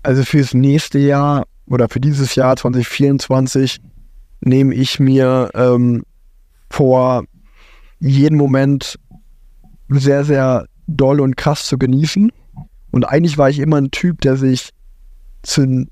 Also 0.03 0.23
fürs 0.23 0.53
nächste 0.53 0.99
Jahr 0.99 1.45
oder 1.67 1.89
für 1.89 1.99
dieses 1.99 2.35
Jahr 2.35 2.55
2024 2.55 3.79
nehme 4.41 4.73
ich 4.73 4.99
mir 4.99 5.49
ähm, 5.53 6.03
vor, 6.69 7.23
jeden 7.99 8.37
Moment 8.37 8.97
sehr, 9.89 10.23
sehr 10.23 10.65
doll 10.87 11.19
und 11.19 11.35
krass 11.35 11.65
zu 11.65 11.77
genießen. 11.77 12.31
Und 12.91 13.03
eigentlich 13.03 13.37
war 13.37 13.49
ich 13.49 13.59
immer 13.59 13.77
ein 13.77 13.91
Typ, 13.91 14.21
der 14.21 14.37
sich 14.37 14.69
zu, 15.43 15.85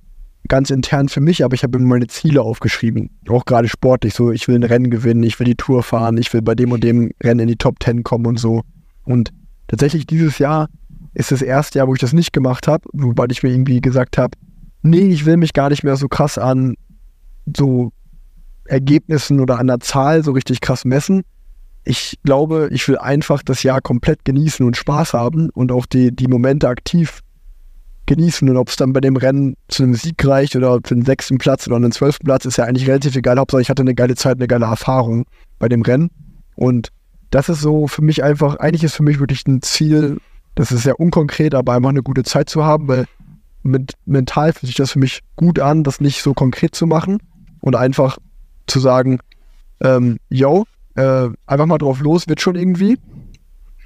ganz 0.48 0.70
intern 0.70 1.10
für 1.10 1.20
mich, 1.20 1.44
aber 1.44 1.54
ich 1.54 1.64
habe 1.64 1.78
immer 1.78 1.88
meine 1.88 2.08
Ziele 2.08 2.42
aufgeschrieben. 2.42 3.10
Auch 3.30 3.46
gerade 3.46 3.68
sportlich. 3.68 4.14
So, 4.14 4.32
ich 4.32 4.48
will 4.48 4.56
ein 4.56 4.64
Rennen 4.64 4.90
gewinnen, 4.90 5.24
ich 5.24 5.40
will 5.40 5.46
die 5.46 5.56
Tour 5.56 5.84
fahren, 5.84 6.18
ich 6.18 6.34
will 6.34 6.42
bei 6.42 6.56
dem 6.56 6.72
und 6.72 6.84
dem 6.84 7.12
Rennen 7.22 7.42
in 7.42 7.48
die 7.48 7.58
Top 7.58 7.80
Ten 7.80 8.04
kommen 8.04 8.26
und 8.26 8.40
so. 8.40 8.62
Und 9.04 9.32
tatsächlich 9.68 10.08
dieses 10.08 10.40
Jahr 10.40 10.70
ist 11.18 11.32
das 11.32 11.42
erste 11.42 11.80
Jahr, 11.80 11.88
wo 11.88 11.96
ich 11.96 12.00
das 12.00 12.14
nicht 12.14 12.32
gemacht 12.32 12.68
habe, 12.68 12.88
wobei 12.94 13.26
ich 13.32 13.42
mir 13.42 13.50
irgendwie 13.50 13.82
gesagt 13.82 14.20
habe, 14.20 14.38
nee, 14.84 15.08
ich 15.08 15.26
will 15.26 15.38
mich 15.38 15.54
gar 15.54 15.70
nicht 15.70 15.84
mehr 15.84 15.96
so 15.96 16.08
krass 16.08 16.38
an 16.38 16.76
so 17.56 17.92
Ergebnissen 18.66 19.40
oder 19.40 19.58
an 19.58 19.66
der 19.66 19.80
Zahl 19.80 20.24
so 20.24 20.32
richtig 20.32 20.62
krass 20.62 20.86
messen. 20.86 21.24
Ich 21.86 22.20
glaube, 22.24 22.70
ich 22.72 22.88
will 22.88 23.00
einfach 23.00 23.42
das 23.42 23.64
Jahr 23.64 23.82
komplett 23.82 24.26
genießen 24.26 24.64
und 24.64 24.78
Spaß 24.78 25.14
haben 25.14 25.50
und 25.50 25.72
auch 25.72 25.88
die, 25.88 26.16
die 26.16 26.28
Momente 26.28 26.68
aktiv 26.68 27.22
genießen. 28.06 28.48
Und 28.48 28.58
ob 28.58 28.70
es 28.70 28.76
dann 28.76 28.94
bei 28.94 29.02
dem 29.02 29.16
Rennen 29.16 29.56
zu 29.70 29.84
einem 29.84 29.96
Sieg 29.96 30.24
reicht 30.24 30.56
oder 30.56 30.76
für 30.84 30.94
den 30.94 31.06
sechsten 31.06 31.40
Platz 31.40 31.66
oder 31.66 31.78
einen 31.78 31.92
zwölften 31.92 32.26
Platz, 32.26 32.46
ist 32.46 32.58
ja 32.58 32.66
eigentlich 32.66 32.88
relativ 32.88 33.16
egal. 33.16 33.40
Hauptsache, 33.40 33.62
ich 33.62 33.72
hatte 33.72 33.82
eine 33.82 33.96
geile 33.96 34.14
Zeit, 34.14 34.36
eine 34.36 34.48
geile 34.48 34.66
Erfahrung 34.66 35.26
bei 35.58 35.68
dem 35.68 35.82
Rennen. 35.82 36.12
Und 36.56 36.90
das 37.32 37.50
ist 37.50 37.62
so 37.62 37.88
für 37.88 38.04
mich 38.04 38.24
einfach, 38.24 38.58
eigentlich 38.58 38.84
ist 38.84 38.96
für 38.96 39.04
mich 39.04 39.20
wirklich 39.20 39.48
ein 39.48 39.64
Ziel, 39.64 40.20
das 40.58 40.72
ist 40.72 40.84
sehr 40.84 41.00
unkonkret, 41.00 41.54
aber 41.54 41.74
einfach 41.74 41.90
eine 41.90 42.02
gute 42.02 42.24
Zeit 42.24 42.50
zu 42.50 42.66
haben, 42.66 42.88
weil 42.88 43.06
mit, 43.62 43.94
mental 44.06 44.54
fühlt 44.54 44.68
sich 44.68 44.76
das 44.76 44.92
für 44.92 45.00
mich 45.00 45.22
gut 45.36 45.60
an, 45.60 45.84
das 45.84 46.02
nicht 46.02 46.24
so 46.24 46.34
konkret 46.34 46.74
zu 46.74 46.88
machen 46.88 47.20
und 47.62 47.76
einfach 47.76 48.18
zu 48.66 48.80
sagen, 48.80 49.20
ähm, 49.82 50.18
yo, 50.30 50.66
äh, 50.96 51.30
einfach 51.46 51.66
mal 51.68 51.78
drauf 51.78 52.00
los, 52.00 52.28
wird 52.28 52.42
schon 52.42 52.56
irgendwie. 52.56 52.98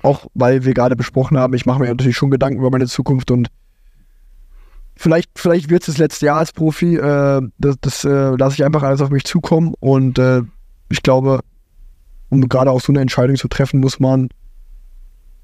Auch 0.02 0.28
weil 0.34 0.64
wir 0.64 0.74
gerade 0.74 0.96
besprochen 0.96 1.38
haben, 1.38 1.54
ich 1.54 1.66
mache 1.66 1.80
mir 1.80 1.90
natürlich 1.90 2.16
schon 2.16 2.32
Gedanken 2.32 2.60
über 2.60 2.72
meine 2.72 2.88
Zukunft 2.88 3.32
und 3.32 3.50
vielleicht, 4.96 5.30
vielleicht 5.36 5.70
wird 5.70 5.82
es 5.82 5.88
das 5.88 5.98
letzte 5.98 6.28
Jahr 6.28 6.38
als 6.38 6.54
Profi. 6.54 6.96
Äh, 6.96 7.42
das 7.58 7.76
das 7.82 8.06
äh, 8.06 8.36
lasse 8.38 8.56
ich 8.56 8.64
einfach 8.64 8.84
alles 8.84 9.02
auf 9.02 9.10
mich 9.10 9.26
zukommen. 9.26 9.74
Und 9.82 10.20
äh, 10.20 10.42
ich 10.90 11.04
glaube, 11.04 11.42
um 12.30 12.48
gerade 12.48 12.72
auch 12.72 12.80
so 12.80 12.94
eine 12.94 13.02
Entscheidung 13.02 13.36
zu 13.36 13.50
treffen, 13.50 13.82
muss 13.82 14.00
man 14.00 14.30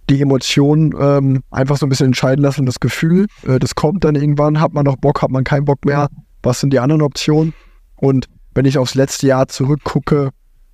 die 0.09 0.21
Emotionen 0.21 0.93
ähm, 0.99 1.43
einfach 1.51 1.77
so 1.77 1.85
ein 1.85 1.89
bisschen 1.89 2.07
entscheiden 2.07 2.43
lassen. 2.43 2.65
Das 2.65 2.79
Gefühl, 2.79 3.27
äh, 3.45 3.59
das 3.59 3.75
kommt 3.75 4.03
dann 4.03 4.15
irgendwann. 4.15 4.61
Hat 4.61 4.73
man 4.73 4.85
noch 4.85 4.97
Bock, 4.97 5.21
hat 5.21 5.31
man 5.31 5.43
keinen 5.43 5.65
Bock 5.65 5.85
mehr? 5.85 6.07
Was 6.43 6.59
sind 6.59 6.71
die 6.71 6.79
anderen 6.79 7.01
Optionen? 7.01 7.53
Und 7.95 8.27
wenn 8.53 8.65
ich 8.65 8.77
aufs 8.77 8.95
letzte 8.95 9.27
Jahr 9.27 9.47
zurückgucke, 9.47 10.29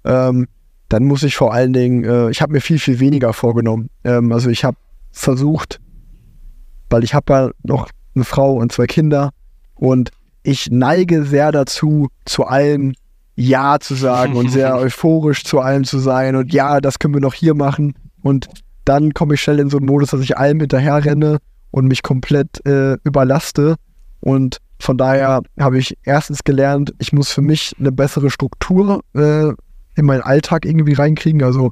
ähm, 0.06 0.48
dann 0.90 1.06
muss 1.06 1.24
ich 1.24 1.36
vor 1.36 1.54
allen 1.54 1.74
Dingen, 1.74 2.04
äh, 2.04 2.30
ich 2.30 2.42
habe 2.42 2.54
mir 2.54 2.62
viel, 2.62 2.80
viel 2.80 3.00
weniger 3.00 3.34
vorgenommen. 3.34 3.90
Ähm, 4.04 4.32
also 4.32 4.50
ich 4.50 4.64
habe 4.64 4.78
versucht, 5.12 5.80
weil 6.90 7.04
ich 7.04 7.14
habe 7.14 7.34
ja 7.34 7.50
noch 7.64 7.90
eine 8.16 8.24
Frau 8.24 8.56
und 8.56 8.72
zwei 8.72 8.86
Kinder. 8.86 9.32
Und 9.74 10.12
ich 10.44 10.70
neige 10.70 11.24
sehr 11.24 11.52
dazu, 11.52 12.10
zu 12.26 12.46
allem 12.46 12.94
Ja 13.36 13.80
zu 13.80 13.96
sagen 13.96 14.36
und 14.36 14.50
sehr 14.50 14.76
euphorisch 14.78 15.44
zu 15.44 15.60
allem 15.60 15.86
zu 15.86 15.98
sein. 15.98 16.36
Und 16.36 16.54
ja, 16.54 16.82
das 16.82 17.00
können 17.00 17.14
wir 17.14 17.22
noch 17.22 17.34
hier 17.34 17.56
machen. 17.56 17.96
Und 18.22 18.48
dann 18.86 19.14
komme 19.14 19.36
ich 19.36 19.42
schnell 19.42 19.60
in 19.60 19.70
so 19.70 19.78
einen 19.78 19.86
Modus, 19.86 20.12
dass 20.12 20.22
ich 20.22 20.38
allem 20.38 20.60
hinterher 20.60 21.04
renne 21.04 21.38
und 21.72 21.88
mich 21.88 22.04
komplett 22.04 22.66
äh, 22.66 22.98
überlaste. 23.04 23.76
Und 24.20 24.58
von 24.80 24.98
daher 24.98 25.42
habe 25.60 25.78
ich 25.78 25.98
erstens 26.04 26.44
gelernt, 26.44 26.94
ich 27.00 27.14
muss 27.14 27.32
für 27.32 27.42
mich 27.42 27.76
eine 27.80 27.92
bessere 27.92 28.30
Struktur 28.30 29.02
äh, 29.14 29.50
in 29.96 30.06
meinen 30.06 30.22
Alltag 30.22 30.66
irgendwie 30.66 30.94
reinkriegen. 30.94 31.44
Also 31.44 31.72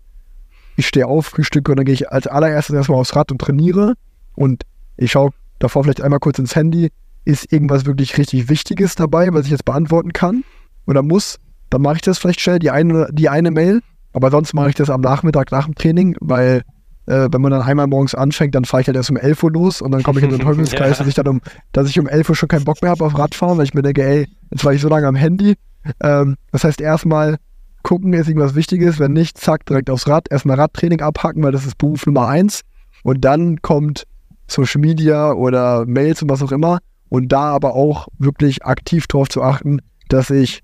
ich 0.78 0.88
stehe 0.88 1.08
auf, 1.08 1.28
frühstücke 1.28 1.72
und 1.72 1.78
dann 1.78 1.86
gehe 1.86 1.94
ich 1.94 2.12
als 2.12 2.28
allererstes 2.28 2.76
erstmal 2.76 3.00
aufs 3.00 3.16
Rad 3.16 3.32
und 3.32 3.40
trainiere. 3.40 3.94
Und 4.36 4.64
ich 4.98 5.12
schaue 5.12 5.32
davor 5.60 5.84
vielleicht 5.84 6.02
einmal 6.02 6.20
kurz 6.20 6.40
ins 6.40 6.56
Handy, 6.56 6.90
ist 7.26 7.52
irgendwas 7.52 7.86
wirklich 7.86 8.18
richtig 8.18 8.50
Wichtiges 8.50 8.96
dabei, 8.96 9.28
was 9.34 9.46
ich 9.46 9.52
jetzt 9.52 9.66
beantworten 9.66 10.14
kann 10.14 10.44
oder 10.88 11.04
muss, 11.04 11.38
dann 11.70 11.82
mache 11.82 11.96
ich 11.96 12.02
das 12.02 12.18
vielleicht 12.18 12.42
schnell, 12.42 12.60
die 12.60 12.72
eine, 12.72 13.08
die 13.12 13.30
eine 13.30 13.52
Mail, 13.52 13.82
aber 14.14 14.32
sonst 14.32 14.54
mache 14.54 14.70
ich 14.70 14.76
das 14.76 14.90
am 14.90 15.02
Nachmittag 15.02 15.52
nach 15.52 15.66
dem 15.66 15.76
Training, 15.76 16.16
weil 16.20 16.64
äh, 17.08 17.28
wenn 17.32 17.42
man 17.42 17.52
dann 17.52 17.62
einmal 17.62 17.88
morgens 17.88 18.16
anfängt, 18.16 18.56
dann 18.56 18.66
fahre 18.66 18.82
ich 18.82 18.88
halt 18.88 18.98
erst 18.98 19.10
um 19.10 19.18
11 19.18 19.44
Uhr 19.44 19.52
los 19.52 19.82
und 19.82 19.92
dann 19.92 20.04
komme 20.04 20.20
ich 20.20 20.26
in 20.26 20.32
den 20.32 20.40
Teufelskreis, 20.42 20.98
ja. 20.98 20.98
dass 20.98 21.08
ich 21.08 21.16
dann 21.16 21.28
um, 21.28 21.42
dass 21.72 21.90
ich 21.90 22.00
um 22.00 22.08
11 22.08 22.30
Uhr 22.30 22.36
schon 22.36 22.50
keinen 22.50 22.66
Bock 22.66 22.82
mehr 22.82 22.92
habe 22.92 23.06
auf 23.06 23.18
Radfahren, 23.18 23.58
weil 23.58 23.66
ich 23.66 23.74
mir 23.74 23.82
denke, 23.82 24.04
ey, 24.04 24.28
jetzt 24.52 24.64
war 24.66 24.74
ich 24.74 24.82
so 24.82 24.90
lange 24.90 25.08
am 25.08 25.16
Handy. 25.16 25.56
Ähm, 26.02 26.36
das 26.52 26.64
heißt, 26.64 26.82
erstmal 26.82 27.38
gucken, 27.84 28.14
ist 28.14 28.28
irgendwas 28.28 28.56
Wichtiges, 28.56 29.00
wenn 29.00 29.14
nicht, 29.14 29.38
zack, 29.38 29.66
direkt 29.66 29.90
aufs 29.90 30.08
Rad, 30.08 30.28
erstmal 30.30 30.60
Radtraining 30.60 31.02
abhacken, 31.02 31.44
weil 31.44 31.52
das 31.52 31.66
ist 31.66 31.78
Beruf 31.78 32.06
Nummer 32.06 32.28
eins. 32.28 32.62
Und 33.04 33.26
dann 33.26 33.62
kommt 33.62 34.06
Social 34.48 34.82
Media 34.82 35.32
oder 35.32 35.86
Mails 35.86 36.22
und 36.22 36.30
was 36.30 36.44
auch 36.44 36.52
immer. 36.52 36.80
Und 37.10 37.32
da 37.32 37.52
aber 37.52 37.76
auch 37.76 38.08
wirklich 38.20 38.64
aktiv 38.64 39.08
darauf 39.08 39.30
zu 39.30 39.42
achten, 39.42 39.82
dass 40.10 40.30
ich 40.30 40.62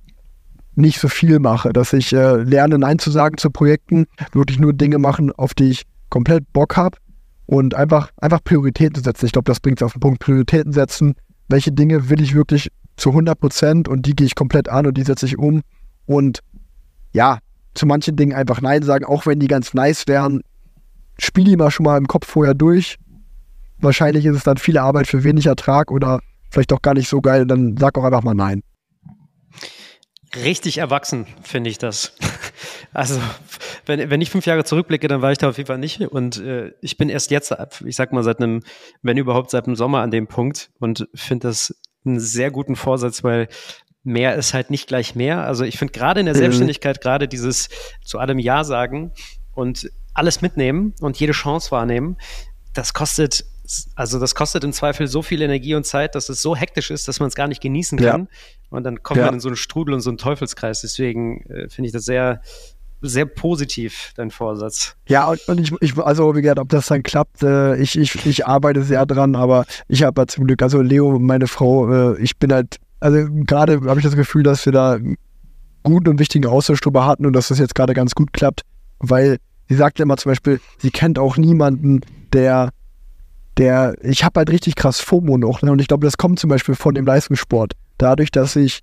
nicht 0.75 0.99
so 0.99 1.07
viel 1.07 1.39
mache, 1.39 1.73
dass 1.73 1.91
ich 1.91 2.13
äh, 2.13 2.35
lerne, 2.37 2.77
Nein 2.77 2.99
zu 2.99 3.09
sagen 3.09 3.37
zu 3.37 3.49
Projekten, 3.49 4.05
wirklich 4.31 4.59
nur 4.59 4.73
Dinge 4.73 4.99
machen, 4.99 5.31
auf 5.31 5.55
die 5.55 5.71
ich 5.71 5.83
komplett 6.09 6.51
Bock 6.53 6.77
habe 6.77 6.97
und 7.45 7.75
einfach, 7.75 8.11
einfach 8.17 8.43
Prioritäten 8.43 9.03
setzen. 9.03 9.25
Ich 9.25 9.31
glaube, 9.31 9.49
das 9.49 9.59
bringt 9.59 9.81
es 9.81 9.85
auf 9.85 9.93
den 9.93 10.01
Punkt. 10.01 10.19
Prioritäten 10.19 10.73
setzen. 10.73 11.15
Welche 11.47 11.71
Dinge 11.71 12.09
will 12.09 12.21
ich 12.21 12.35
wirklich 12.35 12.69
zu 12.97 13.09
100 13.09 13.39
Prozent 13.39 13.87
und 13.87 14.05
die 14.05 14.15
gehe 14.15 14.27
ich 14.27 14.35
komplett 14.35 14.69
an 14.69 14.85
und 14.85 14.97
die 14.97 15.03
setze 15.03 15.25
ich 15.25 15.37
um. 15.37 15.61
Und 16.05 16.39
ja, 17.13 17.39
zu 17.73 17.85
manchen 17.85 18.15
Dingen 18.15 18.35
einfach 18.35 18.61
Nein 18.61 18.83
sagen, 18.83 19.05
auch 19.05 19.25
wenn 19.25 19.39
die 19.39 19.47
ganz 19.47 19.73
nice 19.73 20.07
wären. 20.07 20.41
Spiel 21.19 21.45
die 21.45 21.55
mal 21.55 21.71
schon 21.71 21.85
mal 21.85 21.97
im 21.97 22.07
Kopf 22.07 22.27
vorher 22.27 22.53
durch. 22.53 22.97
Wahrscheinlich 23.79 24.25
ist 24.25 24.35
es 24.35 24.43
dann 24.43 24.57
viel 24.57 24.77
Arbeit 24.77 25.07
für 25.07 25.23
wenig 25.23 25.45
Ertrag 25.45 25.91
oder 25.91 26.19
vielleicht 26.49 26.73
auch 26.73 26.81
gar 26.81 26.93
nicht 26.95 27.07
so 27.07 27.21
geil. 27.21 27.45
Dann 27.45 27.77
sag 27.77 27.97
auch 27.97 28.03
einfach 28.03 28.23
mal 28.23 28.33
Nein. 28.33 28.61
Richtig 30.43 30.77
erwachsen 30.77 31.27
finde 31.43 31.69
ich 31.69 31.77
das. 31.77 32.13
Also, 32.93 33.21
wenn, 33.85 34.09
wenn 34.09 34.21
ich 34.21 34.31
fünf 34.31 34.45
Jahre 34.47 34.63
zurückblicke, 34.63 35.07
dann 35.07 35.21
war 35.21 35.31
ich 35.31 35.37
da 35.37 35.49
auf 35.49 35.57
jeden 35.57 35.67
Fall 35.67 35.77
nicht. 35.77 36.01
Und 36.01 36.37
äh, 36.39 36.71
ich 36.81 36.97
bin 36.97 37.09
erst 37.09 37.29
jetzt, 37.29 37.53
ich 37.85 37.95
sag 37.95 38.11
mal, 38.11 38.23
seit 38.23 38.39
einem, 38.39 38.63
wenn 39.03 39.17
überhaupt 39.17 39.51
seit 39.51 39.67
dem 39.67 39.75
Sommer 39.75 40.01
an 40.01 40.09
dem 40.09 40.25
Punkt 40.25 40.71
und 40.79 41.07
finde 41.13 41.49
das 41.49 41.75
einen 42.05 42.19
sehr 42.19 42.49
guten 42.49 42.75
Vorsatz, 42.75 43.23
weil 43.23 43.49
mehr 44.03 44.35
ist 44.35 44.53
halt 44.53 44.71
nicht 44.71 44.87
gleich 44.87 45.15
mehr. 45.15 45.43
Also 45.45 45.63
ich 45.63 45.77
finde 45.77 45.91
gerade 45.91 46.21
in 46.21 46.25
der 46.25 46.35
mhm. 46.35 46.39
Selbstständigkeit, 46.39 47.01
gerade 47.01 47.27
dieses 47.27 47.69
zu 48.03 48.19
allem 48.19 48.39
Ja 48.39 48.63
sagen 48.63 49.11
und 49.53 49.91
alles 50.13 50.41
mitnehmen 50.41 50.95
und 51.01 51.19
jede 51.19 51.33
Chance 51.33 51.71
wahrnehmen, 51.71 52.17
das 52.73 52.93
kostet 52.93 53.45
also 53.95 54.19
das 54.19 54.35
kostet 54.35 54.63
im 54.63 54.73
Zweifel 54.73 55.07
so 55.07 55.21
viel 55.21 55.41
Energie 55.41 55.75
und 55.75 55.85
Zeit, 55.85 56.15
dass 56.15 56.29
es 56.29 56.41
so 56.41 56.55
hektisch 56.55 56.91
ist, 56.91 57.07
dass 57.07 57.19
man 57.19 57.27
es 57.27 57.35
gar 57.35 57.47
nicht 57.47 57.61
genießen 57.61 57.97
kann. 57.97 58.21
Ja. 58.21 58.27
Und 58.69 58.83
dann 58.83 59.03
kommt 59.03 59.19
ja. 59.19 59.25
man 59.25 59.35
in 59.35 59.39
so 59.39 59.49
einen 59.49 59.55
Strudel 59.55 59.93
und 59.93 60.01
so 60.01 60.09
einen 60.09 60.17
Teufelskreis. 60.17 60.81
Deswegen 60.81 61.41
äh, 61.49 61.69
finde 61.69 61.87
ich 61.87 61.91
das 61.91 62.05
sehr, 62.05 62.41
sehr 63.01 63.25
positiv, 63.25 64.13
dein 64.15 64.31
Vorsatz. 64.31 64.95
Ja, 65.07 65.27
und, 65.27 65.39
und 65.47 65.59
ich, 65.59 65.73
ich, 65.81 65.97
also 65.97 66.35
wie 66.35 66.41
gesagt, 66.41 66.59
ob 66.59 66.69
das 66.69 66.87
dann 66.87 67.03
klappt, 67.03 67.43
äh, 67.43 67.75
ich, 67.77 67.97
ich, 67.97 68.25
ich 68.25 68.47
arbeite 68.47 68.83
sehr 68.83 69.05
dran, 69.05 69.35
aber 69.35 69.65
ich 69.87 70.03
habe 70.03 70.21
ja 70.21 70.27
zum 70.27 70.47
Glück, 70.47 70.61
also 70.61 70.81
Leo, 70.81 71.19
meine 71.19 71.47
Frau, 71.47 72.13
äh, 72.13 72.21
ich 72.21 72.37
bin 72.37 72.51
halt, 72.51 72.77
also 72.99 73.27
gerade 73.45 73.81
habe 73.81 73.99
ich 73.99 74.05
das 74.05 74.15
Gefühl, 74.15 74.43
dass 74.43 74.65
wir 74.65 74.73
da 74.73 74.97
guten 75.83 76.09
und 76.09 76.19
wichtigen 76.19 76.47
Austausch 76.47 76.81
drüber 76.81 77.05
hatten 77.05 77.25
und 77.25 77.33
dass 77.33 77.49
das 77.49 77.59
jetzt 77.59 77.75
gerade 77.75 77.93
ganz 77.93 78.15
gut 78.15 78.33
klappt, 78.33 78.61
weil 78.99 79.37
sie 79.69 79.75
sagt 79.75 79.99
ja 79.99 80.03
immer 80.03 80.17
zum 80.17 80.31
Beispiel, 80.31 80.59
sie 80.79 80.91
kennt 80.91 81.19
auch 81.19 81.37
niemanden, 81.37 82.01
der 82.33 82.71
der, 83.57 83.95
ich 84.01 84.23
habe 84.23 84.39
halt 84.39 84.51
richtig 84.51 84.75
krass 84.75 84.99
FOMO 84.99 85.37
noch. 85.37 85.61
Ne? 85.61 85.71
Und 85.71 85.81
ich 85.81 85.87
glaube, 85.87 86.05
das 86.05 86.17
kommt 86.17 86.39
zum 86.39 86.49
Beispiel 86.49 86.75
von 86.75 86.95
dem 86.95 87.05
Leistungssport. 87.05 87.73
Dadurch, 87.97 88.31
dass 88.31 88.55
ich 88.55 88.81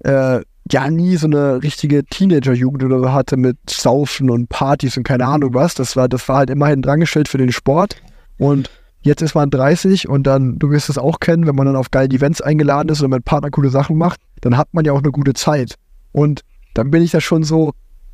äh, 0.00 0.40
ja 0.70 0.90
nie 0.90 1.16
so 1.16 1.26
eine 1.26 1.62
richtige 1.62 2.04
Teenager-Jugend 2.04 2.84
oder 2.84 2.98
so 2.98 3.12
hatte 3.12 3.36
mit 3.36 3.58
Saufen 3.68 4.30
und 4.30 4.48
Partys 4.48 4.96
und 4.96 5.04
keine 5.04 5.26
Ahnung 5.26 5.54
was. 5.54 5.74
Das 5.74 5.96
war, 5.96 6.08
das 6.08 6.28
war 6.28 6.38
halt 6.38 6.50
immerhin 6.50 6.82
drangestellt 6.82 7.28
für 7.28 7.38
den 7.38 7.52
Sport. 7.52 7.96
Und 8.38 8.70
jetzt 9.02 9.22
ist 9.22 9.34
man 9.34 9.50
30 9.50 10.08
und 10.08 10.26
dann, 10.26 10.58
du 10.58 10.70
wirst 10.70 10.88
es 10.88 10.98
auch 10.98 11.20
kennen, 11.20 11.46
wenn 11.46 11.54
man 11.54 11.66
dann 11.66 11.76
auf 11.76 11.90
geile 11.90 12.14
Events 12.14 12.40
eingeladen 12.40 12.88
ist 12.88 13.00
oder 13.00 13.16
mit 13.16 13.24
Partner 13.24 13.50
coole 13.50 13.68
Sachen 13.68 13.98
macht, 13.98 14.20
dann 14.40 14.56
hat 14.56 14.68
man 14.72 14.84
ja 14.84 14.92
auch 14.92 15.02
eine 15.02 15.12
gute 15.12 15.34
Zeit. 15.34 15.74
Und 16.12 16.40
dann 16.72 16.90
bin 16.90 17.02
ich 17.02 17.10
da 17.10 17.20
schon 17.20 17.44
so, 17.44 17.72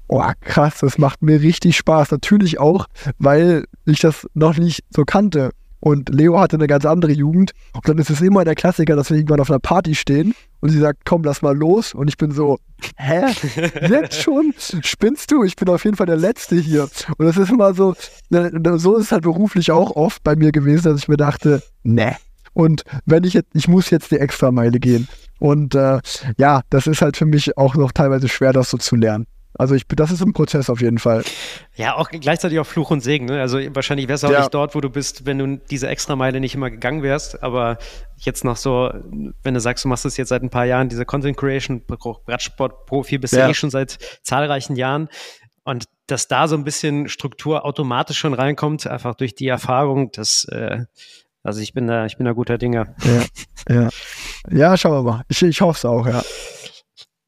oh 0.09 0.25
krass, 0.41 0.79
das 0.81 0.99
macht 0.99 1.23
mir 1.23 1.41
richtig 1.41 1.77
Spaß. 1.77 2.11
Natürlich 2.11 2.59
auch, 2.59 2.87
weil 3.19 3.65
ich 3.85 4.01
das 4.01 4.27
noch 4.35 4.57
nicht 4.59 4.83
so 4.91 5.05
kannte. 5.05 5.51
Und 5.81 6.11
Leo 6.11 6.39
hatte 6.39 6.57
eine 6.57 6.67
ganz 6.67 6.85
andere 6.85 7.13
Jugend. 7.13 7.53
Und 7.75 7.89
dann 7.89 7.99
ist 7.99 8.11
es 8.11 8.21
immer 8.21 8.45
der 8.45 8.55
Klassiker, 8.55 8.97
dass 8.97 9.11
wir 9.11 9.17
irgendwann 9.17 9.41
auf 9.41 9.51
einer 9.51 9.59
Party 9.59 9.95
stehen 9.95 10.35
und 10.61 10.69
sie 10.69 10.79
sagt, 10.79 11.01
komm, 11.05 11.25
lass 11.25 11.43
mal 11.43 11.57
los. 11.57 11.95
Und 11.95 12.09
ich 12.09 12.19
bin 12.19 12.33
so, 12.33 12.59
hä? 12.97 13.33
Jetzt 13.89 14.21
schon? 14.21 14.53
Spinnst 14.59 15.31
du? 15.31 15.43
Ich 15.43 15.57
bin 15.57 15.69
auf 15.69 15.85
jeden 15.85 15.97
Fall 15.97 16.07
der 16.07 16.17
Letzte 16.17 16.57
hier. 16.57 16.89
Und 17.17 17.27
das 17.27 17.37
ist 17.39 17.51
immer 17.51 17.73
so, 17.75 17.95
ne, 18.29 18.51
so 18.77 18.97
ist 18.97 19.07
es 19.07 19.13
halt 19.13 19.23
beruflich 19.23 19.71
auch 19.71 19.97
oft 19.97 20.23
bei 20.23 20.37
mir 20.37 20.53
gewesen, 20.53 20.85
dass 20.85 21.01
ich 21.01 21.09
mir 21.09 21.17
dachte, 21.17 21.63
ne. 21.83 22.17
Und 22.53 22.83
wenn 23.07 23.25
ich 23.25 23.35
jetzt, 23.35 23.51
ich 23.55 23.69
muss 23.69 23.91
jetzt 23.91 24.11
die 24.11 24.19
Extrameile 24.19 24.81
gehen. 24.81 25.09
Und 25.39 25.75
äh, 25.75 26.01
ja, 26.37 26.61
das 26.69 26.87
ist 26.87 27.01
halt 27.01 27.17
für 27.17 27.25
mich 27.25 27.57
auch 27.57 27.75
noch 27.75 27.93
teilweise 27.93 28.29
schwer, 28.29 28.53
das 28.53 28.71
so 28.71 28.77
zu 28.77 28.97
lernen. 28.97 29.27
Also 29.61 29.75
ich, 29.75 29.87
das 29.87 30.11
ist 30.11 30.23
ein 30.23 30.33
Prozess 30.33 30.71
auf 30.71 30.81
jeden 30.81 30.97
Fall. 30.97 31.23
Ja, 31.77 31.95
auch 31.97 32.09
gleichzeitig 32.09 32.59
auch 32.61 32.67
Fluch 32.67 32.91
und 32.91 33.03
Segen. 33.03 33.27
Ne? 33.27 33.43
Also 33.43 33.59
wahrscheinlich 33.75 34.09
wärst 34.09 34.23
du 34.23 34.29
auch 34.29 34.33
ja. 34.33 34.39
nicht 34.39 34.55
dort, 34.55 34.75
wo 34.75 34.81
du 34.81 34.89
bist, 34.89 35.27
wenn 35.27 35.39
du 35.39 35.59
diese 35.71 35.87
Extrameile 35.87 36.41
nicht 36.41 36.55
immer 36.55 36.71
gegangen 36.71 37.03
wärst. 37.03 37.43
Aber 37.43 37.77
jetzt 38.17 38.43
noch 38.43 38.57
so, 38.57 38.91
wenn 39.43 39.53
du 39.53 39.61
sagst, 39.61 39.85
du 39.85 39.89
machst 39.89 40.07
das 40.07 40.17
jetzt 40.17 40.31
seit 40.31 40.43
ein 40.43 40.49
paar 40.49 40.65
Jahren, 40.65 40.89
diese 40.89 41.05
Content 41.05 41.37
Creation, 41.37 41.83
Radsport-Profi 42.27 43.19
bist 43.19 43.35
ja. 43.35 43.45
du 43.45 43.51
eh 43.51 43.55
schon 43.55 43.69
seit 43.69 43.99
zahlreichen 44.23 44.77
Jahren. 44.77 45.11
Und 45.65 45.85
dass 46.07 46.27
da 46.27 46.49
so 46.49 46.57
ein 46.57 46.65
bisschen 46.65 47.11
Struktur 47.11 47.67
automatisch 47.67 48.17
schon 48.17 48.33
reinkommt, 48.33 48.87
einfach 48.87 49.15
durch 49.15 49.35
die 49.35 49.49
Erfahrung, 49.49 50.11
das, 50.11 50.45
äh, 50.45 50.87
also 51.43 51.61
ich 51.61 51.75
bin 51.75 51.87
da, 51.87 52.07
ich 52.07 52.17
bin 52.17 52.25
da 52.25 52.33
guter 52.33 52.57
Dinger. 52.57 52.95
Ja, 53.05 53.75
ja. 53.75 53.89
Ja, 54.51 54.77
schauen 54.79 55.05
wir 55.05 55.13
mal. 55.13 55.25
Ich, 55.29 55.43
ich 55.43 55.61
hoffe 55.61 55.77
es 55.77 55.85
auch, 55.85 56.07
ja. 56.07 56.23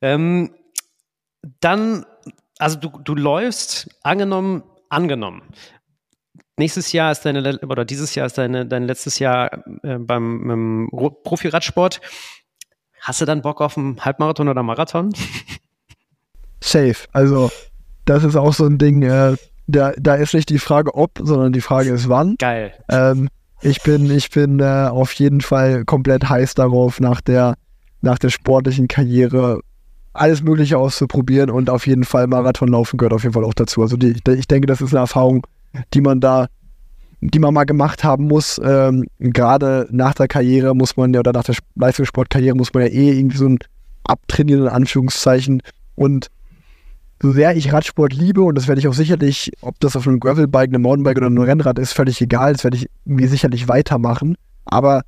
Ähm, 0.01 0.55
dann 1.61 2.07
also 2.63 2.79
du, 2.79 2.91
du 3.03 3.15
läufst, 3.15 3.89
angenommen, 4.03 4.63
angenommen. 4.89 5.43
Nächstes 6.57 6.93
Jahr 6.93 7.11
ist 7.11 7.25
deine, 7.25 7.59
oder 7.61 7.85
dieses 7.85 8.15
Jahr 8.15 8.27
ist 8.27 8.39
deine, 8.39 8.67
dein 8.67 8.85
letztes 8.85 9.19
Jahr 9.19 9.53
äh, 9.83 9.99
beim, 9.99 10.47
beim 10.47 10.89
Profi-Radsport. 11.25 12.01
Hast 13.01 13.21
du 13.21 13.25
dann 13.25 13.43
Bock 13.43 13.61
auf 13.61 13.77
einen 13.77 14.05
Halbmarathon 14.05 14.49
oder 14.49 14.63
Marathon? 14.63 15.13
Safe. 16.61 16.95
Also, 17.13 17.51
das 18.05 18.23
ist 18.23 18.37
auch 18.37 18.53
so 18.53 18.67
ein 18.67 18.79
Ding, 18.79 19.03
äh, 19.03 19.35
da, 19.67 19.93
da 19.99 20.15
ist 20.15 20.35
nicht 20.35 20.51
die 20.51 20.59
Frage 20.59 20.95
ob, 20.95 21.19
sondern 21.21 21.53
die 21.53 21.61
Frage 21.61 21.91
ist 21.91 22.09
wann. 22.09 22.37
Geil. 22.39 22.73
Ähm, 22.89 23.29
ich 23.61 23.83
bin, 23.83 24.11
ich 24.11 24.31
bin 24.31 24.61
äh, 24.61 24.89
auf 24.89 25.13
jeden 25.15 25.41
Fall 25.41 25.85
komplett 25.85 26.29
heiß 26.29 26.55
darauf, 26.55 27.01
nach 27.01 27.21
der, 27.21 27.55
nach 28.03 28.19
der 28.19 28.31
sportlichen 28.31 28.89
Karriere 28.89 29.61
alles 30.13 30.43
Mögliche 30.43 30.79
auszuprobieren 30.79 31.51
und 31.51 31.71
auf 31.71 31.87
jeden 31.87 32.05
Fall 32.05 32.27
Marathon 32.27 32.69
laufen 32.69 32.97
gehört 32.97 33.15
auf 33.15 33.23
jeden 33.23 33.33
Fall 33.33 33.45
auch 33.45 33.55
dazu. 33.55 33.83
Also 33.83 33.97
die, 33.97 34.15
ich 34.35 34.47
denke, 34.47 34.67
das 34.67 34.81
ist 34.81 34.93
eine 34.93 35.01
Erfahrung, 35.01 35.47
die 35.95 36.01
man 36.01 36.21
da, 36.21 36.49
die 37.21 37.39
man 37.39 37.55
mal 37.55 37.65
gemacht 37.65 38.05
haben 38.05 38.27
muss. 38.27 38.61
Ähm, 38.63 39.07
Gerade 39.19 39.89
nach 39.91 40.15
der 40.15 40.29
Karriere 40.29 40.75
muss 40.75 40.97
man 40.97 41.15
ja, 41.15 41.21
oder 41.21 41.33
nach 41.33 41.45
der 41.45 41.57
Leistungssportkarriere 41.77 42.57
muss 42.57 42.75
man 42.75 42.85
ja 42.85 42.89
eh 42.91 43.19
irgendwie 43.19 43.39
so 43.39 43.49
ein 43.49 43.59
abtrainieren, 44.05 44.65
in 44.65 44.69
Anführungszeichen. 44.69 45.63
Und 45.95 46.29
so 47.23 47.33
sehr 47.33 47.57
ich 47.57 47.73
Radsport 47.73 48.13
liebe, 48.13 48.43
und 48.43 48.57
das 48.57 48.67
werde 48.67 48.81
ich 48.81 48.89
auch 48.89 48.95
sicherlich, 48.95 49.53
ob 49.61 49.79
das 49.81 49.97
auf 49.97 50.07
einem 50.07 50.21
Gravelbike, 50.21 50.69
einem 50.69 50.83
Mountainbike 50.83 51.19
oder 51.19 51.29
einem 51.29 51.39
Rennrad 51.39 51.79
ist, 51.79 51.93
völlig 51.93 52.21
egal, 52.21 52.53
das 52.53 52.65
werde 52.65 52.77
ich 52.77 52.89
irgendwie 53.07 53.29
sicherlich 53.29 53.69
weitermachen. 53.69 54.37
Aber 54.65 55.03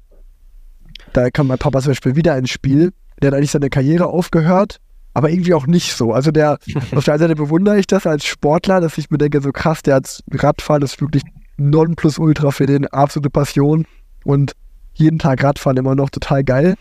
da 1.13 1.31
kam 1.31 1.49
mein 1.49 1.59
Papa 1.59 1.81
zum 1.81 1.91
Beispiel 1.91 2.17
wieder 2.17 2.39
ins 2.39 2.51
Spiel. 2.51 2.93
Der 3.21 3.29
hat 3.29 3.35
eigentlich 3.35 3.51
seine 3.51 3.69
Karriere 3.69 4.07
aufgehört 4.07 4.81
aber 5.15 5.31
irgendwie 5.31 5.55
auch 5.55 5.67
nicht 5.67 5.95
so. 5.95 6.13
Also 6.13 6.31
der, 6.31 6.59
auf 6.95 7.05
der 7.05 7.15
einen 7.15 7.21
Seite 7.21 7.37
bewundere 7.37 7.79
ich 7.79 7.87
das 7.87 8.07
als 8.07 8.25
Sportler, 8.25 8.81
dass 8.81 8.99
ich 8.99 9.11
mir 9.11 9.19
denke, 9.19 9.41
so 9.41 9.53
krass, 9.53 9.83
der 9.83 9.97
hat 9.97 10.23
Radfahren 10.33 10.83
ist 10.83 11.01
wirklich 11.01 11.23
Nonplusultra 11.57 12.51
für 12.51 12.67
den, 12.67 12.87
absolute 12.89 13.31
Passion 13.31 13.87
und 14.25 14.53
jeden 14.95 15.19
Tag 15.19 15.43
Radfahren 15.43 15.77
immer 15.77 15.95
noch 15.95 16.11
total 16.11 16.45
geil. 16.45 16.75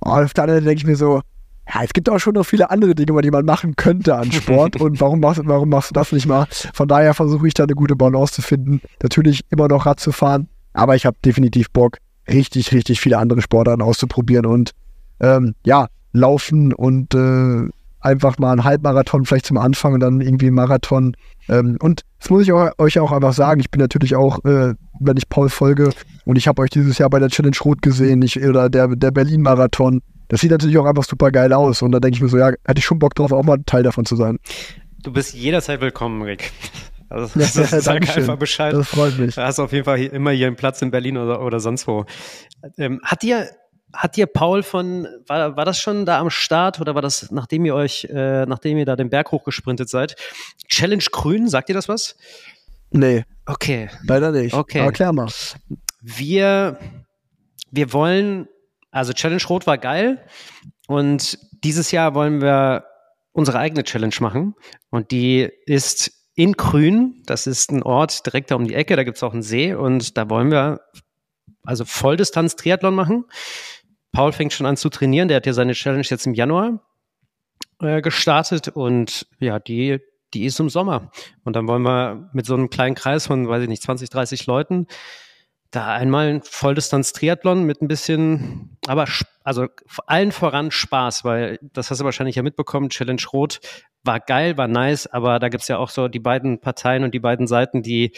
Und 0.00 0.10
auf 0.10 0.34
der 0.34 0.44
anderen 0.44 0.60
Seite 0.60 0.66
denke 0.66 0.80
ich 0.80 0.86
mir 0.86 0.96
so, 0.96 1.20
ja, 1.68 1.82
es 1.82 1.92
gibt 1.92 2.08
auch 2.08 2.20
schon 2.20 2.34
noch 2.34 2.44
viele 2.44 2.70
andere 2.70 2.94
Dinge, 2.94 3.20
die 3.22 3.30
man 3.30 3.44
machen 3.44 3.74
könnte 3.74 4.14
an 4.14 4.30
Sport 4.30 4.76
und 4.80 5.00
warum 5.00 5.20
machst, 5.20 5.40
warum 5.44 5.68
machst 5.68 5.90
du 5.90 5.94
das 5.94 6.12
nicht 6.12 6.26
mal? 6.26 6.46
Von 6.74 6.86
daher 6.86 7.14
versuche 7.14 7.48
ich 7.48 7.54
da 7.54 7.64
eine 7.64 7.74
gute 7.74 7.96
Balance 7.96 8.34
zu 8.34 8.42
finden. 8.42 8.80
Natürlich 9.02 9.44
immer 9.50 9.66
noch 9.66 9.86
Rad 9.86 9.98
zu 9.98 10.12
fahren, 10.12 10.48
aber 10.72 10.94
ich 10.94 11.06
habe 11.06 11.16
definitiv 11.24 11.70
Bock, 11.70 11.98
richtig, 12.28 12.72
richtig 12.72 13.00
viele 13.00 13.18
andere 13.18 13.42
Sportarten 13.42 13.82
auszuprobieren 13.82 14.46
und 14.46 14.70
ähm, 15.18 15.54
ja, 15.64 15.86
laufen 16.16 16.72
und 16.72 17.14
äh, 17.14 17.68
einfach 18.00 18.38
mal 18.38 18.52
einen 18.52 18.64
Halbmarathon 18.64 19.24
vielleicht 19.24 19.46
zum 19.46 19.58
Anfang 19.58 19.94
und 19.94 20.00
dann 20.00 20.20
irgendwie 20.20 20.46
einen 20.46 20.54
Marathon. 20.54 21.16
Ähm, 21.48 21.76
und 21.80 22.02
das 22.20 22.30
muss 22.30 22.42
ich 22.42 22.52
auch, 22.52 22.70
euch 22.78 22.98
auch 22.98 23.12
einfach 23.12 23.32
sagen. 23.32 23.60
Ich 23.60 23.70
bin 23.70 23.80
natürlich 23.80 24.14
auch, 24.14 24.44
äh, 24.44 24.74
wenn 25.00 25.16
ich 25.16 25.28
Paul 25.28 25.48
folge 25.48 25.90
und 26.24 26.36
ich 26.36 26.46
habe 26.48 26.62
euch 26.62 26.70
dieses 26.70 26.98
Jahr 26.98 27.10
bei 27.10 27.18
der 27.18 27.28
Challenge 27.28 27.56
Rot 27.64 27.82
gesehen 27.82 28.22
ich, 28.22 28.40
oder 28.42 28.70
der, 28.70 28.88
der 28.88 29.10
Berlin-Marathon. 29.10 30.02
Das 30.28 30.40
sieht 30.40 30.50
natürlich 30.50 30.78
auch 30.78 30.86
einfach 30.86 31.04
super 31.04 31.30
geil 31.30 31.52
aus. 31.52 31.82
Und 31.82 31.92
da 31.92 32.00
denke 32.00 32.16
ich 32.16 32.22
mir 32.22 32.28
so, 32.28 32.38
ja, 32.38 32.48
hätte 32.48 32.78
ich 32.78 32.84
schon 32.84 32.98
Bock 32.98 33.14
drauf, 33.14 33.32
auch 33.32 33.44
mal 33.44 33.58
Teil 33.66 33.82
davon 33.82 34.04
zu 34.06 34.16
sein. 34.16 34.38
Du 35.02 35.12
bist 35.12 35.34
jederzeit 35.34 35.80
willkommen, 35.80 36.22
Rick. 36.22 36.52
Also, 37.08 37.38
ja, 37.38 37.46
das, 37.54 37.84
sag 37.84 38.16
einfach 38.16 38.36
Bescheid. 38.36 38.74
Das 38.74 38.88
freut 38.88 39.16
mich. 39.16 39.36
Du 39.36 39.40
hast 39.40 39.60
auf 39.60 39.70
jeden 39.70 39.84
Fall 39.84 40.00
immer 40.00 40.32
hier 40.32 40.48
einen 40.48 40.56
Platz 40.56 40.82
in 40.82 40.90
Berlin 40.90 41.16
oder, 41.16 41.40
oder 41.40 41.60
sonst 41.60 41.86
wo. 41.86 42.04
Ähm, 42.78 43.00
hat 43.04 43.22
dir 43.22 43.48
hat 43.92 44.16
dir 44.16 44.26
Paul 44.26 44.62
von, 44.62 45.06
war, 45.26 45.56
war 45.56 45.64
das 45.64 45.78
schon 45.78 46.06
da 46.06 46.18
am 46.18 46.30
Start 46.30 46.80
oder 46.80 46.94
war 46.94 47.02
das, 47.02 47.30
nachdem 47.30 47.64
ihr 47.64 47.74
euch, 47.74 48.04
äh, 48.04 48.46
nachdem 48.46 48.78
ihr 48.78 48.84
da 48.84 48.96
den 48.96 49.10
Berg 49.10 49.32
hochgesprintet 49.32 49.88
seid? 49.88 50.16
Challenge 50.68 51.04
Grün, 51.10 51.48
sagt 51.48 51.68
ihr 51.68 51.74
das 51.74 51.88
was? 51.88 52.16
Nee. 52.90 53.24
Okay. 53.46 53.88
Leider 54.06 54.32
nicht. 54.32 54.54
Okay. 54.54 54.80
Aber 54.80 54.92
klär 54.92 55.12
mal. 55.12 55.28
Wir, 56.02 56.78
wir 57.70 57.92
wollen, 57.92 58.48
also 58.90 59.12
Challenge 59.12 59.42
Rot 59.48 59.66
war 59.66 59.78
geil 59.78 60.24
und 60.86 61.38
dieses 61.64 61.90
Jahr 61.90 62.14
wollen 62.14 62.40
wir 62.40 62.84
unsere 63.32 63.58
eigene 63.58 63.84
Challenge 63.84 64.14
machen. 64.20 64.54
Und 64.90 65.10
die 65.10 65.50
ist 65.66 66.10
in 66.34 66.52
Grün. 66.52 67.22
Das 67.26 67.46
ist 67.46 67.70
ein 67.70 67.82
Ort 67.82 68.24
direkt 68.24 68.50
da 68.50 68.54
um 68.54 68.66
die 68.66 68.74
Ecke. 68.74 68.96
Da 68.96 69.04
gibt 69.04 69.16
es 69.16 69.22
auch 69.22 69.32
einen 69.32 69.42
See. 69.42 69.74
Und 69.74 70.16
da 70.16 70.30
wollen 70.30 70.50
wir 70.50 70.80
also 71.64 71.84
Volldistanz-Triathlon 71.84 72.94
machen. 72.94 73.24
Paul 74.16 74.32
fängt 74.32 74.54
schon 74.54 74.64
an 74.64 74.78
zu 74.78 74.88
trainieren. 74.88 75.28
Der 75.28 75.36
hat 75.36 75.44
ja 75.44 75.52
seine 75.52 75.74
Challenge 75.74 76.06
jetzt 76.08 76.26
im 76.26 76.32
Januar 76.32 76.80
äh, 77.82 78.00
gestartet. 78.00 78.68
Und 78.68 79.26
ja, 79.40 79.58
die, 79.58 79.98
die 80.32 80.46
ist 80.46 80.58
im 80.58 80.70
Sommer. 80.70 81.10
Und 81.44 81.54
dann 81.54 81.68
wollen 81.68 81.82
wir 81.82 82.30
mit 82.32 82.46
so 82.46 82.54
einem 82.54 82.70
kleinen 82.70 82.94
Kreis 82.94 83.26
von, 83.26 83.46
weiß 83.46 83.64
ich 83.64 83.68
nicht, 83.68 83.82
20, 83.82 84.08
30 84.08 84.46
Leuten 84.46 84.86
da 85.70 85.88
einmal 85.94 86.28
ein 86.28 86.42
Volldistanz-Triathlon 86.42 87.64
mit 87.64 87.82
ein 87.82 87.88
bisschen, 87.88 88.78
aber 88.86 89.04
also 89.44 89.66
allen 90.06 90.32
voran 90.32 90.70
Spaß, 90.70 91.24
weil 91.24 91.58
das 91.60 91.90
hast 91.90 92.00
du 92.00 92.04
wahrscheinlich 92.04 92.36
ja 92.36 92.42
mitbekommen, 92.42 92.88
Challenge 92.88 93.22
Rot 93.32 93.60
war 94.02 94.20
geil, 94.20 94.56
war 94.56 94.68
nice, 94.68 95.06
aber 95.06 95.38
da 95.38 95.50
gibt's 95.50 95.68
ja 95.68 95.76
auch 95.76 95.90
so 95.90 96.08
die 96.08 96.20
beiden 96.20 96.60
Parteien 96.60 97.04
und 97.04 97.12
die 97.12 97.20
beiden 97.20 97.46
Seiten, 97.46 97.82
die 97.82 98.12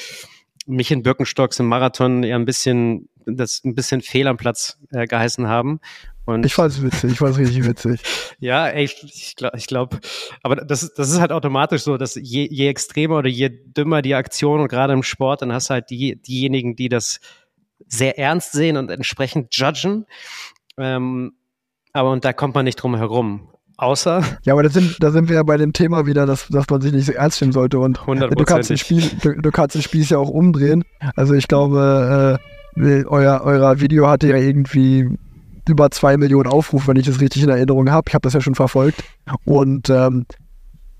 mich 0.68 0.90
in 0.90 1.02
Birkenstocks 1.02 1.58
im 1.58 1.66
Marathon 1.66 2.22
eher 2.22 2.36
ein 2.36 2.44
bisschen, 2.44 3.08
das 3.26 3.62
ein 3.64 3.74
bisschen 3.74 4.02
fehl 4.02 4.28
am 4.28 4.36
Platz 4.36 4.78
äh, 4.90 5.06
geheißen 5.06 5.48
haben. 5.48 5.80
Und 6.26 6.44
ich 6.44 6.52
fand 6.52 6.72
es 6.72 6.82
witzig, 6.82 7.12
ich 7.12 7.18
fand 7.18 7.32
es 7.32 7.38
richtig 7.38 7.64
witzig. 7.66 8.00
ja, 8.38 8.68
ey, 8.68 8.84
ich, 8.84 9.02
ich 9.02 9.34
glaube, 9.34 9.56
ich 9.56 9.66
glaub, 9.66 9.98
aber 10.42 10.56
das, 10.56 10.92
das 10.92 11.10
ist 11.10 11.20
halt 11.20 11.32
automatisch 11.32 11.82
so, 11.82 11.96
dass 11.96 12.16
je, 12.16 12.46
je 12.50 12.68
extremer 12.68 13.18
oder 13.18 13.30
je 13.30 13.48
dümmer 13.48 14.02
die 14.02 14.14
Aktion 14.14 14.60
und 14.60 14.68
gerade 14.68 14.92
im 14.92 15.02
Sport, 15.02 15.40
dann 15.40 15.52
hast 15.52 15.70
du 15.70 15.74
halt 15.74 15.88
die, 15.88 16.20
diejenigen, 16.20 16.76
die 16.76 16.90
das 16.90 17.20
sehr 17.86 18.18
ernst 18.18 18.52
sehen 18.52 18.76
und 18.76 18.90
entsprechend 18.90 19.56
judgen. 19.56 20.04
Ähm, 20.76 21.32
aber 21.94 22.10
und 22.10 22.26
da 22.26 22.34
kommt 22.34 22.54
man 22.54 22.64
nicht 22.64 22.76
drum 22.76 22.94
herum. 22.94 23.48
Außer. 23.78 24.22
Ja, 24.42 24.54
aber 24.54 24.64
da 24.64 24.70
sind, 24.70 24.96
da 25.00 25.12
sind 25.12 25.28
wir 25.28 25.36
ja 25.36 25.42
bei 25.44 25.56
dem 25.56 25.72
Thema 25.72 26.04
wieder, 26.04 26.26
dass, 26.26 26.48
dass 26.48 26.66
man 26.68 26.80
sich 26.80 26.92
nicht 26.92 27.06
so 27.06 27.12
ernst 27.12 27.40
nehmen 27.40 27.52
sollte. 27.52 27.78
Und 27.78 28.00
du 28.06 28.44
kannst, 28.44 28.70
den 28.70 28.76
Spiel, 28.76 29.02
du, 29.22 29.34
du, 29.40 29.50
kannst 29.52 29.76
den 29.76 29.82
Spiel 29.82 30.02
ja 30.02 30.18
auch 30.18 30.28
umdrehen. 30.28 30.84
Also 31.14 31.34
ich 31.34 31.46
glaube, 31.46 32.40
äh, 32.76 33.04
euer, 33.04 33.40
euer 33.44 33.80
Video 33.80 34.08
hatte 34.08 34.28
ja 34.28 34.36
irgendwie 34.36 35.08
über 35.68 35.92
zwei 35.92 36.16
Millionen 36.16 36.50
Aufrufe, 36.50 36.88
wenn 36.88 36.96
ich 36.96 37.06
das 37.06 37.20
richtig 37.20 37.44
in 37.44 37.50
Erinnerung 37.50 37.88
habe. 37.88 38.06
Ich 38.08 38.14
habe 38.14 38.22
das 38.22 38.32
ja 38.32 38.40
schon 38.40 38.56
verfolgt. 38.56 39.04
Und 39.44 39.90
ähm, 39.90 40.26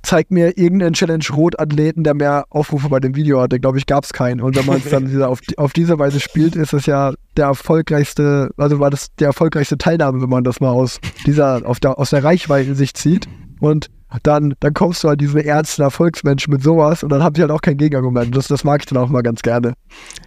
zeig 0.02 0.30
mir 0.30 0.56
irgendeinen 0.56 0.92
Challenge-Rot-Athleten, 0.92 2.04
der 2.04 2.14
mehr 2.14 2.44
Aufrufe 2.50 2.88
bei 2.88 3.00
dem 3.00 3.16
Video 3.16 3.40
hatte. 3.40 3.58
Glaube 3.58 3.78
ich, 3.78 3.86
gab 3.86 4.04
es 4.04 4.12
keinen. 4.12 4.40
Und 4.40 4.56
wenn 4.56 4.66
man 4.66 4.76
es 4.76 4.88
dann 4.88 5.22
auf, 5.22 5.40
auf 5.56 5.72
diese 5.72 5.98
Weise 5.98 6.20
spielt, 6.20 6.54
ist 6.54 6.74
es 6.74 6.86
ja 6.86 7.12
der 7.38 7.46
erfolgreichste, 7.46 8.50
also 8.56 8.80
war 8.80 8.90
das 8.90 9.14
der 9.14 9.28
erfolgreichste 9.28 9.78
Teilnahme, 9.78 10.20
wenn 10.20 10.28
man 10.28 10.44
das 10.44 10.60
mal 10.60 10.70
aus 10.70 11.00
dieser, 11.26 11.66
auf 11.66 11.80
der, 11.80 11.98
aus 11.98 12.10
der 12.10 12.22
Reichweite 12.24 12.74
sich 12.74 12.94
zieht. 12.94 13.26
Und 13.60 13.90
dann, 14.22 14.54
dann 14.60 14.72
kommst 14.72 15.04
du 15.04 15.08
halt 15.08 15.20
diesen 15.20 15.40
ernsten 15.40 15.82
Erfolgsmenschen 15.82 16.52
mit 16.52 16.62
sowas 16.62 17.02
und 17.02 17.10
dann 17.10 17.22
habe 17.22 17.36
ich 17.36 17.42
halt 17.42 17.50
auch 17.50 17.60
kein 17.60 17.76
Gegenargument. 17.76 18.34
Das, 18.34 18.48
das 18.48 18.64
mag 18.64 18.80
ich 18.80 18.86
dann 18.86 18.96
auch 18.98 19.08
mal 19.08 19.22
ganz 19.22 19.42
gerne. 19.42 19.74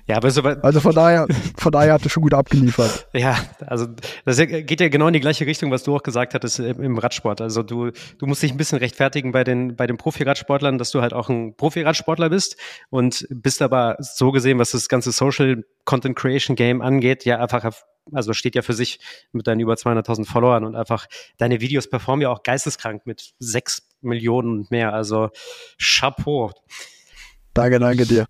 Ja, 0.07 0.17
aber 0.17 0.29
so 0.29 0.43
Also 0.43 0.79
von 0.79 0.93
daher, 0.93 1.25
von 1.57 1.71
daher 1.71 1.93
hat 1.93 2.03
er 2.03 2.09
schon 2.09 2.21
gut 2.21 2.33
abgeliefert. 2.33 3.07
Ja, 3.13 3.37
also 3.67 3.87
das 4.25 4.37
geht 4.37 4.79
ja 4.79 4.89
genau 4.89 5.07
in 5.07 5.13
die 5.13 5.19
gleiche 5.19 5.45
Richtung, 5.45 5.69
was 5.69 5.83
du 5.83 5.95
auch 5.95 6.03
gesagt 6.03 6.33
hattest 6.33 6.59
im 6.59 6.97
Radsport. 6.97 7.41
Also 7.41 7.61
du, 7.61 7.91
du 8.17 8.25
musst 8.25 8.41
dich 8.41 8.51
ein 8.51 8.57
bisschen 8.57 8.79
rechtfertigen 8.79 9.31
bei 9.31 9.43
den, 9.43 9.75
bei 9.75 9.85
den 9.85 9.97
Profi-Radsportlern, 9.97 10.77
dass 10.77 10.91
du 10.91 11.01
halt 11.01 11.13
auch 11.13 11.29
ein 11.29 11.55
Profi-Radsportler 11.55 12.29
bist 12.29 12.57
und 12.89 13.27
bist 13.29 13.61
aber 13.61 13.97
so 13.99 14.31
gesehen, 14.31 14.59
was 14.59 14.71
das 14.71 14.87
ganze 14.89 15.11
Social 15.11 15.63
Content 15.85 16.15
Creation 16.15 16.55
Game 16.55 16.81
angeht, 16.81 17.25
ja 17.25 17.39
einfach 17.39 17.63
also 18.11 18.33
steht 18.33 18.55
ja 18.55 18.61
für 18.61 18.73
sich 18.73 18.99
mit 19.31 19.47
deinen 19.47 19.59
über 19.59 19.73
200.000 19.73 20.25
Followern 20.25 20.63
und 20.65 20.75
einfach 20.75 21.05
deine 21.37 21.61
Videos 21.61 21.89
performen 21.89 22.21
ja 22.21 22.29
auch 22.29 22.43
geisteskrank 22.43 23.05
mit 23.05 23.33
sechs 23.39 23.87
Millionen 24.01 24.59
und 24.59 24.71
mehr. 24.71 24.93
Also 24.93 25.29
Chapeau. 25.77 26.51
Danke, 27.53 27.79
danke 27.79 28.05
dir. 28.05 28.25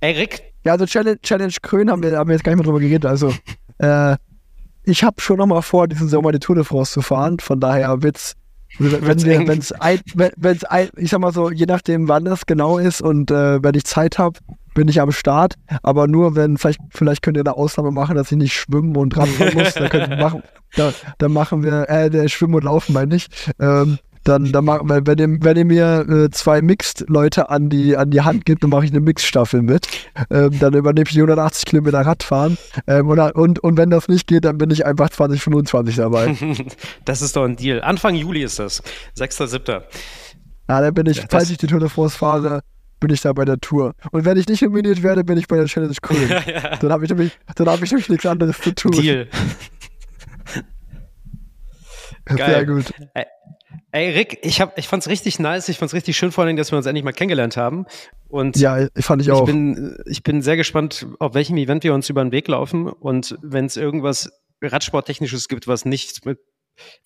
Erik? 0.00 0.42
Ja, 0.64 0.72
also 0.72 0.86
Challenge, 0.86 1.20
Challenge 1.20 1.54
Krön 1.62 1.90
haben 1.90 2.02
wir, 2.02 2.16
haben 2.16 2.28
wir 2.28 2.34
jetzt 2.34 2.44
gar 2.44 2.52
nicht 2.52 2.58
mehr 2.58 2.64
drüber 2.64 2.80
geredet. 2.80 3.06
Also 3.06 3.32
äh, 3.78 4.16
ich 4.84 5.04
habe 5.04 5.20
schon 5.20 5.38
noch 5.38 5.46
mal 5.46 5.62
vor, 5.62 5.88
diesen 5.88 6.08
Sommer 6.08 6.32
die 6.32 6.38
Tour 6.38 6.56
de 6.56 6.64
France 6.64 6.92
zu 6.92 7.02
fahren. 7.02 7.38
Von 7.38 7.60
daher 7.60 8.02
wird's 8.02 8.34
wenn 8.78 9.24
wir, 9.24 9.46
wenn's 9.46 9.72
ein, 9.72 10.00
wenn, 10.14 10.58
ein, 10.64 10.90
ich 10.96 11.10
sag 11.10 11.20
mal 11.20 11.32
so, 11.32 11.50
je 11.50 11.66
nachdem, 11.66 12.08
wann 12.08 12.24
das 12.24 12.44
genau 12.44 12.78
ist 12.78 13.00
und 13.00 13.30
äh, 13.30 13.62
wenn 13.62 13.74
ich 13.74 13.84
Zeit 13.84 14.18
habe, 14.18 14.38
bin 14.76 14.86
ich 14.86 15.00
am 15.00 15.10
Start. 15.10 15.54
Aber 15.82 16.06
nur 16.06 16.36
wenn, 16.36 16.56
vielleicht, 16.56 16.80
vielleicht 16.90 17.22
könnt 17.22 17.36
ihr 17.36 17.42
eine 17.42 17.56
Ausnahme 17.56 17.90
machen, 17.90 18.14
dass 18.14 18.30
ich 18.30 18.38
nicht 18.38 18.54
schwimmen 18.54 18.96
und 18.96 19.16
Radfahren 19.16 19.54
muss. 19.54 19.74
dann, 19.74 19.88
könnt 19.88 20.18
machen, 20.20 20.42
da, 20.76 20.92
dann 21.18 21.32
machen 21.32 21.64
wir, 21.64 21.90
äh, 21.90 22.28
schwimmen 22.28 22.54
und 22.54 22.64
laufen, 22.64 22.92
meine 22.92 23.16
ich. 23.16 23.26
Ähm, 23.58 23.98
dann, 24.22 24.50
dann 24.50 24.64
machen 24.64 24.88
wir, 24.88 25.06
wenn 25.06 25.18
ihr, 25.18 25.38
wenn 25.40 25.56
ihr 25.56 25.64
mir 25.64 26.06
äh, 26.08 26.30
zwei 26.30 26.60
Mixed-Leute 26.60 27.48
an 27.48 27.70
die, 27.70 27.96
an 27.96 28.10
die 28.10 28.20
Hand 28.20 28.44
gibt, 28.44 28.62
dann 28.62 28.70
mache 28.70 28.84
ich 28.84 28.90
eine 28.90 29.00
Mixed-Staffel 29.00 29.62
mit. 29.62 29.86
Ähm, 30.30 30.58
dann 30.58 30.74
übernehme 30.74 31.06
ich 31.06 31.12
die 31.12 31.20
180 31.20 31.64
Kilometer 31.64 32.00
Radfahren. 32.00 32.58
Ähm, 32.86 33.08
und, 33.08 33.18
und, 33.18 33.58
und 33.60 33.76
wenn 33.78 33.90
das 33.90 34.08
nicht 34.08 34.26
geht, 34.26 34.44
dann 34.44 34.58
bin 34.58 34.70
ich 34.70 34.84
einfach 34.84 35.10
2025 35.10 35.96
dabei. 35.96 36.36
das 37.04 37.22
ist 37.22 37.36
doch 37.36 37.44
ein 37.44 37.56
Deal. 37.56 37.80
Anfang 37.82 38.14
Juli 38.14 38.42
ist 38.42 38.58
das. 38.58 38.82
6.7. 39.16 39.82
Ja, 40.68 40.80
dann 40.80 40.92
bin 40.92 41.06
ich, 41.06 41.18
ja, 41.18 41.24
falls 41.30 41.50
ich 41.50 41.58
die 41.58 41.68
Tour 41.68 41.78
de 41.78 41.88
France 41.88 42.18
fahre, 42.18 42.62
bin 43.00 43.10
ich 43.10 43.20
da 43.20 43.32
bei 43.32 43.44
der 43.44 43.58
Tour. 43.58 43.94
Und 44.10 44.24
wenn 44.24 44.36
ich 44.36 44.48
nicht 44.48 44.62
nominiert 44.62 45.02
werde, 45.02 45.24
bin 45.24 45.36
ich 45.38 45.48
bei 45.48 45.56
der 45.56 45.66
Challenge 45.66 45.94
Cool. 46.08 46.16
ja, 46.30 46.42
ja. 46.46 46.76
Dann 46.76 46.92
habe 46.92 47.04
ich, 47.04 47.10
nämlich, 47.10 47.32
hab 47.48 47.82
ich 47.82 47.90
nämlich 47.90 48.08
nichts 48.08 48.26
anderes 48.26 48.58
zu 48.58 48.74
tun. 48.74 48.92
Deal. 48.92 49.28
Geil. 52.24 52.38
Sehr 52.38 52.66
gut. 52.66 52.92
Ey, 53.92 54.10
Rick, 54.10 54.40
ich, 54.42 54.60
hab, 54.60 54.76
ich 54.78 54.88
fand's 54.88 55.08
richtig 55.08 55.38
nice. 55.38 55.68
Ich 55.68 55.78
fand's 55.78 55.94
richtig 55.94 56.16
schön, 56.16 56.32
vor 56.32 56.44
allem, 56.44 56.56
dass 56.56 56.72
wir 56.72 56.76
uns 56.76 56.86
endlich 56.86 57.04
mal 57.04 57.12
kennengelernt 57.12 57.56
haben. 57.56 57.86
Und 58.28 58.56
ja, 58.56 58.88
fand 58.98 59.22
ich, 59.22 59.28
ich 59.28 59.32
auch. 59.32 59.44
Bin, 59.44 59.96
ich 60.06 60.22
bin 60.22 60.42
sehr 60.42 60.56
gespannt, 60.56 61.06
auf 61.20 61.34
welchem 61.34 61.56
Event 61.56 61.84
wir 61.84 61.94
uns 61.94 62.10
über 62.10 62.24
den 62.24 62.32
Weg 62.32 62.48
laufen. 62.48 62.88
Und 62.88 63.38
wenn 63.42 63.66
es 63.66 63.76
irgendwas 63.76 64.30
Radsporttechnisches 64.60 65.48
gibt, 65.48 65.68
was 65.68 65.84
nicht 65.84 66.26
mit 66.26 66.38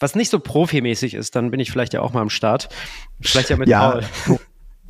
was 0.00 0.16
nicht 0.16 0.30
so 0.30 0.40
profimäßig 0.40 1.14
ist, 1.14 1.36
dann 1.36 1.52
bin 1.52 1.60
ich 1.60 1.70
vielleicht 1.70 1.92
ja 1.92 2.00
auch 2.00 2.12
mal 2.12 2.22
am 2.22 2.30
Start. 2.30 2.68
Vielleicht 3.20 3.50
ja 3.50 3.56
mit 3.56 3.68
ja. 3.68 4.00
Paul. 4.26 4.38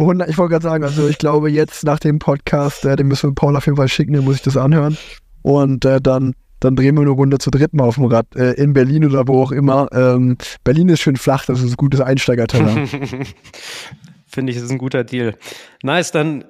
Ich 0.00 0.38
wollte 0.38 0.52
gerade 0.52 0.62
sagen, 0.62 0.84
also 0.84 1.08
ich 1.08 1.18
glaube 1.18 1.50
jetzt 1.50 1.84
nach 1.84 1.98
dem 1.98 2.18
Podcast, 2.18 2.84
äh, 2.84 2.96
den 2.96 3.08
müssen 3.08 3.30
wir 3.30 3.34
Paul 3.34 3.56
auf 3.56 3.66
jeden 3.66 3.76
Fall 3.76 3.88
schicken, 3.88 4.14
den 4.14 4.24
muss 4.24 4.36
ich 4.36 4.42
das 4.42 4.56
anhören. 4.56 4.96
Und 5.42 5.84
äh, 5.84 6.00
dann 6.00 6.34
dann 6.60 6.76
drehen 6.76 6.94
wir 6.94 7.00
eine 7.00 7.10
Runde 7.10 7.38
zu 7.38 7.50
dritt 7.50 7.72
mal 7.72 7.84
auf 7.84 7.94
dem 7.94 8.04
Rad, 8.04 8.26
äh, 8.36 8.52
in 8.52 8.74
Berlin 8.74 9.06
oder 9.06 9.26
wo 9.26 9.42
auch 9.42 9.50
immer. 9.50 9.88
Ähm, 9.92 10.36
Berlin 10.62 10.90
ist 10.90 11.00
schön 11.00 11.16
flach, 11.16 11.46
das 11.46 11.62
ist 11.62 11.72
ein 11.72 11.76
gutes 11.76 12.02
Einsteigerterrain. 12.02 12.86
Finde 14.26 14.52
ich, 14.52 14.56
das 14.56 14.66
ist 14.66 14.70
ein 14.70 14.78
guter 14.78 15.02
Deal. 15.02 15.36
Nice, 15.82 16.12
dann 16.12 16.44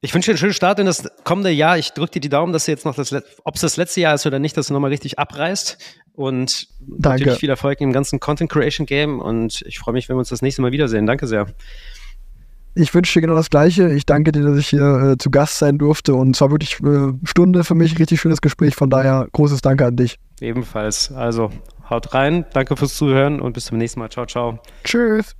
ich 0.00 0.14
wünsche 0.14 0.26
dir 0.26 0.32
einen 0.32 0.38
schönen 0.38 0.52
Start 0.52 0.78
in 0.78 0.86
das 0.86 1.10
kommende 1.24 1.50
Jahr. 1.50 1.76
Ich 1.76 1.90
drücke 1.90 2.12
dir 2.12 2.20
die 2.20 2.28
Daumen, 2.28 2.52
dass 2.52 2.66
du 2.66 2.70
jetzt 2.70 2.84
noch 2.84 2.94
das, 2.94 3.12
ob 3.42 3.54
es 3.56 3.62
das 3.62 3.76
letzte 3.76 4.00
Jahr 4.00 4.14
ist 4.14 4.26
oder 4.26 4.38
nicht, 4.38 4.56
dass 4.56 4.68
du 4.68 4.74
nochmal 4.74 4.90
richtig 4.90 5.18
abreißt. 5.18 5.78
Und 6.12 6.68
Danke. 6.80 7.20
natürlich 7.20 7.40
viel 7.40 7.50
Erfolg 7.50 7.80
im 7.80 7.92
ganzen 7.92 8.20
Content 8.20 8.50
Creation 8.50 8.86
Game. 8.86 9.18
Und 9.18 9.62
ich 9.66 9.78
freue 9.78 9.94
mich, 9.94 10.08
wenn 10.08 10.14
wir 10.14 10.20
uns 10.20 10.28
das 10.28 10.42
nächste 10.42 10.62
Mal 10.62 10.70
wiedersehen. 10.70 11.06
Danke 11.06 11.26
sehr. 11.26 11.46
Ich 12.78 12.94
wünsche 12.94 13.14
dir 13.14 13.22
genau 13.22 13.34
das 13.34 13.50
Gleiche. 13.50 13.92
Ich 13.92 14.06
danke 14.06 14.30
dir, 14.30 14.42
dass 14.42 14.56
ich 14.56 14.68
hier 14.68 15.12
äh, 15.12 15.18
zu 15.18 15.30
Gast 15.30 15.58
sein 15.58 15.78
durfte 15.78 16.14
und 16.14 16.36
es 16.36 16.40
war 16.40 16.52
wirklich 16.52 16.78
äh, 16.80 17.12
Stunde 17.24 17.64
für 17.64 17.74
mich, 17.74 17.98
richtig 17.98 18.20
schönes 18.20 18.40
Gespräch. 18.40 18.76
Von 18.76 18.88
daher 18.88 19.26
großes 19.32 19.62
Danke 19.62 19.84
an 19.86 19.96
dich. 19.96 20.18
Ebenfalls. 20.40 21.10
Also 21.10 21.50
haut 21.90 22.14
rein, 22.14 22.44
danke 22.52 22.76
fürs 22.76 22.94
Zuhören 22.94 23.40
und 23.40 23.54
bis 23.54 23.64
zum 23.64 23.78
nächsten 23.78 23.98
Mal. 23.98 24.10
Ciao, 24.10 24.26
ciao. 24.26 24.60
Tschüss. 24.84 25.34